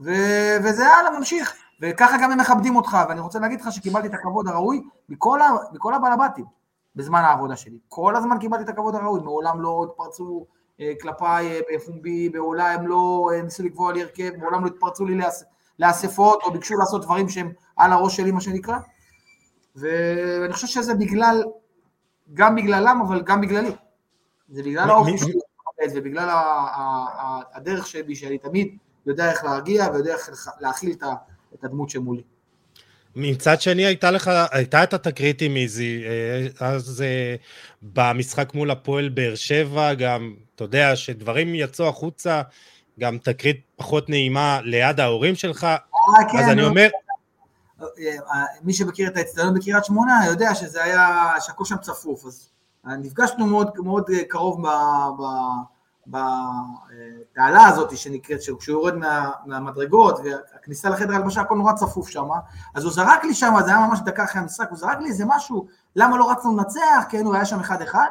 ו... 0.00 0.10
וזה 0.64 0.86
הלאה, 0.88 1.18
ממשיך. 1.18 1.54
וככה 1.82 2.16
גם 2.22 2.30
הם 2.32 2.40
מכבדים 2.40 2.76
אותך, 2.76 2.98
ואני 3.08 3.20
רוצה 3.20 3.38
להגיד 3.38 3.60
לך 3.60 3.72
שקיבלתי 3.72 4.08
את 4.08 4.14
הכבוד 4.14 4.48
הראוי 4.48 4.82
מכל, 5.08 5.42
ה... 5.42 5.50
מכל 5.72 5.94
הבעלבתים 5.94 6.44
בזמן 6.96 7.20
העבודה 7.20 7.56
שלי. 7.56 7.78
כל 7.88 8.16
הזמן 8.16 8.38
קיבלתי 8.38 8.64
את 8.64 8.68
הכבוד 8.68 8.94
הראוי, 8.94 9.20
מעולם 9.20 9.60
לא 9.60 9.86
התפרצו 9.90 10.46
כלפיי 11.00 11.48
אה, 11.48 11.60
בפומבי, 11.74 12.28
מעולם 12.28 12.86
לא 12.86 13.30
אה, 13.32 13.42
ניסו 13.42 13.62
לקבוע 13.62 13.92
לי 13.92 14.02
הרכב, 14.02 14.30
מעולם 14.38 14.64
לא 14.64 14.66
התפרצו 14.66 15.06
לי 15.06 15.14
לאס... 15.14 15.44
לאספות, 15.78 16.42
או 16.42 16.52
ביקשו 16.52 16.74
לעשות 16.74 17.02
דברים 17.02 17.28
שהם 17.28 17.52
על 17.76 17.92
הראש 17.92 18.16
שלי, 18.16 18.30
מה 18.30 18.40
שנקרא. 18.40 18.78
ואני 19.76 20.52
חושב 20.52 20.66
שזה 20.66 20.94
בגלל, 20.94 21.44
גם 22.34 22.56
בגללם, 22.56 23.02
אבל 23.06 23.22
גם 23.22 23.40
בגללי. 23.40 23.74
זה 24.48 24.62
בגלל 24.62 24.90
האופי 24.90 25.18
שלי, 25.18 25.32
ובגלל 25.94 26.28
הדרך 27.52 27.86
שלי, 27.86 28.14
שאני 28.14 28.38
תמיד 28.38 28.76
יודע 29.06 29.30
איך 29.30 29.44
להרגיע 29.44 29.88
ויודע 29.92 30.12
איך 30.14 30.48
להכיל 30.60 30.96
את 31.54 31.64
הדמות 31.64 31.90
שמולי. 31.90 32.22
מצד 33.16 33.60
שני 33.60 33.86
הייתה 33.86 34.10
לך, 34.10 34.30
הייתה 34.50 34.82
את 34.82 34.94
התקרית 34.94 35.42
עם 35.42 35.56
איזי, 35.56 36.02
אה, 36.04 36.68
אז 36.68 37.02
אה, 37.02 37.34
במשחק 37.82 38.54
מול 38.54 38.70
הפועל 38.70 39.08
באר 39.08 39.34
שבע, 39.34 39.94
גם, 39.94 40.34
אתה 40.54 40.64
יודע, 40.64 40.96
שדברים 40.96 41.54
יצאו 41.54 41.88
החוצה, 41.88 42.42
גם 43.00 43.18
תקרית 43.18 43.60
פחות 43.76 44.08
נעימה 44.08 44.60
ליד 44.62 45.00
ההורים 45.00 45.34
שלך, 45.34 45.64
אה, 45.64 46.32
כן, 46.32 46.38
אז 46.38 46.48
אני 46.48 46.64
אומר... 46.64 46.88
מי 48.62 48.72
שמכיר 48.72 49.08
את 49.08 49.16
האצטדיון 49.16 49.54
בקריית 49.54 49.84
שמונה 49.84 50.12
יודע 50.26 50.54
שזה 50.54 50.84
היה, 50.84 51.32
שהכל 51.40 51.64
שם 51.64 51.76
צפוף, 51.76 52.24
אז 52.24 52.48
נפגשנו 52.84 53.46
מאוד, 53.46 53.70
מאוד 53.78 54.10
קרוב 54.28 54.62
ב... 54.62 54.70
ב 55.18 55.24
בתעלה 56.06 57.66
הזאת 57.66 57.96
שנקראת, 57.96 58.38
כשהוא 58.38 58.58
יורד 58.68 58.94
מה, 58.94 59.30
מהמדרגות 59.46 60.20
והכניסה 60.24 60.90
לחדר 60.90 61.14
הלבשה 61.14 61.40
הכל 61.40 61.56
נורא 61.56 61.72
צפוף 61.72 62.08
שם, 62.08 62.28
אז 62.74 62.84
הוא 62.84 62.92
זרק 62.92 63.24
לי 63.24 63.34
שם, 63.34 63.54
זה 63.64 63.70
היה 63.70 63.86
ממש 63.86 64.00
דקה 64.04 64.24
אחרי 64.24 64.42
המשחק, 64.42 64.70
הוא 64.70 64.78
זרק 64.78 64.98
לי 65.00 65.08
איזה 65.08 65.24
משהו, 65.26 65.66
למה 65.96 66.16
לא 66.16 66.30
רצנו 66.30 66.56
לנצח, 66.56 67.04
כן, 67.08 67.24
הוא 67.24 67.34
היה 67.34 67.44
שם 67.44 67.60
אחד 67.60 67.82
אחד, 67.82 68.08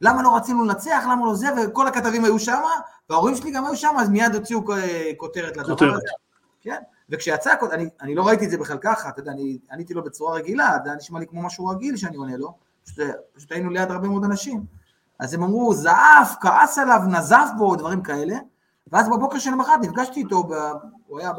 למה 0.00 0.22
לא 0.22 0.36
רצינו 0.36 0.64
לנצח, 0.64 1.04
למה 1.10 1.26
לא 1.26 1.34
זה, 1.34 1.48
וכל 1.56 1.88
הכתבים 1.88 2.24
היו 2.24 2.38
שם, 2.38 2.62
וההורים 3.10 3.36
שלי 3.36 3.50
גם 3.50 3.66
היו 3.66 3.76
שם, 3.76 3.94
אז 3.98 4.08
מיד 4.08 4.34
הוציאו 4.34 4.60
כותרת 5.16 5.56
לדבר 5.56 5.94
הזה. 5.94 6.08
כן, 6.60 6.82
וכשיצא, 7.10 7.54
אני, 7.72 7.88
אני 8.00 8.14
לא 8.14 8.26
ראיתי 8.26 8.44
את 8.44 8.50
זה 8.50 8.58
בכלל 8.58 8.78
ככה, 8.80 9.08
אתה 9.08 9.20
יודע, 9.20 9.32
אני 9.32 9.58
עניתי 9.72 9.94
לו 9.94 10.04
בצורה 10.04 10.34
רגילה, 10.34 10.78
זה 10.84 10.90
היה 10.90 10.96
נשמע 10.96 11.18
לי 11.18 11.26
כמו 11.26 11.42
משהו 11.42 11.66
רגיל 11.66 11.96
שאני 11.96 12.16
עונה 12.16 12.36
לו, 12.36 12.54
פשוט, 12.84 12.98
פשוט 13.36 13.52
היינו 13.52 13.70
ליד 13.70 13.90
הרבה 13.90 14.08
מאוד 14.08 14.24
אנשים. 14.24 14.64
אז 15.18 15.34
הם 15.34 15.42
אמרו, 15.42 15.74
זעף, 15.74 16.36
כעס 16.40 16.78
עליו, 16.78 17.00
נזף 17.08 17.48
בו, 17.58 17.76
דברים 17.76 18.02
כאלה, 18.02 18.36
ואז 18.92 19.08
בבוקר 19.08 19.38
של 19.38 19.50
למחרת 19.50 19.80
נפגשתי 19.82 20.20
איתו, 20.20 20.42
ב... 20.42 20.54
הוא 21.06 21.20
היה 21.20 21.32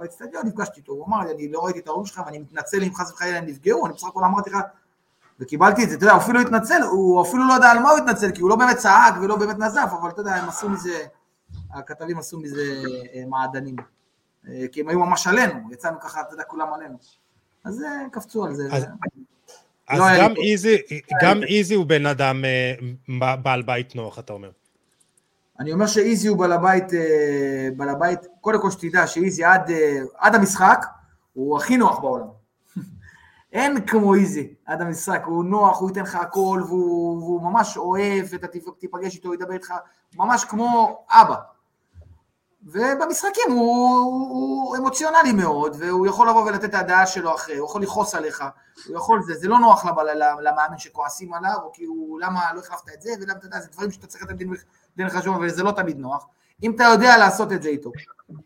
באצטדיון, 0.00 0.46
נפגשתי 0.46 0.80
איתו, 0.80 0.92
הוא 0.92 1.06
אמר 1.06 1.20
לי, 1.20 1.34
אני 1.34 1.52
לא 1.52 1.64
ראיתי 1.64 1.78
את 1.78 1.86
ההורים 1.86 2.06
שלך 2.06 2.22
ואני 2.26 2.38
מתנצל 2.38 2.82
אם 2.82 2.94
חס 2.94 3.12
וחלילה 3.12 3.38
הם 3.38 3.46
נפגעו, 3.46 3.86
אני 3.86 3.94
בסך 3.94 4.06
הכל 4.06 4.24
אמרתי 4.24 4.50
לך, 4.50 4.56
וקיבלתי 5.40 5.84
את 5.84 5.88
זה, 5.90 5.96
אתה 5.96 6.04
יודע, 6.04 6.14
הוא 6.14 6.22
אפילו 6.22 6.40
התנצל, 6.40 6.82
הוא 6.82 7.22
אפילו 7.22 7.48
לא 7.48 7.52
יודע 7.52 7.70
על 7.70 7.78
מה 7.78 7.90
הוא 7.90 7.98
התנצל, 7.98 8.30
כי 8.32 8.40
הוא 8.40 8.50
לא 8.50 8.56
באמת 8.56 8.76
צעק 8.76 9.14
ולא 9.22 9.36
באמת 9.36 9.58
נזף, 9.58 9.90
אבל 10.00 10.10
אתה 10.10 10.20
יודע, 10.20 10.34
הם 10.34 10.48
עשו 10.48 10.68
מזה, 10.68 11.06
הכתבים 11.70 12.18
עשו 12.18 12.38
מזה 12.38 12.82
אה, 13.14 13.22
מעדנים, 13.28 13.76
אה, 14.48 14.64
כי 14.72 14.80
הם 14.80 14.88
היו 14.88 14.98
ממש 14.98 15.26
עלינו, 15.26 15.72
יצאנו 15.72 16.00
ככה, 16.00 16.20
אתה 16.20 16.34
יודע, 16.34 16.44
כולם 16.44 16.72
עלינו. 16.72 16.96
אז 17.64 17.82
אה, 17.82 18.08
קפצו 18.12 18.44
על 18.44 18.54
זה. 18.54 18.68
אז, 18.72 18.84
אז 19.90 19.98
לא 19.98 20.06
גם, 20.18 20.34
איזי, 20.36 20.76
גם 21.22 21.42
איזי 21.42 21.74
הוא 21.74 21.86
בן 21.86 22.06
אדם 22.06 22.44
בעל 23.42 23.62
בית 23.62 23.96
נוח, 23.96 24.18
אתה 24.18 24.32
אומר. 24.32 24.50
אני 25.60 25.72
אומר 25.72 25.86
שאיזי 25.86 26.28
הוא 26.28 26.38
בעל 26.38 26.52
הבית, 26.52 26.84
בעל 27.76 27.88
הבית, 27.88 28.18
קודם 28.40 28.60
כל 28.60 28.70
שתדע 28.70 29.06
שאיזי 29.06 29.44
עד, 29.44 29.70
עד 30.18 30.34
המשחק, 30.34 30.86
הוא 31.32 31.56
הכי 31.56 31.76
נוח 31.76 31.98
בעולם. 31.98 32.26
אין 33.52 33.80
כמו 33.86 34.14
איזי 34.14 34.54
עד 34.66 34.82
המשחק, 34.82 35.22
הוא 35.26 35.44
נוח, 35.44 35.80
הוא 35.80 35.88
ייתן 35.88 36.02
לך 36.02 36.14
הכל, 36.14 36.62
והוא, 36.66 37.18
והוא 37.18 37.42
ממש 37.42 37.76
אוהב, 37.76 38.26
ואתה 38.30 38.46
תיפגש 38.78 39.16
איתו, 39.16 39.34
ידבר 39.34 39.52
איתך, 39.52 39.74
ממש 40.16 40.44
כמו 40.44 41.02
אבא. 41.10 41.36
ובמשחקים 42.62 43.50
הוא, 43.50 43.88
הוא, 43.98 44.28
הוא 44.30 44.76
אמוציונלי 44.76 45.32
מאוד, 45.32 45.76
והוא 45.78 46.06
יכול 46.06 46.28
לבוא 46.28 46.44
ולתת 46.44 46.64
את 46.64 46.74
הדעה 46.74 47.06
שלו 47.06 47.34
אחרי, 47.34 47.56
הוא 47.56 47.66
יכול 47.66 47.82
לכעוס 47.82 48.14
עליך, 48.14 48.44
הוא 48.88 48.96
יכול, 48.96 49.22
זה, 49.22 49.34
זה 49.34 49.48
לא 49.48 49.58
נוח 49.58 49.84
למאמן 50.40 50.78
שכועסים 50.78 51.34
עליו, 51.34 51.56
או 51.62 51.72
כי 51.72 51.84
הוא, 51.84 52.20
למה 52.20 52.52
לא 52.54 52.60
החלפת 52.60 52.88
את 52.94 53.02
זה, 53.02 53.10
ולמה 53.20 53.38
אתה 53.38 53.46
יודע, 53.46 53.60
זה 53.60 53.68
דברים 53.72 53.90
שאתה 53.90 54.06
צריך 54.06 54.22
לתת 54.22 54.36
דין, 54.96 55.08
חשוב, 55.08 55.36
וזה 55.42 55.62
לא 55.62 55.72
תמיד 55.72 55.98
נוח. 55.98 56.26
אם 56.62 56.74
אתה 56.74 56.84
יודע 56.84 57.18
לעשות 57.18 57.52
את 57.52 57.62
זה 57.62 57.68
איתו, 57.68 57.92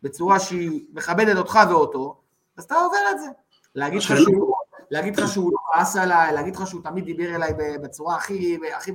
בצורה 0.02 0.40
שהיא 0.40 0.86
מכבדת 0.92 1.36
אותך 1.36 1.58
ואותו, 1.68 2.20
אז 2.56 2.64
אתה 2.64 2.74
עובר 2.74 2.96
את 3.10 3.20
זה. 3.20 3.26
להגיד 3.74 4.02
לך 4.02 4.16
שהוא... 4.16 4.54
להגיד 4.90 5.20
לך 5.20 5.28
שהוא 5.28 5.52
לא 5.52 5.58
כעס 5.72 5.96
עליי, 5.96 6.32
להגיד 6.32 6.56
לך 6.56 6.66
שהוא 6.66 6.82
תמיד 6.82 7.04
דיבר 7.04 7.34
אליי 7.34 7.52
בצורה 7.82 8.16
הכי, 8.16 8.58
הכי, 8.76 8.92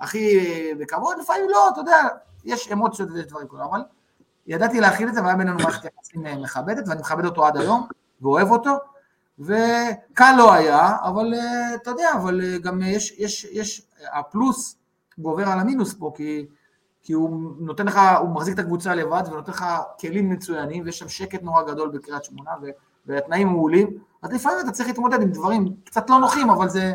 הכי 0.00 0.38
בכבוד, 0.78 1.18
לפעמים 1.18 1.48
לא, 1.50 1.68
אתה 1.68 1.80
יודע, 1.80 2.08
יש 2.44 2.72
אמוציות 2.72 3.08
ויש 3.10 3.26
דברים 3.26 3.48
כאלה, 3.48 3.64
אבל 3.64 3.80
ידעתי 4.46 4.80
להכיל 4.80 5.08
את 5.08 5.14
זה 5.14 5.22
והיה 5.22 5.36
בינינו 5.36 5.58
מערכת 5.58 5.84
יחסים 5.84 6.26
אה, 6.26 6.38
מכבדת 6.38 6.88
ואני 6.88 7.00
מכבד 7.00 7.24
אותו 7.24 7.46
עד 7.46 7.56
היום 7.56 7.86
ואוהב 8.20 8.50
אותו. 8.50 8.76
וקל 9.40 10.34
לא 10.38 10.52
היה, 10.52 10.96
אבל 11.02 11.34
אה, 11.34 11.74
אתה 11.74 11.90
יודע, 11.90 12.08
אבל 12.16 12.40
אה, 12.40 12.58
גם 12.58 12.82
יש, 12.82 13.14
יש, 13.18 13.44
יש, 13.44 13.82
הפלוס 14.12 14.76
גובר 15.18 15.48
על 15.48 15.58
המינוס 15.58 15.94
פה, 15.94 16.12
כי, 16.16 16.46
כי 17.02 17.12
הוא 17.12 17.52
נותן 17.58 17.86
לך, 17.86 18.00
הוא 18.20 18.28
מחזיק 18.28 18.54
את 18.54 18.58
הקבוצה 18.58 18.94
לבד 18.94 19.22
ונותן 19.26 19.52
לך 19.52 19.64
כלים 20.00 20.30
מצוינים 20.30 20.84
ויש 20.84 20.98
שם 20.98 21.08
שקט 21.08 21.42
נורא 21.42 21.62
גדול 21.62 21.88
בקריית 21.88 22.24
שמונה 22.24 22.50
והתנאים 23.06 23.48
מעולים, 23.48 23.98
אז 24.22 24.32
לפעמים 24.32 24.58
אתה 24.60 24.70
צריך 24.70 24.88
להתמודד 24.88 25.22
עם 25.22 25.30
דברים 25.30 25.74
קצת 25.84 26.10
לא 26.10 26.18
נוחים, 26.18 26.50
אבל 26.50 26.68
זה, 26.68 26.92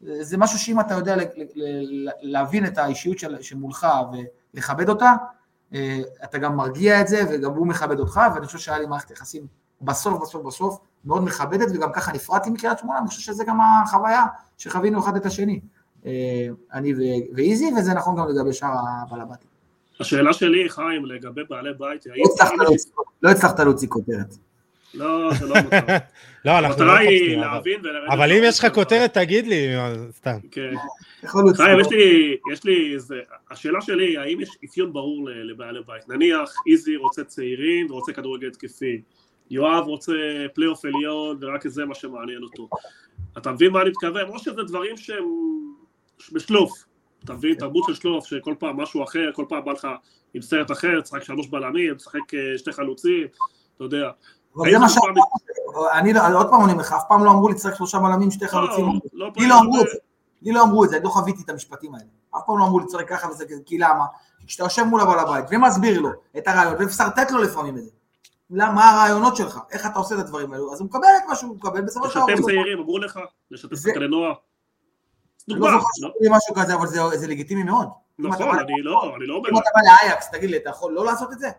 זה 0.00 0.38
משהו 0.38 0.58
שאם 0.58 0.80
אתה 0.80 0.94
יודע 0.94 1.16
להבין 2.22 2.66
את 2.66 2.78
האישיות 2.78 3.18
של, 3.18 3.42
שמולך 3.42 3.86
ולכבד 4.54 4.88
אותה, 4.88 5.12
אתה 6.24 6.38
גם 6.38 6.56
מרגיע 6.56 7.00
את 7.00 7.08
זה 7.08 7.22
וגם 7.30 7.50
הוא 7.50 7.66
מכבד 7.66 7.98
אותך, 7.98 8.20
ואני 8.34 8.46
חושב 8.46 8.58
שהיה 8.58 8.78
לי 8.78 8.86
מערכת 8.86 9.10
יחסים 9.10 9.46
בסוף 9.82 10.22
בסוף 10.22 10.46
בסוף 10.46 10.78
מאוד 11.04 11.24
מכבדת, 11.24 11.68
וגם 11.74 11.92
ככה 11.92 12.12
נפרדתי 12.12 12.50
מקריית 12.50 12.78
שמונה, 12.78 12.98
אני 12.98 13.08
חושב 13.08 13.20
שזה 13.20 13.44
גם 13.44 13.58
החוויה 13.60 14.24
שחווינו 14.58 15.00
אחד 15.00 15.16
את 15.16 15.26
השני, 15.26 15.60
אה, 16.06 16.46
אני 16.72 16.94
ואיזי, 17.34 17.70
וזה 17.78 17.94
נכון 17.94 18.16
גם 18.16 18.28
לגבי 18.28 18.52
שאר 18.52 18.68
הבעלבתים. 19.02 19.48
השאלה 20.00 20.32
שלי, 20.32 20.68
חיים, 20.68 21.06
לגבי 21.06 21.44
בעלי 21.48 21.70
בית, 21.78 22.04
לא 23.22 23.30
הצלחת 23.30 23.60
להוציא 23.60 23.88
כותרת. 23.88 24.34
לא, 24.94 25.34
זה 25.34 25.46
לא 25.46 25.54
המטרה. 25.58 25.98
לא, 26.44 26.58
אנחנו 26.58 26.84
לא 26.84 26.92
קופצים. 26.98 27.40
להבין 27.40 27.80
אבל 28.10 28.32
אם 28.32 28.40
יש 28.44 28.58
לך 28.58 28.74
כותרת, 28.74 29.14
תגיד 29.14 29.46
לי, 29.46 29.74
סתם. 30.16 30.38
כן. 31.20 31.28
חיים, 31.54 31.78
יש 32.52 32.64
לי 32.64 32.94
איזה... 32.94 33.20
השאלה 33.50 33.80
שלי, 33.80 34.18
האם 34.18 34.40
יש 34.40 34.58
אפיון 34.64 34.92
ברור 34.92 35.28
לבעלי 35.30 35.80
בית? 35.86 36.08
נניח, 36.08 36.52
איזי 36.66 36.96
רוצה 36.96 37.24
צעירים 37.24 37.90
ורוצה 37.90 38.12
כדורגל 38.12 38.46
התקפי. 38.48 39.02
יואב 39.50 39.84
רוצה 39.84 40.12
פלייאוף 40.54 40.84
עליון 40.84 41.38
ורק 41.40 41.68
זה 41.68 41.84
מה 41.84 41.94
שמעניין 41.94 42.42
אותו. 42.42 42.68
אתה 43.38 43.52
מבין 43.52 43.72
מה 43.72 43.82
אני 43.82 43.90
מתכוון? 43.90 44.28
או 44.28 44.38
שזה 44.38 44.62
דברים 44.62 44.96
שהם 44.96 45.24
בשלוף. 46.32 46.72
אתה 47.24 47.32
מבין? 47.32 47.54
תרבות 47.54 47.84
של 47.86 47.94
שלוף, 47.94 48.26
שכל 48.26 48.54
פעם 48.58 48.76
משהו 48.80 49.04
אחר, 49.04 49.30
כל 49.34 49.44
פעם 49.48 49.64
בא 49.64 49.72
לך 49.72 49.88
עם 50.34 50.42
סרט 50.42 50.70
אחר, 50.70 51.00
תשחק 51.00 51.22
שלוש 51.22 51.48
בלמים, 51.48 51.94
תשחק 51.94 52.34
אה, 52.34 52.58
שתי 52.58 52.72
חלוצים, 52.72 53.26
אתה 53.76 53.84
יודע. 53.84 54.10
זה 54.70 54.78
מה 54.78 54.88
ש... 54.88 54.96
אני 55.98 56.12
לא- 56.12 56.20
עוד 56.38 56.46
פעם 56.50 56.60
אומר 56.62 56.74
לך, 56.74 56.92
אף 56.92 57.02
פעם 57.08 57.24
לא 57.24 57.30
אמרו 57.30 57.48
לי 57.48 57.54
צריך 57.54 57.76
שלושה 57.76 57.98
בלמים, 57.98 58.30
שתי 58.30 58.48
חלוצים. 58.48 58.84
לא, 58.84 58.92
לא 59.12 59.30
לי 59.36 59.48
לא 59.48 59.58
אמרו 59.58 59.80
את 59.80 59.86
זה. 59.88 59.98
לי 60.46 60.52
לא 60.52 60.62
אמרו 60.62 60.84
את 60.84 60.90
זה, 60.90 60.96
אני 60.96 61.04
לא 61.04 61.10
חוויתי 61.10 61.42
את 61.42 61.50
המשפטים 61.50 61.94
האלה. 61.94 62.06
אף 62.36 62.40
פעם 62.46 62.58
לא 62.58 62.64
אמרו 62.64 62.80
לי 62.80 62.86
צריך 62.86 63.08
ככה 63.08 63.28
וזה 63.28 63.44
כי 63.66 63.78
למה? 63.78 64.04
כי 64.40 64.46
כשאתה 64.46 64.64
יושב 64.64 64.82
מול 64.82 65.00
הבעל 65.00 65.18
הבית 65.18 65.44
ומסביר 65.50 66.00
לו 66.00 66.10
את 66.38 66.48
הרעיון 66.48 66.74
ומסרטט 66.78 67.30
לו 67.30 67.42
לפעמים 67.42 67.78
את 67.78 67.82
זה. 67.82 67.90
מה 68.50 68.90
הרעיונות 68.90 69.36
שלך, 69.36 69.60
איך 69.70 69.86
אתה 69.86 69.98
עושה 69.98 70.14
את 70.14 70.20
הדברים 70.20 70.52
האלו, 70.52 70.72
אז 70.72 70.80
הוא 70.80 70.86
מקבל 70.86 71.08
את 71.16 71.28
מה 71.28 71.34
שהוא 71.34 71.56
מקבל 71.56 71.80
בסופו 71.80 72.10
של 72.10 72.18
דבר. 72.18 72.26
לשתף 72.32 72.44
צעירים, 72.44 72.78
אמרו 72.78 72.98
לך, 72.98 73.20
לשתף 73.50 73.76
שחקני 73.76 74.08
נוער. 74.08 74.32
אני 75.50 75.60
לא 75.60 75.70
זוכר 75.70 76.08
לי 76.20 76.28
משהו 76.30 76.54
כזה, 76.54 76.74
אבל 76.74 76.86
זה 77.16 77.26
לגיטימי 77.26 77.62
מאוד. 77.62 77.88
נכון, 78.18 78.58
אני 78.58 78.82
לא, 78.82 79.12
אני 79.16 79.26
לא. 79.26 79.36
אם 79.36 79.58
אתה 79.58 79.70
בא 79.74 79.80
לאייקס, 80.06 80.30
תגיד 80.30 80.50
לי, 80.50 80.56
אתה 80.56 80.70
יכול 80.70 80.92
לא 80.92 81.04
לעשות 81.04 81.32
את 81.32 81.38
זה? 81.38 81.50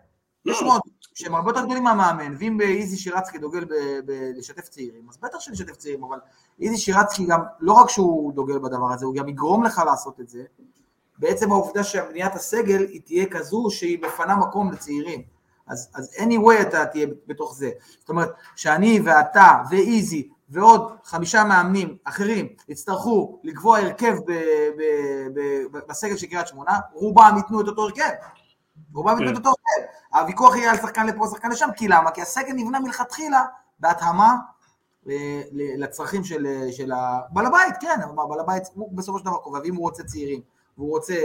יש 0.48 0.62
מאוד, 0.62 0.82
שהם 1.14 1.36
הרבה 1.36 1.52
יותר 1.52 1.66
גדולים 1.66 1.84
מהמאמן, 1.84 2.36
ואם 2.40 2.58
באיזי 2.58 2.98
שירצקי 2.98 3.38
דוגל 3.38 3.66
בלשתף 4.06 4.70
צעירים, 4.70 5.10
אז 5.10 5.18
בטח 5.18 5.40
שנשתף 5.40 5.76
צעירים, 5.76 6.04
אבל 6.04 6.20
איזי 6.62 6.78
שירצקי 6.78 7.26
גם, 7.26 7.42
לא 7.60 7.74
רק 7.74 7.90
שהוא 7.90 8.34
דוגל 8.34 8.60
בדבר 8.60 8.92
הזה, 8.94 9.06
הוא 9.06 9.16
גם 9.16 9.28
יגרום 9.28 9.64
לך 9.64 9.82
לעשות 9.86 10.20
את 10.20 10.30
זה. 10.30 10.44
בעצם 11.20 11.52
העובדה 11.52 11.84
שבניית 11.84 12.36
הסגל 12.36 12.86
היא 12.88 13.02
תהיה 13.06 13.26
כזו 13.26 13.68
שהיא 13.70 14.00
מפנה 14.02 14.36
מקום 14.36 14.72
לצעירים. 14.72 15.22
אז, 15.68 15.90
אז 15.96 16.16
anyway 16.18 16.62
אתה 16.62 16.86
תהיה 16.86 17.08
בתוך 17.28 17.56
זה. 17.56 17.70
זאת 18.00 18.10
אומרת, 18.10 18.30
שאני 18.56 19.00
ואתה 19.06 19.48
ואיזי 19.70 20.30
ועוד 20.50 20.92
חמישה 21.04 21.44
מאמנים 21.44 21.98
אחרים 22.04 22.48
יצטרכו 22.70 23.40
לקבוע 23.44 23.80
הרכב 23.80 24.18
ב, 24.26 24.32
ב, 24.78 24.82
ב, 25.72 25.78
בסגל 25.90 26.18
של 26.18 26.28
קריית 26.28 26.48
שמונה, 26.48 26.80
רובם 26.94 27.34
ייתנו 27.38 27.62
את 27.62 27.68
אותו 27.68 27.82
הרכב. 27.82 28.10
רובם 28.94 29.20
ייתנו 29.20 29.32
את 29.32 29.36
אותו 29.36 29.50
הרכב. 29.50 29.92
הוויכוח 30.14 30.56
יהיה 30.56 30.72
על 30.72 30.78
שחקן 30.78 31.08
לפה, 31.08 31.28
שחקן 31.28 31.52
לשם, 31.52 31.70
כי 31.76 31.88
למה? 31.88 32.12
כי 32.12 32.22
הסגל 32.22 32.54
נבנה 32.54 32.80
מלכתחילה 32.80 33.46
בהתאמה 33.80 34.36
אה, 35.10 35.42
לצרכים 35.54 36.24
של, 36.24 36.48
של 36.72 36.92
בעל 37.30 37.46
הבית, 37.46 37.76
כן, 37.80 38.00
בעל 38.30 38.40
הבית 38.40 38.64
הוא 38.74 38.98
בסופו 38.98 39.20
של 39.20 39.26
דבר 39.26 39.38
קובע, 39.38 39.60
ואם 39.64 39.76
הוא 39.76 39.84
רוצה 39.84 40.04
צעירים, 40.04 40.42
והוא 40.78 40.90
רוצה 40.90 41.16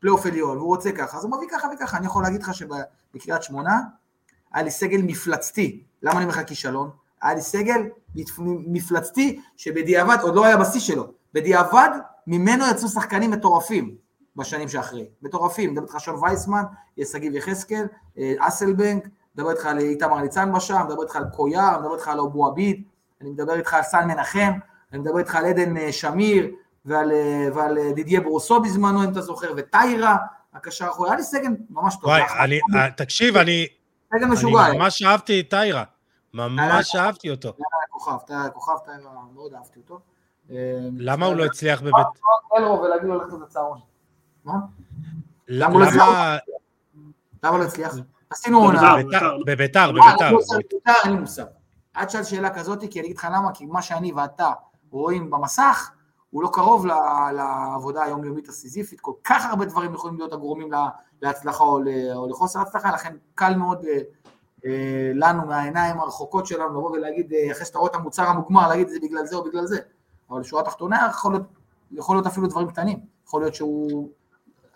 פלייאוף 0.00 0.26
עליון, 0.26 0.56
והוא 0.56 0.68
רוצה 0.68 0.92
ככה, 0.92 1.18
אז 1.18 1.24
הוא 1.24 1.36
מביא 1.36 1.48
ככה 1.50 1.68
וככה. 1.74 1.96
אני 1.96 2.06
יכול 2.06 2.22
להגיד 2.22 2.42
לך 2.42 2.54
שבקריית 2.54 3.42
שמונה 3.42 3.80
היה 4.52 4.64
לי 4.64 4.70
סגל 4.70 5.00
מפלצתי. 5.02 5.84
למה 6.02 6.16
אני 6.16 6.24
אומר 6.24 6.34
לך 6.34 6.48
כישלון? 6.48 6.90
היה 7.22 7.34
לי 7.34 7.40
סגל 7.40 7.82
מפלצתי 8.46 9.40
שבדיעבד, 9.56 10.16
עוד 10.22 10.34
לא 10.34 10.44
היה 10.44 10.56
בשיא 10.56 10.80
שלו, 10.80 11.12
בדיעבד 11.34 11.90
ממנו 12.26 12.64
יצאו 12.70 12.88
שחקנים 12.88 13.30
מטורפים 13.30 13.96
בשנים 14.36 14.68
שאחרי, 14.68 15.06
מטורפים, 15.22 15.72
מדבר 15.72 15.84
איתך 15.84 16.00
שון 16.00 16.24
וייסמן, 16.24 16.62
שגיב 17.04 17.34
יחזקאל, 17.34 17.86
אה, 18.18 18.32
אסלבנק, 18.38 19.08
מדבר 19.34 19.50
איתך 19.50 19.66
על 19.66 19.78
איתמר 19.78 20.20
ניצן 20.20 20.52
בשם, 20.52 20.82
מדבר 20.88 21.02
איתך 21.02 21.16
על 21.16 21.24
קויאר, 21.32 21.78
מדבר 21.80 21.94
איתך 21.94 22.08
על 22.08 22.20
אבו 22.20 22.46
עביד, 22.46 22.82
אני 23.20 23.30
מדבר 23.30 23.54
איתך 23.54 23.74
על 23.74 23.82
סן 23.82 24.08
מנחם, 24.08 24.52
אני 24.92 24.98
מדבר 25.00 25.18
איתך 25.18 25.34
על 25.34 25.44
עדן 25.44 25.76
אה, 25.76 25.92
שמיר 25.92 26.50
ועל, 26.84 27.12
אה, 27.12 27.48
ועל 27.54 27.92
דידיה 27.94 28.20
ברוסו 28.20 28.60
בזמנו, 28.60 29.04
אם 29.04 29.12
אתה 29.12 29.20
זוכר, 29.20 29.52
וטיירה, 29.56 30.16
הקשר 30.54 30.84
האחורי, 30.84 31.08
היה 31.08 31.16
לי 31.16 31.22
סגל 31.22 31.50
ממש 31.70 31.96
טוב. 31.96 32.04
וואי, 32.04 32.22
אני, 32.44 32.60
תקשיב, 32.96 33.36
אני, 33.36 33.66
אני 34.12 34.24
ממש 34.78 35.02
אהבתי 35.02 35.40
את 35.40 35.50
טיירה. 35.50 35.84
ממש 36.34 36.96
אהבתי 36.96 37.30
אותו. 37.30 37.48
היה 37.48 37.86
כוכב, 37.90 38.16
כוכב, 38.52 38.72
אתה 38.82 38.92
מאוד 39.34 39.54
אהבתי 39.54 39.80
אותו. 39.80 40.00
אה, 40.50 40.56
למה 40.96 41.26
הוא 41.26 41.34
לא 41.34 41.44
הצליח 41.44 41.80
בבית... 41.80 42.06
אלרו 42.56 42.82
ולהגיד 42.82 43.08
לו 43.08 43.14
ללכת 43.14 43.36
לצהרון. 43.42 43.78
מה? 44.44 44.54
למה... 45.48 45.72
הוא 45.72 45.80
לא 45.80 45.86
הצליח? 45.86 46.08
למה 47.42 47.58
לא 47.58 47.64
הצליח? 47.64 47.94
עשינו 48.30 48.58
עונה. 48.58 48.96
בביתר, 48.96 49.36
בביתר, 49.46 49.92
לא 49.92 50.00
אין 51.04 51.12
לי 51.12 51.18
מושג. 51.20 51.44
עד 51.94 52.10
שאלת 52.10 52.26
שאלה 52.26 52.50
כזאת, 52.50 52.80
כי 52.90 53.00
אני 53.00 53.06
אגיד 53.06 53.18
לך 53.18 53.26
למה, 53.32 53.52
כי 53.54 53.66
מה 53.66 53.82
שאני 53.82 54.12
ואתה 54.12 54.52
רואים 54.90 55.30
במסך, 55.30 55.90
הוא 56.30 56.42
לא 56.42 56.48
קרוב 56.52 56.86
לעבודה 57.34 58.02
היומיומית 58.02 58.48
הסיזיפית, 58.48 59.00
כל 59.00 59.12
כך 59.24 59.44
הרבה 59.44 59.64
דברים 59.64 59.94
יכולים 59.94 60.18
להיות 60.18 60.32
הגורמים 60.32 60.72
לה- 60.72 60.88
להצלחה 61.22 61.64
או 61.64 61.80
לחוסר 62.30 62.60
הצלחה, 62.60 62.92
לכן 62.92 63.16
קל 63.34 63.54
מאוד 63.54 63.84
אה, 63.84 63.98
אה, 64.64 65.12
לנו 65.14 65.46
מהעיניים 65.46 66.00
הרחוקות 66.00 66.46
שלנו 66.46 66.68
לבוא 66.68 66.90
ולהגיד, 66.90 67.32
אה, 67.32 67.52
אחרי 67.52 67.66
שאתה 67.66 67.78
רואה 67.78 67.90
את 67.90 67.94
המוצר 67.94 68.22
המוגמר, 68.22 68.68
להגיד 68.68 68.88
זה 68.88 68.98
בגלל 69.02 69.26
זה 69.26 69.36
או 69.36 69.44
בגלל 69.44 69.66
זה, 69.66 69.78
אבל 70.30 70.40
בשורה 70.40 70.62
התחתונה 70.62 71.08
יכול 71.10 71.32
להיות, 71.32 71.46
יכול 71.92 72.16
להיות 72.16 72.26
אפילו 72.26 72.46
דברים 72.46 72.70
קטנים, 72.70 72.98
יכול 73.26 73.40
להיות 73.42 73.54
שהוא, 73.54 74.08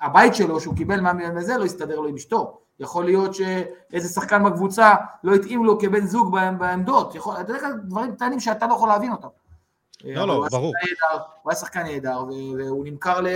הבית 0.01 0.35
שלו 0.35 0.61
שהוא 0.61 0.77
קיבל 0.77 1.01
מהזה 1.01 1.57
לא 1.57 1.65
הסתדר 1.65 2.01
לו 2.01 2.09
עם 2.09 2.15
אשתו, 2.15 2.59
יכול 2.81 3.05
להיות 3.05 3.35
שאיזה 3.35 4.09
שחקן 4.09 4.45
בקבוצה 4.45 4.95
לא 5.25 5.35
התאים 5.35 5.65
לו 5.65 5.79
כבן 5.79 6.07
זוג 6.07 6.37
בעמ- 6.37 6.59
בעמדות, 6.59 7.15
יכול, 7.15 7.37
אתה 7.41 7.53
יודע, 7.53 7.69
דברים 7.85 8.15
קטנים 8.15 8.41
שאתה 8.41 8.67
לא 8.67 8.75
יכול 8.75 8.89
להבין 8.89 9.13
אותם. 9.13 9.29
לא, 10.05 10.29
לא, 10.29 10.47
ברור. 10.51 10.73
נהדר, 10.75 11.23
הוא 11.43 11.51
היה 11.53 11.57
שחקן 11.57 11.83
נהדר, 11.83 12.25
והוא 12.59 12.85
נמכר 12.85 13.21
ל... 13.21 13.27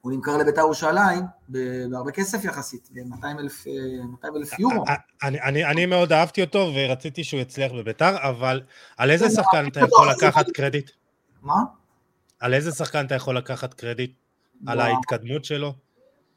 הוא 0.00 0.12
נמכר 0.12 0.36
לביתר 0.36 0.60
ירושלים 0.60 1.24
בהרבה 1.48 2.10
כסף 2.12 2.44
יחסית, 2.44 2.88
ב-200 2.92 3.26
אלף, 3.38 3.66
אה, 3.66 3.72
200 4.04 4.36
אלף 4.36 4.58
יורו. 4.58 4.84
אני, 5.22 5.40
אני, 5.42 5.64
אני 5.64 5.86
מאוד 5.86 6.12
אהבתי 6.12 6.42
אותו 6.42 6.72
ורציתי 6.76 7.24
שהוא 7.24 7.40
יצליח 7.40 7.72
בביתר, 7.72 8.16
אבל 8.28 8.62
על 8.96 9.10
איזה 9.10 9.30
שחקן 9.30 9.68
אתה 9.68 9.80
יכול 9.80 10.08
לקחת 10.10 10.50
קרדיט? 10.50 10.90
מה? 11.42 11.54
על 12.40 12.54
איזה 12.54 12.72
שחקן 12.72 13.06
אתה 13.06 13.14
יכול 13.14 13.36
לקחת 13.36 13.74
קרדיט? 13.74 14.12
על. 14.66 14.80
ההתקדמות 14.80 15.44
שלו? 15.44 15.74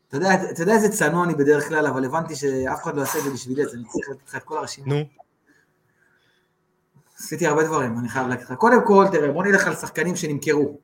אתה 0.08 0.18
יודע, 0.18 0.34
אתה 0.52 0.62
יודע 0.62 0.74
איזה 0.74 0.90
צנוע 0.90 1.26
אני 1.26 1.36
בדרך 1.36 1.68
כלל, 1.68 1.88
אבל 1.88 2.06
הבנתי 2.06 2.36
שאף 2.36 2.84
אחד 2.84 2.96
לא 2.96 3.02
יעשה 3.02 3.18
את 3.18 3.24
זה 3.24 3.30
בשבילי, 3.30 3.64
אז 3.64 3.76
אני 3.76 3.84
צריך 3.84 4.10
לתת 4.10 4.28
לך 4.28 4.36
את 4.36 4.44
כל 4.44 4.58
הרשימה. 4.58 4.88
נו, 4.88 5.04
עשיתי 7.20 7.48
הרבה 7.48 7.64
דברים, 7.64 8.00
אני 8.00 8.10
חייב 8.10 8.28
להגיד 8.28 8.46
לך. 8.46 8.54
קודם 8.54 8.86
כל, 8.88 9.06
תראה, 9.12 9.32
בוא 9.32 9.44
נלך 9.44 9.68
על 9.68 9.76
שחקנים 9.76 10.16
שנמכרו, 10.16 10.80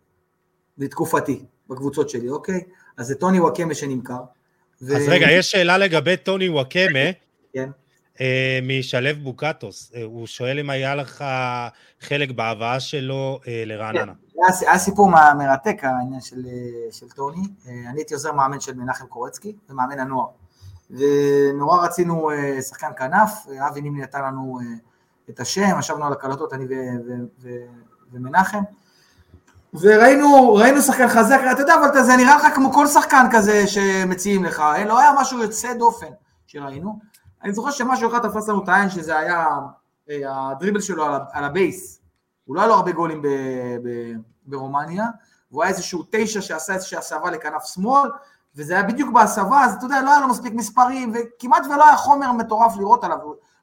בתקופתי, 0.78 1.46
בקבוצות 1.70 2.10
שלי, 2.10 2.30
אוקיי? 2.30 2.62
אז 2.98 3.08
זה 3.08 3.16
טוני 3.16 3.40
וואקמה 3.40 3.74
שנמכר. 3.74 4.22
ו- 4.82 4.96
אז 4.96 5.08
רגע, 5.08 5.32
יש 5.32 5.52
שאלה 5.52 5.78
לגבי 5.78 6.18
טוני 6.18 6.50
וואקמה, 6.50 7.00
כן. 7.54 7.70
אה, 8.22 8.60
משלב 8.64 9.18
בוקטוס. 9.24 9.92
אה, 9.96 10.04
הוא 10.04 10.28
שואל 10.28 10.60
אם 10.60 10.70
היה 10.70 10.96
לך 10.96 11.24
חלק 12.02 12.32
בהבאה 12.32 12.80
שלו 12.80 13.40
אה, 13.48 13.64
לרעננה. 13.66 14.14
היה, 14.36 14.70
היה 14.70 14.78
סיפור 14.78 15.10
מרתק 15.38 15.78
העניין 15.84 16.22
של, 16.22 16.46
של 16.92 17.10
טוני, 17.10 17.42
אני 17.68 18.00
הייתי 18.00 18.14
עוזר 18.14 18.32
מאמן 18.32 18.60
של 18.60 18.74
מנחם 18.74 19.06
קורצקי 19.06 19.56
ומאמן 19.70 20.00
הנוער. 20.00 20.28
ונורא 20.90 21.86
רצינו 21.86 22.30
שחקן 22.70 22.92
כנף, 22.98 23.32
אבי 23.68 23.82
נימני 23.82 24.02
נתן 24.02 24.24
לנו 24.24 24.60
את 25.30 25.40
השם, 25.40 25.80
ישבנו 25.80 26.06
על 26.06 26.14
הקלטות 26.14 26.54
אני 26.54 26.66
ומנחם. 28.12 28.62
וראינו 29.74 30.54
ראינו 30.54 30.82
שחקן 30.82 31.08
חזק, 31.08 31.40
אתה 31.52 31.62
יודע, 31.62 31.76
אבל 31.76 32.04
זה 32.04 32.16
נראה 32.18 32.36
לך 32.36 32.56
כמו 32.56 32.74
כל 32.74 32.88
שחקן 32.88 33.26
כזה 33.32 33.68
שמציעים 33.68 34.44
לך, 34.44 34.64
לא 34.86 35.00
היה 35.00 35.12
משהו 35.22 35.40
יוצא 35.40 35.74
דופן 35.74 36.12
שראינו. 36.48 37.11
אני 37.44 37.54
זוכר 37.54 37.72
שמשהו 37.72 38.10
אחד 38.10 38.30
תפס 38.30 38.50
לנו 38.50 38.64
את 38.64 38.70
העין, 38.70 38.90
שזה 38.90 39.18
היה 39.18 39.48
אה, 40.10 40.50
ה 40.52 40.56
dribble 40.56 40.82
שלו 40.82 41.06
על 41.32 41.44
ה 41.44 41.54
pace. 41.54 42.02
הוא 42.46 42.56
לא 42.56 42.62
היה 42.62 42.68
לו 42.68 42.76
הרבה 42.76 42.92
גולים 42.92 43.22
ברומניה, 44.46 45.06
והוא 45.52 45.64
היה 45.64 45.72
איזשהו 45.72 46.04
תשע 46.10 46.42
שעשה 46.42 46.74
איזושהי 46.74 46.98
הסבה 46.98 47.32
לכנף 47.32 47.66
שמאל, 47.66 48.10
וזה 48.56 48.74
היה 48.74 48.84
בדיוק 48.84 49.14
בהסבה, 49.14 49.64
אז 49.64 49.74
אתה 49.74 49.86
יודע, 49.86 50.02
לא 50.02 50.12
היה 50.12 50.20
לו 50.20 50.28
מספיק 50.28 50.54
מספרים, 50.54 51.14
וכמעט 51.16 51.64
ולא 51.66 51.88
היה 51.88 51.98
חומר 51.98 52.32
מטורף 52.32 52.78
לראות 52.78 53.04
עליו. 53.04 53.18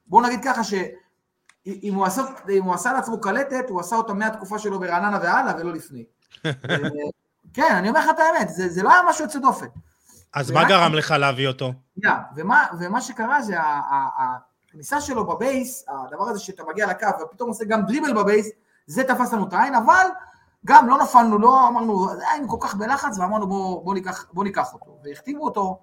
בואו 0.07 0.27
נגיד 0.27 0.41
ככה 0.45 0.65
שאם 0.65 1.95
הוא 1.95 2.07
עשה, 2.07 2.23
הוא 2.61 2.75
עשה 2.75 2.93
לעצמו 2.93 3.21
קלטת, 3.21 3.65
הוא 3.69 3.81
עשה 3.81 3.97
אותה 3.97 4.13
מהתקופה 4.13 4.59
שלו 4.59 4.81
ברעננה 4.81 5.19
והלאה, 5.23 5.55
ולא 5.59 5.73
לפני. 5.73 6.05
אה, 6.47 6.53
כן, 7.53 7.75
אני 7.75 7.89
אומר 7.89 8.01
לך 8.01 8.07
את 8.11 8.19
האמת, 8.19 8.49
זה, 8.49 8.69
זה 8.69 8.83
לא 8.83 8.93
היה 8.93 9.03
משהו 9.09 9.25
יוצא 9.25 9.39
דופן. 9.39 9.67
אז 10.35 10.51
מה 10.51 10.69
גרם 10.69 10.95
לך 10.95 11.11
להביא 11.11 11.49
אותו? 11.49 11.73
Yeah, 12.05 12.09
ומה, 12.37 12.67
ומה 12.79 13.01
שקרה 13.01 13.43
זה 13.43 13.57
הכניסה 14.69 15.01
שלו 15.01 15.27
בבייס, 15.27 15.85
הדבר 15.89 16.29
הזה 16.29 16.41
שאתה 16.41 16.63
מגיע 16.69 16.87
לקו 16.87 17.07
ופתאום 17.23 17.49
עושה 17.49 17.65
גם 17.65 17.83
דריבל 17.83 18.15
בבייס, 18.15 18.51
זה 18.87 19.05
תפס 19.05 19.33
לנו 19.33 19.49
את 19.49 19.53
העין, 19.53 19.75
אבל 19.75 20.07
גם 20.67 20.89
לא 20.89 20.99
נפלנו, 21.03 21.39
לא 21.39 21.69
אמרנו, 21.69 22.09
היינו 22.33 22.49
כל 22.49 22.57
כך 22.61 22.75
בלחץ 22.75 23.19
ואמרנו 23.19 23.47
בוא, 23.47 23.85
בוא, 23.85 23.95
ניקח, 23.95 24.27
בוא 24.33 24.45
ניקח 24.45 24.73
אותו. 24.73 24.99
והחתימו 25.05 25.45
אותו 25.45 25.81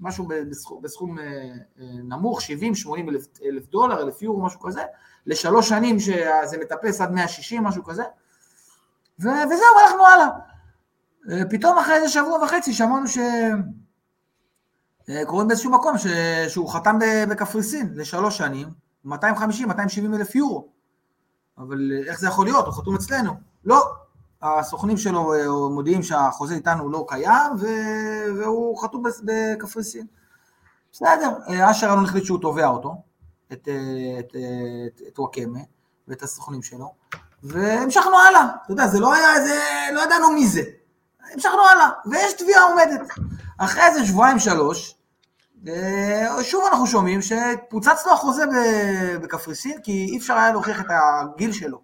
משהו 0.00 0.28
בסכום, 0.50 0.82
בסכום 0.82 1.18
אה, 1.18 1.24
אה, 1.24 1.84
נמוך, 2.04 2.40
70-80 2.40 2.44
אלף, 3.08 3.26
אלף 3.44 3.66
דולר, 3.66 4.02
אלף 4.02 4.22
יורו, 4.22 4.42
משהו 4.42 4.60
כזה, 4.60 4.82
לשלוש 5.26 5.68
שנים 5.68 6.00
שזה 6.00 6.58
מטפס 6.60 7.00
עד 7.00 7.12
160, 7.12 7.62
משהו 7.64 7.84
כזה, 7.84 8.02
ו- 9.20 9.44
וזהו, 9.46 9.78
הלכנו 9.82 10.06
הלאה. 10.06 10.28
אה, 11.30 11.42
פתאום 11.50 11.78
אחרי 11.78 11.94
איזה 11.94 12.08
שבוע 12.08 12.44
וחצי 12.44 12.72
שמענו 12.72 13.08
ש... 13.08 13.18
אה, 15.08 15.24
קוראים 15.26 15.48
באיזשהו 15.48 15.70
מקום 15.70 15.98
ש... 15.98 16.06
שהוא 16.48 16.72
חתם 16.72 16.98
בקפריסין 17.28 17.92
לשלוש 17.94 18.38
שנים, 18.38 18.68
250-270 19.06 19.10
אלף 20.14 20.34
יורו. 20.34 20.68
אבל 21.58 21.92
אה, 21.92 22.10
איך 22.10 22.20
זה 22.20 22.26
יכול 22.26 22.46
להיות? 22.46 22.66
הוא 22.66 22.74
חתום 22.74 22.94
אצלנו. 22.94 23.32
לא, 23.64 23.92
הסוכנים 24.42 24.96
שלו 24.96 25.34
אה, 25.34 25.70
מודיעים 25.70 26.02
שהחוזה 26.02 26.54
איתנו 26.54 26.90
לא 26.90 27.04
קיים, 27.08 27.52
ו... 27.60 27.66
והוא 28.38 28.82
חתום 28.82 29.02
בקפריסין. 29.24 30.06
בסדר, 30.92 31.30
אשר 31.70 31.92
אלון 31.92 32.04
החליט 32.04 32.24
שהוא 32.24 32.40
תובע 32.40 32.66
אותו, 32.66 32.94
את, 33.52 33.68
את, 34.18 34.36
את, 34.86 35.00
את 35.08 35.18
וואקמה 35.18 35.58
ואת 36.08 36.22
הסוכנים 36.22 36.62
שלו, 36.62 36.94
והמשכנו 37.42 38.16
הלאה. 38.28 38.46
אתה 38.64 38.72
יודע, 38.72 38.86
זה 38.86 39.00
לא 39.00 39.14
היה 39.14 39.36
איזה, 39.36 39.60
לא 39.92 40.00
ידענו 40.00 40.30
מי 40.30 40.48
זה. 40.48 40.62
המשכנו 41.32 41.62
הלאה, 41.72 41.90
ויש 42.06 42.32
תביעה 42.32 42.62
עומדת. 42.62 43.00
אחרי 43.58 43.82
איזה 43.82 44.06
שבועיים 44.06 44.38
שלוש, 44.38 44.96
אה, 45.68 46.36
שוב 46.42 46.64
אנחנו 46.70 46.86
שומעים 46.86 47.20
שפוצץ 47.22 48.06
לו 48.06 48.12
החוזה 48.12 48.44
בקפריסין, 49.22 49.80
כי 49.82 50.06
אי 50.10 50.18
אפשר 50.18 50.34
היה 50.34 50.52
להוכיח 50.52 50.80
את 50.80 50.86
הגיל 50.90 51.52
שלו. 51.52 51.80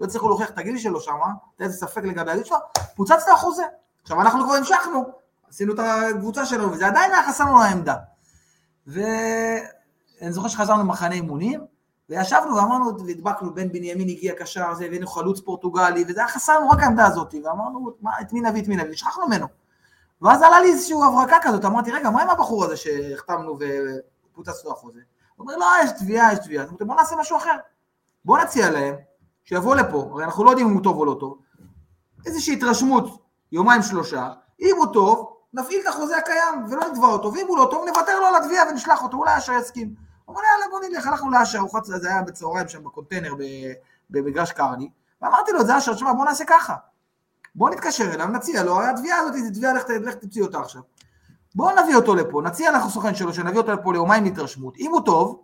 לא 0.00 0.06
הצליחו 0.06 0.28
להוכיח 0.28 0.50
את 0.50 0.58
הגיל 0.58 0.78
שלו 0.78 1.00
שם, 1.00 1.12
היה 1.12 1.66
איזה 1.66 1.78
ספק 1.78 2.04
לגבי 2.04 2.30
הגיל 2.30 2.44
שלו, 2.44 2.56
פוצץ 2.96 3.28
לו 3.28 3.34
החוזה. 3.34 3.62
עכשיו 4.02 4.20
אנחנו 4.20 4.44
כבר 4.44 4.54
המשכנו, 4.54 5.04
עשינו 5.50 5.74
את 5.74 5.78
הקבוצה 5.78 6.46
שלנו, 6.46 6.72
וזה 6.72 6.86
עדיין 6.86 7.12
היה 7.12 7.28
חסר 7.28 7.44
לנו 7.44 7.62
העמדה. 7.62 7.94
ואני 8.86 10.32
זוכר 10.32 10.48
שחזרנו 10.48 10.82
למחנה 10.82 11.14
אימונים, 11.14 11.60
וישבנו 12.10 12.56
ואמרנו, 12.56 13.06
והדבקנו, 13.06 13.54
בן 13.54 13.68
בנימין 13.68 14.08
הגיע 14.08 14.34
קשר, 14.38 14.64
הבאנו 14.64 15.06
חלוץ 15.06 15.40
פורטוגלי, 15.40 16.04
וזה 16.08 16.20
היה 16.20 16.58
לנו 16.60 16.70
רק 16.70 16.82
העמדה 16.82 17.06
הזאת, 17.06 17.34
ואמרנו, 17.44 17.90
מה, 18.00 18.10
את 18.20 18.32
מי 18.32 18.40
נביא, 18.40 18.62
את 18.62 18.68
מי 18.68 18.76
נביא, 18.76 18.92
ושכחנו 18.92 19.26
ממנו. 19.26 19.46
ואז 20.22 20.42
עלה 20.42 20.60
לי 20.60 20.72
איזושהי 20.72 20.96
הברקה 21.06 21.36
כזאת, 21.42 21.64
אמרתי, 21.64 21.92
רגע, 21.92 22.10
מה 22.10 22.22
עם 22.22 22.30
הבחור 22.30 22.64
הזה 22.64 22.76
שהחתמנו 22.76 23.58
ופוצץ 24.32 24.64
לו 24.64 24.72
החוזה? 24.72 25.00
הוא 25.36 25.44
אומר, 25.44 25.56
לא, 25.56 25.66
יש 25.84 25.90
תביעה, 25.98 26.32
יש 26.32 26.38
תביעה. 26.38 26.64
אז 26.64 26.68
אמרתי, 26.68 26.84
בוא 26.84 26.94
נעשה 26.94 27.16
משהו 27.16 27.36
אחר. 27.36 27.56
בוא 28.24 28.38
נציע 28.38 28.70
להם, 28.70 28.94
שיבוא 29.44 29.76
לפה, 29.76 30.08
הרי 30.12 30.24
אנחנו 30.24 30.44
לא 30.44 30.50
יודעים 30.50 30.68
אם 30.68 30.74
הוא 30.74 30.82
טוב 30.82 30.96
או 30.98 31.04
לא 31.04 31.16
טוב, 31.20 31.38
איזושהי 32.26 32.54
התרשמות, 32.54 33.22
יומיים 33.52 33.82
שלושה, 33.82 34.32
אם 34.60 34.74
הוא 34.76 34.86
טוב, 34.92 35.36
נפעיל 35.54 35.80
את 35.82 35.86
החוזה 35.86 36.16
הקיים 36.16 36.66
ולא 36.70 36.82
נתבע 36.92 37.06
אותו, 37.06 37.32
ואם 37.32 37.46
הוא 37.48 37.58
לא 37.58 37.68
טוב, 37.70 37.84
נוותר 37.88 38.20
לו 38.20 38.26
על 38.26 38.36
התביעה 38.36 38.68
ונשלח 38.68 39.02
אותו, 39.02 39.16
אולי 39.16 39.38
אשר 39.38 39.52
יסכים. 39.52 39.94
הוא 40.24 40.36
אומר, 40.36 40.46
יאללה, 40.52 40.66
בוא 40.70 40.80
נלך, 40.88 41.06
הלכנו 41.06 41.30
לאשר, 41.30 41.58
ארוחת, 41.58 41.84
זה 41.84 42.08
היה 42.08 42.22
בצהריים 42.22 42.68
שם 42.68 42.84
בקונטיינר 42.84 43.34
במגרש 44.10 44.52
קרני, 44.52 44.90
ואמרתי 45.22 45.52
לו, 45.52 45.64
זה 45.64 45.78
אשר, 45.78 45.94
תשמע, 45.94 46.12
בוא 46.12 46.24
נעשה 46.24 46.44
ככה. 46.44 46.74
בוא 47.54 47.70
נתקשר 47.70 48.14
אליו, 48.14 48.26
נציע 48.26 48.62
לו, 48.62 48.82
התביעה 48.82 49.18
הזאת 49.18 49.34
היא 49.34 49.50
תביעה, 49.54 49.72
לך 49.72 50.14
תוציא 50.14 50.42
אותה 50.42 50.60
עכשיו. 50.60 50.82
בואו 51.54 51.82
נביא 51.82 51.96
אותו 51.96 52.14
לפה, 52.14 52.42
נציע 52.42 52.72
לך 52.72 52.88
סוכן 52.88 53.14
שלו, 53.14 53.34
שנביא 53.34 53.58
אותו 53.58 53.72
לפה 53.72 53.92
ליומיים 53.92 54.24
להתרשמות. 54.24 54.76
אם 54.76 54.90
הוא 54.92 55.00
טוב, 55.00 55.42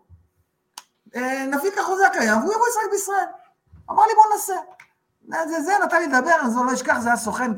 אה, 1.17 1.47
נביא 1.47 1.71
את 1.71 1.79
החוזה 1.79 2.07
הקיים, 2.07 2.39
והוא 2.39 2.53
יבוא 2.53 2.67
לשחק 2.69 2.91
בישראל. 2.91 3.27
אמר 3.91 4.03
לי, 4.07 4.13
בוא 4.15 4.25
ננסה. 4.33 4.55
זה, 5.49 5.63
זה 5.63 5.73
נתן 5.85 5.99
לי 5.99 6.07
לדבר, 6.07 6.35
אז 6.43 6.57
לא 6.57 6.75
אשכח, 6.75 6.99
זה 7.01 7.09
היה 7.09 7.17
סוכן, 7.17 7.53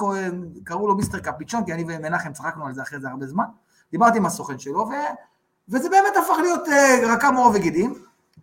קראו 0.64 0.88
לו 0.88 0.97
מיסטר 0.97 1.18
קפיצ'ון, 1.18 1.64
כי 1.64 1.72
אני 1.72 1.84
ומנחם 1.88 2.32
צחקנו 2.32 2.66
על 2.66 2.74
זה 2.74 2.82
אחרי 2.82 3.01
זה 3.01 3.09
הרבה 3.09 3.26
זמן. 3.26 3.44
דיברתי 3.90 4.18
עם 4.18 4.26
הסוכן 4.26 4.59
שלו, 4.59 4.78
ו... 4.78 4.92
וזה 5.68 5.88
באמת 5.88 6.16
הפך 6.16 6.36
להיות 6.40 6.68
אה, 6.68 6.99
רקה 7.03 7.30
מעור 7.30 7.51
וגידים. 7.55 7.94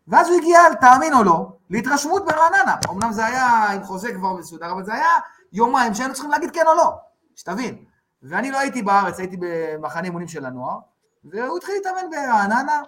ואז 0.07 0.29
הוא 0.29 0.37
הגיע, 0.37 0.73
תאמין 0.73 1.13
או 1.13 1.23
לא, 1.23 1.49
להתרשמות 1.69 2.25
ברעננה. 2.25 2.75
אמנם 2.89 3.11
זה 3.11 3.25
היה 3.25 3.47
עם 3.47 3.83
חוזה 3.83 4.13
כבר 4.13 4.33
מסודר, 4.33 4.71
אבל 4.71 4.85
זה 4.85 4.93
היה 4.93 5.09
יומיים 5.53 5.93
שהיינו 5.93 6.13
צריכים 6.13 6.31
להגיד 6.31 6.51
כן 6.51 6.67
או 6.67 6.75
לא, 6.75 6.91
שתבין. 7.35 7.85
ואני 8.23 8.51
לא 8.51 8.59
הייתי 8.59 8.81
בארץ, 8.81 9.19
הייתי 9.19 9.37
במחנה 9.39 10.03
אימונים 10.03 10.27
של 10.27 10.45
הנוער, 10.45 10.79
והוא 11.23 11.57
התחיל 11.57 11.75
להתאמן 11.75 12.09
ברעננה, 12.11 12.81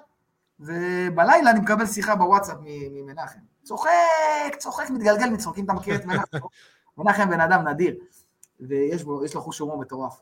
ובלילה 0.59 1.51
אני 1.51 1.59
מקבל 1.59 1.85
שיחה 1.85 2.15
בוואטסאפ 2.15 2.57
ממנחם. 2.91 3.39
צוחק, 3.63 4.55
צוחק, 4.57 4.89
מתגלגל 4.89 5.29
מצחוקים, 5.29 5.65
אתה 5.65 5.73
מכיר 5.73 5.95
את 5.95 6.05
מנחם? 6.05 6.37
מנחם 6.97 7.29
בן 7.29 7.39
אדם 7.41 7.67
נדיר, 7.67 7.95
ויש 8.59 9.03
בו, 9.03 9.21
לו 9.35 9.41
חוש 9.41 9.59
הומור 9.59 9.77
מטורף. 9.77 10.21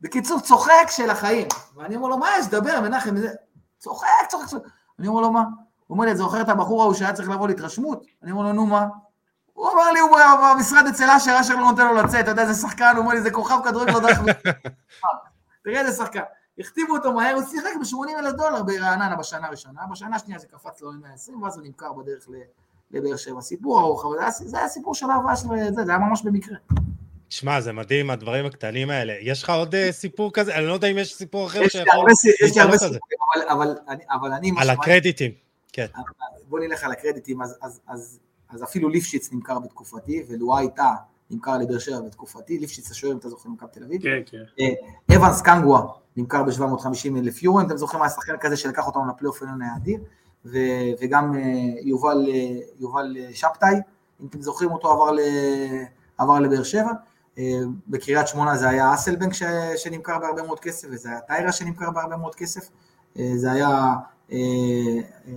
בקיצור, 0.00 0.40
צוחק 0.40 0.86
של 0.88 1.10
החיים. 1.10 1.48
ואני 1.74 1.96
אומר 1.96 2.08
לו, 2.08 2.18
מה 2.18 2.28
יש, 2.38 2.46
דבר, 2.46 2.80
מנחם, 2.80 3.14
צוחק, 3.78 4.08
צוחק, 4.28 4.46
צוחק. 4.46 4.62
אני 4.98 5.08
אומר 5.08 5.20
לו, 5.20 5.30
מה? 5.30 5.40
הוא 5.40 5.96
אומר 5.96 6.04
לי, 6.04 6.12
את 6.12 6.16
זוכר 6.16 6.40
את 6.40 6.48
הבחור 6.48 6.82
ההוא 6.82 6.94
שהיה 6.94 7.12
צריך 7.12 7.28
לבוא 7.28 7.48
להתרשמות? 7.48 8.06
אני 8.22 8.32
אומר 8.32 8.42
לו, 8.42 8.52
נו 8.52 8.66
מה? 8.66 8.86
הוא 9.56 9.72
אמר 9.72 9.92
לי, 9.92 10.00
הוא 10.00 10.18
במשרד 10.54 10.86
אצל 10.86 11.04
אשר, 11.16 11.36
אשר 11.40 11.54
לא 11.54 11.70
נותן 11.70 11.86
לו 11.86 11.94
לצאת, 11.94 12.20
אתה 12.20 12.30
יודע 12.30 12.42
איזה 12.42 12.54
שחקן, 12.54 12.92
הוא 12.96 13.04
אומר 13.04 13.14
לי, 13.14 13.20
זה 13.20 13.30
כוכב 13.30 13.58
כדורגל 13.64 13.92
לא 13.92 14.00
דרך 14.00 14.18
תראה 15.64 15.80
איזה 15.80 15.92
שחקן. 15.92 16.20
החתימו 16.58 16.96
אותו 16.96 17.12
מהר, 17.12 17.34
הוא 17.34 17.42
שיחק 17.50 17.70
ב-80 17.80 18.18
אלף 18.18 18.32
דולר 18.32 18.62
ברעננה 18.62 19.16
בשנה 19.16 19.46
הראשונה, 19.46 19.80
בשנה 19.90 20.16
השנייה 20.16 20.38
זה 20.38 20.46
קפץ 20.46 20.80
לו 20.80 20.92
ל-120, 20.92 21.42
ואז 21.42 21.56
הוא 21.58 21.66
נמכר 21.66 21.92
בדרך 21.92 22.28
לבאר 22.90 23.16
שבע. 23.16 23.40
סיפור 23.40 23.80
ארוך, 23.80 24.04
אבל 24.04 24.30
זה 24.30 24.58
היה 24.58 24.68
סיפור 24.68 24.94
של 24.94 25.06
אהבה 25.10 25.36
של 25.36 25.48
זה, 25.74 25.84
זה 25.84 25.90
היה 25.90 25.98
ממש 25.98 26.22
במקרה. 26.22 26.56
שמע, 27.28 27.60
זה 27.60 27.72
מדהים, 27.72 28.10
הדברים 28.10 28.46
הקטנים 28.46 28.90
האלה. 28.90 29.14
יש 29.20 29.42
לך 29.42 29.50
עוד 29.50 29.74
uh, 29.74 29.78
סיפור 29.90 30.32
כזה? 30.32 30.54
אני 30.54 30.66
לא 30.66 30.72
יודע 30.72 30.88
אם 30.88 30.98
יש 30.98 31.14
סיפור 31.14 31.46
אחר 31.46 31.68
שיכול... 31.68 32.10
יש 32.44 32.56
לי 32.56 32.60
הרבה 32.60 32.78
סיפורים, 32.78 32.98
אבל 34.10 34.32
אני... 34.32 34.52
על 34.58 34.70
הקרדיטים, 34.70 35.32
כן. 35.72 35.86
בוא 36.48 36.60
נלך 36.60 36.84
על 36.84 36.92
הקרדיטים, 36.92 37.42
אז, 37.86 38.20
אז, 38.56 38.62
אפילו 38.62 38.88
ליפשיץ 38.88 39.32
נמכר 39.32 39.58
בתקופתי, 39.58 40.22
ולואי 40.28 40.62
הייתה 40.62 40.90
נמכר 41.30 41.58
לבאר 41.58 41.78
שבע 41.78 42.00
בתקופתי, 42.00 42.58
ליפשיץ 42.58 42.90
השוער, 42.90 43.12
אם 43.12 43.18
אתה 43.18 43.28
זוכר, 43.28 43.48
מכבי 43.48 43.68
תל 43.72 43.84
אביב. 43.84 44.02
כן, 44.02 44.20
כן. 44.26 44.42
אה, 44.60 45.16
אבנס 45.16 45.42
קנגווה 45.42 45.82
נמכר 46.16 46.42
ב-750 46.42 47.18
אלף 47.18 47.42
יורו, 47.42 47.60
אם 47.60 47.66
אתם 47.66 47.76
זוכרים, 47.76 48.02
היה 48.02 48.10
שחקן 48.10 48.36
כזה 48.40 48.56
שלקח 48.56 48.86
אותנו 48.86 49.02
לפלייאוף 49.08 49.42
עליון 49.42 49.62
האדיר, 49.62 50.00
וגם 51.00 51.34
אה, 51.36 51.40
יובל, 51.82 52.26
יובל 52.78 53.16
שבתאי, 53.32 53.74
אם 54.22 54.26
אתם 54.26 54.42
זוכרים 54.42 54.70
אותו, 54.70 54.92
עבר, 54.92 55.12
ל, 55.12 55.20
עבר 56.18 56.40
לבאר 56.40 56.62
שבע. 56.62 56.90
בקריית 57.88 58.28
שמונה 58.28 58.56
זה 58.56 58.68
היה 58.68 58.94
אסלבנק 58.94 59.32
שנמכר 59.76 60.18
בהרבה 60.18 60.42
מאוד 60.42 60.60
כסף, 60.60 60.88
וזה 60.90 61.08
היה 61.08 61.20
טיירה 61.20 61.52
שנמכר 61.52 61.90
בהרבה 61.90 62.16
מאוד 62.16 62.34
כסף, 62.34 62.70
זה 63.14 63.52
היה 63.52 63.94
אה, 64.32 64.38
אה, 65.28 65.32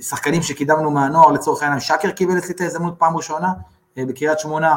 שחקנים 0.00 0.42
שקידמנו 0.42 0.90
מהנוער, 0.90 1.32
לצורך 1.32 1.62
העניין 1.62 1.80
שקר 1.80 2.10
קיבל 2.10 2.38
אצלי 2.38 2.54
את 2.54 2.60
ההזדמנות 2.60 2.94
פעם 2.98 3.16
ראשונה, 3.16 3.52
אה, 3.98 4.06
בקריית 4.06 4.38
שמונה 4.38 4.76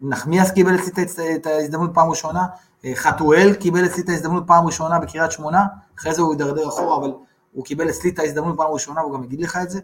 נחמיאס 0.00 0.50
קיבל 0.50 0.74
אצלי 0.74 1.04
את 1.34 1.46
ההזדמנות 1.46 1.90
פעם 1.94 2.10
ראשונה, 2.10 2.46
חתואל 2.94 3.54
קיבל 3.54 3.86
אצלי 3.86 4.02
את 4.02 4.08
ההזדמנות 4.08 4.44
פעם 4.46 4.66
ראשונה 4.66 4.98
בקריית 4.98 5.32
שמונה, 5.32 5.64
אחרי 5.98 6.14
זה 6.14 6.22
הוא 6.22 6.32
הידרדר 6.32 6.68
אחורה, 6.68 6.96
אבל 6.96 7.12
הוא 7.52 7.64
קיבל 7.64 7.90
אצלי 7.90 8.10
את 8.10 8.18
ההזדמנות 8.18 8.56
פעם 8.56 8.72
ראשונה, 8.72 9.00
והוא 9.00 9.14
גם 9.14 9.24
יגיד 9.24 9.40
לך 9.40 9.58
את 9.62 9.70
זה. 9.70 9.80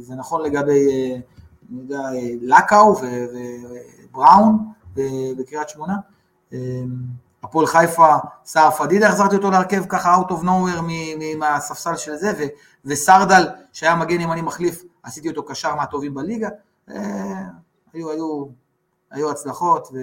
זה 0.00 0.14
נכון 0.14 0.42
לגבי 0.42 1.12
אני 1.72 1.80
יודע, 1.80 2.00
לקאו 2.42 2.96
ובראון 4.10 4.58
בקריית 5.38 5.68
שמונה. 5.68 5.94
הפועל 7.42 7.66
חיפה, 7.66 8.14
סער 8.44 8.70
פדידה, 8.70 9.08
החזרתי 9.08 9.36
אותו 9.36 9.50
להרכב 9.50 9.84
ככה 9.88 10.16
out 10.16 10.30
of 10.30 10.44
nowhere 10.44 10.82
מהספסל 11.38 11.96
של 11.96 12.16
זה, 12.16 12.32
ו, 12.38 12.42
וסרדל, 12.84 13.48
שהיה 13.72 13.94
מגן 13.94 14.20
ימני 14.20 14.42
מחליף, 14.42 14.82
עשיתי 15.02 15.28
אותו 15.28 15.42
קשר 15.42 15.74
מהטובים 15.74 16.14
בליגה. 16.14 16.48
אה, 16.90 17.42
היו, 17.92 18.10
היו, 18.10 18.46
היו 19.10 19.30
הצלחות, 19.30 19.88
ו, 19.92 19.98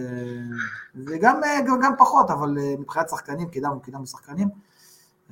וגם 1.05 1.41
גם, 1.67 1.79
גם 1.81 1.93
פחות, 1.97 2.31
אבל 2.31 2.57
אה, 2.59 2.75
מבחינת 2.79 3.09
שחקנים, 3.09 3.49
קידמנו, 3.49 3.79
קידמנו 3.79 4.07
שחקנים. 4.07 4.47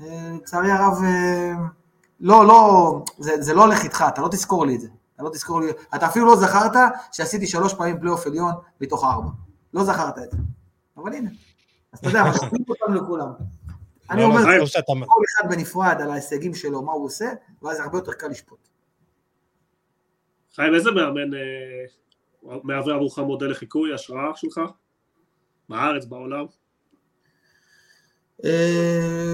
אה, 0.01 0.31
לצערי 0.35 0.71
הרב, 0.71 1.01
לא, 2.19 2.47
לא, 2.47 3.03
זה, 3.17 3.41
זה 3.41 3.53
לא 3.53 3.61
הולך 3.65 3.83
איתך, 3.83 4.05
אתה 4.07 4.21
לא 4.21 4.27
תזכור 4.27 4.65
לי 4.65 4.75
את 4.75 4.81
זה. 4.81 4.87
אתה 5.15 5.23
לא 5.23 5.29
תזכור 5.29 5.61
לי, 5.61 5.71
אתה 5.95 6.05
אפילו 6.07 6.25
לא 6.25 6.35
זכרת 6.35 6.71
שעשיתי 7.11 7.47
שלוש 7.47 7.73
פעמים 7.73 7.99
פלייאוף 7.99 8.27
עליון 8.27 8.51
מתוך 8.81 9.03
ארבע. 9.03 9.29
לא 9.73 9.83
זכרת 9.83 10.17
את 10.17 10.31
זה. 10.31 10.37
אבל 10.97 11.13
הנה. 11.13 11.29
אז 11.93 11.99
אתה 11.99 12.07
יודע, 12.07 12.23
משאירים 12.29 12.63
אותם 12.69 12.93
לכולם. 12.93 13.31
אני 14.09 14.23
אומר, 14.23 14.41
כל 15.05 15.23
אחד 15.35 15.49
בנפרד 15.49 15.97
על 16.01 16.11
ההישגים 16.11 16.53
שלו, 16.53 16.81
מה 16.81 16.91
הוא 16.91 17.05
עושה, 17.05 17.31
ואז 17.61 17.79
הרבה 17.79 17.97
יותר 17.97 18.11
קל 18.11 18.27
לשפוט. 18.27 18.67
חיים, 20.55 20.75
איזה 20.75 20.91
מאמן 20.91 21.33
אה, 21.33 22.59
מהווה 22.63 22.95
עבורך 22.95 23.19
מודל 23.19 23.51
לחיקוי, 23.51 23.93
השראה 23.93 24.31
שלך? 24.35 24.61
בארץ, 25.69 26.05
בעולם? 26.05 26.45
אה, 28.45 29.33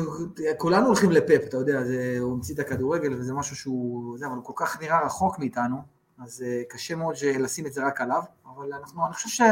כולנו 0.57 0.87
הולכים 0.87 1.11
לפפ, 1.11 1.41
אתה 1.47 1.57
יודע, 1.57 1.81
הוא 2.19 2.33
המציא 2.33 2.55
את 2.55 2.59
הכדורגל 2.59 3.13
וזה 3.13 3.33
משהו 3.33 3.55
שהוא, 3.55 4.17
זה, 4.17 4.27
אבל 4.27 4.35
הוא 4.35 4.43
כל 4.43 4.53
כך 4.55 4.81
נראה 4.81 5.05
רחוק 5.05 5.39
מאיתנו, 5.39 5.77
אז 6.23 6.43
אה, 6.47 6.61
קשה 6.69 6.95
מאוד 6.95 7.15
לשים 7.39 7.65
את 7.65 7.73
זה 7.73 7.85
רק 7.85 8.01
עליו, 8.01 8.21
אבל 8.45 8.73
אנחנו, 8.73 9.05
אני 9.05 9.13
חושב 9.13 9.45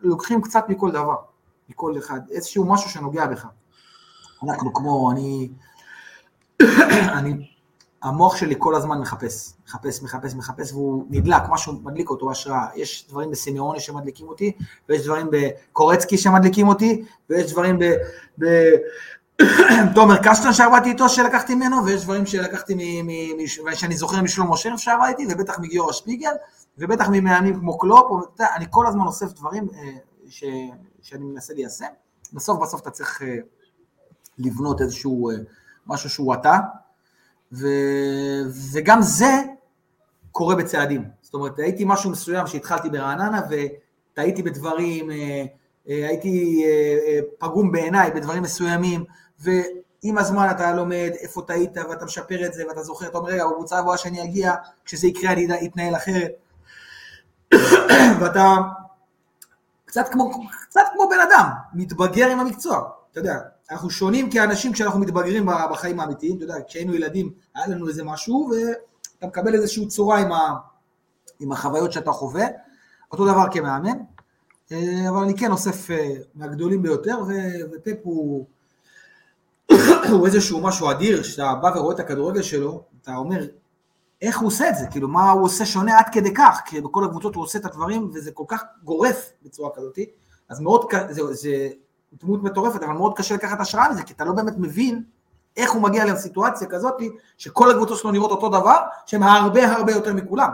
שלוקחים 0.00 0.42
קצת 0.42 0.64
מכל 0.68 0.90
דבר. 0.90 1.16
מכל 1.68 1.98
אחד, 1.98 2.20
איזשהו 2.30 2.64
משהו 2.64 2.90
שנוגע 2.90 3.26
בך. 3.26 3.46
אנחנו 4.42 4.74
כמו, 4.74 5.10
אני, 5.12 5.48
אני, 7.18 7.48
המוח 8.02 8.36
שלי 8.36 8.54
כל 8.58 8.74
הזמן 8.74 9.00
מחפש, 9.00 9.52
מחפש, 9.66 10.02
מחפש, 10.02 10.34
מחפש, 10.34 10.72
והוא 10.72 11.06
נדלק, 11.10 11.42
משהו 11.48 11.72
מדליק 11.82 12.10
אותו 12.10 12.30
השראה. 12.30 12.66
יש 12.74 13.06
דברים 13.08 13.30
בסימיוני 13.30 13.80
שמדליקים 13.80 14.28
אותי, 14.28 14.52
ויש 14.88 15.04
דברים 15.04 15.26
בקורצקי 15.32 16.18
שמדליקים 16.18 16.68
אותי, 16.68 17.04
ויש 17.30 17.52
דברים 17.52 17.78
ב... 17.78 17.84
ב 18.38 18.44
תומר 19.94 20.16
קשטן 20.22 20.52
שעבדתי 20.52 20.88
איתו, 20.88 21.08
שלקחתי 21.08 21.54
ממנו, 21.54 21.84
ויש 21.84 22.04
דברים 22.04 22.26
שלקחתי, 22.26 22.74
מ, 22.74 23.06
מ, 23.06 23.42
מ, 23.42 23.74
שאני 23.74 23.96
זוכר 23.96 24.22
משלמה 24.22 24.56
שרף 24.56 24.80
שעבדתי, 24.80 25.26
ובטח 25.30 25.58
מגיורא 25.58 25.92
שפיגל, 25.92 26.32
ובטח 26.78 27.08
ממאמנים 27.12 27.60
כמו 27.60 27.78
קלופ, 27.78 28.06
אני 28.56 28.66
כל 28.70 28.86
הזמן 28.86 29.06
אוסף 29.06 29.32
דברים 29.32 29.68
אה, 29.74 29.90
ש, 30.28 30.44
שאני 31.08 31.24
מנסה 31.24 31.54
ליישם. 31.54 31.86
בסוף 32.32 32.62
בסוף 32.62 32.82
אתה 32.82 32.90
צריך 32.90 33.22
אה, 33.22 33.36
לבנות 34.38 34.80
איזשהו 34.80 35.30
אה, 35.30 35.34
משהו 35.86 36.10
שהוא 36.10 36.34
אתה, 36.34 36.58
ו, 37.52 37.66
וגם 38.72 39.02
זה 39.02 39.42
קורה 40.32 40.54
בצעדים. 40.54 41.04
זאת 41.22 41.34
אומרת, 41.34 41.58
הייתי 41.58 41.84
משהו 41.86 42.10
מסוים 42.10 42.46
שהתחלתי 42.46 42.90
ברעננה 42.90 43.40
וטעיתי 43.50 44.42
בדברים, 44.42 45.10
אה, 45.10 45.44
הייתי 45.86 46.64
פגום 47.38 47.72
בעיניי 47.72 48.10
בדברים 48.10 48.42
מסוימים, 48.42 49.04
ועם 49.40 50.18
הזמן 50.18 50.48
אתה 50.50 50.74
לומד 50.74 51.10
איפה 51.20 51.42
טעית 51.46 51.76
ואתה 51.90 52.04
משפר 52.04 52.46
את 52.46 52.54
זה 52.54 52.66
ואתה 52.68 52.82
זוכר, 52.82 53.06
אתה 53.06 53.18
אומר, 53.18 53.30
רגע, 53.30 53.46
בקבוצה 53.46 53.78
הבאה 53.78 53.98
שאני 53.98 54.24
אגיע, 54.24 54.54
כשזה 54.84 55.06
יקרה 55.06 55.32
אני 55.32 55.66
אתנהל 55.66 55.96
אחרת. 55.96 56.32
ואתה 58.20 58.56
קצת 59.88 60.08
כמו, 60.08 60.30
קצת 60.68 60.80
כמו 60.92 61.08
בן 61.10 61.20
אדם, 61.28 61.48
מתבגר 61.74 62.28
עם 62.30 62.40
המקצוע, 62.40 62.90
אתה 63.12 63.20
יודע, 63.20 63.38
אנחנו 63.70 63.90
שונים 63.90 64.30
כאנשים 64.30 64.72
כשאנחנו 64.72 65.00
מתבגרים 65.00 65.48
בחיים 65.70 66.00
האמיתיים, 66.00 66.36
אתה 66.36 66.44
יודע, 66.44 66.54
כשהיינו 66.68 66.94
ילדים 66.94 67.32
היה 67.54 67.66
לנו 67.66 67.88
איזה 67.88 68.04
משהו 68.04 68.50
ואתה 68.50 69.26
מקבל 69.26 69.54
איזושהי 69.54 69.86
צורה 69.86 70.18
עם, 70.18 70.32
ה, 70.32 70.54
עם 71.40 71.52
החוויות 71.52 71.92
שאתה 71.92 72.12
חווה, 72.12 72.46
אותו 73.12 73.26
דבר 73.26 73.44
כמאמן, 73.50 73.98
אה, 74.72 75.08
אבל 75.08 75.22
אני 75.22 75.36
כן 75.36 75.50
אוסף 75.52 75.90
אה, 75.90 76.14
מהגדולים 76.34 76.82
ביותר, 76.82 77.18
ופפ 77.72 77.96
הוא, 78.02 78.46
הוא 80.10 80.26
איזשהו 80.26 80.60
משהו 80.60 80.90
אדיר, 80.90 81.22
כשאתה 81.22 81.54
בא 81.54 81.70
ורואה 81.74 81.94
את 81.94 82.00
הכדורגל 82.00 82.42
שלו, 82.42 82.82
אתה 83.02 83.16
אומר, 83.16 83.46
איך 84.22 84.38
הוא 84.38 84.46
עושה 84.46 84.68
את 84.68 84.76
זה, 84.76 84.86
כאילו 84.90 85.08
מה 85.08 85.30
הוא 85.30 85.44
עושה 85.44 85.66
שונה 85.66 85.98
עד 85.98 86.06
כדי 86.12 86.34
כך, 86.34 86.60
כי 86.64 86.80
בכל 86.80 87.04
הקבוצות 87.04 87.34
הוא 87.34 87.44
עושה 87.44 87.58
את 87.58 87.64
הדברים 87.64 88.10
וזה 88.14 88.32
כל 88.32 88.44
כך 88.48 88.62
גורף 88.84 89.30
בצורה 89.42 89.70
כזאת, 89.74 89.98
אז 90.48 90.60
מאוד, 90.60 90.86
זה, 91.10 91.34
זה 91.34 91.68
דמות 92.12 92.42
מטורפת, 92.42 92.82
אבל 92.82 92.92
מאוד 92.92 93.16
קשה 93.16 93.34
לקחת 93.34 93.60
השראה 93.60 93.90
מזה, 93.90 94.02
כי 94.02 94.12
אתה 94.12 94.24
לא 94.24 94.32
באמת 94.32 94.54
מבין 94.58 95.02
איך 95.56 95.70
הוא 95.72 95.82
מגיע 95.82 96.04
לסיטואציה 96.04 96.68
כזאת, 96.68 96.94
שכל 97.38 97.70
הקבוצות 97.70 97.98
שלו 97.98 98.10
נראות 98.10 98.30
אותו 98.30 98.48
דבר, 98.48 98.76
שהן 99.06 99.22
הרבה 99.22 99.72
הרבה 99.72 99.92
יותר 99.92 100.14
מכולם. 100.14 100.50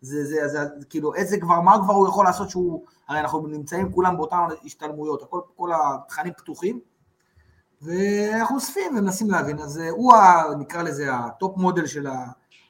זה, 0.00 0.24
זה, 0.24 0.48
זה, 0.48 0.64
זה 0.78 0.86
כאילו, 0.90 1.14
איזה 1.14 1.40
כבר, 1.40 1.60
מה 1.60 1.76
כבר 1.84 1.94
הוא 1.94 2.08
יכול 2.08 2.24
לעשות 2.24 2.50
שהוא, 2.50 2.84
הרי 3.08 3.20
אנחנו 3.20 3.46
נמצאים 3.46 3.92
כולם 3.92 4.16
באותן 4.16 4.36
השתלמויות, 4.64 5.22
הכל, 5.22 5.40
כל 5.56 5.70
התכנים 5.74 6.32
פתוחים, 6.36 6.80
ואנחנו 7.82 8.56
אוספים 8.56 8.96
ומנסים 8.96 9.30
להבין, 9.30 9.58
אז 9.58 9.80
הוא, 9.90 10.14
ה, 10.14 10.42
נקרא 10.58 10.82
לזה, 10.82 11.14
ה 11.14 11.25
top 11.25 11.56
model 11.56 11.86
של, 11.86 12.06
ה, 12.06 12.24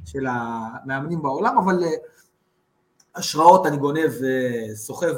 של 0.04 0.26
המאמנים 0.28 1.22
בעולם, 1.22 1.58
אבל 1.58 1.84
אה, 1.84 1.88
השראות 3.14 3.66
אני 3.66 3.76
גונב 3.76 4.10
וסוחב 4.20 5.14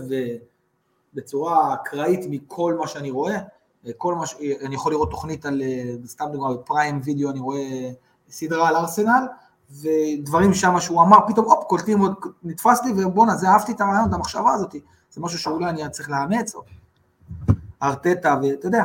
בצורה 1.14 1.74
אקראית 1.74 2.20
מכל 2.30 2.76
מה 2.80 2.86
שאני 2.86 3.10
רואה. 3.10 3.38
כל 3.96 4.14
מה 4.14 4.26
ש... 4.26 4.34
אני 4.64 4.74
יכול 4.74 4.92
לראות 4.92 5.10
תוכנית 5.10 5.46
על, 5.46 5.62
אה, 5.62 5.94
סתם 6.06 6.24
דוגמא, 6.32 6.52
בפריים 6.52 7.00
וידאו 7.04 7.30
אני 7.30 7.40
רואה 7.40 7.90
סדרה 8.30 8.68
על 8.68 8.76
ארסנל, 8.76 9.26
ודברים 9.70 10.54
שם 10.54 10.80
שהוא 10.80 11.02
אמר, 11.02 11.18
פתאום 11.28 11.46
הופ, 11.46 11.64
קולטים 11.64 12.00
עוד, 12.00 12.14
נתפס 12.42 12.84
לי, 12.84 12.92
ובואנה, 12.96 13.36
זה 13.36 13.48
אהבתי 13.48 13.72
את 13.72 13.80
הרעיון, 13.80 14.08
את 14.08 14.14
המחשבה 14.14 14.52
הזאת, 14.52 14.74
זה 15.10 15.20
משהו 15.20 15.38
שאולי 15.38 15.70
אני 15.70 15.90
צריך 15.90 16.10
לאמץ, 16.10 16.54
או 16.54 16.62
ארטטה, 17.82 18.36
ואתה 18.42 18.66
יודע, 18.66 18.84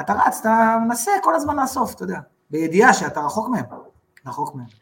אתה 0.00 0.12
רץ, 0.12 0.38
אתה 0.40 0.76
מנסה 0.86 1.10
כל 1.22 1.34
הזמן 1.34 1.56
לאסוף, 1.56 1.94
אתה 1.94 2.04
יודע, 2.04 2.18
בידיעה 2.50 2.94
שאתה 2.94 3.20
רחוק 3.20 3.48
מהם, 3.48 3.64
רחוק 4.26 4.54
מהם. 4.54 4.81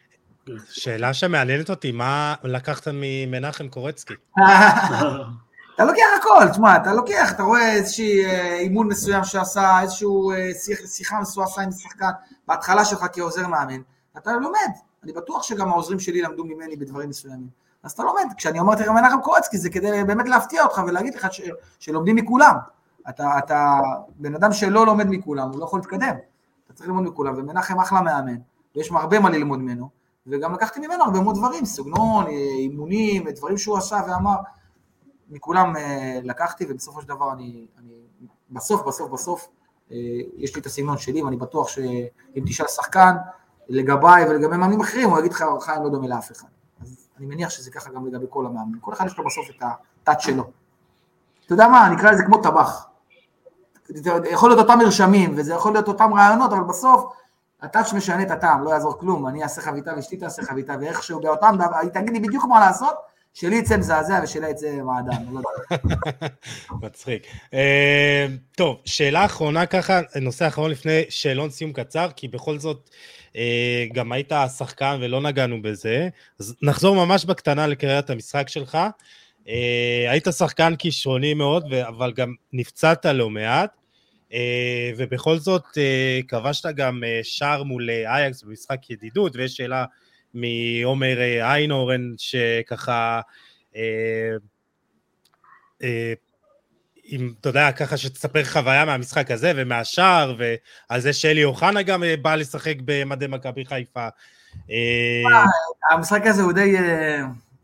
שאלה 0.69 1.13
שמעניינת 1.13 1.69
אותי, 1.69 1.91
מה 1.91 2.35
לקחת 2.43 2.87
ממנחם 2.93 3.67
קורצקי? 3.67 4.13
אתה 5.75 5.85
לוקח 5.85 6.05
הכל, 6.19 6.49
תשמע, 6.51 6.75
אתה 6.75 6.93
לוקח, 6.93 7.31
אתה 7.31 7.43
רואה 7.43 7.73
איזשהי 7.73 8.25
אה, 8.25 8.57
אימון 8.57 8.87
מסוים 8.87 9.23
שעשה, 9.23 9.81
איזשהו 9.81 10.31
אה, 10.31 10.49
שיחה 10.85 11.19
מסויסה 11.19 11.61
עם 11.61 11.71
שחקן, 11.71 12.09
בהתחלה 12.47 12.85
שלך 12.85 13.05
כעוזר 13.13 13.47
מאמן, 13.47 13.81
אתה 14.17 14.31
לומד. 14.31 14.71
אני 15.03 15.13
בטוח 15.13 15.43
שגם 15.43 15.69
העוזרים 15.69 15.99
שלי 15.99 16.21
למדו 16.21 16.45
ממני 16.45 16.75
בדברים 16.75 17.09
מסוימים. 17.09 17.47
אז 17.83 17.91
אתה 17.91 18.03
לומד. 18.03 18.23
כשאני 18.37 18.59
אמרתי 18.59 18.83
לך 18.83 18.89
מנחם 18.89 19.21
קורצקי, 19.21 19.57
זה 19.57 19.69
כדי 19.69 20.03
באמת 20.03 20.29
להפתיע 20.29 20.63
אותך 20.63 20.81
ולהגיד 20.87 21.15
לך 21.15 21.33
ש, 21.33 21.41
שלומדים 21.79 22.15
מכולם. 22.15 22.55
אתה, 23.09 23.37
אתה 23.37 23.79
בן 24.19 24.35
אדם 24.35 24.53
שלא 24.53 24.85
לומד 24.85 25.07
מכולם, 25.09 25.49
הוא 25.49 25.59
לא 25.59 25.65
יכול 25.65 25.79
להתקדם. 25.79 26.15
אתה 26.65 26.73
צריך 26.73 26.87
ללמוד 26.87 27.03
מכולם, 27.03 27.33
ומנחם 27.37 27.79
אחלה 27.79 28.01
מאמן, 28.01 28.35
ויש 28.75 28.91
הרבה 28.91 29.19
מה 29.19 29.29
ללמוד 29.29 29.59
ממנו, 29.59 29.89
וגם 30.27 30.53
לקחתי 30.53 30.79
ממנו 30.79 31.03
הרבה 31.03 31.21
מאוד 31.21 31.35
דברים, 31.35 31.65
סגנון, 31.65 32.27
אימונים, 32.27 33.29
דברים 33.29 33.57
שהוא 33.57 33.77
עשה 33.77 34.01
ואמר. 34.07 34.35
מכולם 35.31 35.75
אה, 35.75 36.19
לקחתי, 36.23 36.65
ובסופו 36.69 37.01
של 37.01 37.07
דבר 37.07 37.33
אני, 37.33 37.67
אני 37.79 37.93
בסוף, 38.49 38.87
בסוף, 38.87 39.11
בסוף, 39.11 39.47
אה, 39.91 39.97
יש 40.37 40.55
לי 40.55 40.61
את 40.61 40.65
הסגנון 40.65 40.97
שלי, 40.97 41.21
ואני 41.21 41.37
בטוח 41.37 41.67
שאם 41.67 42.43
תשאל 42.45 42.67
שחקן, 42.67 43.15
לגביי 43.69 44.29
ולגבי 44.29 44.57
מאמנים 44.57 44.81
אחרים, 44.81 45.09
הוא 45.09 45.19
יגיד 45.19 45.33
לך, 45.33 45.43
חיים 45.61 45.83
לא 45.83 45.89
דומה 45.89 46.07
לאף 46.07 46.31
אחד. 46.31 46.47
אז 46.81 47.07
אני 47.17 47.25
מניח 47.25 47.49
שזה 47.49 47.71
ככה 47.71 47.89
גם 47.89 48.07
לגבי 48.07 48.25
כל 48.29 48.45
המאמנים. 48.45 48.79
כל 48.79 48.93
אחד 48.93 49.05
יש 49.05 49.17
לו 49.17 49.25
בסוף 49.25 49.49
את 49.49 49.63
הטאט 50.01 50.21
שלו. 50.21 50.43
אתה 51.45 51.53
יודע 51.53 51.67
מה, 51.67 51.89
נקרא 51.89 52.11
לזה 52.11 52.23
כמו 52.23 52.37
טבח. 52.37 52.87
יכול 54.31 54.49
להיות 54.49 54.59
אותם 54.59 54.79
מרשמים, 54.79 55.33
וזה 55.37 55.53
יכול 55.53 55.73
להיות 55.73 55.87
אותם 55.87 56.13
רעיונות, 56.13 56.53
אבל 56.53 56.63
בסוף 56.63 57.13
הטאץ' 57.61 57.93
משנה 57.93 58.23
את 58.23 58.31
הטעם, 58.31 58.63
לא 58.63 58.69
יעזור 58.69 58.99
כלום, 58.99 59.27
אני 59.27 59.43
אעשה 59.43 59.61
חביתה 59.61 59.91
ואשתי 59.95 60.17
תעשה 60.17 60.43
חביתה, 60.43 60.75
ואיכשהו 60.81 61.19
באותם 61.19 61.57
היא 61.81 61.89
תגיד 61.89 62.13
לי 62.13 62.19
בדיוק 62.19 62.45
מה 62.45 62.59
לעשות, 62.59 62.95
שלי 63.33 63.55
יצא 63.55 63.77
מזעזע 63.77 64.19
ושלה 64.23 64.49
יצא 64.49 64.81
מעדן. 64.83 65.23
לא 65.31 65.41
מצחיק. 66.87 67.23
אה, 67.53 68.25
טוב, 68.55 68.77
שאלה 68.85 69.25
אחרונה 69.25 69.65
ככה, 69.65 69.99
נושא 70.21 70.47
אחרון 70.47 70.71
לפני 70.71 71.03
שאלון 71.09 71.49
סיום 71.49 71.73
קצר, 71.73 72.07
כי 72.15 72.27
בכל 72.27 72.59
זאת 72.59 72.89
אה, 73.35 73.85
גם 73.93 74.11
היית 74.11 74.31
שחקן 74.57 74.97
ולא 75.01 75.21
נגענו 75.21 75.61
בזה, 75.61 76.09
אז 76.39 76.55
נחזור 76.61 76.95
ממש 76.95 77.25
בקטנה 77.25 77.67
לקריאת 77.67 78.09
המשחק 78.09 78.49
שלך. 78.49 78.77
אה, 79.47 80.05
היית 80.09 80.27
שחקן 80.37 80.75
כישרוני 80.75 81.33
מאוד, 81.33 81.73
אבל 81.73 82.13
גם 82.13 82.33
נפצעת 82.53 83.05
לא 83.05 83.29
מעט. 83.29 83.80
ובכל 84.97 85.37
זאת 85.37 85.63
כבשת 86.27 86.75
גם 86.75 87.03
שער 87.23 87.63
מול 87.63 87.89
אייקס 87.89 88.43
במשחק 88.43 88.89
ידידות, 88.89 89.35
ויש 89.35 89.55
שאלה 89.55 89.85
מעומר 90.33 91.19
אה, 91.19 91.53
איינורן, 91.53 92.13
שככה, 92.17 93.21
אה, 93.75 93.81
אה, 95.83 96.13
אם 97.05 97.33
אתה 97.39 97.49
יודע, 97.49 97.71
ככה 97.71 97.97
שתספר 97.97 98.43
חוויה 98.43 98.85
מהמשחק 98.85 99.31
הזה 99.31 99.51
ומהשער, 99.55 100.35
ועל 100.37 101.01
זה 101.01 101.13
שאלי 101.13 101.43
אוחנה 101.43 101.81
גם 101.81 102.03
אה, 102.03 102.15
בא 102.21 102.35
לשחק 102.35 102.75
במדי 102.85 103.27
מכבי 103.27 103.65
חיפה. 103.65 104.07
אה, 104.69 105.43
המשחק 105.91 106.25
הזה 106.25 106.41
הוא 106.41 106.51
די 106.51 106.75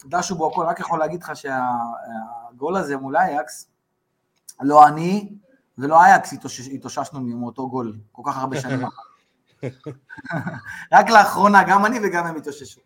דשו 0.06 0.36
בו 0.36 0.52
הכל, 0.52 0.66
רק 0.66 0.80
יכול 0.80 1.00
להגיד 1.00 1.24
לך 1.24 1.32
שהגול 1.36 2.76
הזה 2.76 2.98
מול 2.98 3.18
אייקס, 3.18 3.68
לא 4.62 4.88
אני 4.88 5.30
ולא 5.78 6.04
אייקס 6.04 6.34
התאוששנו 6.74 7.22
מאותו 7.22 7.70
גול, 7.70 7.98
כל 8.12 8.22
כך 8.26 8.38
הרבה 8.38 8.62
שנים 8.62 8.80
אחר. 8.84 9.02
רק 10.94 11.10
לאחרונה, 11.10 11.64
גם 11.64 11.86
אני 11.86 12.00
וגם 12.04 12.26
הם 12.26 12.36
התאוששו. 12.36 12.82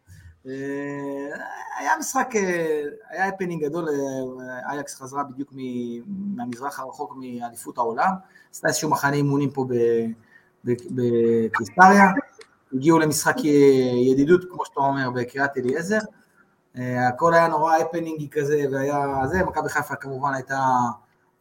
אה, 0.47 1.38
היה 1.80 1.91
משחק, 1.99 2.35
אה, 2.35 2.84
היה 3.09 3.27
הפנינג 3.27 3.63
גדול, 3.65 3.89
אה, 3.89 4.72
אייקס 4.72 5.01
חזרה 5.01 5.23
בדיוק 5.23 5.53
מהמזרח 6.35 6.80
הרחוק 6.80 7.15
מאליפות 7.18 7.77
העולם, 7.77 8.11
עשתה 8.51 8.68
איזשהו 8.68 8.89
מחנה 8.89 9.15
אימונים 9.15 9.49
פה 9.51 9.65
בקיסריה, 10.63 12.05
הגיעו 12.73 12.99
למשחק 12.99 13.35
ידידות, 14.11 14.45
כמו 14.51 14.65
שאתה 14.65 14.80
אומר, 14.80 15.09
בקריית 15.09 15.57
אליעזר, 15.57 15.99
הכל 17.09 17.34
היה 17.34 17.47
נורא 17.47 17.77
הפנינגי 17.77 18.30
כזה, 18.30 18.63
והיה 18.72 19.05
זה, 19.26 19.43
מכבי 19.43 19.69
חיפה 19.69 19.95
כמובן 19.95 20.34
הייתה, 20.34 20.59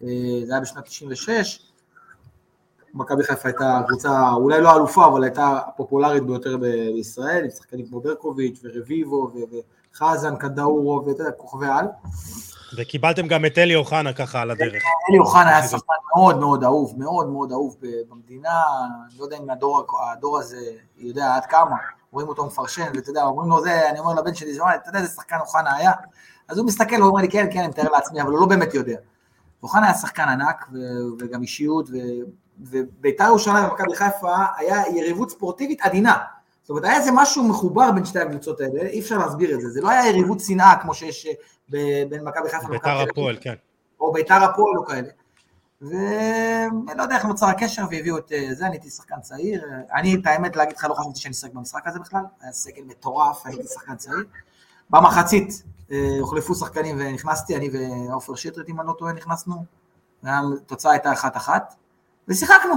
זה 0.00 0.52
היה 0.52 0.60
בשנת 0.60 0.84
96, 0.84 1.70
מכבי 2.94 3.24
חיפה 3.24 3.48
הייתה 3.48 3.80
קבוצה, 3.88 4.30
אולי 4.32 4.60
לא 4.60 4.76
אלופה, 4.76 5.06
אבל 5.06 5.24
הייתה 5.24 5.58
הפופולרית 5.66 6.22
ביותר 6.22 6.56
בישראל, 6.56 7.44
עם 7.44 7.50
שחקנים 7.50 7.86
כמו 7.86 8.00
ברקוביץ' 8.00 8.60
ורביבו 8.62 9.30
וחזן, 9.94 10.36
קדאורו 10.36 11.04
ואתה 11.06 11.22
יודע, 11.22 11.32
כוכבי 11.32 11.66
על. 11.66 11.86
וקיבלתם 12.76 13.26
גם 13.26 13.46
את 13.46 13.58
אלי 13.58 13.74
אוחנה 13.74 14.12
ככה 14.12 14.40
על 14.40 14.50
הדרך. 14.50 14.82
אלי 15.10 15.18
אוחנה 15.18 15.48
היה 15.56 15.68
שחקן 15.68 15.92
מאוד 16.16 16.38
מאוד 16.38 16.64
אהוב, 16.64 16.94
מאוד 16.98 17.28
מאוד 17.28 17.52
אהוב 17.52 17.76
במדינה, 18.10 18.60
אני 19.06 19.18
לא 19.18 19.24
יודע 19.24 19.36
אם 19.36 19.50
הדור, 19.50 19.86
הדור 20.12 20.38
הזה 20.38 20.60
יודע 20.96 21.34
עד 21.34 21.46
כמה, 21.46 21.76
רואים 22.12 22.28
אותו 22.28 22.46
מפרשן, 22.46 22.92
ואתה 22.94 23.10
יודע, 23.10 23.24
אומרים 23.24 23.50
לו 23.50 23.62
זה, 23.62 23.90
אני 23.90 23.98
אומר 23.98 24.14
לבן 24.14 24.34
שלי, 24.34 24.56
אתה 24.56 24.88
יודע 24.88 24.98
איזה 24.98 25.12
שחקן 25.14 25.36
אוחנה 25.40 25.76
היה? 25.76 25.92
אז 26.48 26.58
הוא 26.58 26.66
מסתכל, 26.66 26.96
הוא 26.96 27.08
אומר 27.08 27.20
לי, 27.20 27.28
כן, 27.28 27.46
כן, 27.52 27.58
אני 27.58 27.68
מתאר 27.68 27.90
לעצמי, 27.92 28.22
אבל 28.22 28.30
הוא 28.30 28.40
לא 28.40 28.46
באמת 28.46 28.74
יודע. 28.74 28.96
אוחנה 29.62 29.86
היה 29.86 29.94
שחקן 29.94 30.28
ענק, 30.28 30.68
וגם 31.18 31.42
אישיות, 31.42 31.90
וביתר 32.60 33.24
ירושלים 33.24 33.64
ומכבי 33.64 33.96
חיפה 33.96 34.36
היה 34.56 34.82
יריבות 34.96 35.30
ספורטיבית 35.30 35.80
עדינה. 35.80 36.16
זאת 36.62 36.70
אומרת, 36.70 36.84
היה 36.84 36.96
איזה 36.96 37.10
משהו 37.14 37.48
מחובר 37.48 37.92
בין 37.92 38.04
שתי 38.04 38.18
הקבוצות 38.18 38.60
האלה, 38.60 38.80
אי 38.80 39.00
אפשר 39.00 39.18
להסביר 39.18 39.54
את 39.54 39.60
זה. 39.60 39.70
זה 39.70 39.80
לא 39.80 39.90
היה 39.90 40.08
יריבות 40.08 40.40
שנאה 40.40 40.76
כמו 40.82 40.94
שיש 40.94 41.26
אה, 41.74 42.02
בין 42.08 42.24
מכבי 42.24 42.48
חיפה 42.48 42.68
למכבי 42.68 42.72
ביתר 42.72 43.10
הפועל, 43.10 43.36
כן. 43.40 43.54
או 44.00 44.12
ביתר 44.12 44.34
הפועל 44.34 44.76
או 44.76 44.84
כאלה. 44.86 45.08
ואני 45.80 46.98
לא 46.98 47.02
יודע 47.02 47.16
איך 47.16 47.24
נוצר 47.24 47.46
הקשר 47.46 47.82
והביאו 47.90 48.18
את 48.18 48.32
אה, 48.32 48.54
זה, 48.54 48.66
אני 48.66 48.74
הייתי 48.74 48.90
שחקן 48.90 49.20
צעיר. 49.20 49.64
אני, 49.94 50.14
את 50.14 50.26
האמת, 50.26 50.56
להגיד 50.56 50.76
לך, 50.76 50.84
לא 50.84 50.94
חשבתי 50.94 51.20
שאני 51.20 51.32
אשחק 51.32 51.52
במשחק 51.52 51.86
הזה 51.86 51.98
בכלל, 51.98 52.22
היה 52.40 52.52
סגל 52.52 52.82
מטורף, 52.82 53.46
הייתי 53.46 53.66
שחקן 53.66 53.96
צעיר. 53.96 54.24
במחצית 54.90 55.62
הוחלפו 56.20 56.54
שחקנים 56.54 56.96
ונכנסתי, 56.98 57.56
אני 57.56 57.70
ועופר 57.72 58.34
שטרית, 58.34 58.68
אם 58.68 58.80
אני 58.80 58.88
לא 58.88 58.92
טועה, 58.92 59.12
נכנסנו. 59.12 59.64
התוצאה 60.24 60.92
הייתה 60.92 61.12
אחת-אחת. 61.12 61.74
ושיחקנו. 62.28 62.74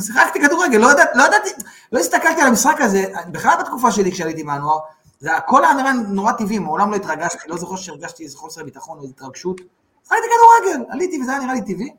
שיחקתי 0.00 0.40
כדורגל, 0.40 0.78
לא, 0.78 0.92
ידעתי, 0.92 1.18
לא 1.18 1.22
ידעתי, 1.22 1.50
לא 1.92 1.98
הסתכלתי 1.98 2.40
על 2.40 2.48
המשחק 2.48 2.76
הזה, 2.80 3.04
בכלל 3.30 3.56
בתקופה 3.60 3.92
שלי 3.92 4.12
כשעליתי 4.12 4.42
מהנוער, 4.42 4.78
זה 5.20 5.36
הכל 5.36 5.64
היה 5.64 5.74
נראה 5.74 5.92
נורא 5.92 6.32
טבעי, 6.32 6.58
מעולם 6.58 6.90
לא 6.90 6.96
התרגשתי, 6.96 7.48
לא 7.48 7.56
זוכר 7.56 7.76
שהרגשתי 7.76 8.24
איזה 8.24 8.36
חוסר 8.36 8.64
ביטחון 8.64 8.98
או 8.98 9.04
התרגשות. 9.04 9.60
שיחקתי 10.04 10.26
כדורגל, 10.34 10.84
עליתי 10.90 11.22
וזה 11.22 11.30
היה 11.30 11.40
נראה 11.40 11.54
לי 11.54 11.60
טבעי. 11.60 11.94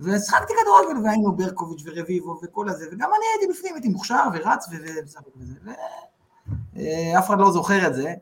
ושיחקתי 0.00 0.52
כדורגל, 0.62 1.04
והיינו 1.04 1.32
ברקוביץ' 1.32 1.82
ורביבו 1.84 2.40
וכל 2.42 2.68
הזה, 2.68 2.86
וגם 2.92 3.10
אני 3.16 3.24
הייתי 3.32 3.52
בפנים, 3.52 3.74
הייתי 3.74 3.88
מוכשר 3.88 4.22
ורץ 4.34 4.68
וזה, 4.72 5.00
ואף 7.14 7.26
אחד 7.26 7.38
לא 7.38 7.52
זוכר 7.52 7.86
את 7.86 7.94
זה, 7.94 8.14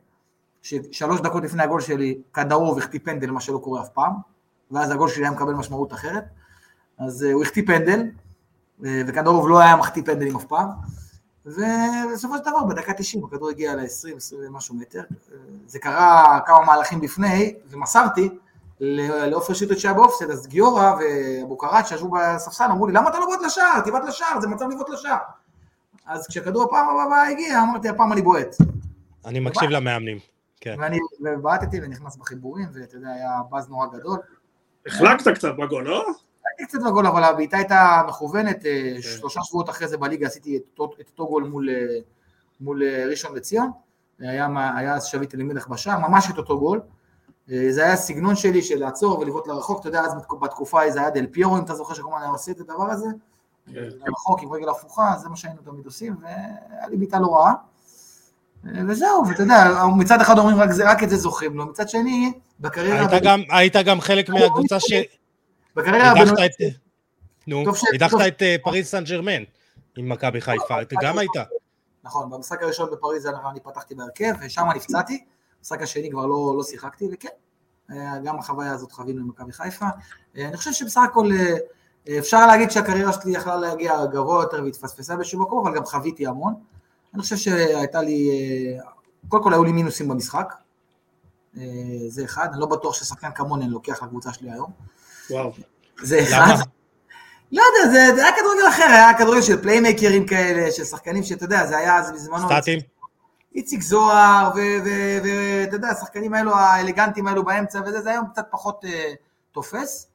ששלוש 0.63 1.21
דקות 1.21 1.43
לפני 1.43 1.63
הגול 1.63 1.81
שלי, 1.81 2.17
כדאור 2.33 2.75
והחטיא 2.75 2.99
פנדל, 3.03 3.31
מה 3.31 3.41
שלא 3.41 3.57
קורה 3.57 3.81
אף 3.81 3.89
פעם, 3.89 4.13
ואז 4.71 4.91
הגול 4.91 5.09
שלי 5.09 5.23
היה 5.23 5.31
מקבל 5.31 5.53
משמעות 5.53 5.93
אחרת. 5.93 6.23
אז 6.99 7.23
אה, 7.23 7.31
הוא 7.31 7.43
החטיא 7.43 7.63
פנדל, 7.67 8.03
אה, 8.85 9.01
וקנדורוב 9.07 9.49
לא 9.49 9.59
היה 9.59 9.75
מחטיא 9.75 10.03
פנדלים 10.05 10.35
אף 10.35 10.45
פעם, 10.45 10.69
ובסופו 11.45 12.37
של 12.37 12.43
דבר 12.43 12.63
בדקה 12.63 12.93
90 12.93 13.23
הכדור 13.23 13.49
הגיע 13.49 13.75
ל-20, 13.75 14.17
20 14.17 14.41
ומשהו 14.47 14.75
מטר, 14.75 14.99
אה, 14.99 15.37
זה 15.67 15.79
קרה 15.79 16.39
כמה 16.45 16.65
מהלכים 16.65 17.01
לפני, 17.01 17.55
ומסרתי 17.69 18.29
לעופר 18.79 19.53
שיטות 19.53 19.79
שהיה 19.79 19.93
באופסט, 19.93 20.21
אז 20.21 20.47
גיורא 20.47 20.93
ואבוקרט 20.99 21.87
שישבו 21.87 22.11
בספסל 22.11 22.63
אמרו 22.71 22.87
לי, 22.87 22.93
למה 22.93 23.09
אתה 23.09 23.19
לא 23.19 23.25
בועט 23.25 23.41
לשער? 23.41 23.79
תבעט 23.85 24.03
לשער, 24.03 24.41
זה 24.41 24.47
מצב 24.47 24.65
לבעוט 24.69 24.89
לשער. 24.89 25.17
אז 26.05 26.27
כשהכדור 26.27 26.63
הפעם 26.63 26.87
הבאה 26.89 27.27
הגיע, 27.27 27.63
אמרתי, 27.63 27.89
הפעם 27.89 28.13
אני 28.13 28.21
בועט. 28.21 28.55
אני 29.25 29.39
מקשיב 29.39 29.69
למאמנים, 29.69 30.17
כן. 30.63 30.75
ואני 30.79 30.99
בעטתי 31.41 31.79
ונכנס 31.83 32.15
בחיבורים, 32.15 32.67
ואתה 32.73 32.95
יודע, 32.95 33.09
היה 33.09 33.41
באז 33.49 33.69
נורא 33.69 33.87
גדול. 33.87 34.19
החלקת 34.87 35.27
קצת 35.27 35.51
בגול, 35.57 35.83
לא? 35.83 36.05
עשיתי 36.09 36.65
קצת 36.67 36.79
בגול, 36.87 37.07
אבל 37.07 37.23
הבעיטה 37.23 37.57
הייתה 37.57 38.01
מכוונת, 38.07 38.65
אה, 38.65 38.91
כן. 38.95 39.01
שלושה 39.01 39.39
שבועות 39.43 39.69
אחרי 39.69 39.87
זה 39.87 39.97
בליגה 39.97 40.27
עשיתי 40.27 40.57
את 40.57 40.79
אותו 40.79 41.27
גול 41.27 41.43
מול, 41.43 41.69
אה, 41.69 41.75
מול 42.61 42.83
אה, 42.83 43.05
ראשון 43.09 43.35
לציון, 43.35 43.71
היה, 44.19 44.47
היה 44.77 44.95
אז 44.95 45.05
שביט 45.05 45.35
אלימלך 45.35 45.67
בשער, 45.67 45.99
ממש 45.99 46.29
את 46.29 46.37
אותו 46.37 46.59
גול. 46.59 46.81
זה 47.47 47.83
היה 47.83 47.93
הסגנון 47.93 48.35
שלי 48.35 48.61
של 48.61 48.79
לעצור 48.79 49.19
ולבעוט 49.19 49.47
לרחוק, 49.47 49.79
אתה 49.79 49.87
יודע, 49.87 50.01
אז 50.01 50.15
בתקופה 50.41 50.79
ההיא 50.79 50.91
זה 50.91 50.99
היה 50.99 51.09
דל 51.09 51.27
פיורו, 51.31 51.57
אם 51.57 51.63
אתה 51.63 51.75
זוכר 51.75 51.93
שכל 51.93 52.07
הזמן 52.07 52.21
היה 52.21 52.29
עושה 52.29 52.51
את 52.51 52.59
הדבר 52.59 52.91
הזה, 52.91 53.07
כן. 53.65 53.89
לרחוק 54.05 54.43
עם 54.43 54.53
רגל 54.53 54.69
הפוכה, 54.69 55.13
זה 55.17 55.29
מה 55.29 55.35
שהיינו 55.35 55.61
תמיד 55.61 55.85
עושים, 55.85 56.15
והיה 56.21 56.87
לי 56.87 56.97
בעיטה 56.97 57.19
לא 57.19 57.35
רעה. 57.35 57.53
וזהו, 58.63 59.27
ואתה 59.27 59.43
יודע, 59.43 59.73
מצד 59.97 60.21
אחד 60.21 60.37
אומרים 60.37 60.57
רק, 60.57 60.69
רק 60.85 61.03
את 61.03 61.09
זה 61.09 61.15
זוכרים 61.17 61.57
לו, 61.57 61.65
מצד 61.65 61.89
שני, 61.89 62.33
בקריירה... 62.59 63.09
היית, 63.09 63.23
גם, 63.23 63.41
היית 63.49 63.75
גם 63.75 64.01
חלק 64.01 64.29
מהקבוצה 64.29 64.79
ש... 64.79 64.93
בקריירה 65.75 66.11
הבינונית... 66.11 66.51
נו, 67.47 67.63
טוב 67.65 67.77
ש- 67.77 67.83
הדחת 67.93 68.21
את 68.27 68.41
אה, 68.41 68.55
פריז 68.63 68.87
סן 68.87 69.03
ג'רמן 69.03 69.43
עם 69.97 70.09
מכבי 70.09 70.41
חיפה, 70.41 70.81
אתה 70.81 70.95
גם 71.01 71.17
היית. 71.17 71.31
נכון, 72.03 72.29
במשחק 72.29 72.63
הראשון 72.63 72.89
בפריז 72.91 73.27
אני 73.51 73.59
פתחתי 73.59 73.95
בהרכב, 73.95 74.33
ושם 74.41 74.63
נפצעתי, 74.75 75.23
במשחק 75.59 75.81
השני 75.81 76.11
כבר 76.11 76.25
לא, 76.25 76.53
לא 76.57 76.63
שיחקתי, 76.63 77.05
וכן, 77.13 77.27
אה, 77.91 78.19
גם 78.23 78.39
החוויה 78.39 78.71
הזאת 78.71 78.91
חווינו 78.91 79.21
עם 79.21 79.27
מכבי 79.27 79.51
חיפה. 79.51 79.85
אה, 80.37 80.47
אני 80.47 80.57
חושב 80.57 80.71
שבסך 80.71 81.01
הכל 81.05 81.29
אפשר 82.19 82.47
להגיד 82.47 82.71
שהקריירה 82.71 83.13
שלי 83.13 83.31
יכלה 83.31 83.55
להגיע 83.55 84.05
גבוה 84.05 84.43
יותר 84.43 84.63
והתפספסה 84.63 85.15
באיזשהו 85.15 85.41
מקום, 85.41 85.67
אבל 85.67 85.75
גם 85.75 85.85
חוויתי 85.85 86.27
המון. 86.27 86.53
אני 87.13 87.21
חושב 87.21 87.37
שהייתה 87.37 88.01
לי, 88.01 88.29
אה, 88.29 88.83
קודם 89.27 89.43
כל 89.43 89.53
היו 89.53 89.63
לי 89.63 89.71
מינוסים 89.71 90.07
במשחק, 90.07 90.53
אה, 91.57 91.63
זה 92.07 92.23
אחד, 92.25 92.47
אני 92.51 92.61
לא 92.61 92.65
בטוח 92.65 92.93
ששחקן 92.93 93.31
כמוני 93.35 93.65
אני 93.65 93.73
לוקח 93.73 94.03
לקבוצה 94.03 94.33
שלי 94.33 94.51
היום. 94.51 94.71
וואו. 95.29 95.51
זה 96.01 96.23
אחד. 96.23 96.37
למה? 96.37 96.63
לא 97.51 97.63
יודע, 97.63 97.91
זה, 97.93 98.15
זה 98.15 98.23
היה 98.23 98.31
כדורגל 98.35 98.67
אחר, 98.69 98.83
היה 98.83 99.17
כדורגל 99.17 99.41
של 99.41 99.61
פליימקרים 99.61 100.27
כאלה, 100.27 100.71
של 100.71 100.83
שחקנים 100.83 101.23
שאתה 101.23 101.45
יודע, 101.45 101.65
זה 101.65 101.77
היה 101.77 101.97
אז 101.97 102.11
בזמנו... 102.11 102.47
סטטיים? 102.49 102.79
איציק 103.55 103.81
זוהר, 103.81 104.51
ואתה 104.55 105.75
יודע, 105.75 105.87
השחקנים 105.87 106.33
האלו, 106.33 106.55
האלגנטים 106.55 107.27
האלו 107.27 107.43
באמצע 107.43 107.79
וזה, 107.85 108.01
זה 108.01 108.11
היום 108.11 108.27
קצת 108.27 108.45
פחות 108.51 108.85
אה, 108.85 109.13
תופס. 109.51 110.07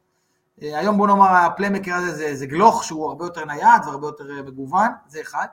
אה, 0.63 0.79
היום 0.79 0.97
בוא 0.97 1.07
נאמר, 1.07 1.29
ה 1.29 1.35
playmaker 1.35 1.95
הזה 1.95 2.15
זה, 2.15 2.35
זה 2.35 2.47
גלוך 2.47 2.85
שהוא 2.85 3.09
הרבה 3.09 3.25
יותר 3.25 3.45
נייד 3.45 3.83
והרבה 3.87 4.07
יותר 4.07 4.25
מגוון, 4.47 4.89
זה 5.09 5.21
אחד. 5.21 5.47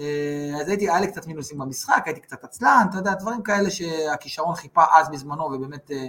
אה, 0.00 0.60
אז 0.60 0.68
הייתי, 0.68 0.90
היה 0.90 1.00
לי 1.00 1.06
קצת 1.06 1.26
מינוסים 1.26 1.58
במשחק, 1.58 2.02
הייתי 2.06 2.20
קצת 2.20 2.44
עצלן, 2.44 2.86
אתה 2.90 2.98
יודע, 2.98 3.14
דברים 3.14 3.42
כאלה 3.42 3.70
שהכישרון 3.70 4.54
חיפה 4.54 4.84
אז 4.92 5.08
בזמנו, 5.08 5.44
ובאמת, 5.44 5.90
אה, 5.90 6.08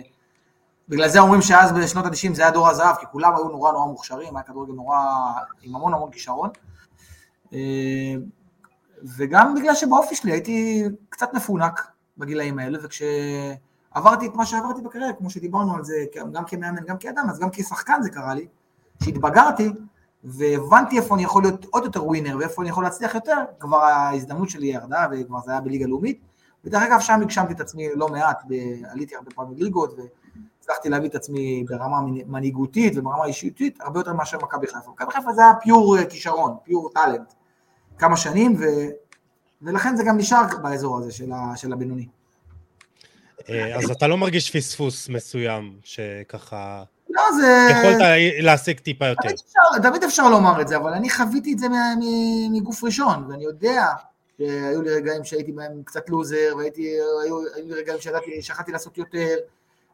בגלל 0.90 1.10
זה 1.10 1.20
אומרים 1.20 1.42
שאז 1.42 1.72
בשנות 1.72 2.06
ה-90 2.06 2.34
זה 2.34 2.42
היה 2.42 2.52
דור 2.52 2.68
הזהב, 2.68 2.96
כי 2.96 3.06
כולם 3.12 3.36
היו 3.36 3.48
נורא 3.48 3.72
נורא 3.72 3.86
מוכשרים, 3.86 4.38
היה 4.38 4.44
כדורגל 4.44 4.74
נורא, 4.74 5.00
עם 5.62 5.76
המון 5.76 5.94
המון 5.94 6.12
כישרון. 6.12 6.50
אה, 7.54 8.16
וגם 9.18 9.56
בגלל 9.56 9.76
שבאופי 9.76 10.16
שלי 10.16 10.32
הייתי 10.32 10.84
קצת 11.10 11.34
מפונק 11.34 11.88
בגילאים 12.18 12.60
האלה, 12.60 12.80
וכשעברתי 12.84 14.28
את 14.28 14.36
מה 14.36 14.46
שעברתי 14.46 14.82
בקריירה, 14.82 15.14
כמו 15.14 15.30
שדיברנו 15.30 15.76
על 15.76 15.84
זה, 15.84 16.06
גם 16.32 16.46
כמאמן, 16.46 16.86
גם 16.86 16.98
כאדם, 16.98 17.30
אז 17.30 17.40
גם 17.40 17.50
כשחקן 17.52 18.02
זה 18.02 18.10
קרה 18.10 18.34
לי, 18.34 18.48
שהתבגרתי, 19.04 19.70
והבנתי 20.28 20.98
איפה 20.98 21.16
אני 21.16 21.24
יכול 21.24 21.44
להיות 21.44 21.66
עוד 21.66 21.86
יותר 21.86 22.06
ווינר, 22.06 22.38
ואיפה 22.40 22.62
אני 22.62 22.70
יכול 22.70 22.84
להצליח 22.84 23.16
יותר, 23.16 23.36
כבר 23.60 23.78
ההזדמנות 23.78 24.50
שלי 24.50 24.68
ירדה, 24.68 25.06
וכבר 25.12 25.40
זה 25.46 25.52
היה 25.52 25.62
בליגה 25.62 25.86
לאומית, 25.86 26.22
ודרך 26.66 26.84
אגב, 26.84 27.00
שם 27.00 27.22
הגשמתי 27.22 27.54
את 27.54 27.60
עצמי 27.60 27.88
לא 27.96 28.08
מעט, 28.08 28.44
עליתי 28.92 29.16
הרבה 29.16 29.32
פעמים 29.32 29.58
ליגות, 29.58 29.94
והצלחתי 29.98 30.90
להביא 30.90 31.10
את 31.10 31.16
עצמי 31.16 31.64
ברמה 31.68 32.02
מנהיגותית 32.26 32.94
וברמה 32.96 33.26
אישיותית, 33.26 33.82
הרבה 33.82 34.00
יותר 34.00 34.14
מאשר 34.14 34.38
מכבי 34.38 34.68
חיפה. 34.68 34.92
מכבי 34.92 35.12
חיפה 35.12 35.34
זה 35.34 35.42
היה 35.42 35.54
פיור 35.62 35.98
כישרון, 36.10 36.56
פיור 36.64 36.92
טאלנט. 36.94 37.34
כמה 37.98 38.18
שנים, 38.18 38.56
ו... 38.60 38.64
ולכן 39.62 39.96
זה 39.96 40.04
גם 40.04 40.18
נשאר 40.18 40.42
באזור 40.64 40.98
הזה 40.98 41.12
של, 41.12 41.32
ה... 41.32 41.58
של 41.58 41.74
הבינוני. 41.74 42.08
אה, 43.50 43.78
אז 43.78 43.92
אתה 43.92 44.08
לא 44.08 44.18
מרגיש 44.18 44.56
פספוס 44.56 45.10
מסוים, 45.10 45.78
שככה... 45.84 46.84
לא, 47.18 47.24
זה... 47.36 47.68
יכולת 47.72 47.98
להשיג 48.40 48.80
טיפה 48.80 49.08
יותר. 49.08 49.22
תמיד 49.22 49.40
אפשר, 49.46 49.90
תמיד 49.90 50.04
אפשר 50.04 50.30
לומר 50.30 50.62
את 50.62 50.68
זה, 50.68 50.78
אבל 50.78 50.94
אני 50.94 51.10
חוויתי 51.10 51.54
את 51.54 51.60
זה 51.60 51.68
מגוף 52.52 52.84
ראשון, 52.84 53.26
ואני 53.30 53.44
יודע 53.44 53.86
שהיו 54.38 54.82
לי 54.82 54.90
רגעים 54.90 55.24
שהייתי 55.24 55.52
בהם 55.52 55.82
קצת 55.86 56.10
לוזר, 56.10 56.54
והייתי, 56.58 56.82
היו, 57.24 57.40
היו 57.56 57.68
לי 57.68 57.74
רגעים 57.74 58.00
שיכלתי 58.42 58.72
לעשות 58.72 58.98
יותר, 58.98 59.36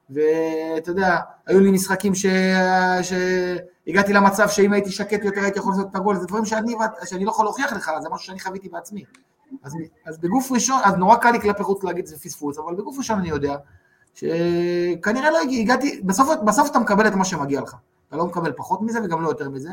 ואתה 0.10 0.92
יודע, 0.92 1.18
היו 1.48 1.60
לי 1.60 1.72
משחקים 1.72 2.16
ש... 2.16 2.26
שהגעתי 3.02 4.14
למצב 4.14 4.50
שאם 4.50 4.74
הייתי 4.74 4.92
שקט 4.92 5.24
יותר 5.24 5.42
הייתי 5.42 5.60
יכול 5.60 5.72
לעשות 5.72 5.88
את 5.92 5.96
הגול, 5.96 6.16
זה 6.16 6.28
דברים 6.28 6.46
שאני, 6.46 6.74
שאני 7.06 7.26
לא 7.26 7.32
יכול 7.32 7.46
להוכיח 7.46 7.74
לך, 7.74 7.92
זה 8.02 8.10
משהו 8.10 8.26
שאני 8.26 8.40
חוויתי 8.40 8.70
בעצמי. 8.70 9.04
אז, 9.64 9.76
אז 10.06 10.18
בגוף 10.18 10.52
ראשון, 10.52 10.82
אז 10.84 10.94
נורא 10.94 11.16
קל 11.16 11.32
לי 11.32 11.42
כלפי 11.42 11.64
חוץ 11.64 11.84
להגיד 11.84 12.06
זה 12.06 12.20
פספוס, 12.20 12.58
אבל 12.60 12.76
בגוף 12.76 12.98
ראשון 12.98 13.20
אני 13.20 13.30
יודע 13.30 13.56
שכנראה 14.14 15.32
לא 15.32 15.40
הגעתי, 15.40 16.02
בסוף, 16.06 16.30
בסוף 16.46 16.72
אתה 16.72 16.80
מקבל 16.80 17.08
את 17.08 17.14
מה 17.14 17.26
שמגיע 17.26 17.62
לך, 17.62 17.76
אתה 18.08 18.18
לא 18.18 18.26
מקבל 18.26 18.52
פחות 18.58 18.82
מזה 18.82 19.00
וגם 19.04 19.22
לא 19.22 19.30
יותר 19.30 19.50
מזה, 19.50 19.70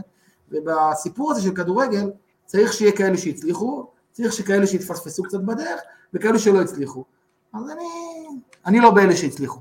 ובסיפור 0.50 1.30
הזה 1.30 1.42
של 1.42 1.54
כדורגל 1.54 2.10
צריך 2.44 2.72
שיהיה 2.72 2.92
כאלה 2.92 3.16
שהצליחו, 3.16 3.86
צריך 4.12 4.32
שכאלה 4.32 4.66
שהתפספסו 4.66 5.22
קצת 5.22 5.40
בדרך, 5.40 5.80
וכאלה 6.14 6.38
שלא 6.38 6.62
הצליחו. 6.62 7.04
אז 7.54 7.70
אני, 7.70 7.88
אני 8.66 8.80
לא 8.80 8.90
באלה 8.90 9.16
שהצליחו. 9.16 9.60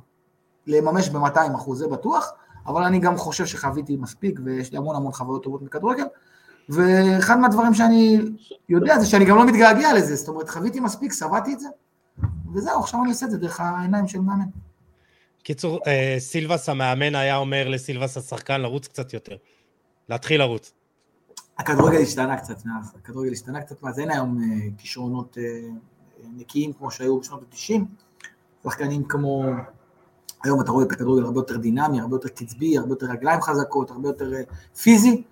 לממש 0.68 1.10
ב-200 1.10 1.56
אחוז, 1.56 1.80
זה 1.80 1.88
בטוח, 1.88 2.32
אבל 2.68 2.84
אני 2.84 3.00
גם 3.00 3.18
חושב 3.18 3.46
שחוויתי 3.46 3.96
מספיק, 3.96 4.40
ויש 4.44 4.72
לי 4.72 4.78
המון 4.78 4.96
המון 4.96 5.12
חוויות 5.12 5.44
טובות 5.44 5.62
מכדורגל, 5.62 6.06
ואחד 6.70 7.40
מהדברים 7.40 7.74
שאני 7.74 8.20
יודע 8.70 9.00
זה 9.00 9.06
שאני 9.06 9.26
גם 9.26 9.36
לא 9.36 9.46
מתגעגע 9.46 9.94
לזה, 9.94 10.16
זאת 10.16 10.28
אומרת, 10.28 10.50
חוויתי 10.50 10.80
מספיק, 10.80 11.14
שבעתי 11.14 11.54
את 11.54 11.60
זה, 11.60 11.68
וזהו, 12.54 12.80
עכשיו 12.80 13.02
אני 13.02 13.10
עושה 13.10 13.26
את 13.26 13.32
זה 13.32 13.38
דרך 13.38 13.60
העיניים 13.60 14.08
של 14.08 14.20
מאמן. 14.20 14.46
קיצור, 15.44 15.80
אה, 15.88 16.16
סילבס 16.20 16.70
המאמן 16.70 17.16
היה 17.16 17.38
אומר 17.38 17.70
לסילבס 17.70 18.18
השחקן 18.18 18.62
לרוץ 18.62 18.88
קצת 18.88 19.14
יותר, 19.14 19.36
להתחיל 20.10 20.42
לרוץ. 20.42 20.74
הכדורגל 21.60 22.02
השתנה 22.02 22.38
קצת 22.38 22.66
מאז, 22.66 22.94
הכדורגל 22.96 23.32
השתנה 23.32 23.62
קצת 23.62 23.84
מאז, 23.84 24.00
אין 24.00 24.12
היום 24.12 24.40
אה, 24.42 24.68
כישרונות 24.78 25.38
אה, 25.38 25.70
נקיים 26.38 26.74
כמו 26.74 26.92
שהיו 26.92 27.20
בשנות 27.20 27.42
ה-90, 27.42 27.82
שחקנים 28.64 29.04
כמו 29.04 29.44
היום 30.44 30.62
אתה 30.62 30.72
רואה 30.72 30.86
את 30.86 30.92
הכדורגל 30.92 31.26
הרבה 31.26 31.40
יותר 31.40 31.58
דינמי, 31.58 32.02
הרבה 32.02 32.16
יותר 32.16 32.30
קצבי, 32.30 32.78
הרבה 32.78 32.92
יותר 32.92 33.06
רגליים 33.06 33.42
חזקות, 33.42 33.92
הרבה 33.92 34.10
יותר 34.10 34.32
פיזי. 34.82 35.24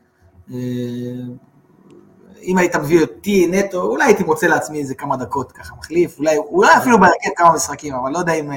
אם 2.41 2.57
היית 2.57 2.75
מביא 2.75 3.01
אותי 3.01 3.47
נטו, 3.47 3.81
אולי 3.81 4.05
הייתי 4.05 4.23
מוצא 4.23 4.47
לעצמי 4.47 4.79
איזה 4.79 4.95
כמה 4.95 5.17
דקות 5.17 5.51
ככה 5.51 5.75
מחליף, 5.75 6.19
אולי, 6.19 6.37
אולי 6.37 6.77
אפילו 6.77 6.99
בהרכב 6.99 7.29
כמה 7.35 7.53
משחקים, 7.53 7.93
אבל 7.95 8.11
לא 8.11 8.17
יודע 8.17 8.33
אם, 8.33 8.51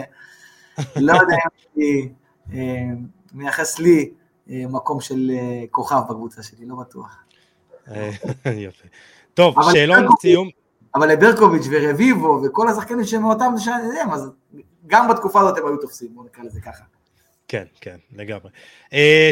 לא 0.97 1.13
יודע 1.13 1.35
אם 1.35 1.77
אני 1.77 2.09
מייחס 3.33 3.79
לי 3.79 4.11
מקום 4.47 5.01
של 5.01 5.31
כוכב 5.71 6.01
בקבוצה 6.11 6.43
שלי, 6.43 6.67
לא 6.67 6.77
בטוח. 6.77 7.17
יפה. 8.67 8.89
טוב, 9.35 9.57
שאלון 9.73 10.07
סיום. 10.21 10.49
אבל 10.95 11.13
לברקוביץ' 11.13 11.67
ורביבו 11.71 12.43
וכל 12.45 12.69
השחקנים 12.69 13.05
שהם 13.05 13.23
מאותם 13.23 13.53
שנים, 13.59 14.11
אז 14.13 14.31
גם 14.87 15.09
בתקופה 15.09 15.41
הזאת 15.41 15.59
הם 15.59 15.67
היו 15.67 15.77
תופסים, 15.77 16.09
בוא 16.15 16.25
נקרא 16.25 16.45
לזה 16.45 16.61
ככה. 16.61 16.85
כן, 17.49 17.65
כן, 17.81 17.97
לגמרי. 18.17 18.51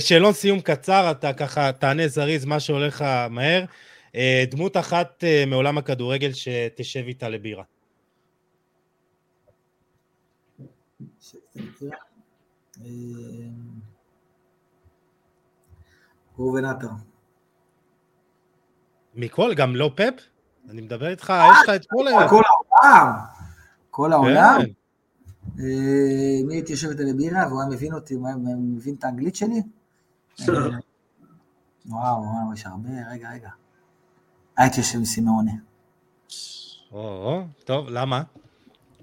שאלון 0.00 0.32
סיום 0.32 0.60
קצר, 0.60 1.10
אתה 1.10 1.32
ככה 1.32 1.72
תענה 1.72 2.08
זריז, 2.08 2.44
מה 2.44 2.60
שהולך 2.60 2.94
לך 2.94 3.04
מהר. 3.30 3.64
דמות 4.50 4.76
אחת 4.76 5.24
מעולם 5.46 5.78
הכדורגל 5.78 6.30
שתשב 6.32 7.04
איתה 7.06 7.28
לבירה. 7.28 7.64
ראובן 16.39 16.64
עטר. 16.64 16.89
מכל? 19.14 19.55
גם 19.55 19.76
לא 19.76 19.90
פפ? 19.94 20.22
אני 20.70 20.80
מדבר 20.80 21.09
איתך, 21.09 21.32
יש 21.52 21.59
לך 21.62 21.74
את 21.74 21.86
כל... 21.86 22.05
כל 22.28 22.43
העולם. 22.44 23.12
כל 23.90 24.12
העולם. 24.12 24.60
מי 26.47 26.55
הייתי 26.55 26.72
יושב 26.72 26.89
איתה 26.89 27.02
לבירה 27.02 27.47
והוא 27.48 27.60
היה 27.60 27.70
מבין 27.70 27.94
אותי, 27.94 28.14
הוא 28.14 28.26
היה 28.26 28.36
מבין 28.59 28.94
את 28.94 29.05
האנגלית 29.05 29.36
שלי? 29.36 29.62
וואו, 31.86 32.22
וואו, 32.22 32.52
יש 32.55 32.66
הרבה, 32.66 32.89
רגע, 33.10 33.30
רגע. 33.30 33.51
הייתי 34.56 34.80
יושב 34.80 34.98
עם 34.98 35.05
סימאוני. 35.05 35.52
או, 36.93 37.43
טוב, 37.64 37.89
למה? 37.89 38.22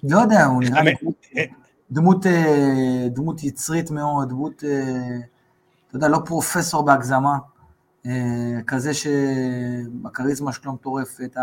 לא 0.03 0.17
יודע, 0.17 0.45
הוא 0.45 0.63
נראה 0.63 0.83
לי 0.83 0.93
דמות, 1.91 2.25
דמות 3.09 3.43
יצרית 3.43 3.91
מאוד, 3.91 4.29
דמות, 4.29 4.63
אתה 5.87 5.95
יודע, 5.95 6.07
לא 6.07 6.19
פרופסור 6.25 6.83
בהגזמה, 6.85 7.37
כזה 8.67 8.91
שהכריזמה 8.93 10.51
שלו 10.51 10.73
מטורפת, 10.73 11.37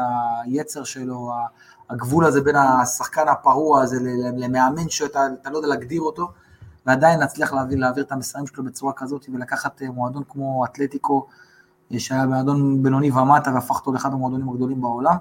היצר 0.44 0.84
שלו, 0.84 1.30
הגבול 1.90 2.24
הזה 2.24 2.40
בין 2.40 2.56
השחקן 2.56 3.28
הפרוע 3.28 3.82
הזה 3.82 3.96
למאמן 4.36 4.88
שאתה 4.88 5.50
לא 5.50 5.56
יודע 5.56 5.68
להגדיר 5.68 6.00
אותו, 6.00 6.28
ועדיין 6.86 7.20
להצליח 7.20 7.52
להעביר, 7.52 7.78
להעביר 7.78 8.04
את 8.04 8.12
המסרים 8.12 8.46
שלו 8.46 8.64
בצורה 8.64 8.92
כזאת 8.92 9.26
ולקחת 9.34 9.82
מועדון 9.82 10.22
כמו 10.28 10.64
אתלטיקו, 10.64 11.26
שהיה 11.98 12.26
מועדון 12.26 12.82
בינוני 12.82 13.10
ומטה 13.10 13.50
והפך 13.54 13.76
אותו 13.76 13.92
לאחד 13.92 14.12
המועדונים 14.12 14.48
הגדולים 14.48 14.80
בעולם. 14.80 15.16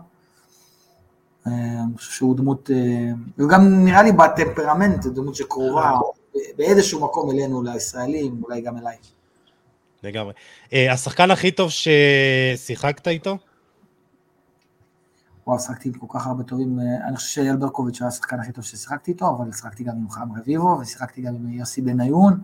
אני 1.45 1.97
חושב 1.97 2.11
שהוא 2.11 2.37
דמות, 2.37 2.69
הוא 3.37 3.49
גם 3.49 3.85
נראה 3.85 4.03
לי 4.03 4.11
בטמפרמנט, 4.11 5.05
דמות 5.05 5.35
שקרובה 5.35 5.99
באיזשהו 6.57 7.03
מקום 7.03 7.31
אלינו, 7.31 7.63
לישראלים, 7.63 8.41
אולי 8.43 8.61
גם 8.61 8.77
אליי. 8.77 8.95
לגמרי. 10.03 10.33
השחקן 10.71 11.31
הכי 11.31 11.51
טוב 11.51 11.69
ששיחקת 11.69 13.07
איתו? 13.07 13.37
וואו, 15.47 15.59
שיחקתי 15.59 15.89
עם 15.89 15.93
כל 15.93 16.19
כך 16.19 16.27
הרבה 16.27 16.43
טובים, 16.43 16.79
אני 17.07 17.15
חושב 17.15 17.29
שאייל 17.29 17.55
ברקוביץ' 17.55 18.01
היה 18.01 18.07
השחקן 18.07 18.39
הכי 18.39 18.51
טוב 18.51 18.63
ששיחקתי 18.63 19.11
איתו, 19.11 19.29
אבל 19.29 19.51
שיחקתי 19.51 19.83
גם 19.83 19.95
עם 19.95 20.09
חיים 20.09 20.27
רביבו, 20.37 20.77
ושיחקתי 20.81 21.21
גם 21.21 21.35
עם 21.35 21.49
יוסי 21.49 21.81
בניון, 21.81 22.39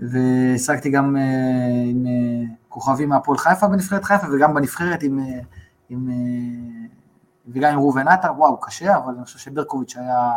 והשחקתי 0.00 0.90
גם 0.90 1.16
אה, 1.16 1.22
עם 1.90 2.06
אה, 2.06 2.54
כוכבים 2.68 3.08
מהפועל 3.08 3.38
חיפה 3.38 3.68
בנבחרת 3.68 4.04
חיפה, 4.04 4.26
וגם 4.32 4.54
בנבחרת 4.54 5.02
עם, 5.02 5.18
אה, 5.18 5.40
עם, 5.88 6.10
אה, 6.10 6.86
וגם 7.54 7.72
עם 7.72 7.78
ראובן 7.78 8.08
עטר, 8.08 8.32
וואו, 8.36 8.60
קשה, 8.60 8.96
אבל 8.96 9.14
אני 9.14 9.24
חושב 9.24 9.38
שברקוביץ' 9.38 9.96
היה, 9.96 10.30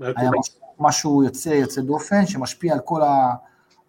היה 0.00 0.30
משהו, 0.38 0.60
משהו 0.78 1.24
יוצא, 1.24 1.48
יוצא 1.48 1.80
דופן, 1.80 2.26
שמשפיע 2.26 2.72
על 2.72 2.80
כל, 2.80 3.02
ה, 3.02 3.34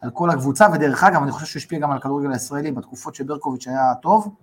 על 0.02 0.10
כל 0.10 0.30
הקבוצה, 0.30 0.68
ודרך 0.74 1.04
אגב, 1.04 1.24
אני 1.24 1.32
חושב 1.32 1.46
שהוא 1.46 1.60
השפיע 1.60 1.80
גם 1.80 1.92
על 1.92 1.98
הכדורגל 1.98 2.32
הישראלי, 2.32 2.72
בתקופות 2.72 3.16
שברקוביץ' 3.16 3.68
היה 3.68 3.96
טוב, 4.02 4.36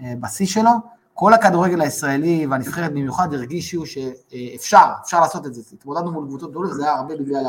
אה, 0.00 0.14
בשיא 0.20 0.46
שלו, 0.46 0.70
כל 1.14 1.34
הכדורגל 1.34 1.80
הישראלי 1.80 2.46
והנבחרת 2.46 2.90
במיוחד 2.90 3.34
הרגישו 3.34 3.86
שאפשר, 3.86 4.86
אפשר 5.02 5.20
לעשות 5.20 5.46
את 5.46 5.54
זה. 5.54 5.62
התמודדנו 5.72 6.12
מול 6.12 6.26
קבוצות 6.26 6.50
גדולות, 6.50 6.74
זה 6.74 6.84
היה 6.84 6.94
הרבה 6.94 7.16
בגלל 7.16 7.44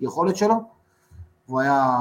היכולת 0.00 0.36
שלו, 0.36 0.54
והוא 1.48 1.60
היה 1.60 1.96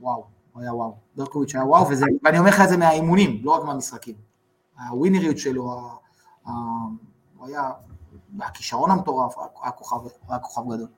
וואו, 0.00 0.24
הוא 0.52 0.62
היה 0.62 0.74
וואו. 0.74 0.96
ברקוביץ' 1.16 1.54
היה 1.54 1.64
וואו, 1.64 1.88
וזה, 1.88 2.06
ואני 2.24 2.38
אומר 2.38 2.50
לך 2.50 2.60
את 2.60 2.68
זה 2.68 2.76
מהאימונים, 2.76 3.40
לא 3.44 3.50
רק 3.50 3.64
מהמשחקים. 3.64 4.14
הווינריות 4.88 5.38
שלו, 5.38 5.80
הוא 7.36 7.46
היה, 7.46 7.70
הכישרון 8.40 8.90
המטורף, 8.90 9.34
היה 9.62 9.72
כוכב, 9.72 9.96
היה 10.28 10.38
כוכב 10.38 10.62
גדול. 10.62 10.88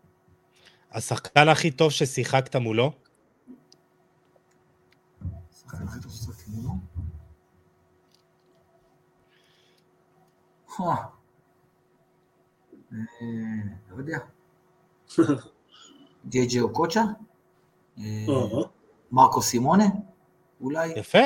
השחקן 0.93 1.49
הכי 1.49 1.71
טוב 1.71 1.91
ששיחקת 1.91 2.57
מולו? 2.57 2.93
השחקן 5.53 5.89
הכי 5.89 6.01
טוב 6.01 6.13
ששיחקתי 6.13 6.51
מולו? 6.51 6.75
אה, 12.93 12.97
לא 13.91 13.97
יודע. 13.97 14.19
ג'יי 16.29 16.47
ג'י 16.47 16.61
אוקוצ'ה? 16.61 17.05
אה, 17.99 18.05
מרקו 19.13 19.43
סימונה? 19.43 19.85
אולי? 20.61 20.89
יפה. 20.89 21.19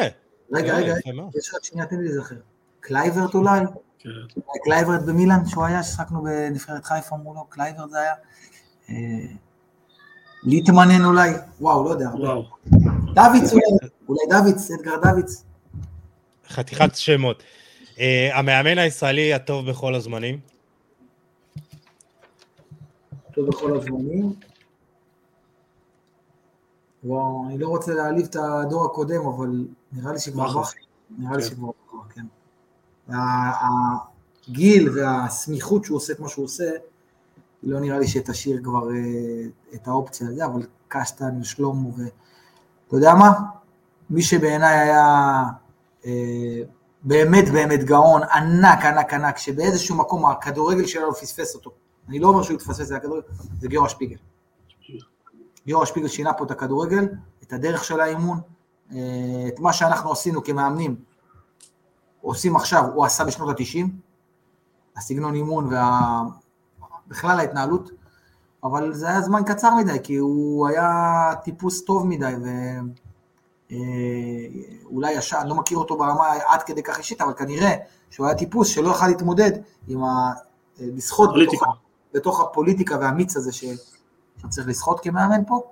רגע, 0.53 0.73
אה, 0.73 0.79
רגע. 0.79 0.95
יש 1.35 1.55
רק 1.55 1.65
שנייה, 1.65 1.87
תן 1.87 1.97
לי 1.97 2.05
להיזכר. 2.05 2.37
קלייברט 2.81 3.35
אולי? 3.35 3.61
כן. 4.05 4.41
קלייברט 4.65 5.03
במילאן, 5.03 5.47
שהוא 5.47 5.65
היה, 5.65 5.83
ששחקנו 5.83 6.23
בנבחרת 6.23 6.85
חיפה 6.85 7.17
מולו, 7.17 7.45
קלייברט 7.45 7.91
זה 7.91 8.01
היה. 8.01 8.15
אה, 8.91 8.95
ליטמנן 10.43 11.05
אולי? 11.05 11.31
וואו, 11.61 11.85
לא 11.85 11.91
יודע. 11.91 12.11
דוידס 13.15 13.53
אולי? 13.53 13.65
אולי 14.09 14.21
דוידס, 14.31 14.71
אדגר 14.71 14.97
דוידס. 15.03 15.45
חתיכת 16.49 16.95
שמות. 16.95 17.43
Uh, 17.95 17.99
המאמן 18.35 18.79
הישראלי 18.79 19.35
הטוב 19.35 19.71
בכל 19.71 19.95
הזמנים? 19.95 20.41
טוב 23.35 23.49
בכל 23.49 23.77
הזמנים. 23.77 24.33
וואו, 27.05 27.45
אני 27.49 27.59
לא 27.59 27.69
רוצה 27.69 27.95
להעליב 27.95 28.27
את 28.31 28.37
הדור 28.37 28.85
הקודם, 28.85 29.27
אבל 29.27 29.67
נראה 29.93 30.13
לי 30.13 30.19
שכבר 30.19 30.45
בכר. 30.45 30.61
בכר. 30.61 30.71
נראה 31.19 31.37
לי 31.37 31.43
כן. 31.43 31.49
שכבר 31.49 31.71
הגיל 33.09 34.99
והסמיכות 34.99 35.85
שהוא 35.85 35.97
עושה 35.97 36.13
את 36.13 36.21
מה 36.21 36.29
שהוא 36.29 36.45
עושה, 36.45 36.71
לא 37.63 37.81
נראה 37.81 37.99
לי 37.99 38.09
שתשאיר 38.09 38.61
כבר 38.63 38.91
אה, 38.91 38.95
את 39.75 39.89
האופציה 39.89 40.29
הזה, 40.29 40.45
אבל 40.45 40.67
קשטן 40.89 41.41
ושלמה 41.41 41.89
ו... 41.89 42.03
אתה 42.89 42.97
יודע 42.97 43.15
מה? 43.15 43.33
מי 44.11 44.23
שבעיניי 44.23 44.79
היה 44.79 45.43
אה, 46.07 46.63
באמת 47.03 47.49
באמת 47.53 47.85
גאון, 47.85 48.23
ענק, 48.23 48.85
ענק, 48.85 49.15
ענק, 49.15 49.39
שבאיזשהו 49.39 49.97
מקום 49.97 50.27
הכדורגל 50.27 50.87
שלנו 50.87 51.15
פספס 51.15 51.55
אותו. 51.55 51.71
אני 52.09 52.19
לא 52.19 52.29
אומר 52.29 52.43
שהוא 52.43 52.57
התפספס, 52.57 52.87
זה 52.87 52.97
הכדורגל, 52.97 53.27
זה 53.61 53.69
גיורא 53.69 53.89
שפיגל. 53.89 54.17
גיורא 55.67 55.85
שפיגל 55.85 56.09
שינה 56.09 56.33
פה 56.33 56.45
את 56.45 56.51
הכדורגל, 56.51 57.09
את 57.43 57.53
הדרך 57.53 57.85
של 57.85 58.01
האימון, 58.01 58.41
אה, 58.93 58.99
את 59.49 59.61
מה 59.61 59.73
שאנחנו 59.73 60.13
עשינו 60.13 60.45
כמאמנים, 60.45 60.97
עושים 62.25 62.57
עכשיו, 62.57 62.85
הוא 62.95 63.05
עשה 63.05 63.25
בשנות 63.25 63.61
ה-90, 63.61 63.87
הסגנון 64.97 65.35
אימון 65.35 65.73
וה... 65.73 66.23
בכלל 67.09 67.41
ההתנהלות, 67.41 67.91
אבל 68.65 68.95
זה 68.95 69.09
היה 69.09 69.21
זמן 69.21 69.43
קצר 69.47 69.75
מדי, 69.75 69.99
כי 70.03 70.17
הוא 70.17 70.69
היה 70.69 71.31
טיפוס 71.45 71.85
טוב 71.85 72.07
מדי, 72.07 72.35
ואולי 74.91 75.13
ישר, 75.13 75.39
אני 75.41 75.49
לא 75.49 75.55
מכיר 75.55 75.79
אותו 75.79 75.99
ברמה 75.99 76.33
עד 76.47 76.63
כדי 76.63 76.83
כך 76.83 76.99
אישית, 76.99 77.21
אבל 77.21 77.33
כנראה 77.33 77.75
שהוא 78.11 78.27
היה 78.27 78.37
טיפוס 78.37 78.69
שלא 78.69 78.91
יכל 78.91 79.07
להתמודד 79.07 79.53
עם 79.89 80.05
ה... 80.05 80.33
לשחות 80.79 81.31
בתוך. 81.43 81.63
בתוך 82.15 82.41
הפוליטיקה 82.41 82.97
והמיץ 83.01 83.37
הזה 83.37 83.53
ש... 83.53 83.65
שצריך 84.39 84.69
לשחות 84.69 85.01
כמאמן 85.01 85.45
פה, 85.47 85.63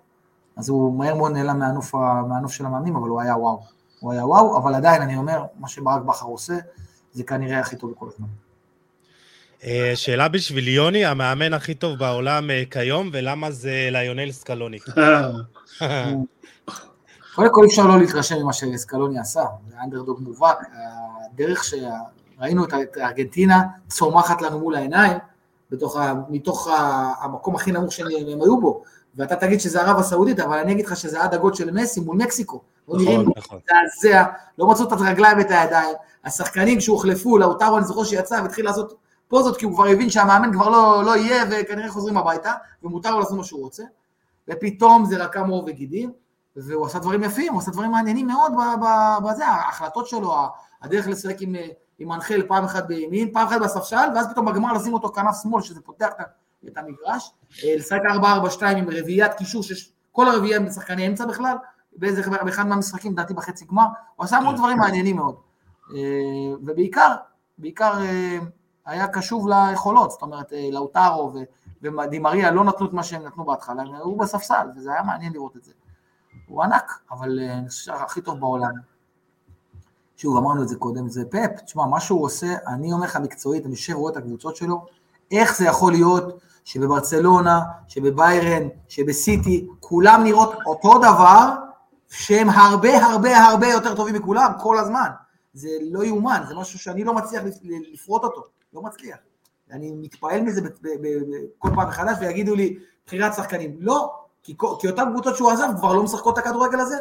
אז 0.57 0.69
הוא 0.69 0.99
מהר 0.99 1.15
מאוד 1.15 1.33
נעלם 1.33 1.59
מהנוף, 1.59 1.95
מהנוף 2.29 2.53
של 2.53 2.67
המאמנים, 2.67 2.97
אבל 2.97 3.09
הוא 3.09 3.21
היה 3.21 3.37
וואו. 3.37 3.61
הוא 4.03 4.13
היה 4.13 4.27
וואו, 4.27 4.59
אבל 4.59 4.75
עדיין 4.75 5.03
אני 5.03 5.17
אומר, 5.17 5.45
מה 5.59 5.69
שברק 5.69 6.03
בכר 6.03 6.27
עושה, 6.27 6.55
זה 7.13 7.25
כנראה 7.25 7.61
הכי 7.61 7.77
טוב 7.77 7.91
בכל 7.91 8.07
הזמן. 8.15 8.27
אה, 9.65 9.93
שאלה 9.95 10.29
בשביל 10.29 10.69
יוני, 10.69 11.05
המאמן 11.05 11.53
הכי 11.55 11.75
טוב 11.75 11.99
בעולם 11.99 12.51
אה, 12.51 12.63
כיום, 12.71 13.11
ולמה 13.13 13.51
זה 13.51 13.89
ליונל 13.91 14.33
סקלוני? 14.33 14.79
קודם 17.35 17.49
כל 17.53 17.63
אי 17.63 17.69
אפשר 17.69 17.87
לא 17.87 17.99
להתרשם 17.99 18.37
ממה 18.43 18.53
שסקלוני 18.53 19.19
עשה, 19.19 19.45
זה 19.69 19.77
אנדרדוג 19.85 20.21
מובהק, 20.21 20.59
הדרך 21.35 21.65
שראינו 21.65 22.65
את 22.65 22.73
ארגנטינה 22.97 23.63
צומחת 23.89 24.43
לנו 24.43 24.59
מול 24.59 24.75
העיניים, 24.75 25.19
בתוך 25.71 25.97
ה, 25.97 26.15
מתוך 26.29 26.69
ה, 26.69 27.13
המקום 27.21 27.55
הכי 27.55 27.73
נמוך 27.73 27.93
שהם 27.93 28.07
הם 28.07 28.43
היו 28.43 28.61
בו, 28.61 28.83
ואתה 29.17 29.37
תגיד 29.37 29.61
שזה 29.61 29.83
ערב 29.83 29.99
הסעודית, 29.99 30.41
אבל 30.41 30.59
אני 30.59 30.73
אגיד 30.73 30.87
לך 30.87 30.97
שזה 30.97 31.23
עד 31.23 31.35
הגול 31.35 31.55
של 31.55 31.71
מסי 31.71 32.01
מול 32.01 32.17
מקסיקו, 32.17 32.63
לא 32.93 33.05
נראים 33.05 33.21
נכון, 33.21 33.33
נכון. 33.37 33.61
מזעזע, 34.03 34.25
לא 34.59 34.67
מצאו 34.67 34.87
את 34.87 34.93
הרגליים 34.93 35.39
ואת 35.39 35.51
הידיים, 35.51 35.97
השחקנים 36.25 36.81
שהוחלפו, 36.81 37.39
לאוטרו 37.39 37.79
אני 37.79 37.85
זוכר 37.85 38.05
שיצא 38.05 38.35
והתחיל 38.43 38.65
לעשות 38.65 38.95
פוזות, 39.29 39.57
כי 39.57 39.65
הוא 39.65 39.75
כבר 39.75 39.87
הבין 39.87 40.11
שהמאמן 40.11 40.53
כבר 40.53 40.69
לא, 40.69 41.05
לא 41.05 41.17
יהיה 41.17 41.45
וכנראה 41.51 41.91
חוזרים 41.91 42.17
הביתה, 42.17 42.53
ומותר 42.83 43.11
לו 43.11 43.19
לעשות 43.19 43.37
מה 43.37 43.45
שהוא 43.45 43.61
רוצה, 43.61 43.83
ופתאום 44.49 45.05
זה 45.05 45.25
רקם 45.25 45.49
עור 45.49 45.65
וגידים, 45.67 46.13
והוא 46.57 46.87
עשה 46.87 46.99
דברים 46.99 47.23
יפים, 47.23 47.53
הוא 47.53 47.61
עשה 47.61 47.71
דברים 47.71 47.91
מעניינים 47.91 48.27
מאוד 48.27 48.53
בזה, 49.25 49.47
ההחלטות 49.47 50.07
שלו, 50.07 50.35
הדרך 50.83 51.09
לשחק 51.09 51.37
עם, 51.41 51.55
עם 51.99 52.13
אנחל 52.13 52.43
פעם 52.49 52.65
אחת 52.65 52.87
בימין, 52.87 53.33
פעם 53.33 53.47
אחת 53.47 53.61
בספסל, 53.61 54.09
ואז 54.15 54.27
פתאום 54.31 54.47
בגמר 54.47 54.73
לשים 54.73 54.95
אותו 54.95 55.09
כנף 55.09 55.35
שמאל, 55.43 55.63
שזה 55.63 55.81
פותח 55.81 56.09
את 56.69 56.79
המגרש, 56.79 57.33
אה, 57.65 57.77
לשחק 57.77 58.01
4-4-2 58.61 58.67
עם 58.67 58.87
רביעיית 58.91 59.35
קישור, 59.35 59.63
שכל 59.63 60.29
הרביעייה 60.29 60.57
הם 60.57 60.71
שחקני 60.71 61.07
אמצע 61.07 61.27
בכלל, 61.27 61.57
באיזה, 61.97 62.31
באחד 62.45 62.67
מהמשחקים, 62.67 63.13
לדעתי 63.13 63.35
בחצי 63.35 63.65
גמר, 63.65 63.87
הוא 64.17 64.25
עשה 64.25 64.37
המון 64.37 64.57
דברים 64.57 64.79
מעניינים 64.79 65.17
מאוד. 65.17 65.35
אה, 65.95 65.99
ובעיקר, 66.63 67.15
בעיקר 67.59 67.93
אה, 68.01 68.39
היה 68.87 69.09
קשוב 69.09 69.49
ליכולות, 69.49 70.11
זאת 70.11 70.23
אומרת, 70.23 70.53
אה, 70.53 70.69
לאוטרו 70.73 71.33
ודימריה 71.83 72.51
לא 72.51 72.65
נתנו 72.65 72.87
את 72.87 72.93
מה 72.93 73.03
שהם 73.03 73.23
נתנו 73.23 73.45
בהתחלה, 73.45 73.83
הם 73.83 73.95
היו 73.95 74.17
בספסל, 74.17 74.67
וזה 74.77 74.93
היה 74.93 75.03
מעניין 75.03 75.33
לראות 75.33 75.57
את 75.57 75.65
זה. 75.65 75.73
הוא 76.49 76.63
ענק, 76.63 77.01
אבל 77.11 77.39
אני 77.41 77.69
חושב 77.69 77.85
שהכי 77.85 78.21
טוב 78.21 78.41
בעולם. 78.41 78.71
שוב, 80.17 80.37
אמרנו 80.37 80.63
את 80.63 80.69
זה 80.69 80.77
קודם, 80.77 81.09
זה 81.09 81.25
פאפ, 81.31 81.61
תשמע, 81.61 81.87
מה 81.87 82.01
שהוא 82.01 82.25
עושה, 82.25 82.55
אני 82.67 82.93
אומר 82.93 83.05
לך 83.05 83.17
מקצועית, 83.17 83.65
אני 83.65 83.73
יושב 83.73 83.97
ורואה 83.97 84.13
את 84.13 84.17
הקבוצות 84.17 84.57
שלו, 84.57 84.87
איך 85.31 85.57
זה 85.57 85.65
יכול 85.65 85.93
להיות 85.93 86.41
שבברצלונה, 86.65 87.61
שבביירן, 87.89 88.69
שבסיטי, 88.89 89.69
כולם 89.81 90.25
נראות 90.25 90.55
אותו 90.67 90.99
דבר, 90.99 91.55
שהם 92.13 92.49
הרבה 92.51 93.07
הרבה 93.07 93.39
הרבה 93.39 93.67
יותר 93.67 93.95
טובים 93.95 94.15
מכולם, 94.15 94.53
כל 94.61 94.79
הזמן. 94.79 95.09
זה 95.55 95.69
לא 95.91 96.05
יאומן, 96.05 96.43
זה 96.49 96.55
משהו 96.55 96.79
שאני 96.79 97.05
לא 97.05 97.15
מצליח 97.15 97.43
לפ- 97.45 97.61
לפרוט 97.93 98.25
אותו, 98.25 98.45
לא 98.73 98.83
מצליח. 98.83 99.17
אני 99.73 99.93
מתפעל 99.93 100.41
מזה 100.41 100.61
כל 101.59 101.69
פעם 101.75 101.89
מחדש, 101.89 102.17
ויגידו 102.21 102.55
לי, 102.55 102.79
בחירת 103.07 103.35
שחקנים. 103.35 103.77
לא, 103.81 104.15
כי, 104.43 104.57
כי 104.81 104.91
אותן 104.91 105.05
קבוצות 105.13 105.37
שהוא 105.37 105.51
עזב 105.51 105.69
כבר 105.79 105.93
לא 105.93 106.03
משחקות 106.03 106.39
את 106.39 106.45
הכדורגל 106.47 106.81
הזה. 106.81 106.97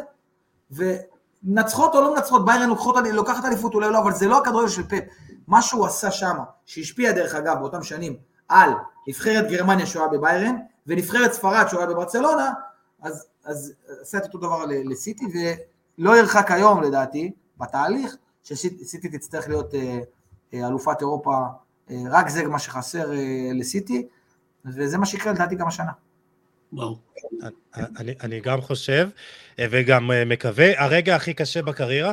ומנצחות 0.70 1.94
או 1.94 2.00
לא 2.00 2.14
מנצחות, 2.14 2.44
ביירן 2.44 2.68
לוקחות, 2.68 2.96
לוקחת 3.12 3.44
אליפות 3.44 3.74
אולי 3.74 3.90
לא, 3.90 3.98
אבל 3.98 4.12
זה 4.12 4.26
לא 4.26 4.38
הכדורגל 4.38 4.68
של 4.68 4.82
פפ. 4.88 5.04
מה 5.46 5.62
שהוא 5.62 5.86
עשה 5.86 6.10
שם, 6.10 6.36
שהשפיע 6.66 7.12
דרך 7.12 7.34
אגב 7.34 7.58
באותם 7.58 7.82
שנים 7.82 8.16
על 8.48 8.70
נבחרת 9.08 9.48
גרמניה 9.50 9.86
שהוא 9.86 10.02
היה 10.02 10.12
בביירן, 10.12 10.56
ונבחרת 10.86 11.32
ספרד 11.32 11.66
שהוא 11.68 11.80
היה 11.80 11.88
בברצלונה, 11.88 12.52
אז, 13.02 13.26
אז 13.44 13.72
עשה 14.00 14.18
את 14.18 14.24
אותו 14.24 14.38
דבר 14.38 14.64
לסיטי, 14.66 15.24
ולא 15.98 16.16
ירחק 16.16 16.50
היום 16.50 16.82
לדעתי, 16.82 17.32
בתהליך, 17.58 18.16
שסיטי 18.44 19.08
תצטרך 19.08 19.48
להיות 19.48 19.74
אה, 19.74 19.98
אה, 20.54 20.68
אלופת 20.68 20.96
אירופה, 21.00 21.36
אה, 21.90 21.96
רק 22.10 22.28
זה 22.28 22.48
מה 22.48 22.58
שחסר 22.58 23.12
אה, 23.12 23.50
לסיטי, 23.54 24.06
וזה 24.64 24.98
מה 24.98 25.06
שיקרה 25.06 25.32
לדעתי 25.32 25.54
גם 25.54 25.68
השנה. 25.68 25.92
וואו. 26.72 26.98
אני, 27.74 28.14
אני 28.20 28.40
גם 28.40 28.60
חושב, 28.60 29.08
אה, 29.58 29.66
וגם 29.70 30.10
אה, 30.10 30.24
מקווה. 30.24 30.84
הרגע 30.84 31.16
הכי 31.16 31.34
קשה 31.34 31.62
בקריירה? 31.62 32.12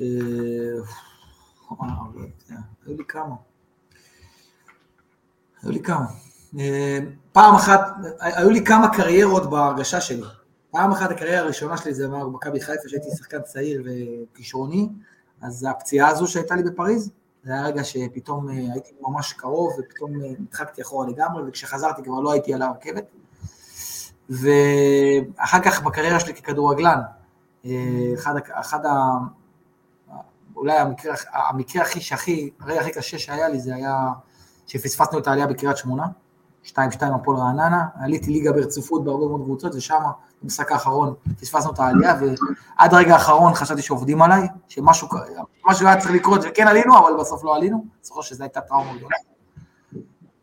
אה, 0.00 0.04
לא 1.70 1.76
היו 2.86 2.96
לי 2.96 3.04
כמה. 3.08 3.34
היו 5.62 5.72
לי 5.72 5.82
כמה. 5.82 6.06
אה, 6.58 6.98
פעם 7.32 7.54
אחת, 7.54 7.80
היו 8.20 8.50
לי 8.50 8.64
כמה 8.64 8.94
קריירות 8.94 9.50
בהרגשה 9.50 10.00
שלי. 10.00 10.22
פעם 10.70 10.92
אחת 10.92 11.10
הקריירה 11.10 11.38
הראשונה 11.38 11.76
שלי 11.76 11.94
זה 11.94 12.06
אמר 12.06 12.28
במכבי 12.28 12.60
חיפה, 12.60 12.88
שהייתי 12.88 13.08
שחקן 13.18 13.42
צעיר 13.42 13.82
וכישרוני, 13.84 14.88
אז 15.42 15.66
הפציעה 15.70 16.08
הזו 16.08 16.26
שהייתה 16.26 16.54
לי 16.54 16.62
בפריז, 16.62 17.10
זה 17.44 17.52
היה 17.52 17.62
רגע 17.66 17.84
שפתאום 17.84 18.48
אה, 18.48 18.54
הייתי 18.54 18.90
ממש 19.00 19.32
קרוב, 19.32 19.72
ופתאום 19.78 20.22
אה, 20.22 20.30
נדחקתי 20.38 20.82
אחורה 20.82 21.06
לגמרי, 21.06 21.42
וכשחזרתי 21.48 22.02
כבר 22.02 22.20
לא 22.20 22.32
הייתי 22.32 22.54
על 22.54 22.62
הרכבת. 22.62 23.04
ואחר 24.30 25.60
כך 25.64 25.82
בקריירה 25.82 26.20
שלי 26.20 26.34
ככדורגלן, 26.34 27.00
אחד, 28.14 28.34
אחד 28.52 28.86
ה... 28.86 28.92
אולי 30.56 30.78
המקרה, 30.78 31.14
המקרה 31.32 31.82
הכי 31.82 32.00
שהכי, 32.00 32.50
הרגע 32.60 32.80
הכי 32.80 32.92
קשה 32.92 33.18
שהיה 33.18 33.48
לי 33.48 33.60
זה 33.60 33.74
היה 33.74 34.08
שפספסנו 34.66 35.18
את 35.18 35.26
העלייה 35.26 35.46
בקריית 35.46 35.76
שמונה, 35.76 36.06
2-2 36.66 36.70
הפועל 37.14 37.38
רעננה, 37.38 37.84
עליתי 37.94 38.30
ליגה 38.30 38.52
ברציפות 38.52 39.04
בהרבה 39.04 39.26
מאוד 39.26 39.42
קבוצות, 39.44 39.74
ושם, 39.74 39.98
במשחק 40.42 40.72
האחרון, 40.72 41.14
פספסנו 41.40 41.72
את 41.72 41.78
העלייה, 41.78 42.14
ועד 42.20 42.94
הרגע 42.94 43.12
האחרון 43.12 43.54
חשבתי 43.54 43.82
שעובדים 43.82 44.22
עליי, 44.22 44.48
שמשהו 44.68 45.08
משהו 45.66 45.86
היה 45.86 46.00
צריך 46.00 46.14
לקרות, 46.14 46.40
וכן 46.44 46.68
עלינו, 46.68 46.98
אבל 46.98 47.20
בסוף 47.20 47.44
לא 47.44 47.56
עלינו, 47.56 47.84
זוכר 48.02 48.20
שזו 48.20 48.44
הייתה 48.44 48.60
טראומה 48.60 48.96
גדולה. 48.96 49.16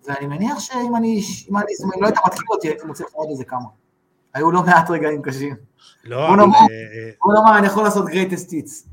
ואני 0.08 0.28
מניח 0.28 0.60
שאם 0.60 0.96
אני, 0.96 1.22
אם 1.50 1.58
אני, 1.58 1.76
זאת 1.76 1.84
אומרת, 1.84 2.02
לא 2.02 2.08
היית 2.08 2.18
מתחיל 2.26 2.46
אותי, 2.50 2.68
הייתי 2.68 2.86
מוצא 2.86 3.04
לך 3.04 3.14
עוד 3.14 3.30
איזה 3.30 3.44
כמה. 3.44 3.66
היו 4.34 4.52
לא 4.52 4.64
מעט 4.64 4.90
רגעים 4.90 5.22
קשים. 5.22 5.56
לא, 6.04 6.28
בוא 6.28 6.36
נאמר, 6.36 6.58
בוא 7.26 7.34
נאמר, 7.34 7.58
אני 7.58 7.68
יכול 7.68 7.84
לעשות 7.84 8.06
greatest 8.06 8.50
hits. 8.52 8.88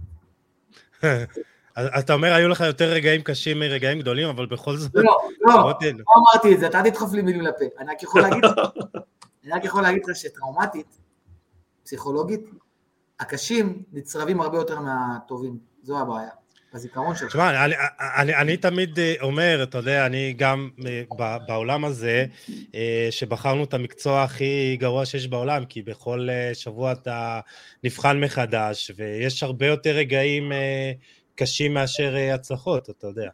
אז 1.76 1.88
אתה 1.98 2.12
אומר, 2.12 2.32
היו 2.32 2.48
לך 2.48 2.60
יותר 2.60 2.84
רגעים 2.84 3.22
קשים 3.22 3.58
מרגעים 3.58 4.00
גדולים, 4.00 4.28
אבל 4.28 4.46
בכל 4.46 4.76
זאת... 4.76 4.90
לא, 4.94 5.02
לא, 5.40 5.54
לא 5.54 5.62
אמרתי 6.16 6.54
את 6.54 6.60
זה, 6.60 6.66
אתה 6.66 6.82
תדחוף 6.84 7.12
לי 7.12 7.22
מילים 7.22 7.40
לפה. 7.40 7.64
אני 7.78 7.90
רק 7.90 8.02
יכול 8.02 8.20
להגיד, 8.20 8.44
אני 9.44 9.52
רק 9.52 9.64
יכול 9.64 9.82
להגיד 9.82 10.02
לך 10.06 10.16
שטראומטית, 10.16 10.98
פסיכולוגית, 11.84 12.40
הקשים 13.20 13.82
נצרבים 13.92 14.40
הרבה 14.40 14.58
יותר 14.58 14.80
מהטובים, 14.80 15.58
זו 15.82 15.98
הבעיה. 15.98 16.30
בזיכרון 16.74 17.16
שלך. 17.16 17.28
תשמע, 17.28 17.64
אני, 17.64 17.74
אני, 18.16 18.36
אני 18.36 18.56
תמיד 18.56 18.98
אה, 18.98 19.14
אומר, 19.20 19.60
אתה 19.62 19.78
יודע, 19.78 20.06
אני 20.06 20.34
גם 20.36 20.70
אה, 20.86 21.38
בעולם 21.48 21.84
הזה, 21.84 22.26
אה, 22.74 23.08
שבחרנו 23.10 23.64
את 23.64 23.74
המקצוע 23.74 24.22
הכי 24.22 24.76
גרוע 24.80 25.06
שיש 25.06 25.28
בעולם, 25.28 25.64
כי 25.64 25.82
בכל 25.82 26.28
שבוע 26.54 26.92
אתה 26.92 27.40
נבחן 27.84 28.20
מחדש, 28.20 28.90
ויש 28.96 29.42
הרבה 29.42 29.66
יותר 29.66 29.90
רגעים 29.90 30.52
קשים 31.36 31.74
מאשר 31.74 32.14
הצלחות, 32.34 32.90
אתה 32.90 33.06
יודע. 33.06 33.30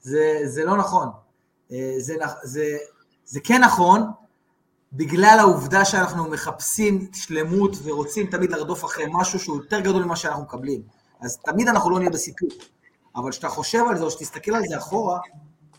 זה, 0.00 0.40
זה 0.44 0.64
לא 0.64 0.76
נכון. 0.76 1.08
זה, 1.98 2.14
זה, 2.42 2.76
זה 3.24 3.40
כן 3.44 3.64
נכון, 3.64 4.02
בגלל 4.92 5.36
העובדה 5.40 5.84
שאנחנו 5.84 6.30
מחפשים 6.30 7.08
שלמות 7.12 7.76
ורוצים 7.82 8.26
תמיד 8.26 8.50
לרדוף 8.50 8.84
אחרי 8.84 9.04
משהו 9.12 9.38
שהוא 9.38 9.56
יותר 9.56 9.80
גדול 9.80 10.04
ממה 10.04 10.16
שאנחנו 10.16 10.42
מקבלים. 10.42 10.82
אז 11.20 11.36
תמיד 11.36 11.68
אנחנו 11.68 11.90
לא 11.90 11.98
נהיה 11.98 12.10
בסיפור. 12.10 12.48
אבל 13.16 13.30
כשאתה 13.30 13.48
חושב 13.48 13.84
על 13.88 13.96
זה, 13.98 14.04
או 14.04 14.10
שתסתכל 14.10 14.54
על 14.54 14.62
זה 14.68 14.76
אחורה, 14.76 15.18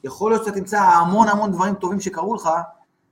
יכול 0.04 0.32
להיות 0.32 0.46
שאתה 0.46 0.60
תמצא 0.60 0.80
המון 0.80 1.28
המון 1.28 1.52
דברים 1.52 1.76
טובים 1.76 2.00
שקרו 2.00 2.36
לך, 2.36 2.50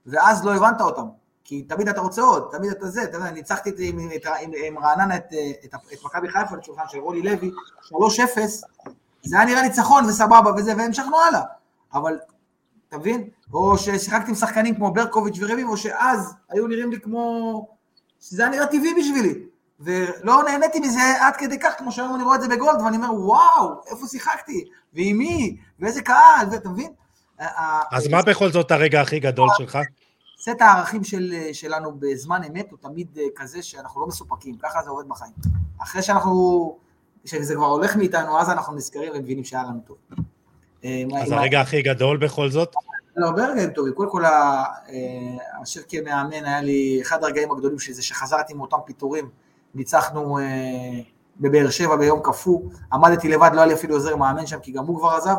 ואז 0.06 0.44
לא 0.44 0.54
הבנת 0.54 0.80
אותם. 0.80 1.06
כי 1.48 1.62
תמיד 1.62 1.88
אתה 1.88 2.00
רוצה 2.00 2.22
עוד, 2.22 2.48
תמיד 2.50 2.70
אתה 2.70 2.86
זה, 2.86 3.02
אתה 3.02 3.16
יודע, 3.16 3.30
ניצחתי 3.30 3.70
את, 3.70 3.74
עם, 3.78 3.98
את, 4.16 4.26
עם, 4.40 4.50
עם 4.66 4.78
רעננה 4.78 5.16
את, 5.16 5.24
את, 5.64 5.74
את 5.92 6.04
מכבי 6.04 6.28
חיפה 6.28 6.56
לשולחן 6.56 6.82
של 6.88 6.98
רוני 6.98 7.22
לוי, 7.22 7.50
3-0, 7.92 7.92
זה 9.22 9.36
היה 9.36 9.44
נראה 9.44 9.62
ניצחון 9.62 10.04
וסבבה 10.04 10.50
וזה, 10.56 10.76
והמשכנו 10.76 11.16
הלאה. 11.20 11.40
אבל, 11.94 12.18
אתה 12.88 12.98
מבין? 12.98 13.28
או 13.52 13.78
ששיחקתי 13.78 14.28
עם 14.30 14.34
שחקנים 14.34 14.74
כמו 14.74 14.90
ברקוביץ' 14.90 15.36
ורביבו, 15.40 15.76
שאז 15.76 16.34
היו 16.48 16.66
נראים 16.66 16.90
לי 16.90 17.00
כמו... 17.00 17.68
שזה 18.20 18.42
היה 18.42 18.50
נראה 18.50 18.66
טבעי 18.66 18.94
בשבילי. 18.94 19.34
ולא 19.80 20.42
נהניתי 20.42 20.80
מזה 20.80 21.00
עד 21.20 21.36
כדי 21.36 21.58
כך, 21.58 21.74
כמו 21.78 21.92
שהיום 21.92 22.14
אני 22.14 22.22
רואה 22.22 22.36
את 22.36 22.40
זה 22.40 22.48
בגולד, 22.48 22.80
ואני 22.80 22.96
אומר, 22.96 23.14
וואו, 23.14 23.80
איפה 23.90 24.06
שיחקתי? 24.06 24.64
ועם 24.94 25.18
מי? 25.18 25.56
ואיזה 25.80 26.02
קהל? 26.02 26.46
ואתה 26.50 26.68
מבין? 26.68 26.92
אז 27.92 28.08
מה 28.08 28.22
בכל 28.22 28.52
זאת 28.52 28.70
הרגע 28.70 29.00
הכי 29.00 29.20
גדול 29.20 29.48
שלך? 29.58 29.78
סט 30.38 30.60
הערכים 30.60 31.04
של, 31.04 31.34
שלנו 31.52 31.92
בזמן 31.98 32.40
אמת 32.44 32.70
הוא 32.70 32.78
תמיד 32.82 33.18
אה, 33.18 33.24
כזה 33.36 33.62
שאנחנו 33.62 34.00
לא 34.00 34.06
מסופקים, 34.06 34.56
ככה 34.58 34.82
זה 34.82 34.90
עובד 34.90 35.08
בחיים. 35.08 35.32
אחרי 35.82 36.02
שאנחנו, 36.02 36.76
שזה 37.24 37.54
כבר 37.54 37.66
הולך 37.66 37.96
מאיתנו, 37.96 38.40
אז 38.40 38.50
אנחנו 38.50 38.74
נזכרים 38.74 39.12
ומבינים 39.14 39.44
שהיה 39.44 39.62
לנו 39.62 39.80
טוב. 39.86 39.96
אה, 40.84 41.02
אז 41.22 41.32
הרגע 41.32 41.60
הכי 41.60 41.82
גדול 41.82 42.16
בכל 42.16 42.50
זאת? 42.50 42.74
לא, 43.16 43.26
הרבה 43.26 43.46
רגעים 43.46 43.70
טובים. 43.70 43.92
קודם 43.92 44.10
כל, 44.10 44.24
אה, 44.24 44.64
אשר 45.62 45.80
כמאמן 45.88 46.44
היה 46.44 46.60
לי 46.60 46.98
אחד 47.02 47.24
הרגעים 47.24 47.52
הגדולים 47.52 47.78
שזה 47.78 48.02
שחזרתי 48.02 48.54
מאותם 48.54 48.76
פיטורים 48.86 49.30
ניצחנו 49.74 50.38
אה, 50.38 50.44
בבאר 51.40 51.70
שבע 51.70 51.96
ביום 51.96 52.20
קפוא, 52.22 52.60
עמדתי 52.92 53.28
לבד, 53.28 53.50
לא 53.52 53.60
היה 53.60 53.66
לי 53.66 53.74
אפילו 53.74 53.94
עוזר 53.94 54.16
מאמן 54.16 54.46
שם, 54.46 54.58
כי 54.58 54.72
גם 54.72 54.84
הוא 54.86 54.98
כבר 54.98 55.08
עזב, 55.08 55.34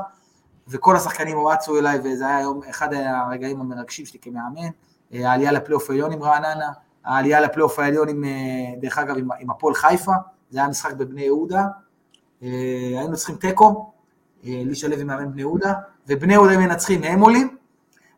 וכל 0.70 0.96
השחקנים 0.96 1.48
רצו 1.48 1.80
אליי, 1.80 2.00
וזה 2.04 2.28
היה 2.28 2.38
היום 2.38 2.60
אחד 2.70 2.94
הרגעים 2.94 3.62
המרגשים 3.62 4.06
שלי 4.06 4.20
כמאמן, 4.20 4.70
אה, 5.14 5.32
העלייה 5.32 5.52
לפלייאוף 5.52 5.90
העליון 5.90 6.12
עם 6.12 6.24
רעננה, 6.24 6.72
העלייה 7.08 7.42
לפלייאוף 7.42 7.80
העליון 7.80 8.10
עם, 8.10 8.24
אה, 8.24 8.80
דרך 8.82 8.98
אגב, 8.98 9.18
עם, 9.18 9.28
עם 9.40 9.50
הפועל 9.50 9.74
חיפה, 9.74 10.12
זה 10.50 10.60
היה 10.60 10.68
משחק 10.68 10.94
בבני 10.94 11.22
יהודה, 11.22 11.66
אה, 12.44 12.48
היינו 13.00 13.16
צריכים 13.16 13.36
תיקו, 13.36 13.92
אה, 14.46 14.62
לישה 14.66 14.88
לוי 14.88 15.04
מאמן 15.04 15.32
בני 15.32 15.42
יהודה, 15.42 15.74
ובני 16.08 16.34
יהודה 16.34 16.58
מנצחים, 16.58 17.04
הם 17.04 17.20
עולים, 17.20 17.58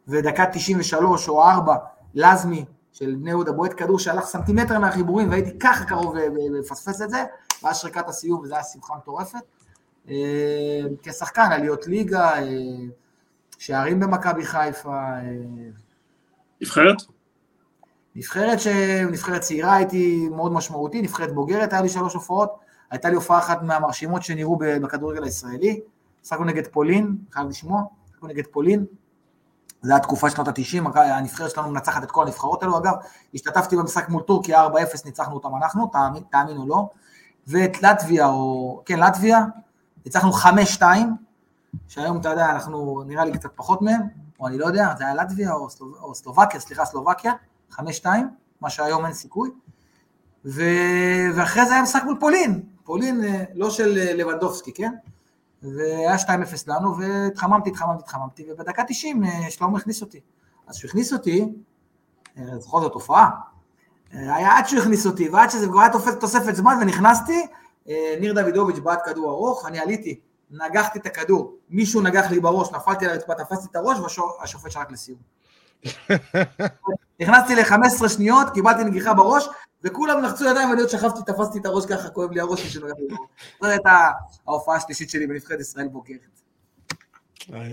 ודקה 0.08 0.46
93 0.54 1.30
או 1.30 1.44
4, 1.44 1.76
לזמי 2.14 2.66
של 2.92 3.16
בני 3.16 3.30
יהודה, 3.30 3.52
בועט 3.52 3.74
כדור 3.78 4.00
שהלך 4.00 4.26
סנטימטר 4.26 4.80
מהחיבורים 4.80 5.30
והייתי 5.30 5.60
ככה 5.60 5.86
קרוב 5.86 6.16
לפספס 6.60 7.02
את 7.02 7.10
זה, 7.10 7.24
ואז 7.64 7.78
שריקת 7.78 8.08
הסיום 8.08 8.42
וזו 8.42 8.56
הייתה 8.56 8.70
שמחה 8.70 8.94
מטורפת. 8.98 9.40
אה, 10.10 10.82
כשחקן, 11.04 11.52
עליות 11.52 11.88
ליגה, 11.88 12.34
אה, 12.34 12.44
שערים 13.58 14.00
במכבי 14.00 14.46
חיפה. 14.46 15.00
אה, 15.00 15.22
נבחרת? 16.62 16.98
נבחרת, 18.16 18.60
ש... 18.60 18.68
נבחרת 19.12 19.42
צעירה 19.42 19.76
הייתי 19.76 20.30
מאוד 20.30 20.52
משמעותי, 20.52 21.02
נבחרת 21.02 21.34
בוגרת, 21.34 21.74
היה 21.74 21.82
לי 21.82 21.90
שלוש 21.90 22.14
הופעות, 22.14 22.60
הייתה 22.92 23.10
לי 23.10 23.16
הופעה 23.16 23.40
אחת 23.40 23.64
מהמרשימות 23.64 24.24
שנראו 24.24 24.58
בכדורגל 24.58 25.24
הישראלי, 25.24 25.80
שחקנו 26.24 26.46
נגד 26.46 26.68
פולין, 26.68 27.18
חייב 27.32 27.48
לשמוע, 27.50 27.84
שחקנו 28.12 28.28
נגד 28.28 28.48
פולין, 28.48 28.86
זו 29.82 29.94
הייתה 29.94 30.08
תקופה 30.08 30.30
שנות 30.30 30.48
ה-90, 30.48 31.00
הנבחרת 31.00 31.52
שלנו 31.52 31.72
מנצחת 31.72 32.04
את 32.04 32.12
כל 32.12 32.24
הנבחרות 32.24 32.64
האלו, 32.64 32.78
אגב, 32.78 32.94
השתתפתי 33.34 33.76
במשחק 33.76 34.10
מול 34.10 34.24
טורקיה 34.24 34.68
4-0, 34.68 34.70
ניצחנו 35.06 35.34
אותם 35.34 35.50
אנחנו, 35.62 35.88
תאמין, 35.88 36.24
תאמין 36.32 36.58
או 36.58 36.68
לא, 36.68 36.90
ואת 37.48 37.84
לטביה, 37.84 38.28
או, 38.28 38.82
כן, 38.86 39.00
לטביה, 39.00 39.46
ניצחנו 40.06 40.32
5-2, 40.32 40.84
שהיום, 41.88 42.18
אתה 42.18 42.30
יודע, 42.30 42.50
אנחנו 42.50 43.04
נראה 43.06 43.26
לי 43.26 43.32
קצת 43.32 43.50
פחות 43.56 43.82
מהם, 43.82 44.02
או 44.40 44.48
אני 44.48 44.58
לא 44.58 44.66
יודע, 44.66 44.94
זה 44.98 45.06
היה 45.06 45.16
לטביה 45.16 45.54
או, 45.54 45.70
סלוב, 45.70 45.96
או 46.02 46.16
סלובקיה, 46.16 46.60
סליחה, 46.60 46.86
סלובקיה, 46.86 47.34
5-2, 47.72 47.80
מה 48.62 48.70
שהיום 48.70 49.06
אין 49.06 49.14
סיכוי, 49.14 49.50
ו... 50.46 50.62
ואחרי 51.36 51.66
זה 51.66 51.74
היה 51.74 51.84
משחק 51.84 52.04
מול 52.06 52.18
פולין, 52.20 52.64
פולין 52.84 53.24
אה, 53.24 53.44
לא 53.54 53.70
של 53.70 53.98
אה, 53.98 54.14
לבנדובסקי, 54.14 54.74
כן? 54.74 54.94
והיה 55.64 56.16
2-0 56.16 56.28
לנו, 56.68 56.98
והתחממתי, 56.98 57.70
התחממתי, 57.70 58.04
התחממתי, 58.04 58.46
ובדקה 58.52 58.84
90 58.88 59.24
אה, 59.24 59.30
שלמה 59.50 59.78
הכניס 59.78 60.02
אותי. 60.02 60.20
אז 60.68 60.78
כשהוא 60.78 60.90
הכניס 60.90 61.14
אותי, 61.14 61.54
זוכר 62.60 62.82
זאת 62.82 62.92
תופעה, 62.92 63.30
אה, 64.14 64.36
היה 64.36 64.58
עד 64.58 64.68
שהוא 64.68 64.82
הכניס 64.82 65.06
אותי, 65.06 65.30
ועד 65.30 65.50
שזה 65.50 65.68
כבר 65.68 65.80
היה 65.80 65.90
תוספת 66.20 66.56
זמן, 66.56 66.78
ונכנסתי, 66.82 67.46
ניר 68.20 68.34
דוידוביץ' 68.34 68.80
בעט 68.80 69.00
כדור 69.06 69.32
ארוך, 69.32 69.66
אני 69.66 69.80
עליתי, 69.80 70.20
נגחתי 70.52 71.00
את 71.00 71.06
הכדור, 71.06 71.58
מישהו 71.70 72.02
נגח 72.02 72.32
לי 72.32 72.40
בראש, 72.40 72.72
נפלתי 72.72 73.06
על 73.06 73.12
הרצפה, 73.12 73.34
תפסתי 73.36 73.68
את 73.72 73.76
הראש, 73.76 73.98
והשופט 74.40 74.72
שרק 74.72 74.92
לסיום. 74.92 75.20
נכנסתי 77.20 77.56
ל-15 77.56 78.10
שניות, 78.10 78.48
קיבלתי 78.54 78.84
נגיחה 78.84 79.14
בראש, 79.14 79.48
וכולם 79.84 80.24
לחצו 80.24 80.46
ידיים, 80.46 80.70
ואני 80.70 80.82
עוד 80.82 80.90
שכבתי, 80.90 81.20
תפסתי 81.26 81.60
את 81.60 81.66
הראש 81.66 81.86
ככה, 81.86 82.10
כואב 82.10 82.32
לי 82.32 82.40
הראש 82.40 82.74
שלו. 82.74 82.88
זו 83.62 83.68
הייתה 83.68 84.08
ההופעה 84.48 84.76
השלישית 84.76 85.10
שלי 85.10 85.28
בנבחרת 85.28 85.60
ישראל 85.60 85.88
בוגרת. 85.88 86.20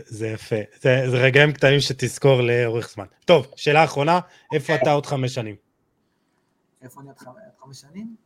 זה 0.07 0.28
יפה, 0.28 0.57
זה, 0.81 1.05
זה 1.11 1.16
רגעים 1.16 1.53
קטנים 1.53 1.81
שתזכור 1.81 2.41
לאורך 2.43 2.91
זמן. 2.91 3.07
טוב, 3.24 3.47
שאלה 3.57 3.85
אחרונה, 3.85 4.20
איפה 4.53 4.74
אתה 4.74 4.93
עוד 4.93 5.07
חמש 5.07 5.35
שנים? 5.35 5.57
איפה 6.83 7.01
אני 7.01 7.09
עוד 7.09 7.19
חמש 7.61 7.81
שנים? 7.81 8.16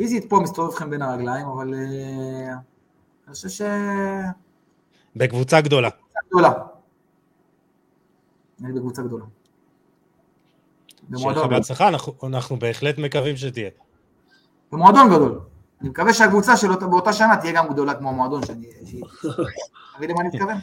פיזית 0.00 0.30
פה 0.30 0.40
מסתובב 0.42 0.72
לכם 0.74 0.90
בין 0.90 1.02
הרגליים, 1.02 1.46
אבל 1.46 1.74
אה, 1.74 2.52
אני 3.26 3.34
חושב 3.34 3.48
ש... 3.48 3.62
בקבוצה 5.16 5.60
גדולה. 5.60 5.88
בקבוצה 5.88 6.20
גדולה. 6.28 6.52
אני 8.64 8.72
בקבוצה 8.72 9.02
גדולה. 9.02 9.24
שיהיה 11.16 11.32
לך 11.32 11.46
בהצלחה, 11.46 11.88
אנחנו, 11.88 12.12
אנחנו 12.22 12.58
בהחלט 12.58 12.98
מקווים 12.98 13.36
שתהיה. 13.36 13.70
במועדון 14.72 15.10
גדול. 15.10 15.40
אני 15.80 15.88
מקווה 15.88 16.14
שהקבוצה 16.14 16.56
שלו 16.56 16.80
באותה 16.80 17.12
שנה 17.12 17.36
תהיה 17.36 17.52
גם 17.52 17.68
גדולה 17.68 17.94
כמו 17.94 18.08
המועדון 18.08 18.46
שאני... 18.46 18.66
תבין 19.96 20.10
למה 20.10 20.20
אני 20.20 20.28
מתכוון? 20.28 20.56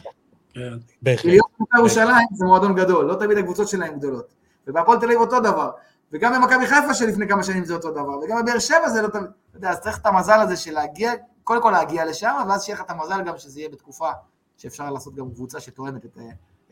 כן. 0.54 0.60
בהחלט. 1.02 1.24
להיות 1.24 1.46
בית"ר 1.58 1.78
ירושלים 1.78 2.26
זה 2.34 2.44
מועדון 2.44 2.74
גדול, 2.74 3.04
לא 3.04 3.14
תמיד 3.14 3.38
הקבוצות 3.38 3.68
שלהם 3.68 3.98
גדולות. 3.98 4.34
ובהפועל 4.66 4.98
תל 4.98 5.04
אביב 5.04 5.20
אותו 5.20 5.40
דבר. 5.40 5.70
וגם 6.12 6.32
במכבי 6.34 6.66
חיפה 6.66 6.94
שלפני 6.94 7.28
כמה 7.28 7.42
שנים 7.42 7.64
זה 7.64 7.74
אותו 7.74 7.90
דבר, 7.90 8.18
וגם 8.24 8.42
בבאר 8.42 8.58
שבע 8.58 8.88
זה 8.88 9.02
לא 9.02 9.08
תמיד, 9.08 9.30
אתה 9.50 9.56
יודע, 9.56 9.70
אז 9.70 9.80
צריך 9.80 9.98
את 9.98 10.06
המזל 10.06 10.40
הזה 10.40 10.56
של 10.56 10.72
להגיע, 10.72 11.12
קודם 11.44 11.62
כל 11.62 11.70
להגיע 11.70 12.04
לשם, 12.04 12.34
ואז 12.48 12.64
שיהיה 12.64 12.76
לך 12.78 12.84
את 12.84 12.90
המזל 12.90 13.22
גם 13.26 13.38
שזה 13.38 13.60
יהיה 13.60 13.68
בתקופה 13.68 14.10
שאפשר 14.56 14.90
לעשות 14.90 15.14
גם 15.14 15.30
קבוצה 15.30 15.60
שתואמת 15.60 16.04
את, 16.04 16.18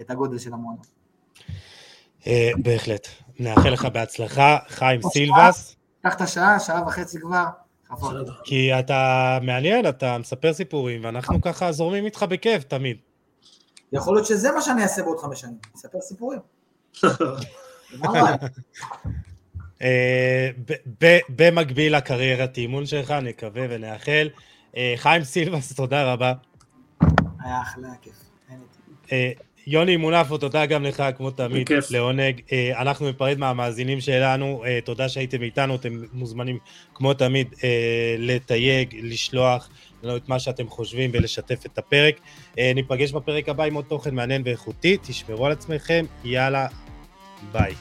את 0.00 0.10
הגודל 0.10 0.38
של 0.38 0.52
המועדון. 0.52 0.84
אה, 2.26 2.50
בהחלט. 2.62 3.08
נאחל 3.38 3.70
לך 3.70 3.84
בהצלחה, 3.84 4.58
חיים 4.68 5.00
סילבס, 5.02 5.76
קח 6.02 6.14
את 6.14 6.20
השעה, 6.20 6.60
שעה 6.60 6.82
וחצי 6.86 7.20
כבר. 7.20 7.44
כי 8.44 8.78
אתה 8.78 9.38
מעניין, 9.42 9.88
אתה 9.88 10.18
מספר 10.18 10.52
סיפורים, 10.52 11.04
ואנחנו 11.04 11.40
ככה 11.40 11.72
זורמים 11.72 12.04
איתך 12.04 12.22
בכיף 12.22 12.62
תמיד. 12.62 12.96
יכול 13.92 14.14
להיות 14.14 14.26
שזה 14.26 14.52
מה 14.52 14.62
שאני 14.62 14.82
אעשה 14.82 15.02
בעוד 15.02 15.18
חמש 15.18 15.40
שנים, 15.40 15.58
אספר 15.76 16.00
סיפורים. 16.00 16.40
אה, 19.82 20.50
ב- 20.66 21.04
ב- 21.04 21.18
במקביל 21.28 21.96
לקריירת 21.96 22.58
אימון 22.58 22.86
שלך, 22.86 23.10
נקווה 23.10 23.66
ונאחל. 23.70 24.28
אה, 24.76 24.94
חיים 24.96 25.24
סילבס, 25.24 25.72
תודה 25.72 26.12
רבה. 26.12 26.32
היה 27.44 27.62
אחלה, 27.62 27.88
כיף. 28.02 28.12
אה, 29.12 29.32
יוני 29.66 29.96
מונפו, 29.96 30.38
תודה 30.38 30.66
גם 30.66 30.84
לך, 30.84 31.02
כמו 31.16 31.30
תמיד, 31.30 31.62
בכיף. 31.62 31.90
לעונג. 31.90 32.40
אנחנו 32.76 33.06
ניפרד 33.06 33.38
מהמאזינים 33.38 34.00
שלנו, 34.00 34.64
תודה 34.84 35.08
שהייתם 35.08 35.42
איתנו, 35.42 35.74
אתם 35.74 36.02
מוזמנים, 36.12 36.58
כמו 36.94 37.14
תמיד, 37.14 37.54
לתייג, 38.18 38.96
לשלוח 39.02 39.68
לנו 40.02 40.16
את 40.16 40.28
מה 40.28 40.38
שאתם 40.38 40.68
חושבים 40.68 41.10
ולשתף 41.14 41.66
את 41.66 41.78
הפרק. 41.78 42.20
ניפגש 42.56 43.12
בפרק 43.12 43.48
הבא 43.48 43.64
עם 43.64 43.74
עוד 43.74 43.84
תוכן 43.84 44.14
מעניין 44.14 44.42
ואיכותי, 44.44 44.96
תשמרו 45.02 45.46
על 45.46 45.52
עצמכם, 45.52 46.04
יאללה, 46.24 46.66
Bye. 47.52 47.76